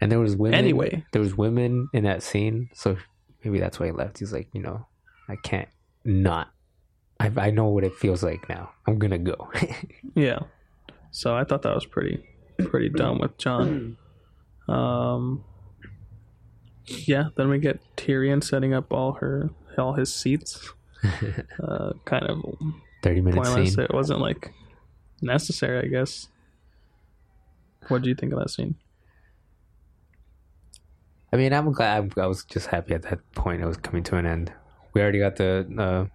And 0.00 0.12
there 0.12 0.18
was 0.18 0.36
women. 0.36 0.58
Anyway. 0.58 1.04
there 1.12 1.22
was 1.22 1.36
women 1.36 1.88
in 1.94 2.04
that 2.04 2.22
scene, 2.22 2.68
so 2.74 2.96
maybe 3.44 3.58
that's 3.58 3.80
why 3.80 3.86
he 3.86 3.92
left. 3.92 4.18
He's 4.18 4.32
like, 4.32 4.48
you 4.52 4.60
know, 4.60 4.86
I 5.28 5.36
can't 5.36 5.68
not. 6.04 6.48
I 7.18 7.32
I 7.36 7.50
know 7.50 7.66
what 7.68 7.82
it 7.84 7.94
feels 7.94 8.22
like 8.22 8.46
now. 8.48 8.70
I'm 8.86 8.98
gonna 8.98 9.18
go. 9.18 9.50
Yeah. 10.14 10.40
So 11.10 11.34
I 11.34 11.44
thought 11.44 11.62
that 11.62 11.74
was 11.74 11.86
pretty 11.86 12.22
pretty 12.58 12.88
dumb 12.90 13.18
with 13.18 13.36
Jon. 13.38 13.96
Um 14.68 15.44
Yeah, 16.86 17.28
then 17.36 17.48
we 17.48 17.58
get 17.58 17.80
Tyrion 17.96 18.42
setting 18.44 18.72
up 18.74 18.92
all 18.92 19.12
her 19.14 19.50
all 19.78 19.94
his 19.94 20.12
seats. 20.14 20.72
Uh 21.62 21.92
kind 22.04 22.24
of 22.24 22.38
Thirty 23.02 23.20
minute 23.20 23.36
pointless. 23.42 23.74
scene. 23.74 23.84
It 23.84 23.94
wasn't 23.94 24.20
like 24.20 24.52
necessary, 25.22 25.78
I 25.86 25.88
guess. 25.88 26.28
What 27.88 28.02
do 28.02 28.08
you 28.08 28.14
think 28.14 28.32
of 28.32 28.38
that 28.40 28.50
scene? 28.50 28.74
I 31.32 31.36
mean, 31.36 31.52
I'm 31.52 31.72
glad. 31.72 32.12
I 32.16 32.26
was 32.26 32.44
just 32.44 32.68
happy 32.68 32.94
at 32.94 33.02
that 33.02 33.18
point. 33.34 33.62
It 33.62 33.66
was 33.66 33.76
coming 33.76 34.02
to 34.04 34.16
an 34.16 34.26
end. 34.26 34.52
We 34.94 35.02
already 35.02 35.18
got 35.18 35.36
the 35.36 35.66
uh, 35.78 36.06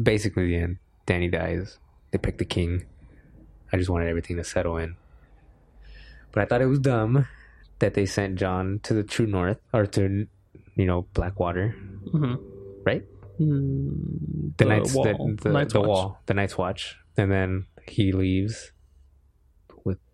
basically 0.00 0.46
the 0.48 0.56
end. 0.56 0.76
Dany 1.06 1.30
dies. 1.30 1.78
They 2.10 2.18
pick 2.18 2.38
the 2.38 2.44
king. 2.44 2.84
I 3.72 3.76
just 3.78 3.88
wanted 3.90 4.08
everything 4.08 4.36
to 4.36 4.44
settle 4.44 4.76
in. 4.76 4.96
But 6.30 6.42
I 6.42 6.46
thought 6.46 6.62
it 6.62 6.66
was 6.66 6.78
dumb 6.78 7.26
that 7.78 7.94
they 7.94 8.06
sent 8.06 8.36
Jon 8.36 8.80
to 8.84 8.94
the 8.94 9.02
True 9.02 9.26
North 9.26 9.58
or 9.72 9.86
to, 9.86 10.26
you 10.76 10.86
know, 10.86 11.06
Blackwater, 11.14 11.74
Mm-hmm. 12.12 12.34
right? 12.84 13.02
Mm, 13.40 14.56
The, 14.58 14.64
Night's 14.64 14.94
wall. 14.94 15.04
the, 15.04 15.36
the, 15.42 15.48
Night's 15.50 15.72
the 15.72 15.80
wall, 15.80 16.20
the 16.26 16.34
Night's 16.34 16.56
Watch, 16.58 16.96
and 17.16 17.30
then 17.32 17.66
he 17.88 18.12
leaves. 18.12 18.72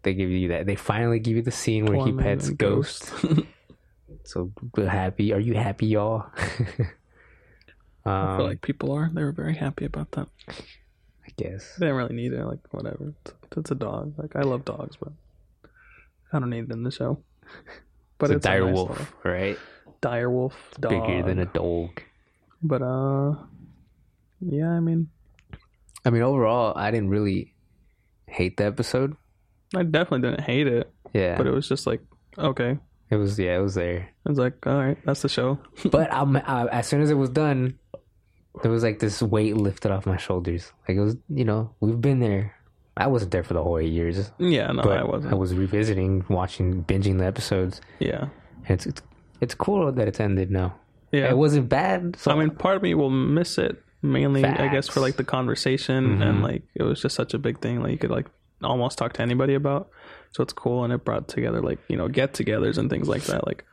They 0.02 0.14
give 0.14 0.30
you 0.30 0.48
that, 0.48 0.66
they 0.66 0.76
finally 0.76 1.18
give 1.18 1.36
you 1.36 1.42
the 1.42 1.50
scene 1.50 1.86
where 1.86 2.06
he 2.06 2.12
pets 2.12 2.50
ghosts. 2.50 3.10
Ghost. 3.10 3.42
So 4.28 4.52
happy. 4.76 5.32
Are 5.32 5.40
you 5.40 5.54
happy, 5.54 5.86
y'all? 5.86 6.26
I 8.04 8.32
um, 8.32 8.36
feel 8.36 8.46
like 8.46 8.60
people 8.60 8.92
are. 8.92 9.10
They 9.10 9.22
were 9.22 9.32
very 9.32 9.54
happy 9.54 9.86
about 9.86 10.10
that. 10.12 10.28
I 10.48 11.30
guess. 11.38 11.76
They 11.76 11.86
didn't 11.86 11.96
really 11.96 12.14
need 12.14 12.34
it. 12.34 12.44
Like 12.44 12.58
whatever. 12.70 13.14
It's, 13.24 13.34
it's 13.56 13.70
a 13.70 13.74
dog. 13.74 14.12
Like 14.18 14.36
I 14.36 14.42
love 14.42 14.66
dogs, 14.66 14.96
but 14.96 15.12
I 16.30 16.38
don't 16.38 16.50
need 16.50 16.64
it 16.64 16.72
in 16.72 16.82
the 16.82 16.90
show. 16.90 17.22
But 18.18 18.30
it's, 18.30 18.36
it's, 18.36 18.46
a 18.46 18.48
dire 18.48 18.66
nice 18.66 18.74
wolf, 18.74 18.90
little 18.90 19.06
right? 19.24 19.58
dire 20.02 20.30
wolf 20.30 20.54
dog. 20.78 20.90
Bigger 20.90 21.22
than 21.22 21.38
a 21.38 21.46
dog. 21.46 22.02
But 22.62 22.82
uh, 22.82 23.34
yeah. 24.40 24.72
I 24.72 24.80
mean, 24.80 25.08
I 26.04 26.10
mean, 26.10 26.22
overall, 26.22 26.76
I 26.76 26.90
didn't 26.90 27.08
really 27.08 27.54
hate 28.26 28.58
the 28.58 28.66
episode. 28.66 29.16
I 29.74 29.82
definitely 29.82 30.28
didn't 30.28 30.44
hate 30.44 30.66
it, 30.66 30.90
Yeah, 31.12 31.36
but 31.36 31.46
it 31.46 31.52
was 31.52 31.68
just 31.68 31.86
like 31.86 32.00
okay. 32.38 32.78
it 33.10 33.16
was. 33.16 33.38
Yeah, 33.38 33.58
it 33.58 33.62
was 33.62 33.74
there. 33.74 34.08
It's 34.26 34.38
like 34.38 34.66
all 34.66 34.76
right, 34.78 34.98
that's 35.04 35.22
the 35.22 35.28
show. 35.28 35.58
But 35.90 36.12
um, 36.12 36.36
uh, 36.36 36.66
as 36.72 36.86
soon 36.86 37.00
as 37.02 37.10
it 37.10 37.14
was 37.14 37.30
done, 37.30 37.78
there 38.62 38.70
was 38.72 38.82
like 38.82 38.98
this 38.98 39.22
weight 39.22 39.56
lifted 39.56 39.90
off 39.92 40.06
my 40.06 40.16
shoulders. 40.16 40.72
Like 40.88 40.96
it 40.96 41.02
was, 41.02 41.16
you 41.28 41.44
know, 41.44 41.74
we've 41.80 42.00
been 42.00 42.20
there. 42.20 42.54
I 42.96 43.06
wasn't 43.06 43.30
there 43.30 43.44
for 43.44 43.54
the 43.54 43.62
whole 43.62 43.78
eight 43.78 43.92
years, 43.92 44.32
yeah, 44.38 44.72
no, 44.72 44.82
but 44.82 44.98
I 44.98 45.04
wasn't. 45.04 45.32
I 45.32 45.36
was 45.36 45.54
revisiting, 45.54 46.24
watching, 46.28 46.82
binging 46.82 47.18
the 47.18 47.26
episodes. 47.26 47.80
yeah, 48.00 48.22
And 48.66 48.70
it's 48.74 48.86
it's, 48.86 49.02
it's 49.40 49.54
cool 49.54 49.92
that 49.92 50.08
it's 50.08 50.18
ended 50.18 50.50
now. 50.50 50.74
yeah. 51.12 51.30
It 51.30 51.36
wasn't 51.36 51.68
bad. 51.68 52.16
So 52.16 52.32
I 52.32 52.34
mean, 52.34 52.50
part 52.50 52.74
of 52.76 52.82
me 52.82 52.94
will 52.94 53.10
miss 53.10 53.56
it 53.58 53.80
mainly, 54.02 54.44
I 54.44 54.66
guess, 54.68 54.88
for 54.88 54.98
like 54.98 55.14
the 55.16 55.22
conversation 55.24 56.20
and 56.22 56.38
Mhm. 56.38 56.42
like 56.42 56.62
it 56.74 56.82
was 56.82 57.00
just 57.00 57.14
such 57.14 57.34
a 57.34 57.38
big 57.38 57.60
thing. 57.60 57.80
Like 57.82 57.92
you 57.92 57.98
could 57.98 58.10
like 58.10 58.26
almost 58.62 58.98
talk 58.98 59.12
to 59.14 59.22
anybody 59.22 59.54
about. 59.54 59.90
So 60.32 60.42
it's 60.42 60.52
cool, 60.52 60.84
and 60.84 60.92
it 60.92 61.04
brought 61.04 61.28
together 61.28 61.60
like 61.60 61.78
you 61.88 61.96
know 61.96 62.08
get-togethers 62.08 62.78
and 62.78 62.90
things 62.90 63.08
like 63.08 63.24
that. 63.24 63.46
Like, 63.46 63.64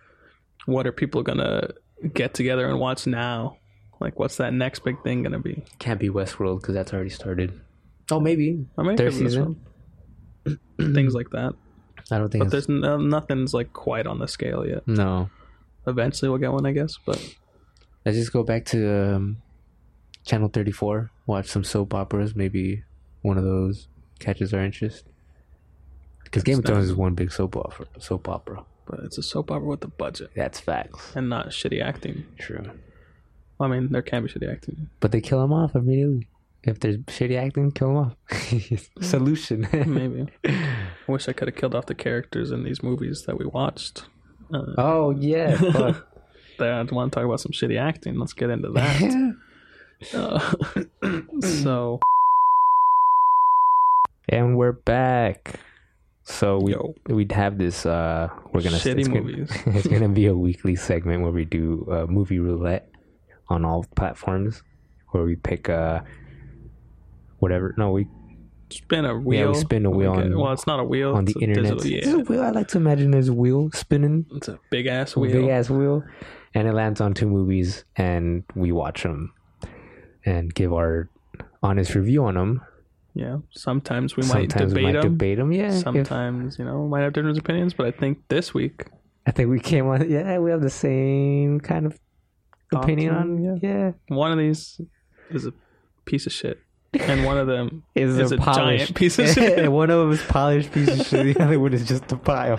what 0.66 0.88
are 0.88 0.92
people 0.92 1.24
gonna 1.24 1.70
get 2.14 2.34
together 2.34 2.68
and 2.68 2.80
watch 2.80 3.08
now? 3.08 3.58
Like, 4.00 4.20
what's 4.20 4.38
that 4.38 4.54
next 4.54 4.80
big 4.84 5.02
thing 5.04 5.24
gonna 5.24 5.40
be? 5.40 5.64
can't 5.80 6.00
be 6.00 6.10
Westworld 6.10 6.62
because 6.62 6.76
that's 6.76 6.94
already 6.94 7.10
started. 7.10 7.60
Oh, 8.12 8.20
maybe 8.20 8.66
I 8.78 8.84
mean, 8.84 8.98
third 8.98 9.12
give 9.12 9.22
it 9.22 9.24
this 9.24 9.34
season. 9.34 9.62
things 10.94 11.14
like 11.14 11.30
that. 11.32 11.54
I 12.12 12.18
don't 12.20 12.30
think. 12.30 12.44
But 12.44 12.54
it's, 12.54 12.68
there's 12.68 12.70
no, 12.70 12.98
nothing's 12.98 13.54
like 13.54 13.74
quite 13.74 14.06
on 14.06 14.20
the 14.20 14.28
scale 14.28 14.66
yet. 14.66 14.88
no. 14.88 15.30
Eventually, 15.88 16.30
we'll 16.30 16.40
get 16.40 16.52
one, 16.52 16.66
I 16.66 16.72
guess. 16.72 16.98
But 17.06 17.36
Let's 18.06 18.18
just 18.18 18.32
go 18.34 18.44
back 18.44 18.66
to 18.66 19.16
um, 19.16 19.38
channel 20.26 20.48
thirty 20.48 20.72
four. 20.72 21.12
Watch 21.26 21.48
some 21.48 21.64
soap 21.64 21.94
operas. 21.94 22.36
Maybe 22.36 22.84
one 23.22 23.38
of 23.38 23.44
those 23.44 23.88
catches 24.26 24.54
our 24.54 24.62
interest. 24.62 25.06
Because 26.24 26.44
Game 26.44 26.60
of 26.60 26.66
Thrones 26.66 26.86
is 26.86 26.96
one 26.96 27.14
big 27.14 27.32
soap 27.32 27.56
opera. 27.56 27.86
Soap 28.00 28.28
opera. 28.28 28.66
but 28.86 29.00
it's 29.02 29.18
a 29.18 29.24
soap 29.24 29.52
opera 29.52 29.68
with 29.68 29.84
a 29.84 29.88
budget 29.88 30.32
That's 30.36 30.60
facts. 30.60 31.16
and 31.16 31.30
not 31.30 31.50
shitty 31.50 31.82
acting. 31.82 32.26
True. 32.38 32.72
I 33.60 33.68
mean, 33.68 33.90
there 33.92 34.02
can 34.02 34.24
be 34.24 34.30
shitty 34.30 34.52
acting. 34.52 34.90
But 35.00 35.12
they 35.12 35.22
kill 35.22 35.42
him 35.44 35.54
off 35.54 35.76
immediately. 35.76 36.28
If 36.64 36.80
there's 36.80 36.98
shitty 36.98 37.38
acting, 37.38 37.72
kill 37.72 37.92
him 37.92 37.98
off. 37.98 38.16
Solution. 39.02 39.68
Maybe. 39.72 40.26
I 40.46 41.12
wish 41.12 41.30
I 41.30 41.34
could 41.34 41.48
have 41.48 41.56
killed 41.56 41.76
off 41.76 41.86
the 41.86 41.96
characters 41.96 42.52
in 42.52 42.64
these 42.64 42.82
movies 42.82 43.24
that 43.28 43.38
we 43.38 43.46
watched. 43.46 44.06
Uh, 44.54 44.74
oh 44.78 45.12
yeah. 45.12 45.56
Fuck. 45.72 46.08
I 46.60 46.82
want 46.84 47.12
to 47.12 47.16
talk 47.20 47.26
about 47.26 47.40
some 47.40 47.52
shitty 47.52 47.80
acting. 47.80 48.18
Let's 48.18 48.34
get 48.34 48.50
into 48.50 48.70
that. 48.72 49.36
Uh, 50.14 50.54
so, 51.42 52.00
and 54.30 54.58
we're 54.58 54.72
back. 54.74 55.60
So 56.24 56.60
we 56.60 56.72
Yo. 56.74 56.96
we'd 57.08 57.32
have 57.32 57.58
this. 57.58 57.86
uh 57.86 58.30
We're 58.52 58.62
gonna 58.62 58.78
Shitty 58.78 59.00
it's 59.00 59.08
gonna- 59.08 59.78
it's 59.78 59.88
gonna 59.88 60.10
be 60.10 60.26
a 60.28 60.36
weekly 60.36 60.76
segment 60.76 61.22
where 61.22 61.32
we 61.32 61.46
do 61.46 61.88
uh, 61.92 62.06
movie 62.08 62.40
roulette 62.40 62.90
on 63.48 63.64
all 63.64 63.86
platforms, 63.96 64.64
where 65.12 65.24
we 65.24 65.36
pick 65.36 65.70
uh 65.70 66.02
whatever. 67.40 67.76
No, 67.78 67.92
we 67.92 68.08
spin 68.72 69.06
a 69.06 69.16
wheel. 69.16 69.50
We 69.52 69.60
spin 69.60 69.86
a 69.86 69.92
wheel 69.92 70.14
Okay, 70.14 70.22
on- 70.24 70.40
well, 70.40 70.52
it's 70.52 70.66
not 70.66 70.80
a 70.80 70.84
wheel. 70.84 71.14
on 71.16 71.26
the 71.26 71.36
internet. 71.40 71.78
digital- 71.78 72.18
yeah, 72.18 72.24
wheel. 72.24 72.42
I 72.42 72.50
like 72.50 72.70
to 72.70 72.78
imagine 72.78 73.12
there's 73.12 73.30
a 73.30 73.34
wheel 73.34 73.70
spinning, 73.74 74.26
it's 74.32 74.48
a 74.48 74.60
big 74.72 74.88
ass 74.88 75.16
wheel. 75.16 75.32
big 75.32 75.48
ass 75.50 75.70
wheel, 75.70 76.04
and 76.56 76.68
it 76.68 76.74
lands 76.74 77.02
on 77.02 77.14
two 77.14 77.28
movies, 77.30 77.86
and 77.98 78.44
we 78.56 78.72
watch 78.72 79.04
them 79.04 79.32
and 80.26 80.52
give 80.56 80.74
our 80.74 81.08
honest 81.62 81.94
review 81.94 82.26
on 82.26 82.34
them. 82.34 82.62
Yeah. 83.16 83.38
Sometimes 83.52 84.16
we 84.18 84.24
might 84.24 84.52
Sometimes 84.52 84.74
we 84.74 84.82
debate 84.82 84.84
might 84.84 85.02
them. 85.02 85.12
debate 85.14 85.38
them. 85.38 85.52
Yeah. 85.52 85.68
if- 85.74 85.82
Sometimes, 85.84 86.60
you 86.60 86.66
know, 86.66 86.82
we 86.84 86.90
might 86.90 87.02
have 87.02 87.14
different 87.14 87.38
opinions, 87.38 87.74
but 87.74 87.86
I 87.88 87.92
think 87.92 88.20
this 88.28 88.54
week 88.54 88.86
I 89.26 89.32
think 89.32 89.50
we 89.50 89.60
came 89.60 89.88
on. 89.88 90.08
Yeah, 90.10 90.38
we 90.40 90.52
have 90.52 90.62
the 90.62 90.70
same 90.70 91.60
kind 91.62 91.86
of 91.86 91.98
opinion 92.74 93.16
on- 93.16 93.44
yeah. 93.44 93.56
Yeah. 93.62 93.92
one 94.10 94.32
of 94.32 94.38
these 94.38 94.80
is 95.32 95.46
a 95.46 95.54
piece 96.06 96.26
of 96.28 96.34
shit. 96.34 96.60
And 96.94 97.26
one 97.26 97.38
of 97.38 97.48
them 97.48 97.84
Is, 97.96 98.18
is 98.18 98.32
a, 98.32 98.36
a 98.36 98.38
polished 98.38 98.60
giant 98.88 98.96
piece 99.02 99.18
of 99.20 99.28
shit. 99.36 99.60
and 99.60 99.74
one 99.74 99.90
of 99.90 100.00
them 100.00 100.12
is 100.12 100.22
polished 100.24 100.72
piece 100.72 100.90
of 101.00 101.06
shit. 101.08 101.36
The 101.38 101.44
other 101.44 101.60
one 101.60 101.74
is 101.74 101.88
just 101.88 102.12
a 102.12 102.18
pile. 102.18 102.58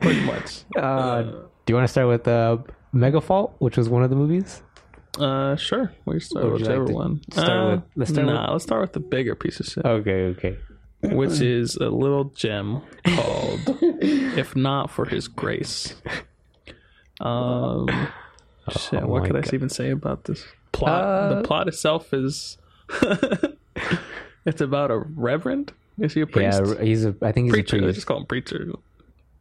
pretty 0.00 0.24
much. 0.24 0.64
Uh, 0.76 1.22
do 1.22 1.72
you 1.72 1.74
want 1.74 1.84
to 1.86 1.92
start 1.92 2.08
with 2.08 2.26
uh, 2.28 2.58
Megafault, 2.94 3.54
which 3.58 3.76
was 3.76 3.88
one 3.88 4.02
of 4.02 4.10
the 4.10 4.16
movies? 4.16 4.62
Uh, 5.18 5.56
sure. 5.56 5.92
We 6.04 6.20
start 6.20 6.44
would 6.52 6.60
you 6.60 6.66
like 6.66 6.88
one. 6.94 7.20
start 7.32 7.48
Uh, 7.50 7.70
with? 7.76 7.82
Let's 7.96 8.10
start 8.12 8.26
nah, 8.26 8.52
let's 8.52 8.64
start 8.64 8.82
with 8.82 8.92
the 8.92 9.00
bigger 9.00 9.34
piece 9.34 9.60
of 9.60 9.66
shit, 9.66 9.84
Okay, 9.84 10.24
okay. 10.26 10.58
which 11.02 11.40
is 11.40 11.76
a 11.76 11.88
little 11.88 12.24
gem 12.24 12.82
called 13.06 13.60
"If 13.80 14.54
Not 14.56 14.90
for 14.90 15.06
His 15.06 15.28
Grace." 15.28 15.94
Um, 17.20 17.88
shit. 18.70 19.02
Oh 19.02 19.06
what 19.06 19.24
could 19.24 19.36
I 19.36 19.42
even 19.54 19.68
say 19.70 19.90
about 19.90 20.24
this 20.24 20.44
plot? 20.72 21.02
Uh, 21.02 21.34
the 21.36 21.42
plot 21.42 21.68
itself 21.68 22.12
is. 22.12 22.58
it's 24.44 24.60
about 24.60 24.90
a 24.90 24.98
reverend. 24.98 25.72
Is 25.98 26.12
he 26.14 26.20
a 26.20 26.26
priest? 26.26 26.60
Yeah, 26.62 26.82
he's 26.84 27.04
a. 27.06 27.14
I 27.22 27.32
think 27.32 27.46
he's 27.46 27.52
preacher. 27.52 27.76
a 27.78 27.80
They 27.80 27.92
just 27.92 28.06
call 28.06 28.18
him 28.18 28.26
preacher. 28.26 28.68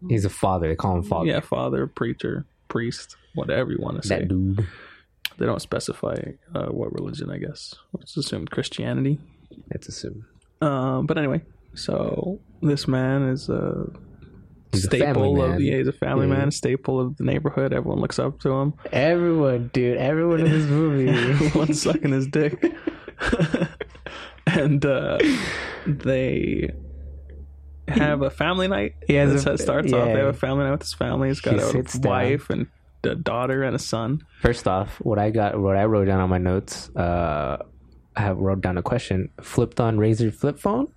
He's 0.07 0.23
a 0.25 0.29
father. 0.29 0.69
They 0.69 0.75
call 0.75 0.95
him 0.97 1.03
father. 1.03 1.25
Yeah, 1.27 1.39
father, 1.41 1.85
preacher, 1.87 2.45
priest, 2.69 3.17
whatever 3.33 3.71
you 3.71 3.77
want 3.79 4.01
to 4.01 4.07
say. 4.07 4.19
that 4.19 4.27
dude. 4.29 4.65
They 5.37 5.45
don't 5.45 5.61
specify 5.61 6.15
uh, 6.53 6.67
what 6.67 6.93
religion, 6.93 7.29
I 7.29 7.37
guess. 7.37 7.73
Let's 7.93 8.15
assume 8.17 8.45
Christianity. 8.47 9.19
Let's 9.71 9.87
assume. 9.87 10.25
Um, 10.61 11.05
but 11.05 11.17
anyway, 11.17 11.41
so 11.73 12.39
this 12.61 12.87
man 12.87 13.23
is 13.29 13.49
a 13.49 13.87
He's 14.71 14.83
a 14.85 14.87
staple 14.87 15.41
of 15.41 15.55
the. 15.57 15.63
yeah, 15.63 15.77
he's 15.77 15.87
a 15.87 15.93
family 15.93 16.27
Yeah. 16.27 16.33
man, 16.35 16.47
a 16.49 16.51
staple 16.51 16.99
of 16.99 17.17
the 17.17 17.23
neighborhood. 17.23 17.73
Everyone 17.73 17.99
looks 17.99 18.19
up 18.19 18.39
to 18.41 18.51
him. 18.51 18.73
Everyone, 18.91 19.69
dude. 19.73 19.97
Everyone 19.97 20.39
in 20.41 20.49
this 20.51 20.65
movie. 20.65 21.09
Everyone's 21.45 21.81
sucking 21.81 22.11
his 22.11 22.27
dick. 22.27 22.73
and 24.47 24.85
uh, 24.85 25.17
they 25.85 26.69
have 27.87 28.21
a 28.21 28.29
family 28.29 28.67
night. 28.67 28.95
He 29.07 29.13
has 29.15 29.45
a- 29.45 29.57
starts 29.57 29.93
off. 29.93 30.05
They 30.05 30.19
have 30.19 30.27
a 30.27 30.33
family 30.33 30.63
night 30.63 30.71
with 30.71 30.81
his 30.81 30.93
family. 30.93 31.29
He's 31.29 31.41
got 31.41 31.55
He 31.55 31.59
a 31.59 31.63
sits 31.65 31.93
down. 31.99 32.09
wife 32.11 32.49
and 32.49 32.67
a 33.05 33.15
daughter 33.15 33.63
and 33.63 33.75
a 33.75 33.79
son. 33.79 34.21
First 34.41 34.67
off, 34.67 34.97
what 35.01 35.19
I 35.19 35.29
got, 35.29 35.59
what 35.59 35.75
I 35.77 35.85
wrote 35.85 36.05
down 36.05 36.19
on 36.19 36.29
my 36.29 36.37
notes, 36.37 36.89
uh, 36.95 37.57
I 38.15 38.21
have 38.21 38.37
wrote 38.37 38.61
down 38.61 38.77
a 38.77 38.81
question. 38.83 39.29
Flipped 39.41 39.79
on 39.79 39.97
Razor 39.97 40.31
flip 40.31 40.59
phone? 40.59 40.87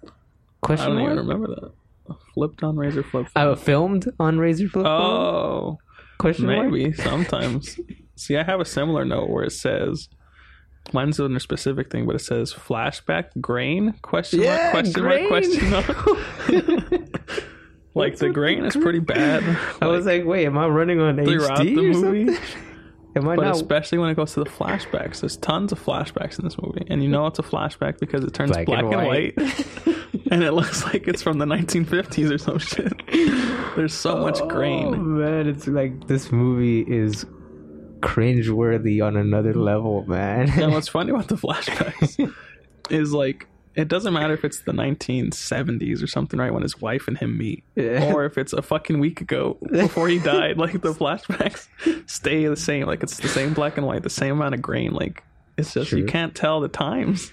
Question 0.62 0.92
I 0.92 0.94
don't 0.94 1.00
even 1.02 1.14
mark? 1.16 1.28
remember 1.28 1.46
that. 1.48 1.72
Flipped 2.34 2.62
on 2.62 2.76
razor 2.76 3.02
flip. 3.02 3.26
Uh, 3.36 3.54
filmed 3.54 4.10
on 4.18 4.38
Razor 4.38 4.68
flip 4.68 4.84
phone? 4.86 5.00
Oh, 5.10 5.78
Question 6.18 6.46
mark? 6.46 6.70
maybe 6.70 6.92
sometimes. 6.94 7.78
See, 8.16 8.36
I 8.36 8.42
have 8.44 8.60
a 8.60 8.64
similar 8.64 9.04
note 9.04 9.28
where 9.28 9.44
it 9.44 9.52
says, 9.52 10.08
mine's 10.92 11.20
under 11.20 11.36
a 11.36 11.40
specific 11.40 11.90
thing, 11.92 12.06
but 12.06 12.14
it 12.16 12.20
says 12.20 12.52
flashback 12.52 13.26
grain 13.40 13.92
question 14.02 14.40
Yeah, 14.40 14.56
mark 14.56 14.70
question 14.72 15.02
grain. 15.02 15.28
mark 15.28 15.44
question 15.44 15.70
mark. 15.70 17.08
like 17.98 18.16
the 18.18 18.30
grain 18.30 18.64
is 18.64 18.76
pretty 18.76 18.98
bad. 19.00 19.42
I 19.82 19.86
was 19.86 20.06
like, 20.06 20.24
wait, 20.24 20.46
am 20.46 20.56
I 20.58 20.66
running 20.68 21.00
on 21.00 21.16
HD 21.16 21.26
the 21.74 21.80
or 21.80 21.92
movie. 22.02 22.26
something? 22.34 22.44
Am 23.16 23.26
I 23.26 23.34
But 23.36 23.46
not? 23.46 23.56
especially 23.56 23.98
when 23.98 24.10
it 24.10 24.14
goes 24.14 24.34
to 24.34 24.44
the 24.44 24.48
flashbacks, 24.50 25.20
there's 25.22 25.38
tons 25.38 25.72
of 25.72 25.82
flashbacks 25.84 26.38
in 26.38 26.44
this 26.44 26.56
movie, 26.62 26.86
and 26.88 27.02
you 27.02 27.08
know 27.08 27.26
it's 27.26 27.38
a 27.40 27.42
flashback 27.42 27.98
because 27.98 28.22
it 28.22 28.32
turns 28.34 28.52
Black 28.52 28.66
black, 28.66 28.84
and 28.84 28.94
and, 28.94 29.06
white. 29.08 29.36
white, 29.36 29.96
and 30.30 30.44
it 30.44 30.52
looks 30.52 30.84
like 30.84 31.08
it's 31.08 31.22
from 31.22 31.38
the 31.38 31.46
1950s 31.46 32.30
or 32.32 32.38
some 32.38 32.58
shit. 32.58 32.92
There's 33.76 33.94
so 33.94 34.18
much 34.18 34.40
Oh 34.40 34.46
grain. 34.46 35.18
man, 35.18 35.48
it's 35.48 35.66
like 35.66 36.06
this 36.06 36.30
movie 36.30 36.82
is 36.82 37.24
cringeworthy 38.00 39.04
on 39.04 39.16
another 39.16 39.54
level, 39.54 40.04
man. 40.06 40.50
And 40.50 40.72
what's 40.72 40.88
funny 40.88 41.10
about 41.10 41.28
the 41.28 41.36
flashbacks 41.36 42.32
is 42.90 43.12
like 43.12 43.46
it 43.74 43.88
doesn't 43.88 44.12
matter 44.12 44.32
if 44.34 44.44
it's 44.44 44.60
the 44.60 44.72
1970s 44.72 46.02
or 46.02 46.06
something, 46.06 46.38
right? 46.40 46.52
When 46.52 46.62
his 46.62 46.80
wife 46.80 47.08
and 47.08 47.16
him 47.18 47.36
meet, 47.38 47.64
Yeah. 47.76 48.12
or 48.12 48.24
if 48.24 48.36
it's 48.38 48.52
a 48.52 48.62
fucking 48.62 48.98
week 49.00 49.20
ago 49.20 49.58
before 49.70 50.08
he 50.08 50.18
died. 50.34 50.56
Like 50.58 50.72
the 50.80 50.92
flashbacks 50.94 51.68
stay 52.08 52.46
the 52.46 52.56
same. 52.56 52.86
Like 52.86 53.02
it's 53.02 53.18
the 53.18 53.28
same 53.28 53.54
black 53.54 53.76
and 53.76 53.86
white, 53.86 54.02
the 54.02 54.10
same 54.10 54.32
amount 54.34 54.54
of 54.54 54.62
grain. 54.62 54.92
Like 54.92 55.22
it's 55.56 55.72
just 55.74 55.92
you 55.92 56.06
can't 56.06 56.34
tell 56.34 56.60
the 56.60 56.68
times. 56.68 57.30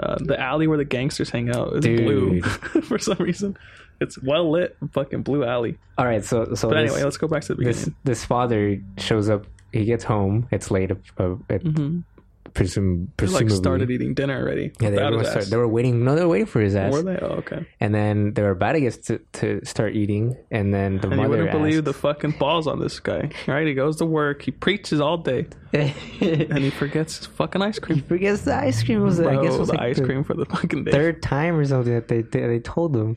Uh, 0.00 0.16
the 0.20 0.38
alley 0.38 0.68
where 0.68 0.78
the 0.78 0.84
gangsters 0.84 1.28
hang 1.30 1.50
out 1.50 1.72
is 1.74 1.80
Dude. 1.80 2.04
blue 2.04 2.40
for 2.82 2.98
some 2.98 3.16
reason. 3.18 3.56
It's 4.00 4.20
well 4.22 4.48
lit, 4.50 4.76
fucking 4.92 5.22
blue 5.22 5.44
alley. 5.44 5.76
All 5.96 6.04
right, 6.06 6.24
so 6.24 6.54
so 6.54 6.68
But 6.68 6.76
this, 6.82 6.92
anyway, 6.92 7.02
let's 7.02 7.16
go 7.16 7.26
back 7.26 7.42
to 7.42 7.48
the 7.48 7.54
beginning. 7.56 7.74
this 7.84 7.90
this 8.04 8.24
father 8.24 8.80
shows 8.98 9.28
up. 9.28 9.46
He 9.72 9.84
gets 9.84 10.04
home. 10.04 10.46
It's 10.52 10.70
late. 10.70 10.92
Uh, 10.92 11.32
at 11.50 11.64
Mhm. 11.64 12.04
Presum, 12.54 13.08
They, 13.16 13.26
like 13.26 13.46
presumably. 13.46 13.56
started 13.56 13.90
eating 13.90 14.14
dinner 14.14 14.40
already. 14.40 14.72
yeah, 14.80 14.90
they, 14.90 14.98
everyone 14.98 15.24
his 15.24 15.50
they 15.50 15.56
were 15.56 15.68
waiting. 15.68 16.04
No, 16.04 16.14
they 16.14 16.22
were 16.22 16.28
waiting 16.28 16.46
for 16.46 16.60
his 16.60 16.74
ass. 16.74 16.92
Were 16.92 17.02
they? 17.02 17.16
Oh, 17.18 17.36
okay. 17.38 17.66
And 17.80 17.94
then 17.94 18.34
they 18.34 18.42
were 18.42 18.50
about 18.50 18.72
to 18.72 18.80
get 18.80 19.02
to, 19.04 19.18
to 19.34 19.64
start 19.64 19.94
eating. 19.94 20.36
And 20.50 20.72
then 20.74 20.98
the 20.98 21.08
And 21.08 21.12
you 21.12 21.16
mother 21.16 21.28
wouldn't 21.28 21.52
believe 21.52 21.84
the 21.84 21.92
fucking 21.94 22.32
balls 22.32 22.66
on 22.66 22.80
this 22.80 22.98
guy. 23.00 23.30
Right? 23.46 23.66
He 23.66 23.74
goes 23.74 23.96
to 23.96 24.06
work, 24.06 24.42
he 24.42 24.50
preaches 24.50 25.00
all 25.00 25.18
day, 25.18 25.46
and 25.72 26.58
he 26.58 26.70
forgets 26.70 27.18
his 27.18 27.26
fucking 27.26 27.62
ice 27.62 27.78
cream. 27.78 27.98
he 27.98 28.04
forgets 28.04 28.42
the 28.42 28.54
ice 28.56 28.82
cream 28.82 29.02
was. 29.02 29.18
Bro, 29.18 29.40
I 29.40 29.42
guess 29.44 29.54
it 29.54 29.58
was 29.58 29.68
the 29.68 29.74
like 29.74 29.82
ice 29.82 29.98
the 29.98 30.04
cream 30.04 30.24
for 30.24 30.34
the 30.34 30.46
fucking 30.46 30.84
day. 30.84 30.90
third 30.92 31.22
time 31.22 31.56
or 31.56 31.64
something 31.64 31.94
that 31.94 32.08
they 32.08 32.22
they, 32.22 32.46
they 32.46 32.60
told 32.60 32.96
him. 32.96 33.16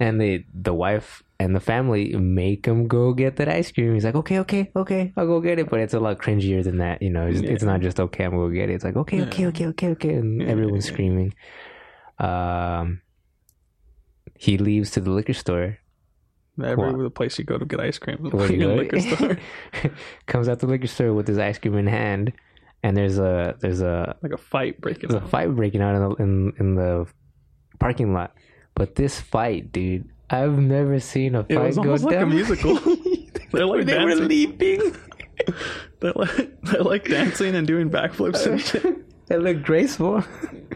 And 0.00 0.20
they 0.20 0.44
the 0.52 0.74
wife 0.74 1.22
and 1.38 1.54
the 1.54 1.60
family 1.60 2.16
make 2.16 2.64
him 2.66 2.88
go 2.88 3.12
get 3.12 3.36
that 3.36 3.48
ice 3.48 3.70
cream. 3.70 3.94
He's 3.94 4.04
like, 4.04 4.14
okay, 4.14 4.38
okay, 4.40 4.70
okay, 4.74 5.12
I'll 5.16 5.26
go 5.26 5.40
get 5.40 5.58
it. 5.58 5.68
But 5.68 5.80
it's 5.80 5.94
a 5.94 6.00
lot 6.00 6.18
cringier 6.18 6.62
than 6.64 6.78
that, 6.78 7.02
you 7.02 7.10
know. 7.10 7.26
It's, 7.26 7.40
it's 7.40 7.62
not 7.62 7.80
just 7.80 8.00
okay, 8.00 8.24
I'm 8.24 8.30
gonna 8.32 8.48
go 8.48 8.54
get 8.54 8.70
it. 8.70 8.74
It's 8.74 8.84
like 8.84 8.96
okay, 8.96 9.22
okay, 9.22 9.46
okay, 9.46 9.66
okay, 9.66 9.88
okay, 9.90 10.14
and 10.14 10.40
Yeah, 10.40 10.48
everyone's 10.48 10.86
yeah, 10.86 10.90
yeah. 10.90 10.94
screaming. 10.94 11.34
Um, 12.18 13.02
he 14.38 14.58
leaves 14.58 14.90
to 14.92 15.00
the 15.00 15.10
liquor 15.10 15.34
store. 15.34 15.78
Every 16.62 17.02
the 17.02 17.10
place 17.10 17.38
you 17.38 17.44
go 17.44 17.58
to 17.58 17.66
get 17.66 17.80
ice 17.80 17.98
cream, 17.98 18.16
liquor 18.32 19.00
store, 19.00 19.38
comes 20.24 20.48
out 20.48 20.60
the 20.60 20.66
liquor 20.66 20.86
store 20.86 21.12
with 21.12 21.28
his 21.28 21.36
ice 21.38 21.58
cream 21.58 21.76
in 21.76 21.86
hand, 21.86 22.32
and 22.82 22.96
there's 22.96 23.18
a 23.18 23.56
there's 23.60 23.82
a 23.82 24.16
like 24.22 24.32
a 24.32 24.38
fight 24.38 24.80
breaking 24.80 25.10
there's 25.10 25.20
a 25.20 25.24
out. 25.24 25.30
fight 25.30 25.54
breaking 25.54 25.82
out 25.82 25.94
in 25.94 26.00
the 26.02 26.14
in, 26.14 26.52
in 26.58 26.74
the 26.76 27.06
parking 27.78 28.14
lot. 28.14 28.34
But 28.74 28.94
this 28.94 29.20
fight, 29.20 29.70
dude, 29.70 30.08
I've 30.28 30.58
never 30.58 30.98
seen 31.00 31.34
a 31.34 31.42
fight. 31.44 31.50
It 31.50 31.58
was 31.58 31.76
go 31.76 31.82
almost 31.82 32.04
like 32.04 32.20
a 32.20 32.26
musical. 32.26 32.74
They're 33.52 33.66
like 33.66 33.86
they 33.86 33.98
were 33.98 34.10
dancing. 34.10 34.28
leaping. 34.28 34.96
They're 36.00 36.12
like, 36.14 36.60
they're 36.62 36.82
like 36.82 37.08
dancing 37.08 37.54
and 37.54 37.66
doing 37.66 37.90
backflips 37.90 38.46
and 38.46 38.60
shit. 38.60 38.96
They 39.28 39.38
look 39.38 39.64
graceful. 39.64 40.22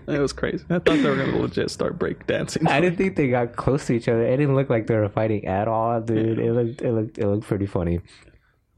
It 0.09 0.19
was 0.19 0.33
crazy. 0.33 0.65
I 0.69 0.81
thought 0.81 0.85
they 0.85 1.09
were 1.09 1.15
gonna 1.15 1.37
legit 1.37 1.71
start 1.71 2.01
break 2.01 2.27
dancing. 2.27 2.67
I 2.67 2.81
didn't 2.81 2.97
think 2.99 3.15
they 3.15 3.29
got 3.29 3.55
close 3.55 3.87
to 3.87 3.93
each 3.93 4.09
other. 4.09 4.25
It 4.27 4.39
didn't 4.39 4.57
look 4.57 4.69
like 4.69 4.89
they 4.89 4.97
were 4.97 5.09
fighting 5.09 5.45
at 5.47 5.69
all, 5.69 6.01
dude. 6.01 6.41
It 6.41 6.53
looked 6.53 6.83
it 6.83 6.93
looked 6.93 7.19
it 7.19 7.29
looked 7.29 7.47
pretty 7.47 7.67
funny. 7.67 8.01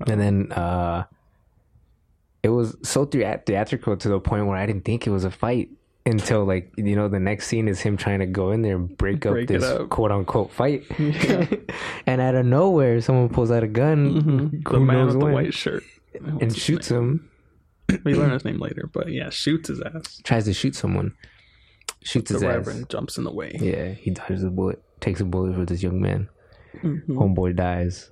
And 0.07 0.20
then 0.20 0.53
uh 0.53 1.05
it 2.43 2.51
was 2.51 2.77
so 2.82 3.07
thea- 3.07 3.40
theatrical 3.47 3.97
to 3.97 4.09
the 4.11 4.20
point 4.20 4.44
where 4.47 4.59
I 4.59 4.66
didn't 4.66 4.85
think 4.85 5.07
it 5.07 5.11
was 5.11 5.24
a 5.24 5.31
fight 5.31 5.70
until 6.05 6.45
like 6.45 6.73
you 6.77 6.97
know 6.97 7.09
the 7.09 7.20
next 7.20 7.47
scene 7.47 7.69
is 7.69 7.81
him 7.81 7.97
trying 7.97 8.19
to 8.20 8.27
go 8.27 8.51
in 8.51 8.62
there 8.62 8.77
and 8.77 8.97
break, 8.97 9.20
Break 9.20 9.45
up 9.45 9.49
this 9.49 9.62
up. 9.65 9.89
quote 9.89 10.11
unquote 10.11 10.51
fight. 10.53 10.85
and 12.07 12.20
out 12.20 12.35
of 12.35 12.45
nowhere, 12.47 13.01
someone 13.01 13.29
pulls 13.29 13.51
out 13.51 13.62
a 13.62 13.69
gun, 13.69 14.23
Mhm. 14.23 14.69
who 14.69 14.73
The 14.74 14.81
man 14.81 14.97
knows 14.97 15.15
with 15.16 15.24
the 15.27 15.33
white 15.33 15.55
shirt 15.55 15.85
and 16.41 16.55
shoots 16.57 16.89
him. 16.91 17.29
We 18.05 18.15
learn 18.15 18.31
his 18.31 18.45
name 18.45 18.59
later, 18.59 18.89
but 18.93 19.09
yeah, 19.12 19.29
shoots 19.31 19.69
his 19.69 19.81
ass. 19.83 20.20
Tries 20.24 20.45
to 20.47 20.55
shoot 20.55 20.74
someone. 20.74 21.15
Shoots 22.03 22.31
The 22.31 22.35
his 22.37 22.43
ass. 22.43 22.49
reverend 22.49 22.89
jumps 22.89 23.19
in 23.19 23.24
the 23.24 23.33
way. 23.33 23.53
Yeah, 23.61 23.91
he 23.93 24.11
dodges 24.12 24.43
a 24.45 24.51
bullet. 24.51 24.83
Takes 25.01 25.20
a 25.20 25.24
bullet 25.27 25.55
for 25.55 25.66
this 25.66 25.83
young 25.83 26.01
man. 26.01 26.29
Mhm. 26.83 27.07
Homeboy 27.09 27.55
dies. 27.57 28.11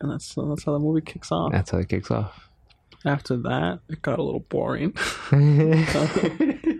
and 0.00 0.10
that's 0.12 0.34
that's 0.34 0.64
how 0.64 0.72
the 0.72 0.78
movie 0.78 1.00
kicks 1.02 1.30
off. 1.32 1.52
That's 1.52 1.70
how 1.70 1.78
it 1.78 1.88
kicks 1.88 2.10
off. 2.10 2.47
After 3.04 3.36
that, 3.36 3.80
it 3.88 4.02
got 4.02 4.18
a 4.18 4.22
little 4.22 4.40
boring. 4.48 4.94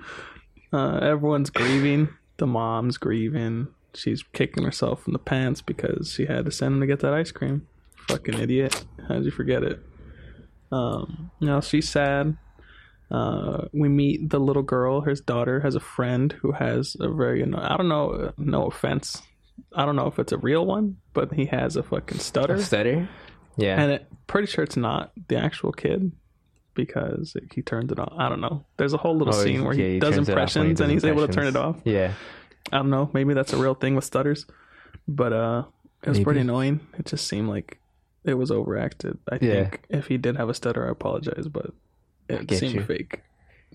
Uh, 0.73 0.99
everyone's 0.99 1.51
grieving. 1.51 2.09
The 2.37 2.47
mom's 2.47 2.99
grieving. 2.99 3.69
She's 3.95 4.23
kicking 4.33 4.65
herself 4.65 5.07
in 5.07 5.13
the 5.13 5.19
pants 5.19 5.63
because 5.63 6.13
she 6.13 6.27
had 6.27 6.45
to 6.45 6.51
send 6.51 6.75
him 6.75 6.81
to 6.81 6.87
get 6.87 7.01
that 7.01 7.15
ice 7.15 7.33
cream. 7.33 7.67
Fucking 8.09 8.39
idiot. 8.39 8.85
How'd 9.09 9.25
you 9.25 9.31
forget 9.31 9.63
it? 9.63 9.81
Um, 10.71 11.31
you 11.41 11.47
know, 11.49 11.61
she's 11.61 11.89
sad. 11.89 12.37
Uh, 13.11 13.65
we 13.73 13.89
meet 13.89 14.29
the 14.29 14.39
little 14.39 14.63
girl. 14.63 15.01
His 15.01 15.21
daughter 15.21 15.61
has 15.61 15.75
a 15.75 15.81
friend 15.81 16.33
who 16.43 16.53
has 16.53 16.97
a 17.01 17.09
very, 17.11 17.43
I 17.43 17.77
don't 17.77 17.89
know, 17.89 18.33
no 18.37 18.67
offense. 18.67 19.23
I 19.75 19.87
don't 19.87 19.97
know 19.97 20.07
if 20.07 20.19
it's 20.19 20.33
a 20.33 20.39
real 20.39 20.67
one, 20.67 20.99
but 21.15 21.33
he 21.33 21.47
has 21.47 21.77
a 21.77 21.83
fucking 21.83 22.19
stutter. 22.19 22.63
Stutter? 22.63 23.09
Yeah. 23.59 23.81
And 23.83 23.93
it, 23.93 24.07
pretty 24.27 24.47
sure 24.47 24.65
it's 24.65 24.77
not 24.77 25.13
the 25.29 25.37
actual 25.37 25.73
kid 25.73 26.13
because 26.75 27.37
he 27.53 27.61
turned 27.63 27.91
it 27.93 27.99
on. 27.99 28.15
I 28.19 28.29
don't 28.29 28.41
know. 28.41 28.65
There's 28.77 28.93
a 28.95 28.99
whole 28.99 29.17
little 29.17 29.35
Oh, 29.35 29.43
scene 29.45 29.65
where 29.65 29.75
yeah, 29.75 29.87
he, 29.87 29.93
he 29.95 29.99
does 29.99 30.17
it 30.17 30.21
off 30.21 30.27
when 30.27 30.27
he 30.27 30.31
impressions 30.33 30.79
does 30.79 30.81
and 30.85 30.93
he's 30.93 31.05
able 31.05 31.27
to 31.27 31.33
turn 31.33 31.47
it 31.47 31.57
off. 31.57 31.77
Yeah. 31.85 32.13
I 32.73 32.77
don't 32.79 32.91
know. 32.91 33.11
Maybe 33.13 33.35
that's 33.35 33.53
a 33.53 33.57
real 33.57 33.75
thing 33.75 33.95
with 33.97 34.05
stutters, 34.05 34.47
but 35.07 35.33
uh, 35.33 35.65
it 36.03 36.09
was 36.09 36.19
Maybe. 36.19 36.25
pretty 36.25 36.41
annoying. 36.41 36.81
It 36.99 37.07
just 37.07 37.27
seemed 37.27 37.49
like 37.49 37.79
it 38.25 38.35
was 38.35 38.51
overacted. 38.51 39.19
I 39.31 39.39
Yeah. 39.41 39.55
think 39.55 39.81
if 39.89 40.07
he 40.07 40.19
did 40.19 40.37
have 40.37 40.49
a 40.49 40.55
stutter, 40.55 40.87
I 40.87 40.91
apologize, 40.91 41.49
but 41.49 41.73
it 42.29 42.51
seemed 42.53 42.75
you. 42.75 42.83
fake 42.83 43.23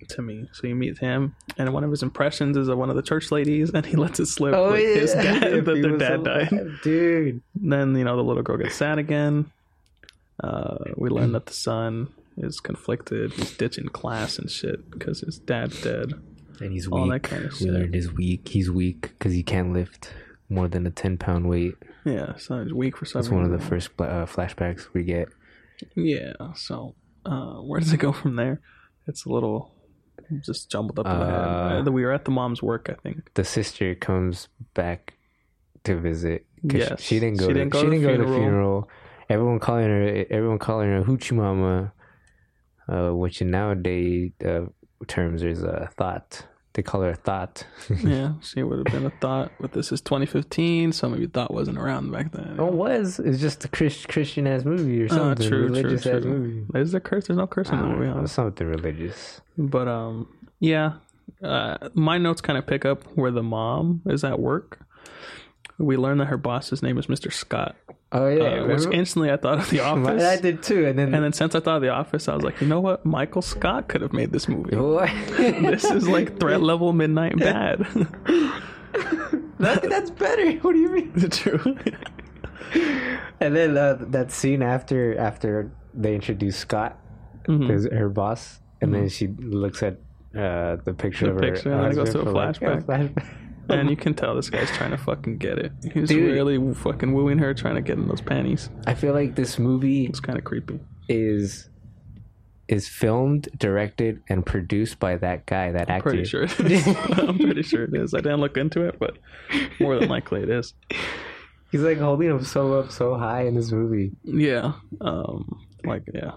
to 0.09 0.21
me. 0.21 0.47
So 0.53 0.67
you 0.67 0.75
meet 0.75 0.99
him, 0.99 1.35
and 1.57 1.73
one 1.73 1.83
of 1.83 1.89
his 1.91 2.03
impressions 2.03 2.55
is 2.55 2.67
of 2.67 2.77
one 2.77 2.89
of 2.89 2.95
the 2.95 3.01
church 3.01 3.31
ladies, 3.31 3.71
and 3.71 3.85
he 3.85 3.95
lets 3.95 4.19
it 4.19 4.27
slip 4.27 4.53
Oh, 4.53 4.69
like 4.69 4.81
yeah. 4.83 4.87
his 4.95 5.13
dad 5.13 5.41
that 5.65 5.75
he 5.75 5.81
their 5.81 5.97
dad 5.97 6.19
alive, 6.19 6.49
died. 6.51 6.67
Dude. 6.83 7.41
Then 7.55 7.95
you 7.97 8.03
know 8.03 8.15
the 8.15 8.23
little 8.23 8.43
girl 8.43 8.57
gets 8.57 8.75
sad 8.75 8.99
again. 8.99 9.49
Uh, 10.43 10.75
we 10.97 11.09
learn 11.09 11.31
that 11.31 11.45
the 11.45 11.53
son 11.53 12.09
is 12.37 12.59
conflicted. 12.59 13.31
He's 13.33 13.55
ditching 13.55 13.87
class 13.87 14.37
and 14.37 14.49
shit 14.51 14.89
because 14.91 15.21
his 15.21 15.39
dad's 15.39 15.81
dead. 15.81 16.13
And 16.59 16.71
he's 16.71 16.87
All 16.87 17.03
weak. 17.03 17.23
that 17.23 17.29
kind 17.29 17.45
of 17.45 17.51
we 17.53 17.57
shit. 17.57 17.69
learned 17.69 17.95
he's 17.95 18.11
weak. 18.11 18.47
He's 18.49 18.69
weak 18.69 19.01
because 19.01 19.33
he 19.33 19.43
can't 19.43 19.73
lift 19.73 20.13
more 20.49 20.67
than 20.67 20.85
a 20.85 20.91
10 20.91 21.17
pound 21.17 21.49
weight. 21.49 21.75
Yeah, 22.05 22.35
so 22.35 22.63
he's 22.63 22.73
weak 22.73 22.97
for 22.97 23.05
some 23.05 23.21
That's 23.21 23.31
one 23.31 23.43
of 23.45 23.51
the 23.51 23.59
first 23.59 23.89
uh, 23.99 24.25
flashbacks 24.25 24.87
we 24.93 25.03
get. 25.03 25.29
Yeah. 25.95 26.33
So 26.55 26.95
uh, 27.25 27.55
where 27.55 27.79
does 27.79 27.93
it 27.93 27.97
go 27.97 28.11
from 28.11 28.35
there? 28.35 28.61
It's 29.07 29.25
a 29.25 29.29
little 29.29 29.71
just 30.41 30.69
jumbled 30.69 30.99
up 30.99 31.05
in 31.05 31.11
my. 31.11 31.79
Uh, 31.79 31.83
we 31.91 32.03
were 32.03 32.11
at 32.11 32.25
the 32.25 32.31
mom's 32.31 32.61
work, 32.61 32.89
I 32.89 32.95
think. 33.01 33.33
The 33.33 33.43
sister 33.43 33.95
comes 33.95 34.47
back 34.73 35.13
to 35.83 35.95
visit. 35.95 36.45
Yes. 36.63 37.01
She, 37.01 37.15
she 37.15 37.19
didn't 37.19 37.39
go, 37.39 37.47
She 37.47 37.53
to, 37.53 37.59
didn't 37.59 37.71
go 37.71 37.79
she 37.79 37.85
to 37.85 37.91
didn't 37.91 38.03
go 38.07 38.17
to 38.17 38.29
the 38.29 38.37
funeral. 38.37 38.89
Everyone 39.33 39.59
calling 39.59 39.85
her, 39.85 40.25
everyone 40.29 40.59
calling 40.59 40.89
her 40.89 41.03
hoochie 41.03 41.31
mama, 41.35 41.91
uh, 42.87 43.09
which 43.11 43.41
in 43.41 43.49
nowadays 43.51 44.31
uh, 44.45 44.65
terms 45.07 45.41
is 45.41 45.63
a 45.63 45.89
thought. 45.97 46.45
They 46.73 46.81
call 46.81 47.01
her 47.01 47.11
a 47.11 47.15
thought. 47.15 47.65
yeah, 48.03 48.33
she 48.41 48.63
would 48.63 48.79
have 48.79 48.93
been 48.93 49.05
a 49.05 49.13
thought. 49.21 49.51
But 49.59 49.71
this 49.73 49.91
is 49.91 50.01
2015, 50.01 50.91
so 50.91 51.09
maybe 51.09 51.27
thought 51.27 51.53
wasn't 51.53 51.77
around 51.77 52.11
back 52.11 52.31
then. 52.31 52.55
Oh, 52.59 52.67
it 52.67 52.73
was. 52.73 53.19
It's 53.19 53.39
just 53.39 53.63
a 53.65 53.67
Chris, 53.67 54.05
Christian 54.05 54.45
ass 54.47 54.65
movie 54.65 55.01
or 55.03 55.05
Uh, 55.05 55.09
something. 55.09 55.47
true, 55.49 55.67
true, 55.67 55.67
religious 55.67 56.05
ass 56.07 56.21
true. 56.23 56.31
movie. 56.39 56.79
Is 56.79 56.91
there 56.91 57.01
curse? 57.01 57.27
There's 57.27 57.37
no 57.37 57.47
curse 57.47 57.69
in 57.69 57.77
the 57.79 57.85
movie. 57.87 58.05
know, 58.05 58.25
something 58.25 58.67
religious. 58.67 59.41
But 59.57 59.87
um, 59.87 60.27
yeah, 60.59 60.93
uh, 61.43 61.89
my 61.95 62.17
notes 62.17 62.41
kind 62.41 62.57
of 62.57 62.65
pick 62.67 62.85
up 62.85 63.03
where 63.15 63.31
the 63.31 63.43
mom 63.43 64.01
is 64.07 64.23
at 64.23 64.39
work. 64.39 64.79
We 65.79 65.97
learned 65.97 66.19
that 66.21 66.25
her 66.27 66.37
boss's 66.37 66.83
name 66.83 66.97
is 66.97 67.07
Mr. 67.07 67.31
Scott, 67.33 67.75
Oh 68.11 68.27
yeah, 68.27 68.61
uh, 68.61 68.67
which 68.67 68.85
instantly 68.93 69.31
I 69.31 69.37
thought 69.37 69.57
of 69.59 69.69
The 69.71 69.79
Office. 69.91 70.23
I 70.23 70.39
did 70.39 70.61
too, 70.61 70.85
and 70.85 70.97
then 70.99 71.13
And 71.15 71.23
then 71.23 71.33
since 71.33 71.55
I 71.55 71.59
thought 71.59 71.77
of 71.77 71.81
The 71.81 71.89
Office, 71.89 72.27
I 72.27 72.35
was 72.35 72.43
like, 72.43 72.61
you 72.61 72.67
know 72.67 72.79
what? 72.79 73.05
Michael 73.05 73.41
Scott 73.41 73.87
could 73.87 74.01
have 74.01 74.13
made 74.13 74.31
this 74.31 74.47
movie. 74.47 74.75
This 75.71 75.83
is 75.85 76.07
like 76.07 76.39
threat 76.39 76.61
level 76.61 76.93
midnight 76.93 77.37
bad. 77.39 77.79
that, 79.59 79.81
that's 79.89 80.11
better. 80.11 80.51
What 80.59 80.73
do 80.73 80.79
you 80.79 80.89
mean? 80.89 81.29
True. 81.29 81.77
And 83.39 83.55
then 83.55 83.77
uh, 83.77 83.97
that 83.99 84.31
scene 84.31 84.61
after 84.61 85.17
after 85.17 85.71
they 85.93 86.15
introduce 86.15 86.57
Scott 86.57 86.99
Mhm. 87.47 87.69
as 87.71 87.85
her 87.91 88.07
boss, 88.09 88.59
and 88.81 88.93
then 88.93 89.09
she 89.09 89.27
looks 89.27 89.83
at 89.83 89.97
uh, 90.35 90.77
the 90.85 90.93
picture 90.97 91.25
The 91.25 91.31
of 91.31 91.35
her 91.41 91.51
picture, 91.51 91.71
and 91.71 91.83
then 91.83 91.91
it 91.91 91.95
goes 91.95 92.11
to 92.13 92.21
a 92.21 92.23
for, 92.23 92.31
like, 92.31 92.55
flashback. 92.59 92.83
flashback. 92.85 93.25
And 93.69 93.89
you 93.89 93.95
can 94.03 94.13
tell 94.13 94.35
this 94.35 94.49
guy's 94.49 94.69
trying 94.71 94.91
to 94.91 94.97
fucking 94.97 95.37
get 95.37 95.57
it. 95.59 95.71
He's 95.93 96.09
Dude. 96.09 96.33
really 96.33 96.73
fucking 96.73 97.13
wooing 97.13 97.37
her, 97.39 97.53
trying 97.53 97.75
to 97.75 97.81
get 97.81 97.97
in 97.97 98.07
those 98.07 98.21
panties. 98.21 98.69
I 98.87 98.93
feel 98.93 99.13
like 99.13 99.35
this 99.35 99.57
movie 99.59 100.05
It's 100.05 100.19
kind 100.19 100.37
of 100.37 100.43
creepy. 100.43 100.79
is 101.07 101.69
is 102.69 102.87
filmed, 102.87 103.49
directed, 103.57 104.21
and 104.29 104.45
produced 104.45 104.97
by 104.97 105.17
that 105.17 105.45
guy, 105.45 105.71
that 105.73 105.89
actor. 105.89 106.09
Pretty 106.11 106.23
sure 106.25 106.43
it 106.43 106.59
is. 106.59 106.87
I'm 107.17 107.37
pretty 107.37 107.61
sure 107.61 107.83
it 107.83 107.93
is. 107.93 108.13
I 108.13 108.21
didn't 108.21 108.39
look 108.39 108.55
into 108.57 108.81
it, 108.87 108.97
but 108.99 109.17
more 109.81 109.99
than 109.99 110.07
likely 110.09 110.41
it 110.43 110.49
is. 110.49 110.73
He's 111.71 111.81
like 111.81 111.97
holding 111.97 112.29
him 112.29 112.43
so 112.43 112.79
up, 112.79 112.91
so 112.91 113.15
high 113.15 113.45
in 113.47 113.55
this 113.55 113.71
movie. 113.71 114.11
Yeah. 114.23 114.73
Um. 115.01 115.59
Like 115.83 116.03
yeah. 116.13 116.31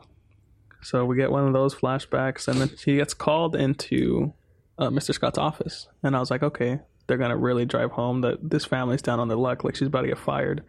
So 0.82 1.05
we 1.05 1.16
get 1.16 1.31
one 1.31 1.47
of 1.47 1.53
those 1.53 1.74
flashbacks, 1.74 2.48
and 2.48 2.61
then 2.61 2.70
she 2.77 2.97
gets 2.97 3.15
called 3.15 3.55
into 3.57 4.32
uh, 4.78 4.89
Mr. 4.90 5.15
Scott's 5.15 5.39
office, 5.39 5.89
and 6.03 6.16
I 6.16 6.20
was 6.20 6.31
like, 6.31 6.43
okay, 6.43 6.81
they're 7.07 7.19
gonna 7.19 7.37
really 7.37 7.65
drive 7.65 7.93
home 7.93 8.20
that 8.23 8.51
this 8.51 8.65
family's 8.65 9.03
down 9.03 9.20
on 9.20 9.28
their 9.28 9.37
luck, 9.37 9.65
like 9.65 9.77
she's 9.77 9.89
about 9.89 10.03
to 10.03 10.09
get 10.09 10.19
fired. 10.19 10.65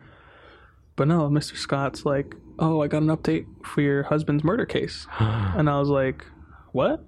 But 0.96 1.08
no, 1.08 1.30
Mr. 1.30 1.56
Scott's 1.56 2.06
like, 2.06 2.34
oh, 2.60 2.82
I 2.82 2.88
got 2.88 3.04
an 3.04 3.10
update 3.10 3.46
for 3.64 3.82
your 3.82 4.04
husband's 4.04 4.44
murder 4.44 4.66
case, 4.66 5.08
oh 5.20 5.54
and 5.58 5.70
I 5.70 5.80
was 5.80 5.90
like, 5.90 6.26
what? 6.72 7.04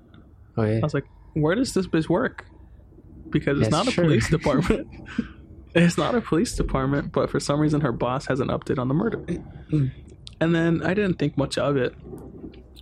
Oh, 0.57 0.63
yeah. 0.63 0.77
I 0.77 0.81
was 0.81 0.93
like, 0.93 1.05
where 1.33 1.55
does 1.55 1.73
this 1.73 1.87
bitch 1.87 2.09
work? 2.09 2.45
Because 3.29 3.59
it's 3.59 3.69
That's 3.69 3.85
not 3.85 3.93
a 3.93 4.01
police 4.01 4.29
department. 4.31 4.87
it's 5.75 5.97
not 5.97 6.15
a 6.15 6.21
police 6.21 6.55
department, 6.55 7.11
but 7.11 7.29
for 7.29 7.39
some 7.39 7.59
reason 7.59 7.81
her 7.81 7.91
boss 7.91 8.25
has 8.27 8.39
an 8.39 8.47
update 8.49 8.79
on 8.79 8.87
the 8.87 8.93
murder. 8.93 9.23
and 9.71 10.55
then 10.55 10.81
I 10.83 10.93
didn't 10.93 11.19
think 11.19 11.37
much 11.37 11.57
of 11.57 11.77
it. 11.77 11.93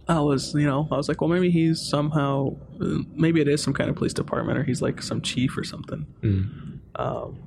I 0.09 0.19
was, 0.19 0.53
you 0.53 0.65
know, 0.65 0.87
I 0.91 0.95
was 0.95 1.09
like, 1.09 1.19
well, 1.21 1.29
maybe 1.29 1.49
he's 1.49 1.81
somehow, 1.81 2.55
maybe 2.79 3.41
it 3.41 3.47
is 3.47 3.61
some 3.61 3.73
kind 3.73 3.89
of 3.89 3.95
police 3.95 4.13
department 4.13 4.57
or 4.57 4.63
he's 4.63 4.81
like 4.81 5.01
some 5.01 5.21
chief 5.21 5.57
or 5.57 5.63
something. 5.63 6.05
Mm. 6.21 6.79
Um, 6.95 7.39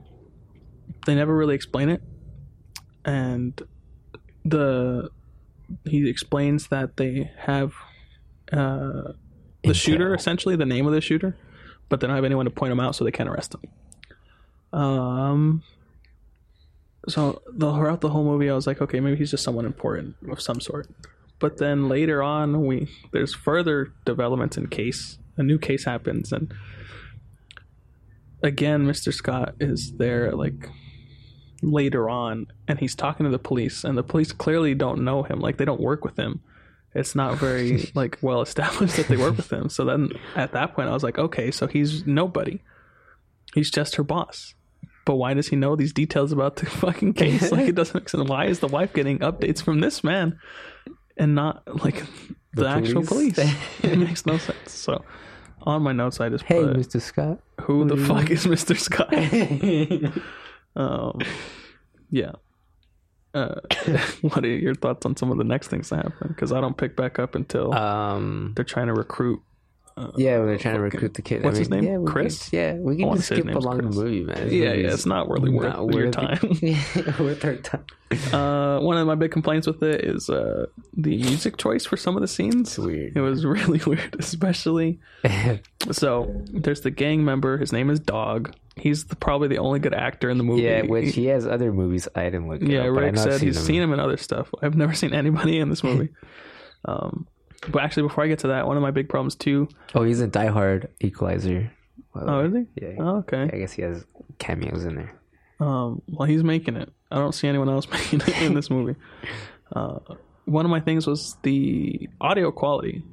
they 1.07 1.15
never 1.15 1.35
really 1.35 1.55
explain 1.55 1.89
it. 1.89 2.03
And 3.05 3.61
the, 4.45 5.11
he 5.85 6.09
explains 6.09 6.69
that 6.69 6.99
they 6.99 7.31
have, 7.39 7.73
uh, 8.53 9.13
the 9.63 9.75
shooter 9.75 10.15
essentially 10.15 10.57
the 10.57 10.67
name 10.67 10.87
of 10.87 10.93
the 10.93 11.01
shooter 11.01 11.37
but 11.89 12.01
they 12.01 12.07
don't 12.07 12.17
have 12.17 12.25
anyone 12.25 12.45
to 12.45 12.51
point 12.51 12.73
him 12.73 12.81
out 12.81 12.95
so 12.95 13.05
they 13.05 13.11
can't 13.11 13.29
arrest 13.29 13.55
him 13.55 14.79
um 14.79 15.63
so 17.09 17.43
the, 17.53 17.73
throughout 17.73 18.01
the 18.01 18.09
whole 18.09 18.25
movie 18.25 18.49
i 18.49 18.55
was 18.55 18.67
like 18.67 18.81
okay 18.81 19.01
maybe 19.01 19.17
he's 19.17 19.31
just 19.31 19.43
someone 19.43 19.65
important 19.65 20.15
of 20.31 20.41
some 20.41 20.61
sort 20.61 20.89
but 21.41 21.57
then 21.57 21.89
later 21.89 22.23
on 22.23 22.65
we 22.67 22.87
there's 23.13 23.35
further 23.35 23.93
developments 24.05 24.57
in 24.57 24.69
case 24.69 25.19
a 25.37 25.43
new 25.43 25.59
case 25.59 25.85
happens. 25.85 26.33
And 26.33 26.53
again 28.43 28.87
mr 28.87 29.13
scott 29.13 29.55
is 29.61 29.93
there 29.99 30.33
like 30.33 30.71
later 31.63 32.09
on 32.09 32.47
and 32.69 32.79
he's 32.79 32.95
talking 32.95 33.25
to 33.25 33.31
the 33.31 33.39
police 33.39 33.85
and 33.85 33.99
the 33.99 34.03
police 34.03 34.33
clearly 34.33 34.75
don't 34.75 35.03
know 35.03 35.23
him. 35.23 35.41
Like 35.41 35.57
they 35.57 35.65
don't 35.65 35.81
work 35.81 36.05
with 36.05 36.19
him. 36.19 36.41
It's 36.95 37.15
not 37.15 37.39
very 37.39 37.91
like 37.95 38.19
well 38.21 38.43
established 38.43 38.97
that 38.97 39.09
they 39.09 39.17
work 39.17 39.37
with 39.37 39.53
him. 39.53 39.69
So 39.69 39.85
then 39.85 40.11
at 40.37 40.53
that 40.53 40.75
point 40.75 40.89
i 40.89 40.93
was 40.93 41.03
like 41.03 41.19
okay 41.19 41.51
so 41.51 41.67
he's 41.67 42.07
nobody. 42.07 42.61
He's 43.55 43.71
just 43.71 43.97
her 43.97 44.05
boss. 44.05 44.55
But 45.07 45.17
why 45.17 45.35
does 45.35 45.49
he 45.49 45.57
know 45.57 45.75
these 45.75 45.93
details 45.93 46.31
about 46.31 46.57
the 46.57 46.67
fucking 46.83 47.15
case? 47.15 47.51
Like 47.51 47.69
it 47.69 47.75
doesn't 47.75 47.95
make 47.95 48.09
sense. 48.09 48.29
Why 48.29 48.45
is 48.45 48.61
the 48.61 48.69
wife 48.69 48.93
getting 48.93 49.21
updates 49.21 49.63
from 49.63 49.81
this 49.81 50.05
man 50.05 50.39
and 51.21 51.35
not 51.37 51.63
like 51.85 52.03
the, 52.55 52.63
The 52.63 52.69
actual 52.69 53.05
police? 53.05 53.35
police 53.37 53.55
it 53.85 53.97
makes 53.99 54.27
no 54.27 54.39
sense 54.39 54.73
so 54.73 55.05
on 55.63 55.83
my 55.83 55.93
notes 55.93 56.21
i 56.21 56.29
just 56.29 56.45
Hey, 56.45 56.63
put 56.65 56.77
Mr. 56.77 57.01
Scott. 57.01 57.39
who 57.61 57.87
the 57.87 57.95
do 57.95 58.01
you 58.01 58.07
fuck 58.09 58.31
is 58.31 58.47
mr 58.47 58.77
scott 58.77 59.13
um, 60.77 61.19
yeah. 62.11 62.33
Uh, 63.33 63.61
what 64.23 64.45
are 64.45 64.49
your 64.49 64.75
thoughts 64.75 65.07
on 65.07 65.15
some 65.17 65.31
of 65.31 65.39
the 65.39 65.45
next 65.45 65.69
things 65.69 65.89
that 65.91 65.97
happen? 66.05 66.29
Because 66.29 66.51
I 66.51 66.61
don't 66.61 66.77
pick 66.77 66.97
back 66.97 67.21
up 67.21 67.37
until 67.37 67.73
um. 67.75 68.53
they're 68.57 68.65
trying 68.65 68.89
to 68.89 68.93
recruit. 68.95 69.41
Uh, 69.97 70.11
Yeah, 70.17 70.39
when 70.39 70.47
they're 70.49 70.59
trying 70.59 70.77
to 70.77 70.81
recruit 70.81 71.15
the 71.15 71.23
kid. 71.23 71.43
what's 71.43 71.59
his 71.59 71.69
name? 71.69 71.85
Yeah, 71.85 71.99
we 71.99 72.11
Chris? 72.11 72.49
Can, 72.49 72.59
yeah, 72.59 72.75
we 72.75 72.97
can 72.97 73.15
just 73.17 73.27
skip 73.27 73.47
along 73.47 73.81
Chris. 73.81 73.95
the 73.97 74.03
movie, 74.03 74.25
man. 74.25 74.45
This 74.45 74.53
yeah, 74.53 74.73
yeah, 74.73 74.93
it's 74.93 75.07
not 75.07 75.29
really 75.29 75.51
worth 75.51 75.75
not 75.77 75.93
your 75.93 76.07
worth 76.07 76.15
time. 76.15 76.39
worth 77.27 77.45
our 77.45 77.57
time. 77.57 77.85
uh, 78.33 78.81
one 78.81 78.97
of 78.97 79.07
my 79.07 79.15
big 79.15 79.31
complaints 79.31 79.67
with 79.67 79.83
it 79.83 80.05
is 80.05 80.29
uh, 80.31 80.67
the 80.97 81.17
music 81.17 81.57
choice 81.57 81.85
for 81.87 81.97
some 81.97 82.17
of 82.17 82.23
the 82.23 82.29
scenes. 82.29 82.71
It's 82.71 82.79
weird. 82.79 83.17
It 83.17 83.21
was 83.21 83.45
really 83.47 83.81
weird, 83.87 84.17
especially. 84.19 85.01
So 85.93 86.33
there's 86.53 86.81
the 86.81 86.91
gang 86.91 87.25
member. 87.25 87.59
His 87.59 87.73
name 87.73 87.91
is 87.91 88.01
Dog. 88.01 88.55
He's 88.77 89.05
the, 89.05 89.17
probably 89.17 89.49
the 89.49 89.59
only 89.59 89.79
good 89.79 89.95
actor 89.95 90.31
in 90.31 90.39
the 90.39 90.45
movie. 90.45 90.63
yeah, 90.63 90.83
which 90.83 91.15
he 91.15 91.27
has 91.27 91.47
other 91.47 91.73
movies 91.73 92.09
I 92.15 92.25
didn't 92.25 92.49
look. 92.49 92.63
Yeah, 92.63 92.81
up, 92.81 92.85
I 92.85 92.89
Rick 92.89 93.17
said 93.19 93.41
he's 93.41 93.61
seen 93.61 93.83
him 93.83 93.93
in 93.93 94.01
other 94.01 94.17
stuff. 94.17 94.51
I've 94.63 94.77
never 94.77 94.95
seen 94.95 95.13
anybody 95.13 95.59
in 95.59 95.69
this 95.69 95.85
movie. 95.85 96.09
um, 96.87 97.27
but 97.69 97.83
actually, 97.83 98.05
before 98.05 98.25
I 98.25 98.29
get 98.29 98.41
to 98.41 98.49
that, 98.49 98.67
one 98.67 98.77
of 98.77 98.83
my 98.83 98.91
big 98.91 99.09
problems 99.09 99.35
too. 99.35 99.69
Oh, 99.95 100.03
he's 100.03 100.21
a 100.21 100.29
diehard 100.29 100.89
Equalizer. 101.01 101.71
the 102.15 102.21
Oh, 102.21 102.45
is 102.45 102.55
he? 102.55 102.67
Yeah. 102.83 102.95
Oh, 102.99 103.17
okay. 103.19 103.51
I 103.53 103.59
guess 103.59 103.73
he 103.73 103.83
has 103.83 104.05
cameos 104.39 104.85
in 104.85 104.95
there. 104.97 105.15
Um, 105.61 106.03
well, 106.09 106.27
he's 106.27 106.43
making 106.43 106.77
it. 106.77 106.91
I 107.11 107.17
don't 107.17 107.35
see 107.35 107.49
anyone 107.49 107.69
else 107.69 107.89
making 107.91 108.23
it 108.23 108.43
in 108.43 108.55
this 108.55 108.71
movie. 108.71 108.99
Uh, 109.75 109.99
one 110.47 110.65
of 110.65 110.71
my 110.71 110.81
things 110.81 111.07
was 111.07 111.37
the 111.43 112.09
audio 112.21 112.51
quality. 112.51 113.05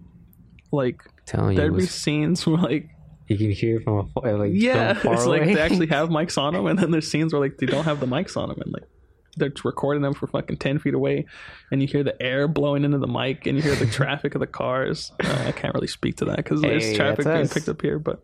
Like 0.72 1.02
telling 1.26 1.52
you, 1.52 1.57
there'd 1.57 1.76
be 1.76 1.86
scenes 1.86 2.45
where 2.45 2.57
like 2.57 2.90
you 3.28 3.38
can 3.38 3.52
hear 3.52 3.80
from 3.82 3.99
afar, 3.99 4.38
like 4.38 4.52
yeah, 4.53 4.99
it's 5.02 5.26
like 5.26 5.45
they 5.45 5.60
actually 5.60 5.88
have 5.98 6.10
mics 6.10 6.38
on 6.38 6.53
them, 6.53 6.65
and 6.65 6.78
then 6.78 6.91
there's 6.91 7.10
scenes 7.10 7.34
where 7.34 7.41
like 7.41 7.57
they 7.57 7.65
don't 7.65 7.86
have 7.86 7.99
the 7.99 8.06
mics 8.06 8.36
on 8.36 8.49
them, 8.49 8.60
and 8.61 8.74
like 8.74 8.84
they're 9.38 9.51
recording 9.64 10.01
them 10.01 10.14
for 10.14 10.27
fucking 10.27 10.57
ten 10.57 10.80
feet 10.80 10.93
away, 10.93 11.26
and 11.72 11.81
you 11.81 11.88
hear 11.88 12.03
the 12.03 12.22
air 12.22 12.47
blowing 12.47 12.84
into 12.84 12.97
the 12.97 13.07
mic, 13.07 13.45
and 13.45 13.57
you 13.57 13.64
hear 13.64 13.76
the 13.76 13.85
traffic 13.91 14.35
of 14.35 14.41
the 14.41 14.47
cars. 14.47 15.11
Uh, 15.23 15.45
I 15.47 15.51
can't 15.51 15.73
really 15.73 15.88
speak 15.88 16.18
to 16.18 16.26
that 16.26 16.38
because 16.38 16.61
Hey, 16.61 16.69
there's 16.69 16.95
traffic 16.95 17.26
being 17.26 17.47
picked 17.47 17.69
up 17.69 17.81
here, 17.81 17.99
but 17.99 18.23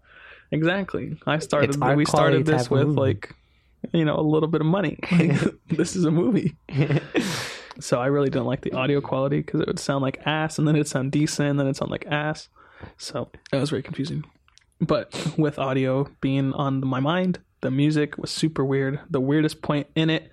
exactly. 0.52 1.18
I 1.26 1.40
started. 1.40 1.76
We 1.96 2.06
started 2.06 2.46
this 2.46 2.70
with 2.70 2.88
like, 2.88 3.34
you 3.92 4.06
know, 4.06 4.18
a 4.18 4.22
little 4.22 4.50
bit 4.50 4.62
of 4.62 4.68
money. 4.68 5.00
Like, 5.12 5.40
this 5.70 5.96
is 5.96 6.06
a 6.06 6.12
movie. 6.12 6.56
So 7.80 8.00
I 8.00 8.08
really 8.08 8.30
didn't 8.30 8.46
like 8.46 8.62
the 8.62 8.74
audio 8.74 9.02
quality 9.02 9.38
because 9.38 9.60
it 9.62 9.68
would 9.68 9.80
sound 9.80 10.02
like 10.04 10.20
ass, 10.26 10.60
and 10.60 10.68
then 10.68 10.76
it'd 10.76 10.88
sound 10.88 11.12
decent, 11.12 11.50
and 11.50 11.60
then 11.60 11.68
it'd 11.68 11.78
sound 11.78 11.92
like 11.92 12.06
ass. 12.08 12.50
So 12.98 13.30
it 13.52 13.58
was 13.58 13.70
very 13.70 13.82
confusing. 13.82 14.24
But 14.80 15.34
with 15.38 15.58
audio 15.58 16.10
being 16.22 16.54
on 16.54 16.86
my 16.86 17.00
mind, 17.00 17.40
the 17.62 17.72
music 17.72 18.18
was 18.18 18.30
super 18.30 18.64
weird. 18.66 19.00
The 19.10 19.22
weirdest 19.22 19.62
point 19.62 19.88
in 19.96 20.10
it, 20.10 20.30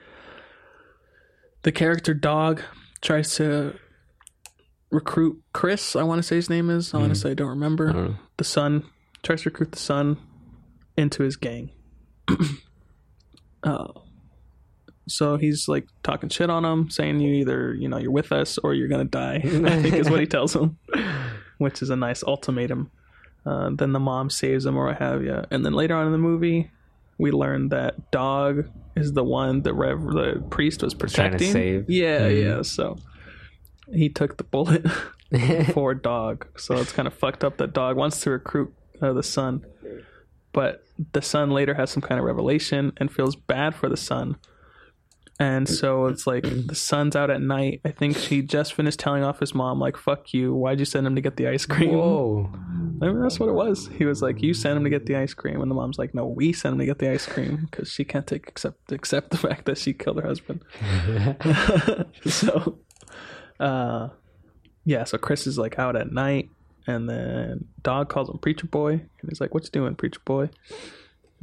the 1.62 1.72
character 1.72 2.14
dog 2.14 2.62
tries 3.00 3.34
to 3.36 3.74
recruit 4.90 5.42
Chris. 5.52 5.96
I 5.96 6.02
want 6.02 6.18
to 6.18 6.22
say 6.22 6.36
his 6.36 6.50
name 6.50 6.70
is. 6.70 6.92
Honestly, 6.94 7.30
I 7.30 7.34
don't 7.34 7.48
remember. 7.48 7.90
I 7.90 7.92
don't. 7.92 8.16
The 8.36 8.44
son 8.44 8.84
tries 9.22 9.42
to 9.42 9.50
recruit 9.50 9.72
the 9.72 9.78
son 9.78 10.18
into 10.96 11.22
his 11.22 11.36
gang. 11.36 11.70
uh, 13.62 13.88
so 15.08 15.36
he's 15.36 15.68
like 15.68 15.86
talking 16.02 16.28
shit 16.28 16.50
on 16.50 16.64
him, 16.64 16.90
saying 16.90 17.20
you 17.20 17.34
either 17.34 17.74
you 17.74 17.88
know 17.88 17.98
you're 17.98 18.10
with 18.10 18.32
us 18.32 18.58
or 18.58 18.74
you're 18.74 18.88
gonna 18.88 19.04
die. 19.04 19.36
I 19.44 19.82
think 19.82 19.94
is 19.94 20.10
what 20.10 20.20
he 20.20 20.26
tells 20.26 20.54
him, 20.54 20.78
which 21.58 21.82
is 21.82 21.90
a 21.90 21.96
nice 21.96 22.22
ultimatum. 22.24 22.90
Uh, 23.44 23.70
then 23.72 23.92
the 23.92 24.00
mom 24.00 24.28
saves 24.28 24.66
him 24.66 24.76
or 24.76 24.86
what 24.86 24.98
have 24.98 25.22
you, 25.22 25.44
and 25.50 25.64
then 25.64 25.72
later 25.72 25.96
on 25.96 26.06
in 26.06 26.12
the 26.12 26.18
movie, 26.18 26.70
we 27.20 27.30
learned 27.30 27.70
that 27.70 28.10
dog 28.10 28.68
is 28.96 29.12
the 29.12 29.22
one 29.24 29.62
that 29.62 29.74
Rev 29.74 30.00
the 30.02 30.42
priest 30.50 30.82
was 30.82 30.94
Trying 30.94 31.08
to 31.10 31.14
protecting. 31.38 31.52
save. 31.52 31.90
Yeah, 31.90 32.20
Mhm. 32.28 32.42
yeah. 32.42 32.62
So 32.62 32.96
he 33.92 34.08
took 34.08 34.36
the 34.36 34.44
bullet 34.44 34.84
for 35.74 35.94
dog. 35.94 36.46
So 36.56 36.76
it's 36.76 36.92
kind 36.92 37.06
of 37.06 37.14
fucked 37.14 37.44
up 37.44 37.56
that 37.58 37.72
dog 37.72 37.96
wants 37.96 38.20
to 38.22 38.30
recruit 38.30 38.72
uh, 39.02 39.12
the 39.12 39.22
son, 39.22 39.64
but 40.52 40.84
the 41.12 41.22
son 41.22 41.50
later 41.50 41.74
has 41.74 41.90
some 41.90 42.02
kind 42.02 42.18
of 42.18 42.24
revelation 42.24 42.92
and 42.96 43.10
feels 43.12 43.36
bad 43.36 43.74
for 43.74 43.88
the 43.88 43.96
son. 43.96 44.36
And 45.40 45.66
so 45.66 46.04
it's 46.04 46.26
like 46.26 46.42
the 46.42 46.74
son's 46.74 47.16
out 47.16 47.30
at 47.30 47.40
night. 47.40 47.80
I 47.82 47.92
think 47.92 48.18
she 48.18 48.42
just 48.42 48.74
finished 48.74 49.00
telling 49.00 49.24
off 49.24 49.40
his 49.40 49.54
mom, 49.54 49.80
like, 49.80 49.96
fuck 49.96 50.34
you. 50.34 50.54
Why'd 50.54 50.80
you 50.80 50.84
send 50.84 51.06
him 51.06 51.14
to 51.14 51.22
get 51.22 51.38
the 51.38 51.48
ice 51.48 51.64
cream? 51.64 51.94
Whoa. 51.94 52.50
I 53.00 53.06
mean, 53.06 53.22
that's 53.22 53.40
what 53.40 53.48
it 53.48 53.54
was. 53.54 53.88
He 53.96 54.04
was 54.04 54.20
like, 54.20 54.42
"You 54.42 54.52
sent 54.52 54.76
him 54.76 54.84
to 54.84 54.90
get 54.90 55.06
the 55.06 55.16
ice 55.16 55.32
cream," 55.32 55.62
and 55.62 55.70
the 55.70 55.74
mom's 55.74 55.98
like, 55.98 56.14
"No, 56.14 56.26
we 56.26 56.52
sent 56.52 56.74
him 56.74 56.78
to 56.80 56.84
get 56.84 56.98
the 56.98 57.10
ice 57.10 57.24
cream 57.24 57.66
because 57.70 57.90
she 57.90 58.04
can't 58.04 58.26
take 58.26 58.48
accept 58.48 58.92
accept 58.92 59.30
the 59.30 59.38
fact 59.48 59.64
that 59.64 59.78
she 59.78 59.94
killed 59.94 60.20
her 60.20 60.28
husband." 60.28 60.62
so, 62.30 62.78
uh, 63.58 64.08
yeah. 64.84 65.04
So 65.04 65.16
Chris 65.16 65.46
is 65.46 65.56
like 65.56 65.78
out 65.78 65.96
at 65.96 66.12
night, 66.12 66.50
and 66.86 67.08
then 67.08 67.64
Dog 67.82 68.10
calls 68.10 68.28
him 68.28 68.36
Preacher 68.36 68.66
Boy, 68.66 68.92
and 68.92 69.30
he's 69.30 69.40
like, 69.40 69.54
"What 69.54 69.64
you 69.64 69.70
doing, 69.70 69.94
Preacher 69.94 70.20
Boy?" 70.26 70.50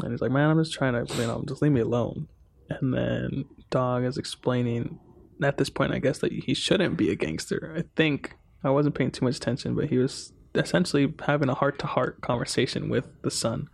And 0.03 0.11
he's 0.11 0.21
like, 0.21 0.29
"Man, 0.29 0.51
I'm 0.51 0.63
just 0.63 0.73
trying 0.73 0.93
to, 0.93 1.11
you 1.15 1.25
know, 1.25 1.43
just 1.47 1.63
leave 1.63 1.71
me 1.71 1.81
alone." 1.81 2.27
And 2.69 2.93
then 2.93 3.45
Dog 3.69 4.03
is 4.03 4.17
explaining 4.17 4.99
at 5.43 5.57
this 5.57 5.69
point, 5.69 5.93
I 5.93 5.99
guess 5.99 6.19
that 6.19 6.31
he 6.31 6.53
shouldn't 6.53 6.97
be 6.97 7.11
a 7.11 7.15
gangster. 7.15 7.73
I 7.77 7.83
think 7.95 8.35
I 8.63 8.69
wasn't 8.69 8.95
paying 8.95 9.11
too 9.11 9.25
much 9.25 9.37
attention, 9.37 9.75
but 9.75 9.89
he 9.89 9.97
was 9.97 10.33
essentially 10.55 11.13
having 11.25 11.49
a 11.49 11.53
heart 11.53 11.79
to 11.79 11.87
heart 11.87 12.21
conversation 12.21 12.89
with 12.89 13.07
the 13.21 13.31
son, 13.31 13.67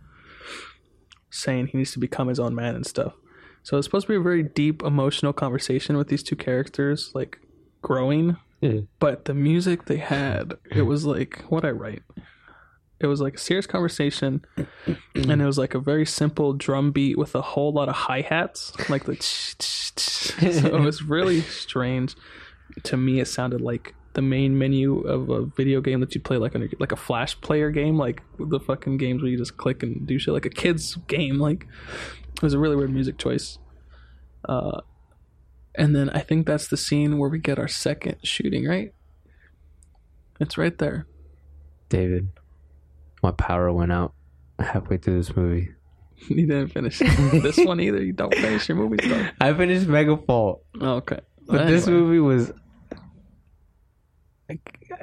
saying 1.30 1.68
he 1.68 1.78
needs 1.78 1.92
to 1.92 1.98
become 1.98 2.28
his 2.28 2.38
own 2.38 2.54
man 2.54 2.74
and 2.74 2.86
stuff. 2.86 3.14
So 3.62 3.78
it's 3.78 3.86
supposed 3.86 4.06
to 4.06 4.12
be 4.12 4.16
a 4.16 4.22
very 4.22 4.42
deep 4.42 4.82
emotional 4.82 5.32
conversation 5.32 5.96
with 5.96 6.08
these 6.08 6.22
two 6.22 6.36
characters, 6.36 7.10
like 7.14 7.38
growing. 7.80 8.36
Yeah. 8.60 8.80
But 8.98 9.24
the 9.24 9.34
music 9.34 9.86
they 9.86 9.96
had, 9.96 10.54
it 10.70 10.82
was 10.82 11.06
like 11.06 11.42
what 11.48 11.64
I 11.64 11.70
write. 11.70 12.02
It 13.04 13.08
was 13.08 13.20
like 13.20 13.34
a 13.34 13.38
serious 13.38 13.66
conversation, 13.66 14.44
and 15.14 15.42
it 15.42 15.44
was 15.44 15.58
like 15.58 15.74
a 15.74 15.78
very 15.78 16.06
simple 16.06 16.54
drum 16.54 16.90
beat 16.90 17.18
with 17.18 17.34
a 17.34 17.42
whole 17.42 17.72
lot 17.72 17.88
of 17.88 17.94
hi 17.94 18.22
hats, 18.22 18.72
like 18.88 19.04
the. 19.04 19.16
so 19.20 20.66
it 20.66 20.80
was 20.80 21.02
really 21.02 21.42
strange. 21.42 22.16
To 22.84 22.96
me, 22.96 23.20
it 23.20 23.26
sounded 23.26 23.60
like 23.60 23.94
the 24.14 24.22
main 24.22 24.58
menu 24.58 25.00
of 25.00 25.28
a 25.28 25.44
video 25.44 25.80
game 25.80 26.00
that 26.00 26.14
you 26.14 26.20
play, 26.20 26.38
like 26.38 26.54
a 26.54 26.68
like 26.80 26.92
a 26.92 26.96
flash 26.96 27.38
player 27.40 27.70
game, 27.70 27.98
like 27.98 28.22
the 28.38 28.58
fucking 28.58 28.96
games 28.96 29.22
where 29.22 29.30
you 29.30 29.36
just 29.36 29.56
click 29.56 29.82
and 29.82 30.06
do 30.06 30.18
shit, 30.18 30.32
like 30.32 30.46
a 30.46 30.50
kid's 30.50 30.96
game. 31.06 31.38
Like 31.38 31.66
it 32.36 32.42
was 32.42 32.54
a 32.54 32.58
really 32.58 32.76
weird 32.76 32.92
music 32.92 33.18
choice. 33.18 33.58
Uh, 34.48 34.80
and 35.74 35.94
then 35.94 36.10
I 36.10 36.20
think 36.20 36.46
that's 36.46 36.68
the 36.68 36.76
scene 36.76 37.18
where 37.18 37.28
we 37.28 37.38
get 37.38 37.58
our 37.58 37.68
second 37.68 38.16
shooting, 38.22 38.64
right? 38.66 38.92
It's 40.40 40.56
right 40.56 40.76
there. 40.78 41.06
David, 41.88 42.28
my 43.24 43.30
power 43.32 43.72
went 43.72 43.90
out 43.90 44.12
halfway 44.58 44.98
through 44.98 45.16
this 45.18 45.34
movie. 45.36 45.70
You 46.28 46.46
didn't 46.46 46.68
finish 46.68 47.00
this 47.00 47.58
one 47.58 47.80
either. 47.80 48.02
You 48.02 48.12
don't 48.14 48.34
finish 48.34 48.66
your 48.68 48.78
movies 48.78 49.00
though. 49.06 49.26
I 49.40 49.52
finished 49.52 49.86
Megafault, 49.86 50.60
Okay, 50.80 51.18
but 51.46 51.66
this 51.66 51.86
Anyway. 51.86 52.00
movie 52.00 52.18
was. 52.20 52.52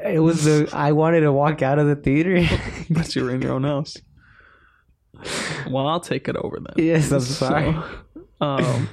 It 0.03 0.19
was 0.19 0.43
the 0.45 0.69
I 0.73 0.93
wanted 0.93 1.22
to 1.22 1.31
walk 1.31 1.61
out 1.61 1.77
of 1.80 1.88
the 1.88 1.95
theater. 1.95 2.43
but 2.89 3.15
you 3.15 3.23
were 3.26 3.31
in 3.31 3.41
your 3.41 3.52
own 3.53 3.64
house. 3.64 3.98
Well, 5.69 5.85
I'll 5.88 5.99
take 5.99 6.27
it 6.27 6.35
over 6.38 6.57
then. 6.60 6.84
yes, 6.84 7.11
I'm 7.11 7.19
So, 7.19 7.34
sorry. 7.45 7.76
um, 8.39 8.89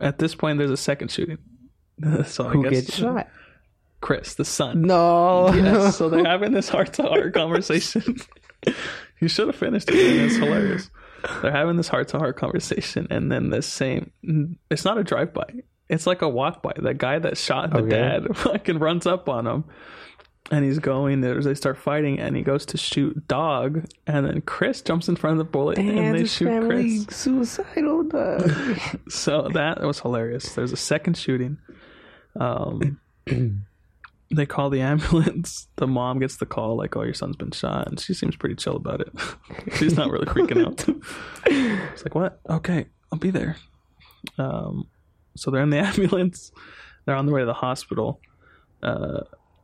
at 0.00 0.18
this 0.18 0.34
point, 0.34 0.58
there's 0.58 0.70
a 0.70 0.76
second 0.76 1.10
shooting. 1.10 1.38
So 2.26 2.46
I 2.48 2.50
Who 2.52 2.62
guess 2.64 2.72
gets 2.72 2.96
shot? 2.96 3.28
Chris, 4.02 4.34
the 4.34 4.44
son. 4.44 4.82
No. 4.82 5.52
Yes. 5.54 5.96
So 5.96 6.08
they're 6.10 6.24
having 6.26 6.52
this 6.52 6.68
heart 6.68 6.92
to 6.94 7.02
heart 7.04 7.32
conversation. 7.32 8.16
You 9.20 9.28
should 9.28 9.46
have 9.48 9.56
finished 9.56 9.90
it. 9.90 9.94
man. 9.94 10.26
It's 10.26 10.36
hilarious. 10.36 10.90
They're 11.42 11.52
having 11.52 11.76
this 11.76 11.88
heart 11.88 12.08
to 12.08 12.18
heart 12.18 12.36
conversation, 12.36 13.06
and 13.10 13.30
then 13.30 13.50
the 13.50 13.60
same. 13.62 14.10
It's 14.70 14.84
not 14.84 14.98
a 14.98 15.04
drive 15.04 15.32
by. 15.34 15.44
It's 15.88 16.06
like 16.06 16.22
a 16.22 16.28
walk 16.28 16.62
by. 16.62 16.72
The 16.76 16.94
guy 16.94 17.18
that 17.18 17.36
shot 17.36 17.70
the 17.72 17.78
Okay. 17.80 17.90
dad 17.90 18.28
fucking 18.36 18.78
runs 18.78 19.06
up 19.06 19.28
on 19.28 19.46
him, 19.46 19.64
and 20.50 20.64
he's 20.64 20.78
going. 20.78 21.20
There's 21.20 21.44
they 21.44 21.54
start 21.54 21.76
fighting, 21.76 22.18
and 22.20 22.34
he 22.36 22.42
goes 22.42 22.64
to 22.66 22.78
shoot 22.78 23.26
dog, 23.28 23.84
and 24.06 24.24
then 24.24 24.40
Chris 24.40 24.80
jumps 24.80 25.08
in 25.08 25.16
front 25.16 25.38
of 25.38 25.46
the 25.46 25.50
bullet, 25.50 25.76
Damn, 25.76 25.98
and 25.98 26.14
they 26.16 26.24
shoot 26.24 26.64
Chris. 26.66 27.04
suicidal. 27.10 28.04
Dog. 28.04 28.50
So 29.10 29.48
that 29.52 29.82
was 29.82 30.00
hilarious. 30.00 30.54
There's 30.54 30.72
a 30.72 30.76
second 30.76 31.18
shooting. 31.18 31.58
Um, 32.38 33.00
they 34.30 34.46
call 34.46 34.70
the 34.70 34.80
ambulance. 34.80 35.66
The 35.76 35.86
mom 35.86 36.18
gets 36.18 36.36
the 36.36 36.44
call, 36.44 36.76
like, 36.76 36.94
"Oh, 36.94 37.02
your 37.02 37.14
son's 37.14 37.36
been 37.36 37.52
shot," 37.52 37.88
and 37.88 37.98
she 37.98 38.12
seems 38.12 38.36
pretty 38.36 38.54
chill 38.54 38.76
about 38.76 39.00
it. 39.00 39.08
She's 39.76 39.96
not 39.96 40.10
really 40.10 40.26
freaking 40.26 40.64
out. 40.66 40.86
It's 41.92 42.04
like, 42.04 42.14
"What? 42.14 42.38
Okay, 42.50 42.86
I'll 43.10 43.18
be 43.18 43.30
there." 43.30 43.56
Um, 44.36 44.88
so 45.36 45.50
they're 45.50 45.62
in 45.62 45.70
the 45.70 45.78
ambulance. 45.78 46.52
They're 47.06 47.16
on 47.16 47.24
the 47.24 47.32
way 47.32 47.40
to 47.40 47.46
the 47.46 47.54
hospital, 47.54 48.20
uh, 48.82 49.20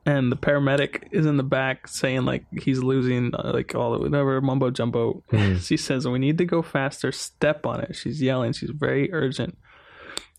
and 0.07 0.33
the 0.33 0.37
paramedic 0.37 1.09
is 1.13 1.27
in 1.27 1.37
the 1.37 1.43
back 1.43 1.87
saying 1.87 2.25
like 2.25 2.47
he's 2.59 2.83
losing 2.83 3.35
uh, 3.35 3.51
like 3.53 3.75
all 3.75 3.93
the 3.93 3.99
whatever 3.99 4.41
mumbo 4.41 4.71
jumbo. 4.71 5.23
Hmm. 5.29 5.57
She 5.57 5.77
says, 5.77 6.09
"We 6.09 6.19
need 6.19 6.39
to 6.39 6.47
go 6.47 6.63
faster. 6.63 7.13
Step 7.13 7.67
on 7.67 7.83
it." 7.83 7.95
She's 7.95 8.23
yelling. 8.23 8.55
She's 8.55 8.71
very 8.71 9.13
urgent. 9.13 9.59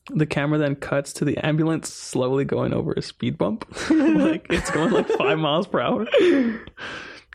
The 0.09 0.25
camera 0.25 0.57
then 0.57 0.75
cuts 0.75 1.11
to 1.13 1.25
the 1.25 1.37
ambulance 1.45 1.93
slowly 1.93 2.45
going 2.45 2.73
over 2.73 2.93
a 2.93 3.01
speed 3.01 3.37
bump. 3.37 3.65
like 3.89 4.47
it's 4.49 4.71
going 4.71 4.91
like 4.91 5.07
five 5.09 5.37
miles 5.37 5.67
per 5.67 5.81
hour. 5.81 6.07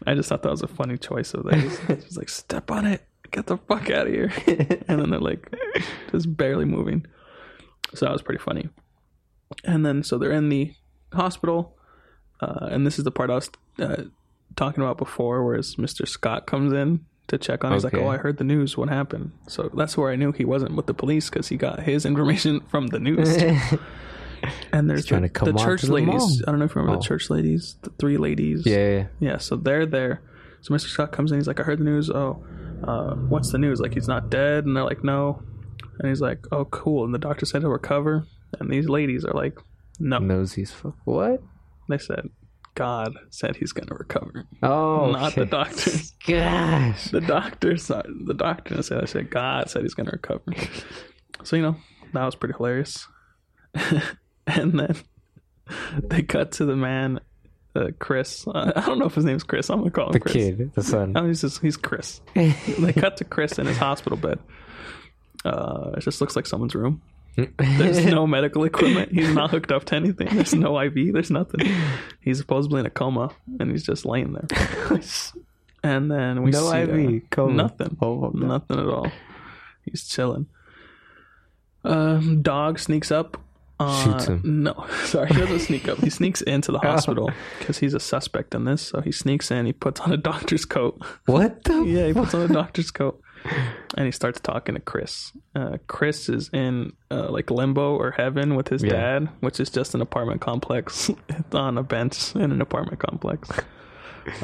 I 0.06 0.14
just 0.14 0.28
thought 0.28 0.42
that 0.42 0.50
was 0.50 0.62
a 0.62 0.68
funny 0.68 0.96
choice 0.96 1.34
of 1.34 1.44
theirs. 1.44 1.78
She's 2.04 2.16
like, 2.16 2.28
step 2.28 2.70
on 2.70 2.86
it, 2.86 3.04
get 3.30 3.46
the 3.46 3.58
fuck 3.58 3.90
out 3.90 4.06
of 4.06 4.12
here. 4.12 4.32
And 4.88 5.00
then 5.00 5.10
they're 5.10 5.20
like 5.20 5.54
just 6.10 6.34
barely 6.36 6.64
moving. 6.64 7.06
So 7.94 8.06
that 8.06 8.12
was 8.12 8.22
pretty 8.22 8.42
funny. 8.42 8.68
And 9.64 9.84
then 9.84 10.02
so 10.02 10.18
they're 10.18 10.32
in 10.32 10.48
the 10.48 10.74
hospital. 11.12 11.76
Uh, 12.40 12.68
and 12.70 12.86
this 12.86 12.98
is 12.98 13.04
the 13.04 13.10
part 13.10 13.30
I 13.30 13.34
was 13.34 13.50
uh, 13.78 14.04
talking 14.56 14.82
about 14.82 14.98
before, 14.98 15.44
whereas 15.44 15.76
Mr. 15.76 16.08
Scott 16.08 16.46
comes 16.46 16.72
in 16.72 17.04
to 17.28 17.38
check 17.38 17.64
on. 17.64 17.72
He's 17.72 17.84
like, 17.84 17.94
"Oh, 17.94 18.08
I 18.08 18.16
heard 18.16 18.36
the 18.38 18.44
news. 18.44 18.76
What 18.76 18.88
happened?" 18.88 19.32
So 19.48 19.70
that's 19.74 19.96
where 19.96 20.10
I 20.10 20.16
knew 20.16 20.32
he 20.32 20.44
wasn't 20.44 20.74
with 20.74 20.86
the 20.86 20.94
police 20.94 21.30
because 21.30 21.48
he 21.48 21.56
got 21.56 21.80
his 21.82 22.04
information 22.12 22.60
from 22.70 22.88
the 22.88 22.98
news. 22.98 23.36
And 24.72 24.90
there's 24.90 25.06
the, 25.06 25.20
the 25.20 25.52
church 25.56 25.82
the 25.82 25.92
ladies. 25.92 26.08
mom. 26.08 26.30
I 26.48 26.50
don't 26.50 26.58
know 26.58 26.64
if 26.64 26.74
you 26.74 26.80
remember 26.80 26.98
Oh. 26.98 27.00
the 27.00 27.06
church 27.06 27.30
ladies, 27.30 27.76
the 27.82 27.90
three 27.90 28.16
ladies. 28.16 28.66
yeah. 28.66 29.06
Yeah, 29.20 29.36
so 29.38 29.54
they're 29.54 29.86
there. 29.86 30.20
So 30.62 30.74
Mr. 30.74 30.88
Scott 30.88 31.12
comes 31.12 31.30
in. 31.30 31.38
He's 31.38 31.46
like, 31.46 31.60
I 31.60 31.62
heard 31.62 31.78
the 31.78 31.84
news. 31.84 32.10
Oh, 32.10 32.42
uh, 32.82 33.14
what's 33.14 33.52
the 33.52 33.58
news? 33.58 33.80
Like, 33.80 33.94
he's 33.94 34.08
not 34.08 34.30
dead. 34.30 34.64
And 34.64 34.76
they're 34.76 34.82
like, 34.82 35.04
no. 35.04 35.40
And 36.00 36.08
he's 36.08 36.20
like, 36.20 36.44
oh, 36.50 36.64
cool. 36.64 37.04
And 37.04 37.14
the 37.14 37.18
doctor 37.20 37.46
said 37.46 37.62
he'll 37.62 37.70
recover. 37.70 38.26
And 38.58 38.68
these 38.68 38.88
ladies 38.88 39.24
are 39.24 39.32
like, 39.34 39.58
no. 40.00 40.18
Nosy 40.18 40.62
as 40.62 40.72
fuck. 40.72 40.96
What? 41.04 41.40
They 41.88 41.98
said, 41.98 42.28
God 42.74 43.14
said 43.30 43.56
he's 43.56 43.72
going 43.72 43.88
to 43.88 43.94
recover. 43.94 44.44
Oh, 44.62 45.10
Not 45.12 45.34
the 45.34 45.42
okay. 45.42 45.50
doctors. 45.50 46.10
Gosh. 46.26 47.04
The 47.10 47.20
doctor 47.20 47.76
said, 47.76 48.06
the 48.24 48.34
doctor 48.34 48.82
said, 48.82 49.02
I 49.02 49.06
said, 49.06 49.30
God 49.30 49.68
said 49.68 49.82
he's 49.82 49.94
going 49.94 50.06
to 50.06 50.12
recover. 50.12 50.44
So, 51.44 51.56
you 51.56 51.62
know, 51.62 51.76
that 52.12 52.24
was 52.24 52.34
pretty 52.34 52.54
hilarious. 52.56 53.06
and 54.46 54.78
then 54.78 54.96
they 56.02 56.22
cut 56.22 56.52
to 56.52 56.64
the 56.64 56.76
man, 56.76 57.20
uh, 57.74 57.88
Chris. 57.98 58.46
Uh, 58.46 58.72
I 58.76 58.86
don't 58.86 58.98
know 58.98 59.06
if 59.06 59.14
his 59.14 59.24
name's 59.24 59.44
Chris. 59.44 59.70
I'm 59.70 59.78
gonna 59.78 59.90
call 59.90 60.06
him 60.08 60.12
The 60.12 60.20
Chris. 60.20 60.34
kid, 60.34 60.74
the 60.74 60.82
son. 60.82 61.12
Oh, 61.16 61.26
he's 61.26 61.40
just 61.40 61.60
he's 61.62 61.76
Chris. 61.76 62.20
they 62.34 62.92
cut 62.92 63.16
to 63.18 63.24
Chris 63.24 63.58
in 63.58 63.66
his 63.66 63.78
hospital 63.78 64.18
bed. 64.18 64.38
Uh, 65.44 65.92
it 65.96 66.00
just 66.00 66.20
looks 66.20 66.36
like 66.36 66.46
someone's 66.46 66.74
room. 66.74 67.00
There's 67.58 68.04
no 68.06 68.26
medical 68.36 68.64
equipment. 68.64 69.12
He's 69.12 69.32
not 69.34 69.50
hooked 69.50 69.72
up 69.72 69.84
to 69.86 69.96
anything. 69.96 70.28
There's 70.34 70.54
no 70.54 70.78
IV. 70.80 71.12
There's 71.12 71.30
nothing. 71.30 71.60
He's 72.20 72.38
supposedly 72.38 72.80
in 72.80 72.86
a 72.86 72.90
coma, 72.90 73.30
and 73.58 73.70
he's 73.70 73.84
just 73.84 74.04
laying 74.04 74.32
there. 74.34 75.00
And 75.84 76.08
then 76.12 76.42
we 76.44 76.52
No 76.52 76.70
see 76.70 76.78
IV, 76.78 76.90
uh, 77.24 77.26
coma. 77.30 77.54
nothing, 77.54 77.96
Oh, 78.00 78.26
okay. 78.26 78.38
nothing 78.38 78.78
at 78.78 78.86
all. 78.86 79.10
He's 79.84 80.06
chilling. 80.06 80.46
Um, 81.84 82.42
dog 82.42 82.78
sneaks 82.78 83.10
up. 83.10 83.36
Uh, 83.80 84.04
Shoots 84.04 84.26
him. 84.26 84.42
No, 84.62 84.86
sorry, 85.06 85.28
he 85.28 85.34
doesn't 85.34 85.58
sneak 85.58 85.88
up. 85.88 85.98
He 85.98 86.08
sneaks 86.10 86.40
into 86.42 86.70
the 86.70 86.78
hospital 86.78 87.30
because 87.58 87.78
he's 87.78 87.94
a 87.94 88.00
suspect 88.00 88.54
in 88.54 88.64
this. 88.64 88.80
So 88.82 89.00
he 89.00 89.10
sneaks 89.10 89.50
in. 89.50 89.66
He 89.66 89.72
puts 89.72 89.98
on 90.00 90.12
a 90.12 90.16
doctor's 90.16 90.64
coat. 90.64 91.02
what 91.26 91.64
the? 91.64 91.82
Yeah, 91.82 92.06
he 92.06 92.12
puts 92.12 92.32
on 92.34 92.42
a 92.42 92.48
doctor's 92.52 92.92
coat 92.92 93.20
and 93.96 94.06
he 94.06 94.12
starts 94.12 94.40
talking 94.40 94.74
to 94.74 94.80
Chris. 94.80 95.32
Uh, 95.54 95.78
Chris 95.86 96.28
is 96.28 96.48
in 96.52 96.92
uh, 97.10 97.30
like 97.30 97.50
limbo 97.50 97.96
or 97.96 98.10
heaven 98.12 98.54
with 98.54 98.68
his 98.68 98.82
Yeah. 98.82 98.90
dad, 98.92 99.28
which 99.40 99.58
is 99.60 99.70
just 99.70 99.94
an 99.94 100.00
apartment 100.00 100.40
complex 100.40 101.10
on 101.52 101.78
a 101.78 101.82
bench 101.82 102.34
in 102.36 102.52
an 102.52 102.60
apartment 102.60 102.98
complex. 103.00 103.50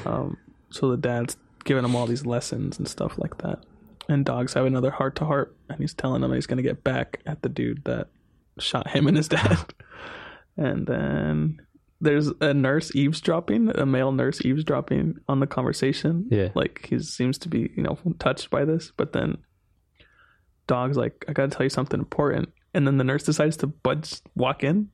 Um, 0.05 0.37
so 0.71 0.91
the 0.91 0.97
dad's 0.97 1.37
giving 1.65 1.85
him 1.85 1.95
all 1.95 2.07
these 2.07 2.27
lessons 2.27 2.79
and 2.79 2.89
stuff 2.89 3.19
like 3.19 3.39
that. 3.39 3.61
And 4.09 4.25
dogs 4.25 4.55
have 4.55 4.65
another 4.65 4.91
heart 4.91 5.17
to 5.17 5.27
heart, 5.27 5.55
and 5.69 5.79
he's 5.81 5.93
telling 5.95 6.23
him 6.23 6.33
he's 6.33 6.47
going 6.47 6.57
to 6.57 6.63
get 6.63 6.83
back 6.83 7.21
at 7.27 7.43
the 7.43 7.49
dude 7.51 7.85
that 7.85 8.09
shot 8.59 8.89
him 8.89 9.07
and 9.07 9.17
his 9.17 9.29
dad. 9.29 9.59
and 10.57 10.87
then 10.87 11.61
there's 12.01 12.29
a 12.41 12.55
nurse 12.55 12.95
eavesdropping, 12.95 13.71
a 13.71 13.85
male 13.85 14.13
nurse 14.13 14.41
eavesdropping 14.45 15.17
on 15.29 15.41
the 15.41 15.47
conversation. 15.47 16.29
Yeah. 16.31 16.51
Like 16.55 16.87
he 16.89 16.99
seems 17.01 17.39
to 17.39 17.49
be, 17.49 17.71
you 17.77 17.83
know, 17.83 17.99
touched 18.19 18.51
by 18.51 18.65
this, 18.65 18.93
but 18.97 19.13
then 19.13 19.39
dog's 20.67 20.97
like, 20.97 21.25
I 21.29 21.33
gotta 21.33 21.49
tell 21.49 21.65
you 21.65 21.71
something 21.71 21.99
important. 21.99 22.51
And 22.75 22.87
then 22.87 22.99
the 22.99 23.05
nurse 23.05 23.25
decides 23.25 23.57
to 23.59 23.67
budge 23.67 24.21
walk 24.37 24.63
in. 24.63 24.91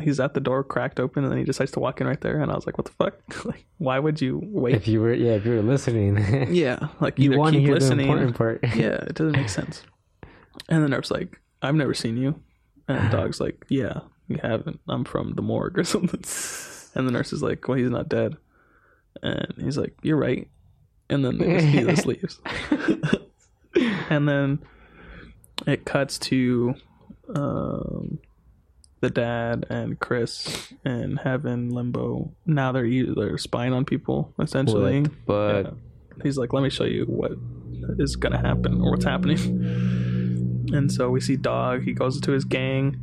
He's 0.00 0.20
at 0.20 0.34
the 0.34 0.40
door 0.40 0.62
cracked 0.62 1.00
open 1.00 1.24
and 1.24 1.32
then 1.32 1.38
he 1.38 1.44
decides 1.44 1.72
to 1.72 1.80
walk 1.80 2.02
in 2.02 2.06
right 2.06 2.20
there 2.20 2.40
and 2.40 2.52
I 2.52 2.54
was 2.54 2.66
like, 2.66 2.78
What 2.78 2.84
the 2.84 2.92
fuck? 2.92 3.44
like 3.44 3.66
why 3.78 3.98
would 3.98 4.20
you 4.20 4.40
wait? 4.44 4.74
If 4.74 4.86
you 4.86 5.00
were, 5.00 5.12
yeah, 5.12 5.32
if 5.32 5.46
you 5.46 5.52
were 5.52 5.62
listening, 5.62 6.16
yeah. 6.54 6.88
Like 7.00 7.18
you 7.18 7.36
want 7.36 7.54
to 7.54 7.58
keep 7.58 7.66
hear 7.66 7.74
listening. 7.74 8.06
the 8.06 8.12
important 8.12 8.36
part. 8.36 8.60
yeah, 8.76 9.02
it 9.02 9.14
doesn't 9.14 9.32
make 9.32 9.48
sense. 9.48 9.82
And 10.68 10.84
the 10.84 10.88
nurse's 10.88 11.10
like, 11.10 11.40
I've 11.62 11.74
never 11.74 11.94
seen 11.94 12.16
you. 12.16 12.40
And 12.88 13.10
dog's 13.10 13.40
like, 13.40 13.64
Yeah, 13.68 14.00
you 14.28 14.38
haven't. 14.42 14.80
I'm 14.88 15.04
from 15.04 15.34
the 15.34 15.42
morgue 15.42 15.78
or 15.78 15.84
something. 15.94 16.22
And 16.94 17.06
the 17.06 17.12
nurse 17.12 17.32
is 17.32 17.42
like, 17.42 17.66
Well, 17.68 17.78
he's 17.78 17.90
not 17.90 18.08
dead. 18.08 18.36
And 19.22 19.54
he's 19.58 19.78
like, 19.78 19.94
You're 20.02 20.16
right. 20.16 20.48
And 21.08 21.24
then 21.24 21.38
they 21.38 21.52
just, 21.54 21.66
he 21.66 21.80
just 21.82 22.06
leaves. 22.12 22.40
and 24.10 24.28
then 24.28 24.58
it 25.66 25.84
cuts 25.84 26.18
to 26.18 26.74
um, 27.34 28.18
the 29.00 29.10
dad 29.10 29.66
and 29.70 29.98
Chris 30.00 30.72
and 30.84 31.18
Heaven 31.20 31.70
Limbo. 31.70 32.32
Now 32.44 32.72
they're 32.72 33.14
they're 33.14 33.38
spying 33.38 33.72
on 33.72 33.84
people 33.84 34.32
essentially. 34.40 35.06
But 35.26 35.62
Yeah. 35.64 35.70
He's 36.22 36.38
like, 36.38 36.54
let 36.54 36.62
me 36.62 36.70
show 36.70 36.84
you 36.84 37.04
what 37.04 37.32
is 37.98 38.16
gonna 38.16 38.38
happen 38.40 38.80
or 38.80 38.92
what's 38.92 39.04
happening. 39.04 39.38
And 40.72 40.90
so 40.90 41.10
we 41.10 41.20
see 41.20 41.36
Dog. 41.36 41.82
He 41.84 41.92
goes 41.92 42.20
to 42.22 42.32
his 42.32 42.44
gang, 42.44 42.96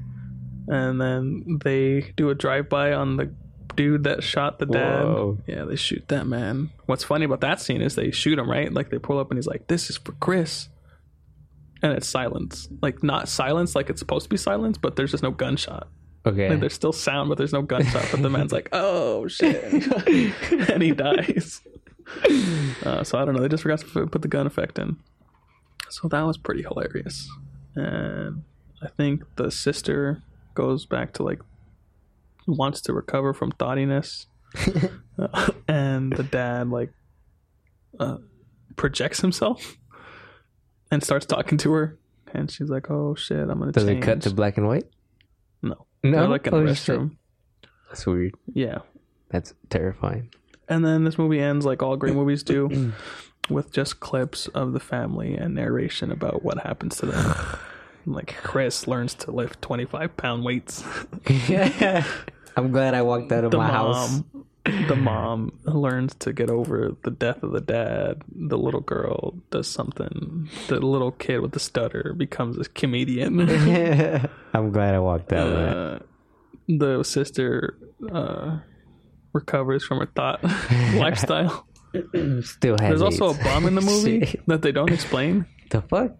and 0.68 0.99
then 1.02 1.60
they 1.64 2.11
do 2.15 2.30
a 2.30 2.35
drive 2.35 2.69
by 2.69 2.94
on 2.94 3.18
the 3.18 3.34
dude 3.76 4.03
that 4.03 4.23
shot 4.23 4.60
the 4.60 4.65
dad. 4.68 5.03
Whoa. 5.03 5.38
Yeah, 5.48 5.65
they 5.65 5.76
shoot 5.76 6.07
that 6.10 6.26
man. 6.27 6.69
What's 6.85 7.03
funny 7.03 7.26
about 7.26 7.41
that 7.41 7.60
scene 7.60 7.81
is 7.81 7.95
they 7.95 8.11
shoot 8.11 8.38
him 8.40 8.49
right. 8.49 8.72
Like 8.72 8.90
they 8.90 8.99
pull 8.99 9.19
up 9.19 9.31
and 9.31 9.38
he's 9.38 9.48
like, 9.48 9.68
"This 9.68 9.90
is 9.90 9.98
for 9.98 10.11
Chris," 10.14 10.69
and 11.81 11.94
it's 11.94 12.07
silence. 12.07 12.68
Like 12.81 13.02
not 13.03 13.27
silence, 13.27 13.76
like 13.76 13.90
it's 13.90 13.99
supposed 13.99 14.23
to 14.26 14.30
be 14.30 14.38
silence, 14.38 14.77
but 14.77 14.95
there's 14.95 15.11
just 15.11 15.23
no 15.23 15.31
gunshot. 15.31 15.88
okay, 16.26 16.49
Like 16.49 16.60
there's 16.60 16.73
still 16.73 16.94
sound, 16.94 17.30
but 17.30 17.38
there's 17.38 17.53
no 17.53 17.61
gunshot. 17.64 18.07
But 18.11 18.22
the 18.22 18.30
man's 18.30 18.52
like, 18.52 18.69
"Oh 18.73 19.27
shit," 19.27 19.64
and 20.69 20.81
he 20.84 20.91
dies. 20.91 21.61
Uh, 22.85 23.02
so 23.02 23.18
I 23.18 23.23
don't 23.23 23.34
know. 23.34 23.41
They 23.41 23.48
just 23.48 23.64
forgot 23.64 23.80
to 23.80 24.07
put 24.07 24.22
the 24.22 24.27
gun 24.27 24.45
effect 24.45 24.77
in. 24.77 24.98
So 25.90 26.10
that 26.10 26.22
was 26.23 26.38
pretty 26.38 26.61
hilarious. 26.61 27.30
And 27.76 28.44
I 28.81 28.88
think 28.90 29.23
the 29.38 29.49
sister 29.49 30.22
goes 30.53 30.85
back 30.85 31.13
to 31.13 31.23
like 31.23 31.39
wants 32.47 32.81
to 32.81 32.93
recover 32.93 33.34
from 33.34 33.51
thoughtiness, 33.51 34.27
Uh, 35.19 35.51
and 35.67 36.11
the 36.13 36.23
dad 36.23 36.69
like 36.69 36.91
uh, 37.99 38.17
projects 38.75 39.21
himself 39.21 39.77
and 40.89 41.03
starts 41.03 41.25
talking 41.27 41.57
to 41.59 41.71
her. 41.73 41.97
And 42.34 42.49
she's 42.49 42.67
like, 42.69 42.89
"Oh 42.89 43.13
shit, 43.13 43.38
I'm 43.38 43.59
gonna." 43.59 43.71
does 43.71 43.85
change. 43.85 44.03
it 44.03 44.05
cut 44.07 44.21
to 44.23 44.31
black 44.31 44.57
and 44.57 44.67
white? 44.67 44.85
No, 45.61 45.85
No, 46.03 46.11
They're 46.11 46.27
like 46.27 46.47
in 46.47 46.53
a 46.53 46.57
Oh, 46.57 46.63
restroom. 46.65 47.17
That's 47.89 48.07
weird. 48.07 48.34
Yeah. 48.51 48.80
That's 49.30 49.53
terrifying. 49.69 50.34
And 50.67 50.84
then 50.84 51.03
this 51.03 51.17
movie 51.19 51.39
ends 51.39 51.63
like 51.65 51.84
all 51.84 51.95
great 51.95 52.15
movies 52.15 52.41
do, 52.41 52.93
with 53.49 53.71
just 53.71 53.99
clips 53.99 54.47
of 54.49 54.73
the 54.73 54.80
family 54.80 55.35
and 55.35 55.53
narration 55.53 56.11
about 56.11 56.43
what 56.43 56.57
happens 56.59 56.97
to 56.97 57.05
them. 57.05 57.35
Like 58.07 58.35
Chris 58.43 58.88
learns 58.88 59.13
to 59.15 59.31
lift 59.31 59.61
twenty 59.61 59.85
five 59.85 60.15
pound 60.17 60.43
weights. 60.43 60.84
I'm 62.55 62.71
glad 62.71 62.93
I 62.93 63.01
walked 63.01 63.31
out 63.31 63.43
of 63.45 63.51
The 63.51 63.57
my 63.57 63.67
house. 63.67 64.21
the 64.65 64.95
mom 64.95 65.57
learns 65.65 66.13
to 66.15 66.31
get 66.34 66.49
over 66.49 66.95
the 67.03 67.11
death 67.11 67.41
of 67.43 67.51
the 67.51 67.61
dad. 67.61 68.21
The 68.35 68.57
little 68.57 68.81
girl 68.81 69.35
does 69.51 69.67
something. 69.67 70.49
The 70.67 70.80
little 70.80 71.11
kid 71.11 71.39
with 71.39 71.51
the 71.53 71.59
stutter 71.59 72.13
becomes 72.15 72.57
a 72.57 72.65
comedian. 72.69 73.39
I'm 74.53 74.71
glad 74.71 74.95
I 74.95 74.99
walked 74.99 75.34
out 75.34 75.47
uh, 75.47 75.99
the 76.69 77.03
sister 77.03 77.77
uh, 78.11 78.59
recovers 79.34 79.84
from 79.85 79.99
her 79.99 80.05
thought 80.15 80.43
lifestyle. 80.95 81.67
Still 82.41 82.77
has 82.80 82.89
There's 82.89 83.01
also 83.01 83.30
a 83.31 83.43
bomb 83.43 83.65
in 83.67 83.75
the 83.75 83.81
movie 83.81 84.39
that 84.47 84.61
they 84.61 84.71
don't 84.71 84.91
explain. 84.91 85.45
the 85.69 85.81
fuck? 85.81 86.11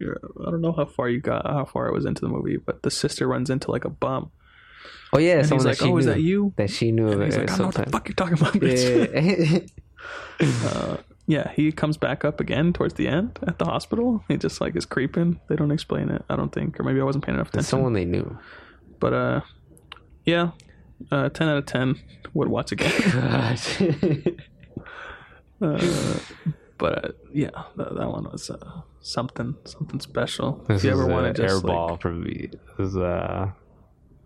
I 0.00 0.50
don't 0.50 0.60
know 0.60 0.72
how 0.72 0.84
far 0.84 1.08
you 1.08 1.20
got, 1.20 1.46
how 1.46 1.64
far 1.64 1.88
I 1.88 1.90
was 1.90 2.04
into 2.04 2.20
the 2.20 2.28
movie, 2.28 2.56
but 2.56 2.82
the 2.82 2.90
sister 2.90 3.26
runs 3.26 3.50
into 3.50 3.70
like 3.70 3.84
a 3.84 3.90
bomb, 3.90 4.30
Oh 5.12 5.18
yeah, 5.18 5.38
and 5.38 5.50
he's 5.50 5.64
like, 5.64 5.82
"Oh, 5.82 5.96
is 5.96 6.06
that 6.06 6.20
you?" 6.20 6.52
That 6.56 6.70
she 6.70 6.92
knew 6.92 7.08
And 7.08 7.22
he's 7.22 7.36
like, 7.36 7.50
"I 7.50 7.56
don't 7.56 7.58
know 7.58 7.66
what 7.66 7.74
the 7.86 7.90
fuck 7.90 8.08
you're 8.08 8.14
talking 8.14 8.34
about." 8.34 8.54
bitch." 8.54 9.12
Yeah. 9.12 9.60
Uh, 10.38 10.98
yeah, 11.26 11.50
he 11.52 11.72
comes 11.72 11.96
back 11.96 12.24
up 12.24 12.38
again 12.38 12.72
towards 12.72 12.94
the 12.94 13.08
end 13.08 13.40
at 13.44 13.58
the 13.58 13.64
hospital. 13.64 14.22
He 14.28 14.36
just 14.36 14.60
like 14.60 14.76
is 14.76 14.86
creeping. 14.86 15.40
They 15.48 15.56
don't 15.56 15.72
explain 15.72 16.10
it, 16.10 16.22
I 16.28 16.36
don't 16.36 16.52
think, 16.52 16.78
or 16.78 16.84
maybe 16.84 17.00
I 17.00 17.04
wasn't 17.04 17.24
paying 17.24 17.34
enough 17.34 17.48
attention. 17.48 17.66
someone 17.66 17.94
they 17.94 18.04
knew. 18.04 18.38
But 19.00 19.12
uh, 19.14 19.40
yeah, 20.24 20.50
uh, 21.10 21.30
ten 21.30 21.48
out 21.48 21.56
of 21.56 21.66
ten 21.66 21.96
would 22.34 22.48
watch 22.48 22.70
again. 22.72 24.36
Uh, 25.58 25.82
but 26.78 27.04
uh, 27.04 27.12
yeah, 27.32 27.50
that, 27.76 27.94
that 27.94 28.08
one 28.08 28.24
was 28.24 28.50
uh, 28.50 28.82
something 29.00 29.56
something 29.64 30.00
special. 30.00 30.64
this 30.68 30.78
if 30.78 30.84
you 30.84 30.90
is 30.92 31.00
ever 31.00 31.06
want 31.06 31.34
to 31.34 31.42
just 31.42 31.64
airball 31.64 31.90
like, 31.92 32.00
for 32.00 32.12
me. 32.12 32.50
This 32.78 32.88
is 32.88 32.96
a 32.96 33.54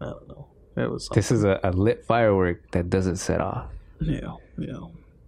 I 0.00 0.04
don't 0.04 0.28
know, 0.28 0.46
it 0.76 0.90
was 0.90 1.08
this 1.14 1.30
is 1.30 1.44
a, 1.44 1.60
a 1.62 1.72
lit 1.72 2.04
firework 2.06 2.70
that 2.72 2.90
doesn't 2.90 3.16
set 3.16 3.40
off. 3.40 3.70
yeah, 4.00 4.34
yeah. 4.58 4.78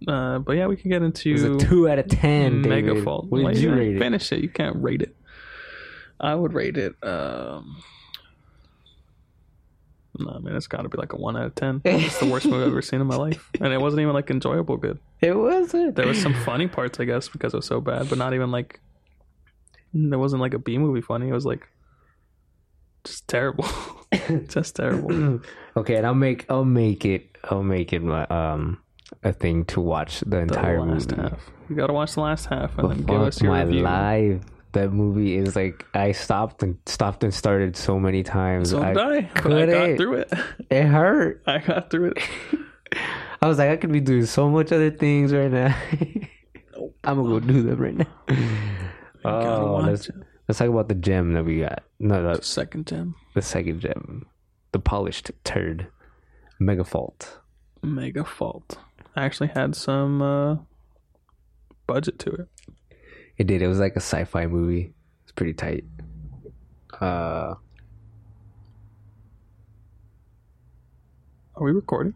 Uh, 0.07 0.39
but 0.39 0.57
yeah, 0.57 0.67
we 0.67 0.75
can 0.75 0.89
get 0.89 1.01
into 1.01 1.55
a 1.55 1.57
two 1.57 1.87
out 1.87 1.99
of 1.99 2.07
ten. 2.09 2.63
Megafault. 2.63 3.29
What 3.29 3.53
did 3.53 3.61
you 3.61 3.73
rate 3.73 3.95
it? 3.95 3.99
Finish 3.99 4.31
it. 4.33 4.41
You 4.41 4.49
can't 4.49 4.75
rate 4.81 5.01
it. 5.01 5.15
I 6.19 6.35
would 6.35 6.53
rate 6.53 6.77
it. 6.77 6.95
Um, 7.01 7.81
no, 10.19 10.29
I 10.31 10.39
mean, 10.39 10.55
it's 10.55 10.67
got 10.67 10.81
to 10.83 10.89
be 10.89 10.97
like 10.97 11.13
a 11.13 11.17
one 11.17 11.35
out 11.37 11.45
of 11.45 11.55
ten. 11.55 11.81
It's 11.85 12.19
the 12.19 12.25
worst 12.27 12.45
movie 12.45 12.63
I've 12.63 12.69
ever 12.71 12.81
seen 12.81 13.01
in 13.01 13.07
my 13.07 13.15
life, 13.15 13.49
and 13.59 13.73
it 13.73 13.81
wasn't 13.81 14.01
even 14.01 14.13
like 14.13 14.29
enjoyable 14.29 14.77
good. 14.77 14.99
It 15.21 15.35
wasn't. 15.35 15.95
There 15.95 16.07
was 16.07 16.21
some 16.21 16.33
funny 16.45 16.67
parts, 16.67 16.99
I 16.99 17.05
guess, 17.05 17.27
because 17.29 17.53
it 17.53 17.57
was 17.57 17.65
so 17.65 17.81
bad, 17.81 18.09
but 18.09 18.17
not 18.17 18.33
even 18.33 18.51
like. 18.51 18.79
There 19.93 20.19
wasn't 20.19 20.41
like 20.41 20.53
a 20.53 20.59
B 20.59 20.77
movie 20.77 21.01
funny. 21.01 21.29
It 21.29 21.33
was 21.33 21.45
like 21.45 21.67
just 23.03 23.27
terrible, 23.27 23.65
just 24.47 24.75
terrible. 24.75 25.41
okay, 25.77 25.95
and 25.95 26.05
I'll 26.05 26.15
make 26.15 26.45
I'll 26.49 26.65
make 26.65 27.05
it 27.05 27.37
I'll 27.45 27.63
make 27.63 27.93
it 27.93 28.01
my 28.01 28.25
um 28.27 28.79
a 29.23 29.33
thing 29.33 29.65
to 29.65 29.81
watch 29.81 30.21
the 30.21 30.27
The 30.29 30.39
entire 30.39 30.81
last 30.81 31.11
movie. 31.11 31.21
half. 31.29 31.51
You 31.69 31.75
got 31.75 31.87
to 31.87 31.93
watch 31.93 32.13
the 32.13 32.21
last 32.21 32.45
half 32.47 32.77
and 32.77 32.87
But 32.87 32.97
then 32.97 33.03
give 33.05 33.21
us 33.21 33.41
your 33.41 33.51
my 33.51 33.63
review. 33.63 33.81
life. 33.83 34.41
That 34.73 34.91
movie 34.91 35.37
is 35.37 35.55
like 35.55 35.85
I 35.93 36.11
stopped 36.11 36.63
and 36.63 36.77
stopped 36.85 37.23
and 37.23 37.33
started 37.33 37.75
so 37.75 37.99
many 37.99 38.23
times. 38.23 38.71
So 38.71 38.81
I. 38.81 38.93
But 38.93 39.13
I 39.13 39.21
couldn't. 39.21 39.69
got 39.69 39.97
through 39.97 40.13
it. 40.15 40.33
It 40.69 40.83
hurt. 40.83 41.43
I 41.47 41.59
got 41.59 41.89
through 41.89 42.11
it. 42.11 42.17
I 43.41 43.47
was 43.47 43.57
like, 43.57 43.69
I 43.69 43.77
could 43.77 43.91
be 43.91 43.99
doing 43.99 44.25
so 44.25 44.49
much 44.49 44.71
other 44.71 44.91
things 44.91 45.33
right 45.33 45.51
now. 45.51 45.75
I'm 47.03 47.17
gonna 47.17 47.29
go 47.29 47.39
do 47.39 47.61
them 47.61 47.79
right 47.79 47.95
now. 47.95 48.07
Oh, 49.25 49.81
let's 49.83 50.09
it. 50.09 50.15
Let's 50.47 50.59
talk 50.59 50.69
about 50.69 50.89
the 50.89 50.95
gem 50.95 51.33
that 51.33 51.45
we 51.45 51.59
got. 51.59 51.83
No, 51.99 52.35
the, 52.35 52.41
Second 52.41 52.87
gem, 52.87 53.15
the 53.33 53.41
second 53.41 53.79
gem, 53.79 54.25
the 54.73 54.79
polished 54.79 55.31
turd, 55.43 55.87
Megafault. 56.61 57.37
Mega 57.81 58.23
Fault. 58.23 58.77
I 59.15 59.23
actually 59.25 59.49
had 59.49 59.75
some 59.75 60.21
uh, 60.21 60.57
budget 61.85 62.17
to 62.19 62.31
it. 62.31 62.47
It 63.37 63.47
did. 63.47 63.61
It 63.61 63.67
was 63.67 63.79
like 63.79 63.93
a 63.93 64.01
sci-fi 64.01 64.45
movie. 64.47 64.93
It's 65.23 65.31
pretty 65.31 65.53
tight. 65.53 65.85
Uh, 66.99 67.55
Are 71.55 71.63
we 71.63 71.71
recording? 71.71 72.15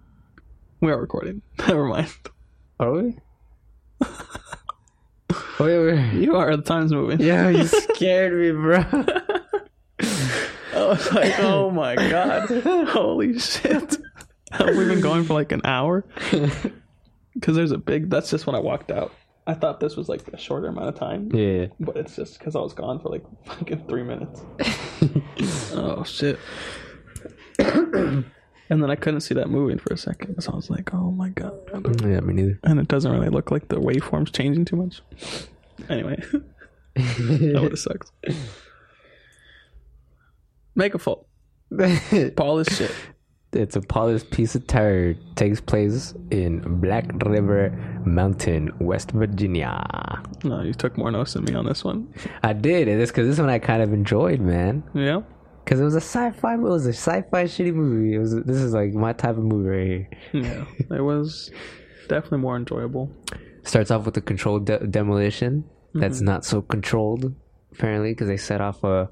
We 0.82 0.92
are 0.92 1.00
recording. 1.00 1.42
Never 1.60 1.86
mind. 1.86 2.12
are 2.80 2.92
we? 2.92 3.18
oh 4.02 4.08
yeah, 5.60 5.66
we're. 5.66 5.96
You 6.14 6.36
are. 6.36 6.56
The 6.56 6.64
time's 6.64 6.92
moving. 6.92 7.20
Yeah, 7.22 7.50
you 7.50 7.66
scared 7.94 8.34
me, 8.34 8.52
bro. 8.52 8.84
I 10.00 10.86
was 10.90 11.14
like, 11.14 11.40
oh 11.40 11.70
my 11.70 11.96
god, 11.96 12.50
holy 12.90 13.38
shit! 13.40 13.98
Have 14.52 14.76
we 14.76 14.86
been 14.86 15.02
going 15.02 15.24
for 15.24 15.34
like 15.34 15.52
an 15.52 15.62
hour? 15.64 16.04
Because 17.34 17.56
there's 17.56 17.72
a 17.72 17.78
big. 17.78 18.10
That's 18.10 18.30
just 18.30 18.48
when 18.48 18.56
I 18.56 18.60
walked 18.60 18.92
out. 18.92 19.12
I 19.48 19.54
thought 19.54 19.80
this 19.80 19.96
was 19.96 20.10
like 20.10 20.28
a 20.28 20.38
shorter 20.38 20.68
amount 20.68 20.90
of 20.90 20.96
time, 20.96 21.34
yeah. 21.34 21.68
but 21.80 21.96
it's 21.96 22.18
just 22.18 22.38
because 22.38 22.54
I 22.54 22.60
was 22.60 22.74
gone 22.74 23.00
for 23.00 23.08
like 23.08 23.24
fucking 23.46 23.88
three 23.88 24.04
minutes. 24.04 24.42
oh 25.74 26.04
shit! 26.04 26.38
and 27.60 28.26
then 28.70 28.92
I 28.92 28.96
couldn't 28.96 29.22
see 29.22 29.34
that 29.36 29.50
moving 29.50 29.80
for 29.80 29.94
a 29.94 29.98
second, 29.98 30.42
so 30.42 30.52
I 30.52 30.56
was 30.58 30.70
like, 30.70 30.94
oh 30.94 31.12
my 31.12 31.30
god! 31.30 31.58
Yeah, 32.02 32.20
me 32.20 32.34
neither. 32.34 32.60
And 32.64 32.78
it 32.78 32.90
doesn't 32.90 33.10
really 33.10 33.30
look 33.30 33.50
like 33.50 33.70
the 33.70 33.78
waveform's 33.78 34.32
changing 34.32 34.66
too 34.66 34.76
much. 34.76 35.02
Anyway, 35.88 36.22
that 36.96 37.60
would 37.62 37.72
have 37.72 37.80
sucked. 37.80 38.12
Megafault. 40.78 41.24
Polished 42.36 42.74
shit. 42.74 42.92
It's 43.58 43.76
a 43.76 43.82
polished 43.82 44.30
piece 44.32 44.56
of 44.56 44.68
turd. 44.68 45.18
Takes 45.36 45.60
place 45.60 46.14
in 46.32 46.62
Black 46.80 47.06
River 47.26 47.72
Mountain, 48.06 48.72
West 48.80 49.12
Virginia. 49.12 50.22
No, 50.44 50.62
you 50.62 50.74
took 50.74 50.98
more 50.98 51.12
notes 51.12 51.34
than 51.34 51.46
me 51.46 51.56
on 51.56 51.66
this 51.66 51.84
one. 51.84 52.14
I 52.44 52.54
did, 52.54 52.88
and 52.88 53.02
it's 53.02 53.12
because 53.12 53.28
this 53.28 53.40
one 53.40 53.50
I 53.50 53.60
kind 53.60 53.82
of 53.82 53.94
enjoyed, 53.94 54.40
man. 54.40 54.84
Yeah. 54.94 55.22
Because 55.64 55.82
it 55.82 55.84
was 55.84 55.96
a 55.96 56.02
sci-fi. 56.02 56.54
It 56.54 56.60
was 56.60 56.86
a 56.86 56.94
sci-fi 56.94 57.44
shitty 57.44 57.74
movie. 57.74 58.14
It 58.16 58.20
was. 58.20 58.36
This 58.46 58.58
is 58.58 58.74
like 58.74 58.94
my 58.94 59.12
type 59.12 59.38
of 59.38 59.44
movie 59.44 59.70
right 59.70 60.08
here. 60.32 60.68
Yeah. 60.90 60.98
It 60.98 61.02
was 61.02 61.52
definitely 62.08 62.38
more 62.38 62.56
enjoyable. 62.56 63.12
Starts 63.64 63.92
off 63.92 64.06
with 64.06 64.16
a 64.16 64.22
controlled 64.22 64.66
de- 64.66 64.88
demolition. 64.88 65.66
That's 65.94 66.18
mm-hmm. 66.18 66.26
not 66.26 66.46
so 66.46 66.62
controlled, 66.62 67.34
apparently, 67.74 68.12
because 68.12 68.28
they 68.28 68.38
set 68.38 68.62
off 68.62 68.84
a. 68.84 69.10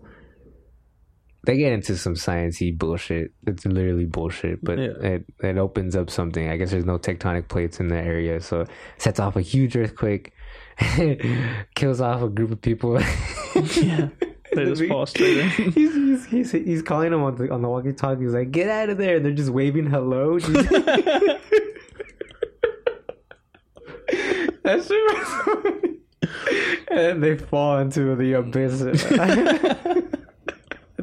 They 1.46 1.58
get 1.58 1.74
into 1.74 1.96
some 1.98 2.16
sciencey 2.16 2.76
bullshit. 2.78 3.32
It's 3.46 3.66
literally 3.66 4.06
bullshit, 4.06 4.64
but 4.64 4.78
Yeah. 4.80 4.94
it 5.02 5.26
it 5.44 5.58
opens 5.58 5.96
up 5.96 6.10
something. 6.10 6.50
I 6.50 6.58
guess 6.58 6.72
there's 6.72 6.86
no 6.86 6.98
tectonic 6.98 7.48
plates 7.48 7.80
in 7.80 7.88
the 7.90 7.98
area, 7.98 8.42
so 8.42 8.62
it 8.62 8.70
sets 8.98 9.20
off 9.20 9.36
a 9.36 9.42
huge 9.42 9.76
earthquake, 9.78 10.34
kills 11.76 12.02
off 12.02 12.22
a 12.24 12.30
group 12.30 12.52
of 12.52 12.62
people. 12.62 13.00
Yeah. 13.82 14.10
They 14.54 14.66
just 14.66 14.86
fall 14.86 15.06
straight 15.06 15.38
in. 15.38 15.50
he's, 15.72 15.94
he's, 15.96 16.26
he's, 16.26 16.52
he's 16.52 16.82
calling 16.82 17.12
them 17.12 17.24
on 17.24 17.36
the 17.36 17.52
on 17.52 17.62
the 17.62 17.68
walkie-talkie. 17.70 18.22
He's 18.24 18.34
like, 18.34 18.52
"Get 18.52 18.70
out 18.70 18.90
of 18.90 18.98
there!" 18.98 19.18
And 19.18 19.26
they're 19.26 19.34
just 19.34 19.50
waving 19.50 19.88
hello. 19.88 20.40
That's 24.64 24.88
true. 24.88 26.00
and 26.90 27.22
they 27.24 27.38
fall 27.38 27.80
into 27.80 28.16
the 28.16 28.34
abyss. 28.34 28.82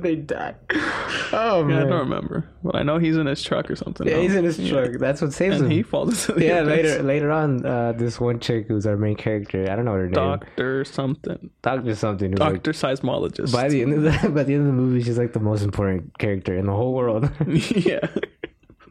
They 0.02 0.16
die. 0.16 0.54
Oh 1.34 1.66
Yeah, 1.66 1.76
I 1.78 1.80
don't 1.84 2.00
remember. 2.00 2.46
But 2.62 2.76
I 2.76 2.82
know 2.82 2.98
he's 2.98 3.16
in 3.16 3.26
his 3.26 3.42
truck 3.42 3.70
or 3.70 3.76
something. 3.76 4.06
yeah, 4.06 4.16
now. 4.16 4.20
he's 4.22 4.34
in 4.34 4.44
his 4.44 4.68
truck. 4.68 4.90
That's 4.98 5.22
what 5.22 5.32
saves 5.32 5.56
And 5.56 5.64
him. 5.64 5.70
he 5.70 5.82
falls 5.82 6.26
the 6.26 6.44
yeah, 6.44 6.58
abyss. 6.58 6.66
later 6.98 7.02
later 7.02 7.32
on, 7.32 7.64
uh, 7.64 7.92
this 7.92 8.20
one 8.20 8.38
chick 8.38 8.66
who's 8.68 8.86
our 8.86 8.96
main 8.98 9.16
character. 9.16 9.62
I 9.70 9.74
don't 9.76 9.86
know 9.86 9.92
what 9.92 10.00
her 10.00 10.04
name. 10.06 10.12
Doctor 10.14 10.84
something. 10.84 11.48
Doctor 11.62 11.94
something. 11.94 12.32
who's 12.32 12.38
like- 12.40 12.54
Doctor 12.54 12.72
seismologist. 12.72 13.52
by 13.52 13.68
the 13.68 13.80
end 13.82 13.94
of 13.94 14.02
the 14.02 14.28
by 14.34 14.42
the 14.42 14.52
end 14.54 14.62
of 14.62 14.66
the 14.66 14.72
movie, 14.82 15.02
she's 15.02 15.16
like 15.18 15.32
the 15.32 15.40
most 15.40 15.62
important 15.62 16.18
character 16.18 16.54
in 16.56 16.66
the 16.66 16.72
whole 16.74 16.92
world. 16.92 17.30
yeah. 17.46 18.06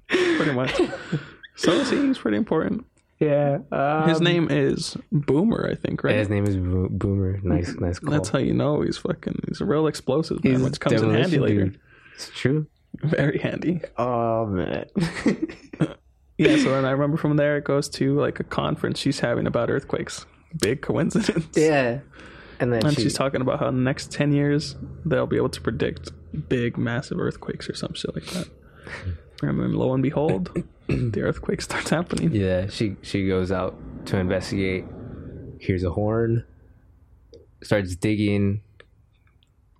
pretty 0.07 0.53
much. 0.53 0.79
So. 1.55 1.83
He's 1.83 2.17
pretty 2.17 2.37
important. 2.37 2.85
Yeah. 3.21 3.59
Um, 3.71 4.09
His 4.09 4.19
name 4.19 4.49
is 4.51 4.97
Boomer, 5.11 5.69
I 5.71 5.75
think, 5.75 6.03
right? 6.03 6.15
His 6.15 6.27
name 6.29 6.45
is 6.45 6.57
Bo- 6.57 6.89
Boomer. 6.89 7.39
Nice, 7.43 7.73
nice 7.79 7.99
call. 7.99 8.11
That's 8.11 8.27
how 8.29 8.39
you 8.39 8.53
know 8.53 8.81
he's 8.81 8.97
fucking. 8.97 9.39
He's 9.47 9.61
a 9.61 9.65
real 9.65 9.87
explosive 9.87 10.43
man, 10.43 10.53
He's 10.55 10.63
which 10.63 10.79
comes 10.81 11.01
in 11.01 11.13
handy 11.13 11.39
later. 11.39 11.65
dude. 11.67 11.79
It's 12.15 12.29
true. 12.31 12.67
Very 13.03 13.37
handy. 13.39 13.79
Oh 13.97 14.45
man. 14.47 14.85
Yeah. 16.37 16.57
So 16.57 16.71
then 16.71 16.85
I 16.85 16.91
remember 16.91 17.17
from 17.17 17.35
there 17.37 17.57
it 17.57 17.65
goes 17.65 17.87
to 17.89 18.19
like 18.19 18.39
a 18.39 18.43
conference 18.43 18.97
she's 18.97 19.19
having 19.19 19.45
about 19.45 19.69
earthquakes. 19.69 20.25
Big 20.59 20.81
coincidence. 20.81 21.45
yeah. 21.55 21.99
And 22.59 22.73
then 22.73 22.83
And 22.85 22.95
she, 22.95 23.03
she's 23.03 23.13
talking 23.13 23.41
about 23.41 23.59
how 23.59 23.67
in 23.67 23.75
the 23.75 23.81
next 23.83 24.11
ten 24.11 24.31
years 24.31 24.75
they'll 25.05 25.27
be 25.27 25.37
able 25.37 25.49
to 25.49 25.61
predict 25.61 26.11
big, 26.49 26.77
massive 26.79 27.19
earthquakes 27.19 27.69
or 27.69 27.75
some 27.75 27.93
shit 27.93 28.15
like 28.15 28.25
that. 28.27 28.47
And 29.41 29.59
then 29.59 29.73
lo 29.73 29.93
and 29.93 30.03
behold, 30.03 30.49
the 30.87 31.21
earthquake 31.21 31.61
starts 31.61 31.89
happening. 31.89 32.31
yeah, 32.33 32.67
she 32.67 32.95
she 33.01 33.27
goes 33.27 33.51
out 33.51 33.75
to 34.07 34.17
investigate. 34.17 34.85
Hears 35.59 35.83
a 35.83 35.89
horn. 35.91 36.43
Starts 37.63 37.95
digging. 37.95 38.61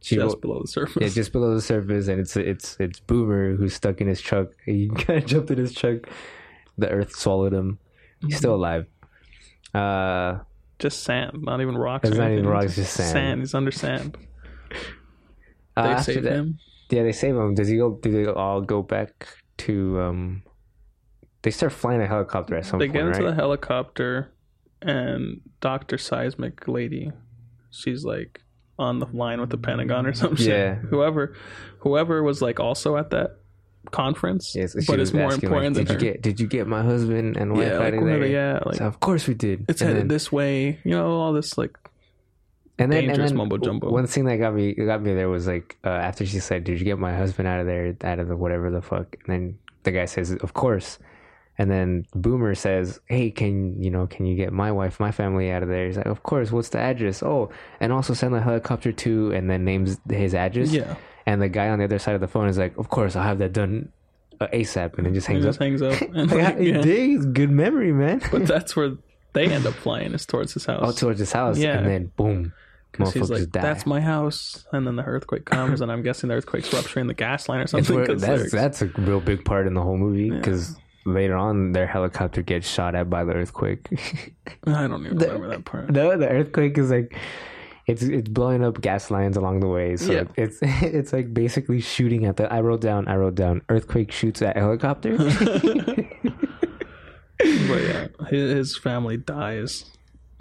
She 0.04 0.16
Just 0.16 0.42
below 0.42 0.62
the 0.62 0.68
surface. 0.68 0.98
yeah, 1.02 1.10
just 1.10 1.32
below 1.32 1.54
the 1.54 1.62
surface, 1.62 2.08
and 2.08 2.20
it's 2.20 2.36
it's 2.36 2.76
it's 2.80 3.00
Boomer 3.00 3.56
who's 3.56 3.76
stuck 3.76 4.02
in 4.02 4.08
his 4.08 4.20
truck. 4.22 4.48
He 4.66 4.90
kind 4.90 5.20
of 5.24 5.26
jumped 5.28 5.52
in 5.52 5.58
his 5.60 5.74
truck. 5.74 6.10
The 6.78 6.90
earth 6.90 7.16
swallowed 7.16 7.54
him. 7.54 7.78
He's 8.26 8.38
still 8.38 8.56
alive. 8.56 8.86
Uh, 9.74 10.40
just 10.80 11.04
sand, 11.04 11.42
not 11.44 11.62
even 11.62 11.78
rocks. 11.78 12.08
It's 12.10 12.18
or 12.18 12.22
not 12.22 12.32
even 12.32 12.48
rocks, 12.48 12.76
just 12.76 12.94
sand. 12.94 13.12
Sand. 13.12 13.40
He's 13.42 13.54
under 13.54 13.72
sand. 13.72 14.18
uh, 15.78 15.96
They 15.98 16.02
save 16.02 16.24
that- 16.24 16.34
him. 16.34 16.60
Yeah, 16.90 17.04
they 17.04 17.12
save 17.14 17.36
him. 17.36 17.56
Does 17.56 17.68
he 17.70 17.78
go? 17.78 17.92
Do 18.02 18.12
they 18.12 18.26
all 18.30 18.62
go 18.62 18.82
back 18.84 19.28
to? 19.66 20.00
um 20.02 20.44
They 21.44 21.52
start 21.52 21.74
flying 21.74 22.02
a 22.02 22.08
helicopter 22.08 22.56
at 22.56 22.66
some 22.66 22.80
They 22.80 22.88
point, 22.88 22.94
get 22.94 23.06
into 23.08 23.20
right? 23.24 23.30
the 23.30 23.36
helicopter, 23.36 24.32
and 24.82 25.42
Doctor 25.60 25.98
Seismic 25.98 26.68
Lady, 26.68 27.12
she's 27.72 28.04
like 28.06 28.42
on 28.80 29.00
the 29.00 29.06
line 29.14 29.40
with 29.40 29.50
the 29.52 29.58
Pentagon 29.58 30.06
or 30.08 30.14
some 30.14 30.36
shit. 30.36 30.48
Yeah. 30.48 30.76
Whoever, 30.76 31.36
whoever 31.80 32.24
was 32.24 32.42
like 32.42 32.60
also 32.60 32.98
at 32.98 33.10
that 33.12 33.38
conference, 33.92 34.54
Yes, 34.56 34.74
but 34.88 35.00
it's 35.00 35.14
more 35.14 35.28
asking, 35.32 35.44
important 35.50 35.76
like, 35.78 35.88
than 35.88 35.98
did 35.98 36.02
her. 36.02 36.08
you 36.08 36.14
get? 36.14 36.22
Did 36.22 36.40
you 36.40 36.48
get 36.48 36.68
my 36.68 36.84
husband 36.84 37.38
and 37.38 37.54
wife 37.54 37.68
yeah, 37.68 37.78
like 37.80 37.94
of 37.96 38.02
where 38.04 38.20
there? 38.20 38.28
they, 38.28 38.34
yeah, 38.34 38.60
like 38.66 38.76
So, 38.78 38.86
of 38.86 39.00
course 39.00 39.28
we 39.28 39.34
did. 39.34 39.66
it's 39.68 39.82
and 39.82 39.90
headed 39.90 40.04
then, 40.04 40.08
this 40.10 40.32
way. 40.32 40.80
You 40.84 40.92
know, 40.92 41.12
all 41.12 41.34
this 41.34 41.58
like 41.58 41.78
and 42.84 42.92
then, 42.92 43.02
dangerous 43.08 43.18
and 43.20 43.30
then 43.30 43.38
mumbo 43.38 43.58
jumbo. 43.58 43.90
One 43.92 44.08
thing 44.08 44.26
that 44.26 44.38
got 44.38 44.54
me 44.54 44.74
got 44.74 45.02
me 45.02 45.14
there 45.14 45.30
was 45.30 45.48
like 45.48 45.78
uh, 45.84 45.90
after 45.90 46.26
she 46.26 46.40
said, 46.40 46.64
"Did 46.64 46.80
you 46.80 46.86
get 46.86 47.00
my 47.00 47.16
husband 47.16 47.48
out 47.48 47.60
of 47.60 47.66
there? 47.68 47.96
Out 48.04 48.20
of 48.20 48.28
the 48.28 48.36
whatever 48.36 48.70
the 48.72 48.82
fuck?" 48.82 49.16
And 49.26 49.34
then 49.34 49.58
the 49.84 49.92
guy 49.92 50.06
says, 50.06 50.32
"Of 50.42 50.54
course." 50.54 51.00
And 51.58 51.70
then 51.70 52.06
Boomer 52.16 52.56
says, 52.56 53.00
"Hey, 53.08 53.30
can 53.30 53.82
you 53.84 53.92
know? 53.92 54.08
Can 54.08 54.26
you 54.26 54.36
get 54.36 54.52
my 54.54 54.72
wife, 54.72 55.00
my 55.00 55.12
family 55.12 55.52
out 55.52 55.64
of 55.64 55.70
there?" 55.70 55.86
He's 55.88 55.98
like, 55.98 56.06
"Of 56.08 56.24
course. 56.24 56.52
What's 56.52 56.70
the 56.70 56.80
address? 56.80 57.22
Oh, 57.22 57.50
and 57.80 57.92
also 57.94 58.14
send 58.14 58.34
a 58.36 58.42
helicopter 58.42 58.92
to." 58.92 59.32
And 59.32 59.50
then 59.50 59.64
names 59.66 59.98
his 60.10 60.34
address. 60.34 60.72
yeah, 60.72 60.96
And 61.26 61.42
the 61.42 61.50
guy 61.50 61.70
on 61.70 61.78
the 61.80 61.86
other 61.86 62.00
side 62.00 62.16
of 62.16 62.22
the 62.22 62.28
phone 62.28 62.48
is 62.48 62.58
like, 62.58 62.76
"Of 62.78 62.90
course, 62.90 63.16
I'll 63.16 63.24
have 63.24 63.38
that 63.40 63.54
done 63.54 63.90
uh, 64.40 64.48
ASAP." 64.48 64.98
And 64.98 65.06
then 65.06 65.14
just 65.14 65.28
he 65.28 65.34
hangs 65.34 65.46
just 65.46 65.58
up. 65.60 65.64
hangs 65.68 65.82
up, 65.84 66.02
and 66.02 66.32
Like, 66.32 66.56
like, 66.56 66.58
yeah. 66.62 66.82
dig, 66.82 67.34
good 67.34 67.52
memory, 67.52 67.92
man. 67.92 68.22
but 68.32 68.48
that's 68.48 68.76
where 68.76 68.94
they 69.34 69.46
end 69.46 69.66
up 69.68 69.74
flying 69.76 70.14
is 70.14 70.26
towards 70.26 70.54
his 70.54 70.66
house. 70.70 70.80
oh, 70.82 70.92
towards 70.94 71.20
his 71.20 71.32
house, 71.34 71.58
Yeah. 71.60 71.78
and 71.78 71.86
then 71.86 72.12
boom, 72.16 72.54
'Cause 72.94 73.14
he's 73.14 73.30
like, 73.30 73.50
die. 73.52 73.62
"That's 73.62 73.86
my 73.86 74.02
house," 74.02 74.66
and 74.74 74.86
then 74.86 74.96
the 74.98 75.04
earthquake 75.04 75.46
comes, 75.46 75.82
and 75.82 75.92
I'm 75.92 76.02
guessing 76.04 76.30
the 76.30 76.36
earthquake's 76.36 76.74
rupturing 76.74 77.08
the 77.08 77.14
gas 77.14 77.48
line 77.50 77.62
or 77.62 77.68
something. 77.68 77.96
where- 77.96 78.08
that's 78.16 78.52
that's 78.52 78.82
a 78.82 78.88
real 78.98 79.22
big 79.22 79.46
part 79.46 79.68
in 79.68 79.74
the 79.74 79.82
whole 79.82 79.98
movie 79.98 80.30
because 80.30 80.76
later 81.06 81.36
on 81.36 81.72
their 81.72 81.88
helicopter 81.88 82.42
gets 82.42 82.68
shot 82.68 82.94
at 82.94 83.10
by 83.10 83.24
the 83.24 83.34
earthquake. 83.34 83.88
I 84.68 84.88
don't 84.88 85.06
even 85.06 85.18
The- 85.18 85.26
remember 85.28 85.48
that 85.50 85.66
part. 85.66 85.90
no, 85.90 86.18
the 86.18 86.30
earthquake 86.30 86.78
is 86.78 86.92
like 86.92 87.18
it's 87.88 88.04
it's 88.04 88.30
blowing 88.30 88.64
up 88.64 88.80
gas 88.82 89.10
lines 89.10 89.38
along 89.38 89.62
the 89.62 89.68
way. 89.68 89.96
So 89.98 90.12
Yeah. 90.12 90.24
it's 90.36 90.60
it's 90.62 91.14
like 91.14 91.34
basically 91.34 91.80
shooting 91.82 92.26
at 92.26 92.38
the. 92.38 92.52
I 92.52 92.62
wrote 92.62 92.82
down. 92.82 93.08
I 93.08 93.16
wrote 93.16 93.36
down. 93.36 93.62
Earthquake 93.70 94.12
shoots 94.12 94.42
at 94.42 94.58
helicopter. 94.58 95.18
but 95.18 96.06
yeah, 97.82 98.08
his 98.30 98.78
family 98.78 99.18
dies, 99.18 99.86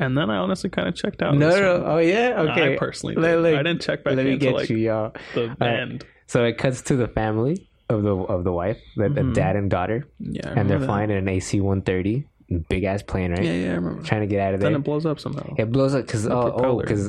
and 0.00 0.16
then 0.18 0.30
I 0.30 0.36
honestly 0.36 0.70
kind 0.70 0.88
of 0.88 0.94
checked 0.96 1.22
out. 1.22 1.34
no, 1.36 1.50
no. 1.50 1.84
Oh 1.86 1.98
yeah. 1.98 2.40
Okay. 2.50 2.74
I 2.74 2.76
personally 2.78 3.14
did. 3.14 3.20
Let- 3.22 3.38
let- 3.40 3.54
I 3.54 3.62
didn't 3.62 3.82
check 3.82 4.02
back 4.04 4.16
Let 4.16 4.24
me 4.26 4.32
until 4.32 4.50
get 4.52 4.56
like 4.56 4.70
you, 4.70 4.76
y'all. 4.78 5.12
the 5.34 5.54
right. 5.60 5.80
end. 5.80 6.04
So 6.26 6.44
it 6.44 6.58
cuts 6.58 6.82
to 6.82 6.96
the 6.96 7.08
family 7.08 7.68
of 7.88 8.02
the 8.02 8.14
of 8.16 8.44
the 8.44 8.52
wife, 8.52 8.78
the, 8.96 9.08
the 9.08 9.20
Mhm. 9.22 9.34
dad 9.34 9.56
and 9.56 9.68
daughter, 9.70 10.06
Yeah, 10.18 10.52
and 10.56 10.68
they're 10.70 10.78
that. 10.78 10.86
flying 10.86 11.10
in 11.10 11.16
an 11.16 11.28
AC 11.28 11.60
130. 11.60 12.26
big 12.68 12.82
ass 12.82 13.00
plane, 13.00 13.30
right? 13.30 13.44
Yeah, 13.44 13.52
yeah, 13.52 13.70
I 13.72 13.74
remember. 13.76 14.02
Trying 14.02 14.22
to 14.22 14.26
get 14.26 14.40
out 14.40 14.54
of 14.54 14.60
there. 14.60 14.70
Then 14.70 14.80
it 14.80 14.84
blows 14.84 15.06
up 15.06 15.20
somehow. 15.20 15.54
It 15.56 15.70
blows 15.70 15.94
up 15.94 16.04
because 16.06 16.26
oh, 16.26 16.52
oh, 16.56 16.80
because 16.80 17.08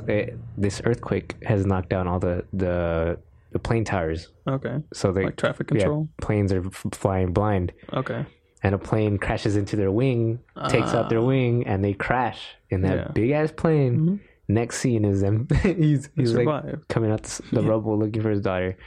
this 0.57 0.81
earthquake 0.85 1.35
has 1.45 1.65
knocked 1.65 1.89
down 1.89 2.07
all 2.07 2.19
the 2.19 2.45
the 2.53 3.17
the 3.51 3.57
plane 3.59 3.83
towers. 3.83 4.29
Okay. 4.47 4.77
So 4.93 5.11
they 5.11 5.23
Like 5.25 5.37
traffic 5.37 5.67
yeah, 5.71 5.79
control. 5.79 6.09
planes 6.21 6.53
are 6.53 6.65
f- 6.65 6.85
flying 6.93 7.33
blind, 7.33 7.73
Okay. 7.91 8.23
And 8.63 8.75
a 8.75 8.77
plane 8.77 9.17
crashes 9.17 9.55
into 9.55 9.75
their 9.75 9.91
wing, 9.91 10.39
takes 10.69 10.93
out 10.93 11.09
their 11.09 11.21
wing, 11.21 11.65
and 11.67 11.83
they 11.83 11.93
crash 11.93 12.39
in 12.69 12.81
that 12.81 12.91
Ah. 12.97 13.01
Yeah. 13.07 13.11
big 13.13 13.31
ass 13.31 13.51
plane. 13.51 13.99
Mhm. 13.99 14.19
Next 14.47 14.77
scene 14.79 15.05
is 15.05 15.21
them. 15.21 15.47
he's 15.63 16.09
he's 16.15 16.33
like 16.33 16.47
coming 16.89 17.11
out 17.11 17.23
the, 17.23 17.43
the 17.53 17.61
rubble 17.63 17.97
looking 17.97 18.21
for 18.21 18.29
his 18.29 18.41
daughter. 18.41 18.77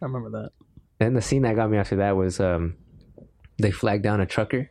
I 0.00 0.04
remember 0.04 0.30
that. 0.42 0.50
And 1.00 1.16
the 1.16 1.22
scene 1.22 1.42
that 1.42 1.56
got 1.56 1.68
me 1.70 1.78
after 1.78 1.96
that 1.96 2.16
was 2.16 2.38
um, 2.40 2.76
they 3.58 3.70
flag 3.72 4.02
down 4.02 4.20
a 4.20 4.26
trucker, 4.26 4.70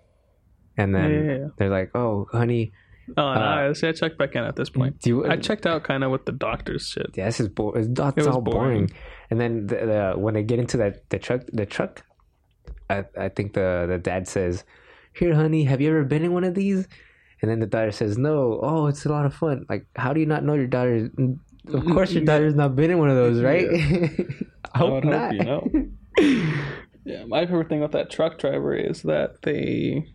and 0.77 0.95
then 0.95 1.11
Yeah, 1.11 1.21
yeah, 1.21 1.37
yeah. 1.39 1.47
they're 1.57 1.69
like, 1.69 1.91
"Oh, 1.95 2.27
honey, 2.31 2.71
Oh, 3.17 3.27
and 3.27 3.43
I, 3.43 3.73
see, 3.73 3.87
I 3.87 3.91
checked 3.91 4.17
back 4.17 4.33
in 4.35 4.43
at 4.45 4.55
this 4.55 4.69
point. 4.69 4.99
do 5.01 5.09
you?" 5.09 5.25
I 5.29 5.35
checked 5.35 5.65
out 5.65 5.83
kind 5.83 6.03
of 6.05 6.11
with 6.11 6.23
the 6.25 6.31
doctor's 6.31 6.87
shit. 6.87 7.11
yeah, 7.15 7.25
this 7.25 7.41
is 7.41 7.49
bo- 7.49 7.73
it's, 7.73 7.87
all 7.99 8.39
boring. 8.41 8.41
boring. 8.41 8.91
And 9.29 9.39
then 9.41 9.67
the, 9.67 9.75
the, 9.75 10.13
when 10.15 10.35
they 10.35 10.43
get 10.43 10.59
into 10.59 10.77
that 10.77 11.09
the 11.09 11.19
truck, 11.19 11.41
the 11.51 11.65
truck, 11.65 12.03
I 12.89 13.05
I 13.17 13.29
think 13.29 13.53
the 13.53 13.85
the 13.87 13.97
dad 13.97 14.27
says, 14.27 14.63
"Here, 15.13 15.33
honey, 15.35 15.63
have 15.65 15.81
you 15.81 15.89
ever 15.89 16.03
been 16.03 16.23
in 16.23 16.33
one 16.33 16.43
of 16.43 16.53
these?" 16.55 16.87
And 17.41 17.51
then 17.51 17.59
the 17.59 17.67
daughter 17.67 17.91
says, 17.91 18.17
"No." 18.17 18.59
Oh, 18.61 18.87
it's 18.87 19.05
a 19.05 19.09
lot 19.09 19.25
of 19.25 19.33
fun. 19.33 19.65
Like, 19.69 19.85
how 19.95 20.13
do 20.13 20.19
you 20.19 20.25
not 20.25 20.43
know 20.43 20.53
your 20.53 20.67
daughter? 20.67 21.09
Of 21.73 21.85
course, 21.85 22.13
your 22.13 22.23
daughter's 22.25 22.55
not 22.55 22.75
been 22.75 22.91
in 22.91 22.99
one 22.99 23.09
of 23.09 23.15
those, 23.15 23.41
right? 23.41 23.67
I 24.73 24.75
I 24.75 24.77
hope 24.77 24.93
would 24.93 25.05
not. 25.05 25.31
hope 25.31 25.33
you 25.33 25.43
know. 25.43 25.67
yeah, 27.05 27.25
my 27.25 27.45
favorite 27.45 27.69
thing 27.69 27.79
about 27.79 27.91
that 27.93 28.09
truck 28.09 28.37
driver 28.37 28.75
is 28.75 29.01
that 29.03 29.41
they 29.43 30.12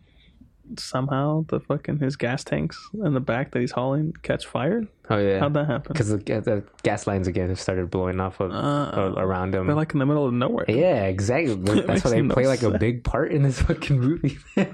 somehow 0.77 1.45
the 1.49 1.61
fucking 1.61 1.99
his 1.99 2.16
gas 2.16 2.45
tanks 2.45 2.78
in 3.05 3.15
the 3.15 3.20
back 3.20 3.53
that 3.53 3.61
he's 3.61 3.70
hauling 3.73 4.12
catch 4.23 4.47
fire. 4.47 4.86
Oh 5.11 5.16
yeah, 5.19 5.40
How'd 5.40 5.55
that 5.55 5.66
happen? 5.66 5.93
because 5.93 6.09
the, 6.11 6.16
the 6.19 6.65
gas 6.82 7.07
lines 7.07 7.27
again 7.28 7.49
have 7.49 7.61
started 7.61 7.90
blowing 7.90 8.20
off 8.20 8.40
of, 8.40 8.53
Uh, 8.53 9.15
around 9.16 9.55
him. 9.55 9.66
They're 9.66 9.74
like 9.77 9.93
in 9.93 9.99
the 9.99 10.07
middle 10.07 10.27
of 10.27 10.32
nowhere. 10.35 10.66
Yeah, 10.69 11.05
exactly. 11.05 11.55
That's 11.82 12.05
why 12.05 12.11
they 12.11 12.23
no 12.23 12.35
play 12.35 12.47
like 12.47 12.62
a 12.62 12.77
big 12.78 13.05
part 13.05 13.32
in 13.32 13.43
this 13.43 13.61
fucking 13.62 13.99
movie. 13.99 14.39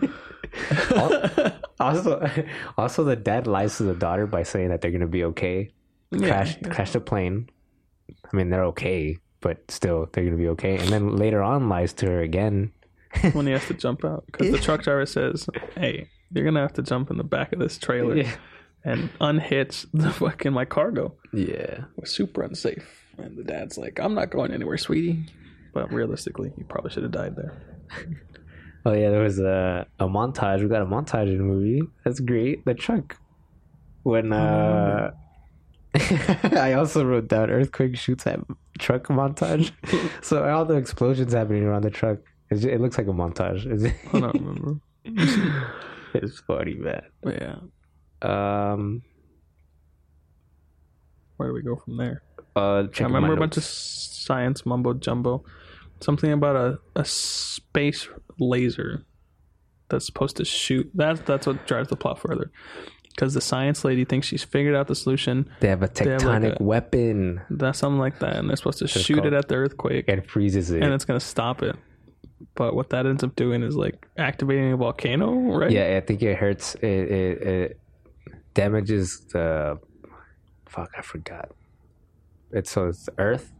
also, 1.80 2.28
also 2.78 3.04
the 3.04 3.16
dad 3.16 3.46
lies 3.46 3.76
to 3.78 3.84
the 3.84 3.94
daughter 3.94 4.26
by 4.26 4.42
saying 4.42 4.68
that 4.68 4.80
they're 4.80 4.90
gonna 4.90 5.06
be 5.06 5.24
okay. 5.24 5.70
Yeah, 6.10 6.28
Crash, 6.28 6.56
yeah. 6.62 6.68
crash 6.68 6.92
the 6.92 7.00
plane. 7.00 7.48
I 8.32 8.36
mean, 8.36 8.50
they're 8.50 8.64
okay, 8.66 9.18
but 9.40 9.68
still, 9.70 10.08
they're 10.12 10.24
gonna 10.24 10.36
be 10.36 10.48
okay. 10.50 10.76
And 10.78 10.88
then 10.88 11.16
later 11.16 11.42
on, 11.42 11.68
lies 11.68 11.92
to 11.94 12.06
her 12.06 12.20
again. 12.20 12.72
when 13.32 13.46
he 13.46 13.52
has 13.52 13.66
to 13.66 13.74
jump 13.74 14.04
out 14.04 14.24
because 14.26 14.50
the 14.50 14.58
truck 14.58 14.82
driver 14.82 15.06
says, 15.06 15.46
"Hey, 15.76 16.08
you're 16.32 16.44
gonna 16.44 16.60
have 16.60 16.72
to 16.74 16.82
jump 16.82 17.10
in 17.10 17.16
the 17.16 17.24
back 17.24 17.52
of 17.52 17.58
this 17.58 17.78
trailer 17.78 18.16
Yeah. 18.16 18.34
and 18.84 19.10
unhitch 19.20 19.86
the 19.92 20.10
fucking 20.10 20.52
my 20.52 20.64
cargo." 20.64 21.14
Yeah. 21.32 21.84
It 21.96 22.00
was 22.00 22.10
super 22.10 22.42
unsafe, 22.42 23.04
and 23.18 23.36
the 23.36 23.44
dad's 23.44 23.78
like, 23.78 23.98
"I'm 24.00 24.14
not 24.14 24.30
going 24.30 24.52
anywhere, 24.52 24.78
sweetie." 24.78 25.26
But 25.72 25.92
realistically, 25.92 26.52
you 26.56 26.64
probably 26.64 26.90
should 26.92 27.02
have 27.02 27.12
died 27.12 27.34
there. 27.36 27.52
Oh 28.86 28.92
yeah, 28.92 29.10
there 29.10 29.22
was 29.22 29.38
a 29.38 29.86
a 29.98 30.06
montage. 30.06 30.60
We 30.62 30.68
got 30.68 30.82
a 30.82 30.86
montage 30.86 31.28
in 31.28 31.38
the 31.38 31.44
movie. 31.44 31.82
That's 32.04 32.20
great. 32.20 32.64
The 32.64 32.74
truck. 32.74 33.16
When 34.02 34.32
uh 34.32 35.12
I 35.94 36.72
also 36.74 37.04
wrote 37.04 37.28
down 37.28 37.50
earthquake 37.50 37.96
shoots 37.96 38.26
at 38.26 38.40
truck 38.78 39.04
montage. 39.08 39.70
so 40.22 40.44
all 40.48 40.64
the 40.64 40.74
explosions 40.74 41.32
happening 41.32 41.62
around 41.64 41.82
the 41.82 41.90
truck. 41.90 42.18
It's 42.50 42.62
ju- 42.62 42.68
It 42.68 42.80
looks 42.80 42.98
like 42.98 43.06
a 43.06 43.10
montage. 43.10 43.66
It's, 43.66 43.84
I 44.12 44.20
don't 44.20 44.34
remember. 44.34 44.80
it's 46.14 46.40
funny, 46.40 46.74
man. 46.74 47.02
But 47.22 47.40
yeah, 47.40 47.56
Um, 48.22 49.02
where 51.36 51.48
do 51.48 51.54
we 51.54 51.62
go 51.62 51.76
from 51.76 51.96
there? 51.96 52.22
uh, 52.56 52.84
I 52.98 53.02
remember 53.02 53.32
a 53.32 53.36
bunch 53.36 53.56
of 53.56 53.64
science 53.64 54.64
mumbo 54.64 54.94
jumbo. 54.94 55.44
Something 56.00 56.32
about 56.32 56.56
a, 56.56 56.78
a 56.96 57.04
space 57.04 58.08
laser 58.38 59.04
that's 59.88 60.06
supposed 60.06 60.36
to 60.36 60.44
shoot. 60.44 60.90
That's 60.94 61.20
that's 61.20 61.46
what 61.46 61.66
drives 61.66 61.88
the 61.88 61.96
plot 61.96 62.18
further. 62.20 62.50
Because 63.10 63.32
the 63.34 63.40
science 63.40 63.84
lady 63.84 64.04
thinks 64.04 64.26
she's 64.26 64.42
figured 64.42 64.74
out 64.74 64.88
the 64.88 64.94
solution. 64.96 65.48
They 65.60 65.68
have 65.68 65.82
a 65.82 65.86
have 65.86 65.96
like 66.00 66.08
tectonic 66.20 66.60
a- 66.60 66.62
weapon 66.64 67.40
That's 67.48 67.78
something 67.78 67.98
like 68.00 68.18
that, 68.20 68.36
and 68.36 68.48
they're 68.48 68.56
supposed 68.56 68.78
to 68.80 68.88
shoot 68.88 69.14
called- 69.14 69.26
it 69.28 69.32
at 69.32 69.48
the 69.48 69.54
earthquake, 69.56 70.04
and 70.08 70.18
it 70.20 70.28
freezes 70.30 70.70
it. 70.70 70.82
and 70.82 70.92
it's 70.92 71.04
gonna 71.04 71.20
stop 71.20 71.62
it. 71.62 71.76
But 72.54 72.74
what 72.74 72.90
that 72.90 73.06
ends 73.06 73.24
up 73.24 73.34
doing 73.36 73.62
is 73.62 73.76
like 73.76 74.06
activating 74.18 74.72
a 74.72 74.76
volcano, 74.76 75.32
right? 75.56 75.70
Yeah, 75.70 75.96
I 75.96 76.00
think 76.06 76.22
it 76.22 76.36
hurts. 76.36 76.74
It, 76.76 76.84
it, 76.84 77.42
it 77.42 77.80
damages 78.54 79.20
the. 79.32 79.78
Fuck, 80.66 80.90
I 80.98 81.02
forgot. 81.02 81.50
It's 82.52 82.70
so 82.70 82.88
it's 82.88 83.08
Earth, 83.18 83.52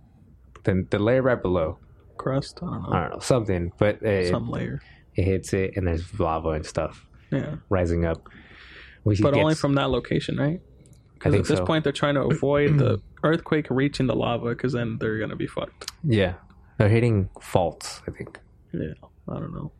then 0.65 0.87
the 0.91 0.99
layer 0.99 1.23
right 1.23 1.41
below. 1.41 1.79
Crust. 2.17 2.59
I 2.63 2.67
don't 2.67 2.83
know. 2.83 2.89
I 2.93 3.01
don't 3.03 3.13
know 3.15 3.19
something, 3.21 3.73
but 3.79 4.03
it, 4.03 4.31
Some 4.31 4.51
layer. 4.51 4.81
it 5.15 5.23
hits 5.25 5.53
it, 5.53 5.73
and 5.77 5.87
there's 5.87 6.19
lava 6.21 6.51
and 6.51 6.65
stuff 6.67 7.07
Yeah. 7.31 7.57
rising 7.69 8.05
up. 8.05 8.29
We 9.05 9.17
But 9.21 9.35
only 9.35 9.55
from 9.55 9.75
that 9.75 9.91
location, 9.91 10.37
right? 10.37 10.61
I 10.61 10.89
Because 11.15 11.33
think 11.33 11.45
at 11.45 11.49
this 11.49 11.59
so. 11.59 11.65
point, 11.67 11.85
they're 11.85 11.93
trying 11.93 12.15
to 12.15 12.23
avoid 12.35 12.79
the 12.79 13.01
earthquake 13.23 13.67
reaching 13.71 14.07
the 14.07 14.15
lava, 14.17 14.51
because 14.51 14.73
then 14.73 14.99
they're 14.99 15.19
gonna 15.19 15.37
be 15.37 15.47
fucked. 15.47 15.91
yeah, 16.05 16.35
they're 16.79 16.89
hitting 16.89 17.29
faults. 17.41 18.03
I 18.09 18.11
think, 18.13 18.39
Yeah. 18.75 19.09
I 19.29 19.39
don't 19.39 19.55
know. 19.55 19.73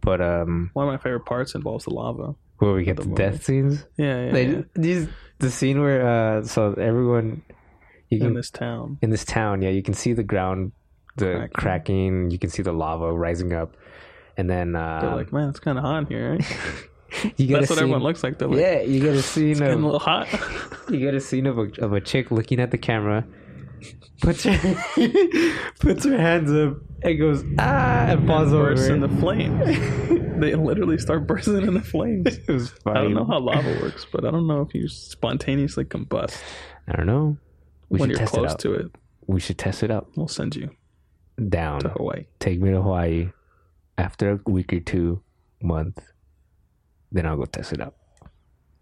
but 0.00 0.20
um, 0.20 0.70
One 0.74 0.86
of 0.88 0.92
my 0.92 0.98
favorite 0.98 1.24
parts 1.26 1.54
involves 1.54 1.84
the 1.84 1.90
lava. 1.94 2.34
where 2.58 2.72
we 2.74 2.84
get 2.84 2.96
The 2.96 3.04
the 3.04 3.14
death 3.14 3.44
scenes. 3.44 3.84
Yeah, 3.96 4.26
yeah. 4.26 4.32
They 4.32 4.46
yeah. 4.48 4.62
these 4.74 5.08
the 5.38 5.50
scene 5.50 5.80
where 5.80 6.06
uh, 6.38 6.42
so 6.44 6.74
everyone 6.74 7.42
you 8.10 8.24
In 8.24 8.34
this 8.34 8.50
town. 8.50 8.98
in 9.02 9.10
this 9.10 9.24
town, 9.24 9.62
yeah, 9.62 9.70
you 9.70 9.82
can 9.82 9.94
see 9.94 10.12
the 10.12 10.22
ground, 10.22 10.72
the 11.16 11.32
Cracking. 11.34 11.50
cracking. 11.54 12.30
You 12.30 12.38
can 12.38 12.50
see 12.50 12.62
the 12.62 12.72
lava 12.72 13.10
rising 13.12 13.52
up, 13.54 13.74
and 14.36 14.48
then 14.50 14.76
uh, 14.76 15.00
They're 15.00 15.16
like, 15.16 15.32
man, 15.32 15.48
it's 15.48 15.60
kind 15.60 15.78
of 15.78 15.84
hot 15.84 15.98
in 16.00 16.06
here, 16.06 16.32
right? 16.32 16.56
you 17.38 17.46
get 17.46 17.60
That's 17.60 17.70
what 17.70 17.78
scene, 17.78 17.78
everyone 17.84 18.02
looks 18.02 18.22
like. 18.22 18.38
They're 18.38 18.48
like, 18.48 18.60
Yeah, 18.60 18.82
you 18.82 19.00
get 19.00 19.14
a 19.14 19.22
scene 19.22 19.54
getting 19.58 19.80
a 19.82 19.84
little 19.84 19.98
hot. 19.98 20.28
you 20.90 20.98
get 20.98 21.14
a 21.14 21.20
scene 21.20 21.46
of 21.46 21.58
a 21.58 21.70
of 21.82 21.92
a 21.94 22.00
chick 22.02 22.30
looking 22.30 22.60
at 22.60 22.70
the 22.70 22.78
camera, 22.78 23.24
puts 24.20 24.44
her 24.44 24.58
puts 25.80 26.04
her 26.04 26.16
hands 26.16 26.50
up 26.52 26.76
and 27.02 27.18
goes 27.18 27.44
ah 27.58 28.06
and 28.08 28.26
falls 28.26 28.52
over. 28.52 28.70
bursts 28.70 28.88
in 28.88 29.00
the 29.00 29.08
flames. 29.08 29.64
they 30.40 30.54
literally 30.54 30.98
start 30.98 31.26
bursting 31.26 31.62
in 31.62 31.74
the 31.74 31.80
flames. 31.80 32.26
it 32.48 32.48
was 32.48 32.70
funny. 32.70 32.98
I 32.98 33.02
don't 33.02 33.14
know 33.14 33.24
how 33.24 33.38
lava 33.40 33.78
works, 33.82 34.06
but 34.10 34.24
I 34.24 34.30
don't 34.30 34.46
know 34.46 34.60
if 34.62 34.74
you 34.74 34.88
spontaneously 34.88 35.84
combust 35.84 36.40
I 36.88 36.96
don't 36.96 37.06
know. 37.06 37.36
We 37.88 37.98
when 37.98 38.08
should 38.08 38.18
you're 38.18 38.18
test 38.18 38.34
it 38.34 38.38
close 38.38 38.50
out. 38.52 38.58
to 38.60 38.72
it. 38.74 38.86
We 39.26 39.40
should 39.40 39.58
test 39.58 39.82
it 39.82 39.90
out. 39.90 40.08
We'll 40.16 40.28
send 40.28 40.56
you 40.56 40.70
Down. 41.48 41.80
to 41.80 41.90
Hawaii. 41.90 42.26
Take 42.40 42.60
me 42.60 42.70
to 42.70 42.82
Hawaii. 42.82 43.30
After 43.98 44.32
a 44.32 44.50
week 44.50 44.72
or 44.72 44.80
two, 44.80 45.22
month, 45.62 45.98
then 47.12 47.26
I'll 47.26 47.36
go 47.36 47.44
test 47.44 47.72
it 47.72 47.80
out. 47.80 47.94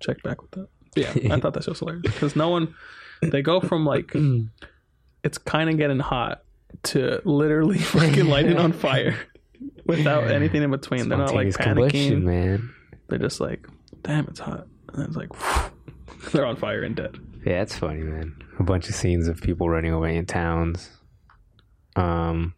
Check 0.01 0.23
back 0.23 0.41
with 0.41 0.51
that. 0.53 0.69
Yeah, 0.97 1.35
I 1.35 1.39
thought 1.41 1.55
that 1.55 1.67
was 1.67 1.79
hilarious 1.79 2.03
because 2.05 2.35
no 2.37 2.49
one. 2.49 2.75
They 3.23 3.43
go 3.43 3.61
from 3.61 3.85
like 3.85 4.13
it's 5.23 5.39
kind 5.39 5.71
of 5.71 5.77
getting 5.77 5.99
hot 5.99 6.43
to 6.85 7.21
literally 7.25 7.79
fucking 7.79 8.27
lighting 8.27 8.57
on 8.57 8.73
fire 8.73 9.17
without 9.87 10.31
anything 10.31 10.63
in 10.63 10.71
between. 10.71 11.09
They're 11.09 11.19
not 11.19 11.35
like 11.35 11.49
panicking. 11.49 12.23
man. 12.23 12.75
They're 13.09 13.19
just 13.19 13.41
like, 13.41 13.67
damn, 14.03 14.27
it's 14.29 14.41
hot, 14.41 14.67
and 14.95 15.07
it's 15.07 15.17
like 15.17 15.31
they're 16.33 16.47
on 16.47 16.57
fire 16.57 16.83
and 16.83 16.95
dead. 16.95 17.19
Yeah, 17.45 17.63
it's 17.63 17.77
funny, 17.77 18.03
man. 18.03 18.37
A 18.59 18.63
bunch 18.63 18.89
of 18.89 18.95
scenes 18.95 19.27
of 19.27 19.41
people 19.41 19.69
running 19.69 19.93
away 19.93 20.17
in 20.17 20.27
towns. 20.27 20.91
Um. 21.97 22.55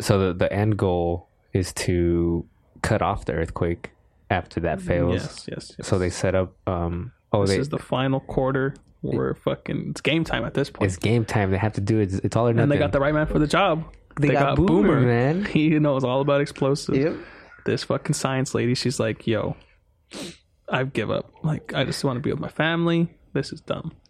So 0.00 0.18
the 0.18 0.34
the 0.34 0.52
end 0.52 0.76
goal 0.78 1.28
is 1.52 1.72
to 1.74 2.46
cut 2.82 3.02
off 3.02 3.24
the 3.24 3.32
earthquake 3.32 3.90
after 4.30 4.60
that 4.60 4.80
fails. 4.80 5.14
Yes, 5.14 5.46
yes. 5.48 5.72
yes. 5.78 5.88
So 5.88 5.98
they 5.98 6.10
set 6.10 6.34
up. 6.34 6.54
Um. 6.66 7.12
Oh, 7.32 7.42
this 7.42 7.50
they. 7.50 7.58
is 7.58 7.68
the 7.68 7.78
final 7.78 8.20
quarter. 8.20 8.74
We're 9.02 9.34
fucking. 9.34 9.90
It's 9.90 10.00
game 10.00 10.24
time 10.24 10.44
at 10.44 10.54
this 10.54 10.70
point. 10.70 10.90
it's 10.90 10.96
game 10.96 11.24
time. 11.24 11.50
They 11.50 11.58
have 11.58 11.74
to 11.74 11.80
do 11.80 12.00
it. 12.00 12.12
It's 12.24 12.36
all 12.36 12.48
or 12.48 12.52
nothing. 12.52 12.64
and 12.64 12.72
they 12.72 12.78
got 12.78 12.92
the 12.92 13.00
right 13.00 13.14
man 13.14 13.26
for 13.26 13.38
the 13.38 13.46
job. 13.46 13.84
They 14.20 14.28
got 14.28 14.56
Boomer, 14.56 15.00
man. 15.00 15.44
He 15.52 15.78
knows 15.78 16.04
all 16.04 16.20
about 16.20 16.40
explosives. 16.40 16.98
Yep. 16.98 17.16
This 17.64 17.84
fucking 17.84 18.14
science 18.14 18.54
lady, 18.54 18.74
she's 18.74 18.98
like, 18.98 19.26
yo, 19.26 19.56
I 20.68 20.84
give 20.84 21.10
up. 21.10 21.32
Like, 21.42 21.72
I 21.74 21.84
just 21.84 22.02
want 22.02 22.16
to 22.16 22.20
be 22.20 22.30
with 22.30 22.40
my 22.40 22.48
family. 22.48 23.08
This 23.32 23.52
is 23.52 23.60
dumb. 23.60 23.92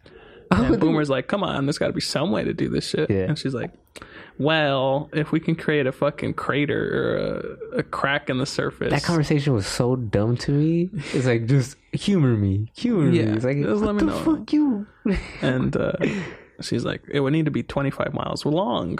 And 0.50 0.80
Boomer's 0.80 1.10
like, 1.10 1.28
come 1.28 1.42
on, 1.42 1.66
there's 1.66 1.76
got 1.76 1.88
to 1.88 1.92
be 1.92 2.00
some 2.00 2.30
way 2.30 2.42
to 2.42 2.54
do 2.54 2.70
this 2.70 2.88
shit. 2.88 3.10
Yeah. 3.10 3.24
And 3.24 3.38
she's 3.38 3.52
like, 3.52 3.70
well, 4.38 5.08
if 5.12 5.32
we 5.32 5.40
can 5.40 5.54
create 5.56 5.86
a 5.86 5.92
fucking 5.92 6.34
crater 6.34 6.80
or 7.72 7.76
a, 7.76 7.78
a 7.78 7.82
crack 7.82 8.30
in 8.30 8.38
the 8.38 8.46
surface. 8.46 8.90
That 8.90 9.02
conversation 9.02 9.52
was 9.52 9.66
so 9.66 9.96
dumb 9.96 10.36
to 10.38 10.52
me. 10.52 10.90
It's 11.12 11.26
like 11.26 11.46
just 11.46 11.76
humor 11.92 12.36
me, 12.36 12.70
humor 12.76 13.10
Yeah, 13.10 13.26
me. 13.26 13.32
It's 13.32 13.44
like 13.44 13.56
just 13.58 13.82
what 13.82 13.94
let 13.94 13.94
me 13.94 14.00
the 14.00 14.06
know. 14.18 14.36
fuck 14.36 14.52
you. 14.52 14.86
and 15.42 15.76
uh, 15.76 15.92
she's 16.60 16.84
like, 16.84 17.02
it 17.10 17.20
would 17.20 17.32
need 17.32 17.46
to 17.46 17.50
be 17.50 17.62
25 17.62 18.14
miles 18.14 18.46
long. 18.46 18.98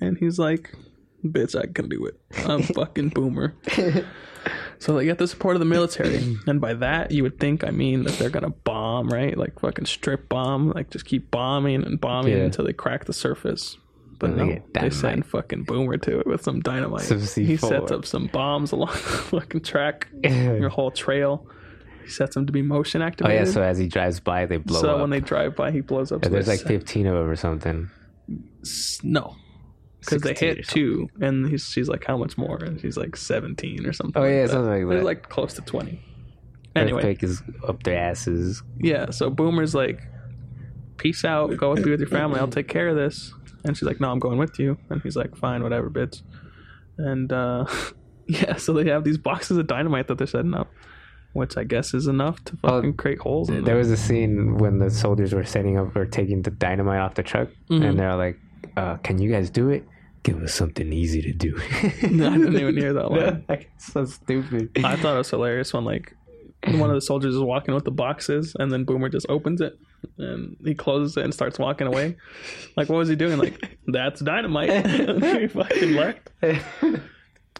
And 0.00 0.16
he's 0.18 0.38
like, 0.38 0.74
bitch, 1.24 1.54
I 1.60 1.66
can 1.66 1.88
do 1.88 2.06
it. 2.06 2.18
I'm 2.46 2.62
fucking 2.74 3.10
boomer. 3.10 3.54
so 4.78 4.94
they 4.96 5.04
get 5.04 5.18
the 5.18 5.26
support 5.28 5.56
of 5.56 5.60
the 5.60 5.66
military, 5.66 6.36
and 6.46 6.60
by 6.60 6.72
that 6.74 7.10
you 7.10 7.22
would 7.22 7.38
think 7.38 7.64
I 7.64 7.70
mean 7.70 8.04
that 8.04 8.14
they're 8.14 8.30
gonna 8.30 8.50
bomb, 8.50 9.08
right? 9.08 9.36
Like 9.36 9.58
fucking 9.60 9.84
strip 9.86 10.28
bomb, 10.30 10.70
like 10.70 10.90
just 10.90 11.04
keep 11.04 11.30
bombing 11.30 11.82
and 11.84 12.00
bombing 12.00 12.32
Yeah. 12.38 12.44
until 12.44 12.64
they 12.64 12.72
crack 12.72 13.04
the 13.04 13.12
surface. 13.12 13.76
But 14.20 14.30
And 14.30 14.38
they 14.38 14.44
no, 14.56 14.62
they 14.74 14.90
send 14.90 15.26
fucking 15.26 15.64
boomer 15.64 15.96
to 15.96 16.20
it 16.20 16.26
with 16.26 16.42
some 16.42 16.60
dynamite. 16.60 17.02
He 17.08 17.14
C4. 17.14 17.58
sets 17.58 17.90
up 17.90 18.06
some 18.06 18.26
bombs 18.28 18.70
along 18.76 18.92
the 18.92 18.98
fucking 18.98 19.62
track, 19.62 20.06
your 20.22 20.68
whole 20.68 20.90
trail. 20.92 21.46
He 22.04 22.10
sets 22.10 22.34
them 22.34 22.46
to 22.46 22.52
be 22.52 22.62
motion 22.62 23.02
activated. 23.02 23.40
Oh 23.42 23.44
yeah, 23.46 23.50
so 23.50 23.62
as 23.62 23.78
he 23.78 23.88
drives 23.88 24.20
by, 24.20 24.44
they 24.46 24.58
blow 24.58 24.80
so 24.80 24.94
up. 24.94 25.00
when 25.00 25.10
they 25.10 25.20
drive 25.20 25.56
by, 25.56 25.70
he 25.70 25.80
blows 25.80 26.12
up. 26.12 26.22
Yeah, 26.22 26.28
so 26.28 26.32
there's 26.34 26.48
like 26.48 26.58
set- 26.60 26.68
15 26.68 27.06
of 27.06 27.14
them 27.16 27.28
or 27.28 27.36
something. 27.36 27.90
No, 29.02 29.36
because 30.00 30.22
they 30.22 30.34
hit 30.34 30.66
two, 30.68 31.08
and 31.20 31.48
he's, 31.48 31.64
she's 31.64 31.88
like, 31.88 32.04
"How 32.04 32.16
much 32.16 32.36
more?" 32.38 32.56
And 32.58 32.80
she's 32.80 32.96
like, 32.96 33.16
"17 33.16 33.86
or 33.86 33.92
something." 33.92 34.20
Oh, 34.22 34.26
yeah, 34.26 34.42
that. 34.42 34.50
something 34.50 34.70
like 34.70 34.88
There's 34.88 35.00
that. 35.00 35.04
like 35.04 35.28
close 35.28 35.54
to 35.54 35.62
twenty. 35.62 36.02
Anyway, 36.76 36.98
Earthquake 36.98 37.22
is 37.22 37.42
up 37.66 37.82
their 37.82 37.98
asses. 37.98 38.62
yeah. 38.78 39.10
So 39.10 39.30
Boomer's 39.30 39.74
like, 39.74 40.00
"Peace 40.98 41.24
out. 41.24 41.56
Go 41.56 41.74
be 41.74 41.90
with 41.90 42.00
your 42.00 42.08
family. 42.08 42.38
I'll 42.38 42.48
take 42.48 42.68
care 42.68 42.88
of 42.88 42.96
this." 42.96 43.32
And 43.64 43.76
she's 43.76 43.86
like, 43.86 44.00
"No, 44.00 44.10
I'm 44.10 44.18
going 44.18 44.38
with 44.38 44.58
you." 44.58 44.78
And 44.88 45.02
he's 45.02 45.16
like, 45.16 45.36
"Fine, 45.36 45.62
whatever, 45.62 45.90
bitch." 45.90 46.22
And 46.98 47.32
uh, 47.32 47.64
yeah, 48.26 48.56
so 48.56 48.72
they 48.72 48.88
have 48.90 49.04
these 49.04 49.18
boxes 49.18 49.56
of 49.58 49.66
dynamite 49.66 50.08
that 50.08 50.18
they're 50.18 50.26
setting 50.26 50.54
up, 50.54 50.68
which 51.32 51.56
I 51.56 51.64
guess 51.64 51.94
is 51.94 52.06
enough 52.06 52.42
to 52.46 52.56
fucking 52.58 52.94
create 52.94 53.18
holes. 53.18 53.48
In 53.48 53.56
There 53.64 53.74
them. 53.74 53.78
was 53.78 53.90
a 53.90 53.96
scene 53.96 54.56
when 54.58 54.78
the 54.78 54.90
soldiers 54.90 55.34
were 55.34 55.44
setting 55.44 55.78
up 55.78 55.94
or 55.96 56.06
taking 56.06 56.42
the 56.42 56.50
dynamite 56.50 57.00
off 57.00 57.14
the 57.14 57.22
truck, 57.22 57.48
Mhm. 57.70 57.84
and 57.84 57.98
they're 57.98 58.16
like, 58.16 58.38
uh, 58.76 58.96
"Can 58.98 59.20
you 59.20 59.30
guys 59.30 59.50
do 59.50 59.68
it? 59.70 59.84
Give 60.22 60.42
us 60.42 60.52
something 60.54 60.92
easy 60.92 61.22
to 61.22 61.32
do." 61.32 61.58
I 61.82 61.90
didn't 62.08 62.54
even 62.56 62.76
hear 62.76 62.92
that 62.94 63.10
line. 63.12 63.44
Like, 63.48 63.70
so 63.78 64.04
stupid. 64.04 64.70
I 64.84 64.96
thought 64.96 65.14
it 65.14 65.18
was 65.18 65.30
hilarious 65.30 65.72
when 65.72 65.84
like 65.84 66.14
one 66.66 66.90
of 66.90 66.94
the 66.94 67.00
soldiers 67.00 67.34
is 67.34 67.40
walking 67.40 67.74
with 67.74 67.84
the 67.84 67.90
boxes 67.90 68.54
and 68.58 68.70
then 68.70 68.84
Boomer 68.84 69.08
just 69.08 69.26
opens 69.28 69.60
it 69.60 69.78
and 70.18 70.56
he 70.64 70.74
closes 70.74 71.16
it 71.16 71.24
and 71.24 71.32
starts 71.32 71.58
walking 71.58 71.86
away. 71.86 72.16
Like 72.76 72.88
what 72.88 72.96
was 72.98 73.08
he 73.08 73.16
doing? 73.16 73.38
Like 73.38 73.78
that's 73.86 74.20
dynamite. 74.20 74.70
and 74.70 75.24
he 75.40 75.46
fucking 75.48 75.94
left. 75.94 76.30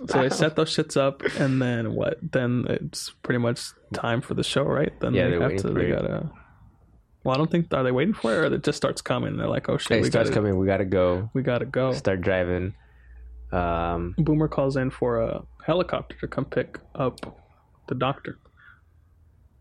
So 0.09 0.23
they 0.23 0.31
set 0.31 0.57
those 0.57 0.75
shits 0.75 0.97
up 0.97 1.23
and 1.39 1.61
then 1.61 1.95
what? 1.95 2.19
Then 2.23 2.67
it's 2.69 3.11
pretty 3.23 3.39
much 3.39 3.61
time 3.93 4.21
for 4.21 4.35
the 4.35 4.43
show, 4.45 4.63
right? 4.65 4.93
Then 5.01 5.15
Yeah, 5.15 5.25
they 5.25 5.31
they're 5.33 5.43
have 5.43 5.57
to 5.63 5.69
for 5.69 5.75
they 5.75 5.91
gotta 5.91 6.31
Well, 7.25 7.35
I 7.35 7.39
don't 7.39 7.51
think 7.51 7.73
are 7.75 7.83
they 7.83 7.93
waiting 7.93 8.15
for 8.15 8.33
it 8.35 8.53
or 8.53 8.55
it 8.55 8.63
just 8.65 8.77
starts 8.77 9.01
coming 9.03 9.37
they're 9.37 9.49
like, 9.49 9.69
Oh 9.69 9.77
shit, 9.79 9.99
it 9.99 10.03
we 10.03 10.09
starts 10.11 10.31
gotta 10.31 10.41
coming. 10.41 10.59
We 10.59 10.67
gotta 10.67 10.85
go. 10.85 11.31
we 11.35 11.43
gotta 11.43 11.67
go. 11.67 11.93
Start 11.93 12.21
driving. 12.21 12.75
Um, 13.53 14.15
Boomer 14.19 14.49
calls 14.49 14.77
in 14.77 14.91
for 14.91 15.21
a 15.21 15.43
helicopter 15.67 16.17
to 16.21 16.29
come 16.29 16.45
pick 16.45 16.79
up 16.95 17.21
the 17.89 17.95
doctor. 17.95 18.39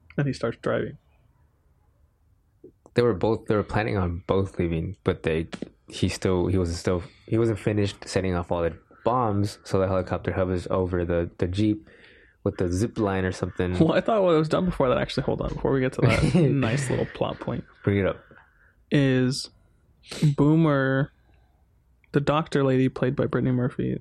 And 0.18 0.28
he 0.28 0.34
starts 0.34 0.58
driving. 0.62 0.98
they 2.96 3.02
were 3.02 3.14
both. 3.14 3.46
They 3.48 3.56
were 3.56 3.64
planning 3.64 3.98
on 3.98 4.24
both 4.28 4.60
leaving, 4.60 4.98
but 5.04 5.24
they. 5.24 5.48
He 5.88 6.10
still. 6.10 6.48
He 6.48 6.58
wasn't 6.58 6.78
still. 6.80 7.04
He 7.28 7.38
wasn't 7.38 7.60
finished 7.60 7.96
setting 8.08 8.36
off 8.36 8.52
all 8.52 8.62
the 8.64 8.78
bombs. 9.06 9.60
So 9.64 9.80
the 9.80 9.88
helicopter 9.88 10.34
hovers 10.34 10.68
over 10.70 11.06
the 11.06 11.30
the 11.38 11.48
jeep 11.48 11.88
with 12.44 12.58
the 12.58 12.72
zip 12.72 12.98
line 13.00 13.26
or 13.26 13.32
something. 13.32 13.78
Well, 13.80 13.94
I 13.94 14.02
thought 14.02 14.24
what 14.24 14.36
was 14.38 14.50
done 14.50 14.66
before 14.66 14.90
that. 14.90 14.98
Actually, 14.98 15.24
hold 15.24 15.42
on. 15.42 15.50
Before 15.54 15.72
we 15.72 15.80
get 15.80 15.94
to 15.94 16.02
that 16.02 16.36
nice 16.36 16.90
little 16.90 17.08
plot 17.14 17.40
point, 17.40 17.64
Bring 17.84 18.00
it 18.00 18.06
up. 18.06 18.18
is 18.92 19.50
Boomer, 20.36 21.12
the 22.12 22.22
doctor 22.22 22.64
lady 22.64 22.90
played 22.90 23.16
by 23.16 23.26
Brittany 23.26 23.52
Murphy. 23.52 24.00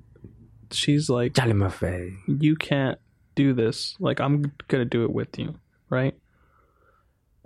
She's 0.70 1.08
like, 1.08 1.34
Charlie 1.34 1.52
Murphy. 1.54 2.16
you 2.26 2.54
can't 2.56 2.98
do 3.34 3.54
this. 3.54 3.96
Like, 3.98 4.20
I'm 4.20 4.52
gonna 4.68 4.84
do 4.84 5.04
it 5.04 5.12
with 5.12 5.38
you, 5.38 5.54
right? 5.90 6.14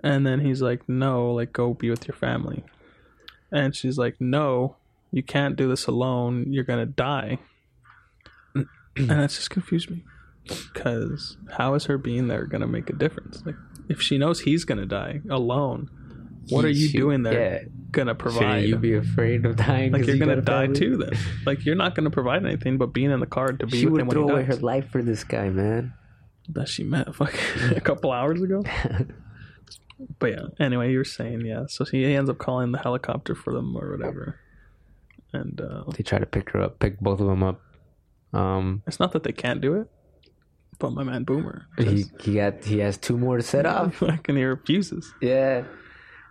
And 0.02 0.26
then 0.26 0.40
he's 0.40 0.60
like, 0.62 0.88
no, 0.88 1.30
like, 1.32 1.52
go 1.52 1.74
be 1.74 1.88
with 1.90 2.06
your 2.08 2.16
family. 2.16 2.64
And 3.52 3.74
she's 3.76 3.98
like, 3.98 4.20
no, 4.20 4.76
you 5.10 5.22
can't 5.22 5.56
do 5.56 5.68
this 5.68 5.86
alone. 5.86 6.46
You're 6.52 6.64
gonna 6.64 6.86
die. 6.86 7.38
and 8.54 8.66
that 8.96 9.30
just 9.30 9.50
confused 9.50 9.90
me. 9.90 10.02
Because 10.72 11.36
how 11.52 11.74
is 11.74 11.84
her 11.84 11.98
being 11.98 12.26
there 12.28 12.46
gonna 12.46 12.66
make 12.66 12.90
a 12.90 12.94
difference? 12.94 13.42
Like, 13.46 13.54
if 13.88 14.00
she 14.02 14.18
knows 14.18 14.40
he's 14.40 14.64
gonna 14.64 14.86
die 14.86 15.20
alone, 15.30 15.88
what 16.48 16.64
are 16.64 16.68
you 16.70 16.88
She- 16.88 16.98
doing 16.98 17.22
there 17.22 17.62
Yeah. 17.62 17.68
gonna 17.92 18.14
provide? 18.16 18.64
you 18.64 18.76
be 18.76 18.94
afraid 18.94 19.44
of 19.46 19.54
dying? 19.56 19.92
like 19.92 20.06
you're 20.06 20.16
you 20.16 20.20
gonna 20.24 20.40
die 20.40 20.64
family? 20.66 20.80
too 20.80 20.96
then. 20.96 21.10
Like 21.46 21.64
you're 21.64 21.76
not 21.76 21.94
gonna 21.94 22.10
provide 22.10 22.44
anything 22.44 22.76
but 22.78 22.86
being 22.92 23.10
in 23.12 23.20
the 23.20 23.26
car 23.26 23.52
to 23.52 23.66
be 23.66 23.78
She 23.80 23.84
with 23.86 23.92
would 23.92 24.00
him 24.00 24.06
when 24.08 24.14
throw 24.16 24.28
away 24.30 24.42
her 24.44 24.56
life 24.56 24.88
for 24.90 25.00
this 25.02 25.22
guy, 25.22 25.48
man. 25.50 25.92
That 26.48 26.68
she 26.68 26.84
met 26.84 27.14
fucking 27.14 27.72
a 27.76 27.80
couple 27.80 28.12
hours 28.12 28.42
ago. 28.42 28.62
But 30.18 30.32
yeah, 30.32 30.46
anyway, 30.58 30.90
you 30.90 30.98
were 30.98 31.04
saying 31.04 31.42
yeah. 31.42 31.66
So 31.68 31.84
he 31.84 32.04
ends 32.14 32.28
up 32.28 32.38
calling 32.38 32.72
the 32.72 32.78
helicopter 32.78 33.34
for 33.34 33.52
them 33.52 33.76
or 33.76 33.96
whatever, 33.96 34.40
and 35.32 35.60
uh, 35.60 35.84
they 35.96 36.02
try 36.02 36.18
to 36.18 36.26
pick 36.26 36.50
her 36.50 36.60
up, 36.60 36.78
pick 36.78 36.98
both 37.00 37.20
of 37.20 37.26
them 37.26 37.42
up. 37.42 37.60
Um, 38.32 38.82
it's 38.86 38.98
not 38.98 39.12
that 39.12 39.22
they 39.22 39.32
can't 39.32 39.60
do 39.60 39.74
it, 39.74 39.88
but 40.78 40.92
my 40.92 41.02
man 41.04 41.24
Boomer, 41.24 41.66
he 41.78 42.04
he 42.20 42.34
got 42.34 42.64
he 42.64 42.78
has 42.78 42.96
two 42.96 43.16
more 43.16 43.36
to 43.36 43.42
set 43.42 43.66
off. 43.66 43.94
fucking 43.96 44.36
he 44.36 44.44
refuses. 44.44 45.12
Yeah, 45.20 45.64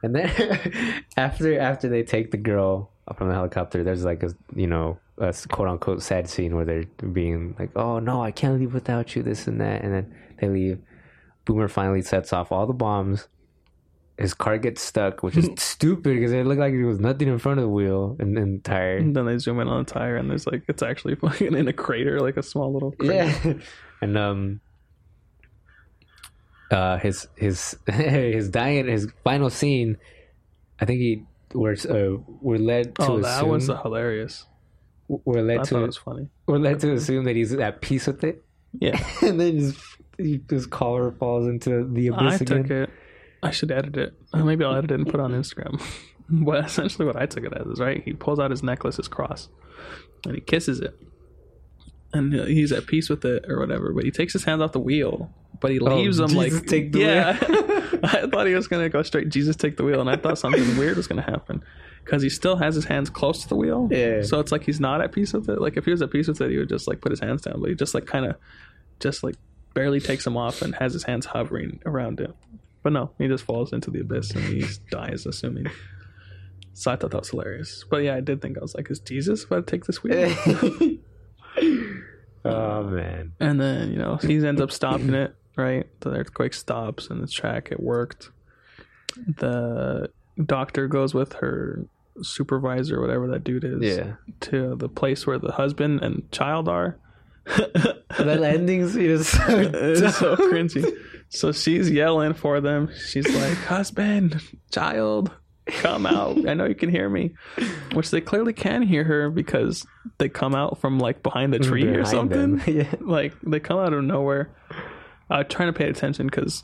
and 0.04 0.16
then 0.16 1.04
after 1.18 1.60
after 1.60 1.88
they 1.88 2.04
take 2.04 2.32
the 2.32 2.38
girl 2.38 2.92
up 3.08 3.18
from 3.18 3.30
the 3.30 3.34
helicopter, 3.34 3.84
there's 3.84 4.04
like 4.04 4.24
a 4.24 4.32
you 4.56 4.68
know 4.68 5.00
a 5.22 5.34
quote 5.48 5.68
unquote 5.68 6.02
sad 6.02 6.28
scene 6.28 6.56
where 6.56 6.66
they're 6.66 6.86
being 7.12 7.56
like, 7.60 7.70
"Oh 7.76 8.00
no, 8.00 8.22
I 8.22 8.32
can't 8.32 8.60
leave 8.60 8.74
without 8.74 9.16
you," 9.16 9.24
this 9.24 9.48
and 9.48 9.62
that, 9.62 9.84
and 9.84 9.94
then 9.94 10.16
they 10.40 10.50
leave. 10.50 10.80
Boomer 11.46 11.68
finally 11.68 12.02
sets 12.02 12.34
off 12.34 12.52
all 12.52 12.68
the 12.68 12.74
bombs. 12.74 13.28
His 14.18 14.34
car 14.36 14.58
gets 14.60 14.82
stuck, 14.82 15.24
which 15.24 15.36
is 15.38 15.50
stupid 15.58 16.16
because 16.16 16.32
it 16.32 16.46
looked 16.46 16.60
like 16.60 16.74
there 16.74 16.86
was 16.86 17.00
nothing 17.00 17.28
in 17.28 17.40
front 17.40 17.60
of 17.60 17.64
the 17.64 17.70
wheel 17.70 18.16
and, 18.20 18.38
and 18.38 18.64
tire. 18.64 18.98
And 18.98 19.16
then 19.16 19.26
they 19.26 19.38
zoom 19.40 19.60
in 19.60 19.68
on 19.68 19.84
the 19.84 19.92
tire, 19.92 20.18
and 20.18 20.30
there's 20.30 20.46
like 20.46 20.64
it's 20.68 20.84
actually 20.84 21.16
fucking 21.24 21.56
in 21.56 21.68
a 21.68 21.74
crater, 21.74 22.20
like 22.20 22.38
a 22.38 22.44
small 22.44 22.72
little 22.74 22.92
crater. 22.92 23.14
Yeah, 23.14 23.54
and 24.02 24.18
um, 24.18 24.62
uh, 26.70 26.98
his 26.98 27.28
his 27.36 27.76
his 27.88 28.50
dying 28.50 28.88
his 28.88 29.08
final 29.24 29.50
scene. 29.50 29.98
I 30.80 30.86
think 30.86 31.00
he 31.00 31.24
we're 31.54 31.76
uh, 31.90 32.18
we're 32.42 32.58
led 32.58 32.96
to 32.96 33.02
Oh, 33.04 33.06
assume 33.18 33.22
that 33.24 33.48
was 33.48 33.68
hilarious. 33.68 34.46
We're 35.26 35.42
led 35.42 35.60
I 35.60 35.64
to 35.64 35.70
thought 35.70 35.84
it 35.84 35.88
was 35.88 35.98
funny. 35.98 36.28
we're 36.48 36.58
led 36.60 36.80
to 36.82 36.94
assume 36.94 37.26
that 37.26 37.36
he's 37.36 37.54
at 37.54 37.82
peace 37.82 38.08
with 38.08 38.24
it, 38.24 38.44
Yeah, 38.80 39.02
and 39.22 39.40
then 39.40 39.56
his 39.58 39.78
his 40.50 40.66
collar 40.68 41.12
falls 41.12 41.48
into 41.48 41.86
the 41.92 42.12
I 42.12 42.16
abyss 42.28 42.42
again. 42.42 42.62
took 42.64 42.72
it. 42.72 42.90
I 43.44 43.52
should 43.52 43.72
edit 43.72 43.98
it. 43.98 44.14
Uh, 44.34 44.44
maybe 44.44 44.64
I'll 44.64 44.76
edit 44.76 44.92
it 44.92 44.96
and 44.96 45.06
put 45.06 45.16
it 45.16 45.24
on 45.24 45.32
Instagram. 45.32 45.82
but 46.30 46.66
essentially, 46.66 47.06
what 47.06 47.16
I 47.16 47.26
took 47.26 47.44
it 47.44 47.54
as 47.56 47.66
is 47.68 47.80
right. 47.80 48.04
He 48.04 48.14
pulls 48.14 48.40
out 48.40 48.52
his 48.52 48.62
necklace, 48.64 48.98
his 48.98 49.08
cross, 49.08 49.50
and 50.26 50.36
he 50.36 50.42
kisses 50.42 50.80
it, 50.80 50.96
and 52.14 52.40
uh, 52.40 52.46
he's 52.46 52.72
at 52.72 52.86
peace 52.88 53.10
with 53.10 53.26
it 53.26 53.46
or 53.50 53.60
whatever. 53.60 53.94
But 53.94 54.04
he 54.06 54.12
takes 54.12 54.34
his 54.34 54.44
hands 54.44 54.62
off 54.62 54.72
the 54.74 54.80
wheel, 54.80 55.32
but 55.60 55.72
he 55.72 55.80
Oh, 55.80 55.96
leaves 55.96 56.18
them 56.18 56.30
Jesus 56.30 56.54
like 56.60 56.66
take 56.68 56.92
the 56.92 57.00
yeah. 57.00 57.38
I 58.04 58.28
thought 58.28 58.48
he 58.48 58.54
was 58.54 58.68
gonna 58.68 58.90
go 58.90 59.04
straight. 59.04 59.30
Jesus 59.30 59.56
take 59.56 59.78
the 59.78 59.84
wheel, 59.84 60.02
and 60.02 60.10
I 60.10 60.16
thought 60.16 60.38
something 60.38 60.78
weird 60.78 60.98
was 60.98 61.08
gonna 61.08 61.22
happen 61.22 61.64
because 62.04 62.22
he 62.22 62.30
still 62.30 62.56
has 62.56 62.76
his 62.76 62.86
hands 62.86 63.10
close 63.10 63.42
to 63.44 63.50
the 63.50 63.56
wheel. 63.56 63.88
Yeah. 63.92 64.22
So 64.24 64.40
it's 64.40 64.52
like 64.52 64.64
he's 64.64 64.80
not 64.80 65.02
at 65.02 65.12
peace 65.12 65.34
with 65.34 65.50
it. 65.50 65.62
Like 65.62 65.78
if 65.78 65.86
he 65.86 65.92
was 65.92 66.02
at 66.02 66.12
peace 66.12 66.28
with 66.28 66.42
it, 66.42 66.52
he 66.52 66.58
would 66.58 66.70
just 66.70 66.88
like 66.88 67.02
put 67.02 67.12
his 67.12 67.20
hands 67.20 67.44
down, 67.44 67.60
but 67.60 67.70
he 67.70 67.76
just 67.76 67.94
like 67.94 68.06
kind 68.06 68.26
of, 68.26 68.36
just 69.00 69.24
like 69.24 69.36
barely 69.74 70.00
takes 70.00 70.24
them 70.24 70.38
off 70.38 70.62
and 70.62 70.76
has 70.76 70.94
his 70.94 71.04
hands 71.04 71.26
hovering 71.26 71.82
around 71.86 72.20
it. 72.20 72.34
But 72.84 72.94
no, 72.94 73.12
he 73.18 73.28
just 73.28 73.44
falls 73.44 73.74
into 73.74 73.92
the 73.92 74.02
abyss 74.02 74.32
and 74.32 74.44
he 74.44 74.66
dies, 74.92 75.26
assuming. 75.26 75.68
So 76.74 76.92
I 76.92 76.96
thought 76.96 77.12
that 77.12 77.20
was 77.20 77.30
hilarious. 77.30 77.86
But 77.90 77.98
yeah, 77.98 78.16
I 78.16 78.22
did 78.22 78.42
think 78.42 78.58
I 78.58 78.62
was 78.62 78.76
like, 78.76 78.90
is 78.90 79.00
Jesus 79.00 79.44
about 79.44 79.68
to 79.68 79.72
take 79.72 79.86
this 79.86 80.02
wheel? 80.02 80.36
oh 82.46 82.84
man, 82.84 83.34
and 83.40 83.60
then 83.60 83.92
you 83.92 84.00
know 84.00 84.16
he 84.16 84.46
ends 84.46 84.62
up 84.62 84.72
stopping 84.72 85.14
it. 85.14 85.36
Right, 85.56 85.86
the 86.00 86.12
earthquake 86.12 86.54
stops 86.54 87.08
and 87.10 87.22
the 87.22 87.28
track. 87.28 87.70
It 87.72 87.80
worked. 87.80 88.30
The 89.38 90.10
doctor 90.46 90.88
goes 90.88 91.14
with 91.14 91.34
her 91.34 91.86
supervisor, 92.22 93.02
whatever 93.02 93.28
that 93.28 93.44
dude 93.44 93.64
is, 93.64 93.98
yeah. 93.98 94.14
to 94.42 94.76
the 94.76 94.90
place 94.90 95.26
where 95.26 95.40
the 95.40 95.52
husband 95.52 96.02
and 96.02 96.30
child 96.32 96.68
are. 96.68 96.98
that 97.46 98.44
ending 98.44 98.88
scene 98.88 99.10
is 99.10 99.28
so 99.28 99.40
it's 99.50 100.18
so 100.18 100.36
cringy. 100.36 100.96
So 101.30 101.52
she's 101.52 101.90
yelling 101.90 102.34
for 102.34 102.62
them. 102.62 102.90
She's 103.08 103.28
like, 103.28 103.58
"Husband, 103.66 104.42
child, 104.72 105.32
come 105.66 106.06
out! 106.06 106.48
I 106.48 106.54
know 106.54 106.66
you 106.66 106.76
can 106.76 106.90
hear 106.90 107.10
me." 107.10 107.34
Which 107.94 108.12
they 108.12 108.22
clearly 108.22 108.54
can 108.54 108.84
hear 108.84 109.04
her 109.04 109.30
because 109.30 109.86
they 110.20 110.30
come 110.30 110.54
out 110.54 110.80
from 110.80 111.00
like 111.00 111.24
behind 111.24 111.54
the 111.54 111.60
tree 111.60 111.88
or 111.88 112.06
something. 112.06 112.62
yeah. 112.68 112.94
Like 113.00 113.34
they 113.42 113.60
come 113.60 113.80
out 113.80 113.94
of 113.94 114.04
nowhere. 114.04 114.52
I'm 115.32 115.48
trying 115.48 115.70
to 115.72 115.78
pay 115.78 115.88
attention 115.90 116.28
because 116.28 116.62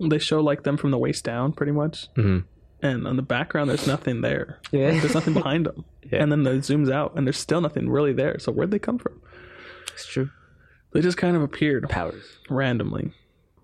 they 0.00 0.18
show 0.18 0.40
like 0.40 0.64
them 0.64 0.76
from 0.76 0.90
the 0.90 0.98
waist 0.98 1.24
down, 1.24 1.52
pretty 1.52 1.72
much. 1.72 2.08
Mhm. 2.16 2.44
and 2.84 3.06
on 3.06 3.14
the 3.14 3.22
background 3.22 3.70
there's 3.70 3.86
nothing 3.86 4.22
there. 4.22 4.58
Yeah. 4.72 4.90
There's 4.98 5.14
nothing 5.14 5.34
behind 5.34 5.66
them. 5.66 5.84
Yeah. 6.10 6.20
And 6.24 6.32
then 6.32 6.44
it 6.46 6.58
zooms 6.62 6.92
out 6.92 7.12
and 7.16 7.24
there's 7.26 7.38
still 7.38 7.60
nothing 7.60 7.88
really 7.88 8.12
there. 8.12 8.38
So 8.40 8.50
where'd 8.52 8.72
they 8.72 8.80
come 8.80 8.98
from? 8.98 9.22
It's 9.94 10.04
true. 10.04 10.30
They 10.92 11.00
just 11.00 11.16
kind 11.16 11.36
of 11.36 11.42
appeared 11.42 11.88
Powers. 11.88 12.24
randomly. 12.50 13.12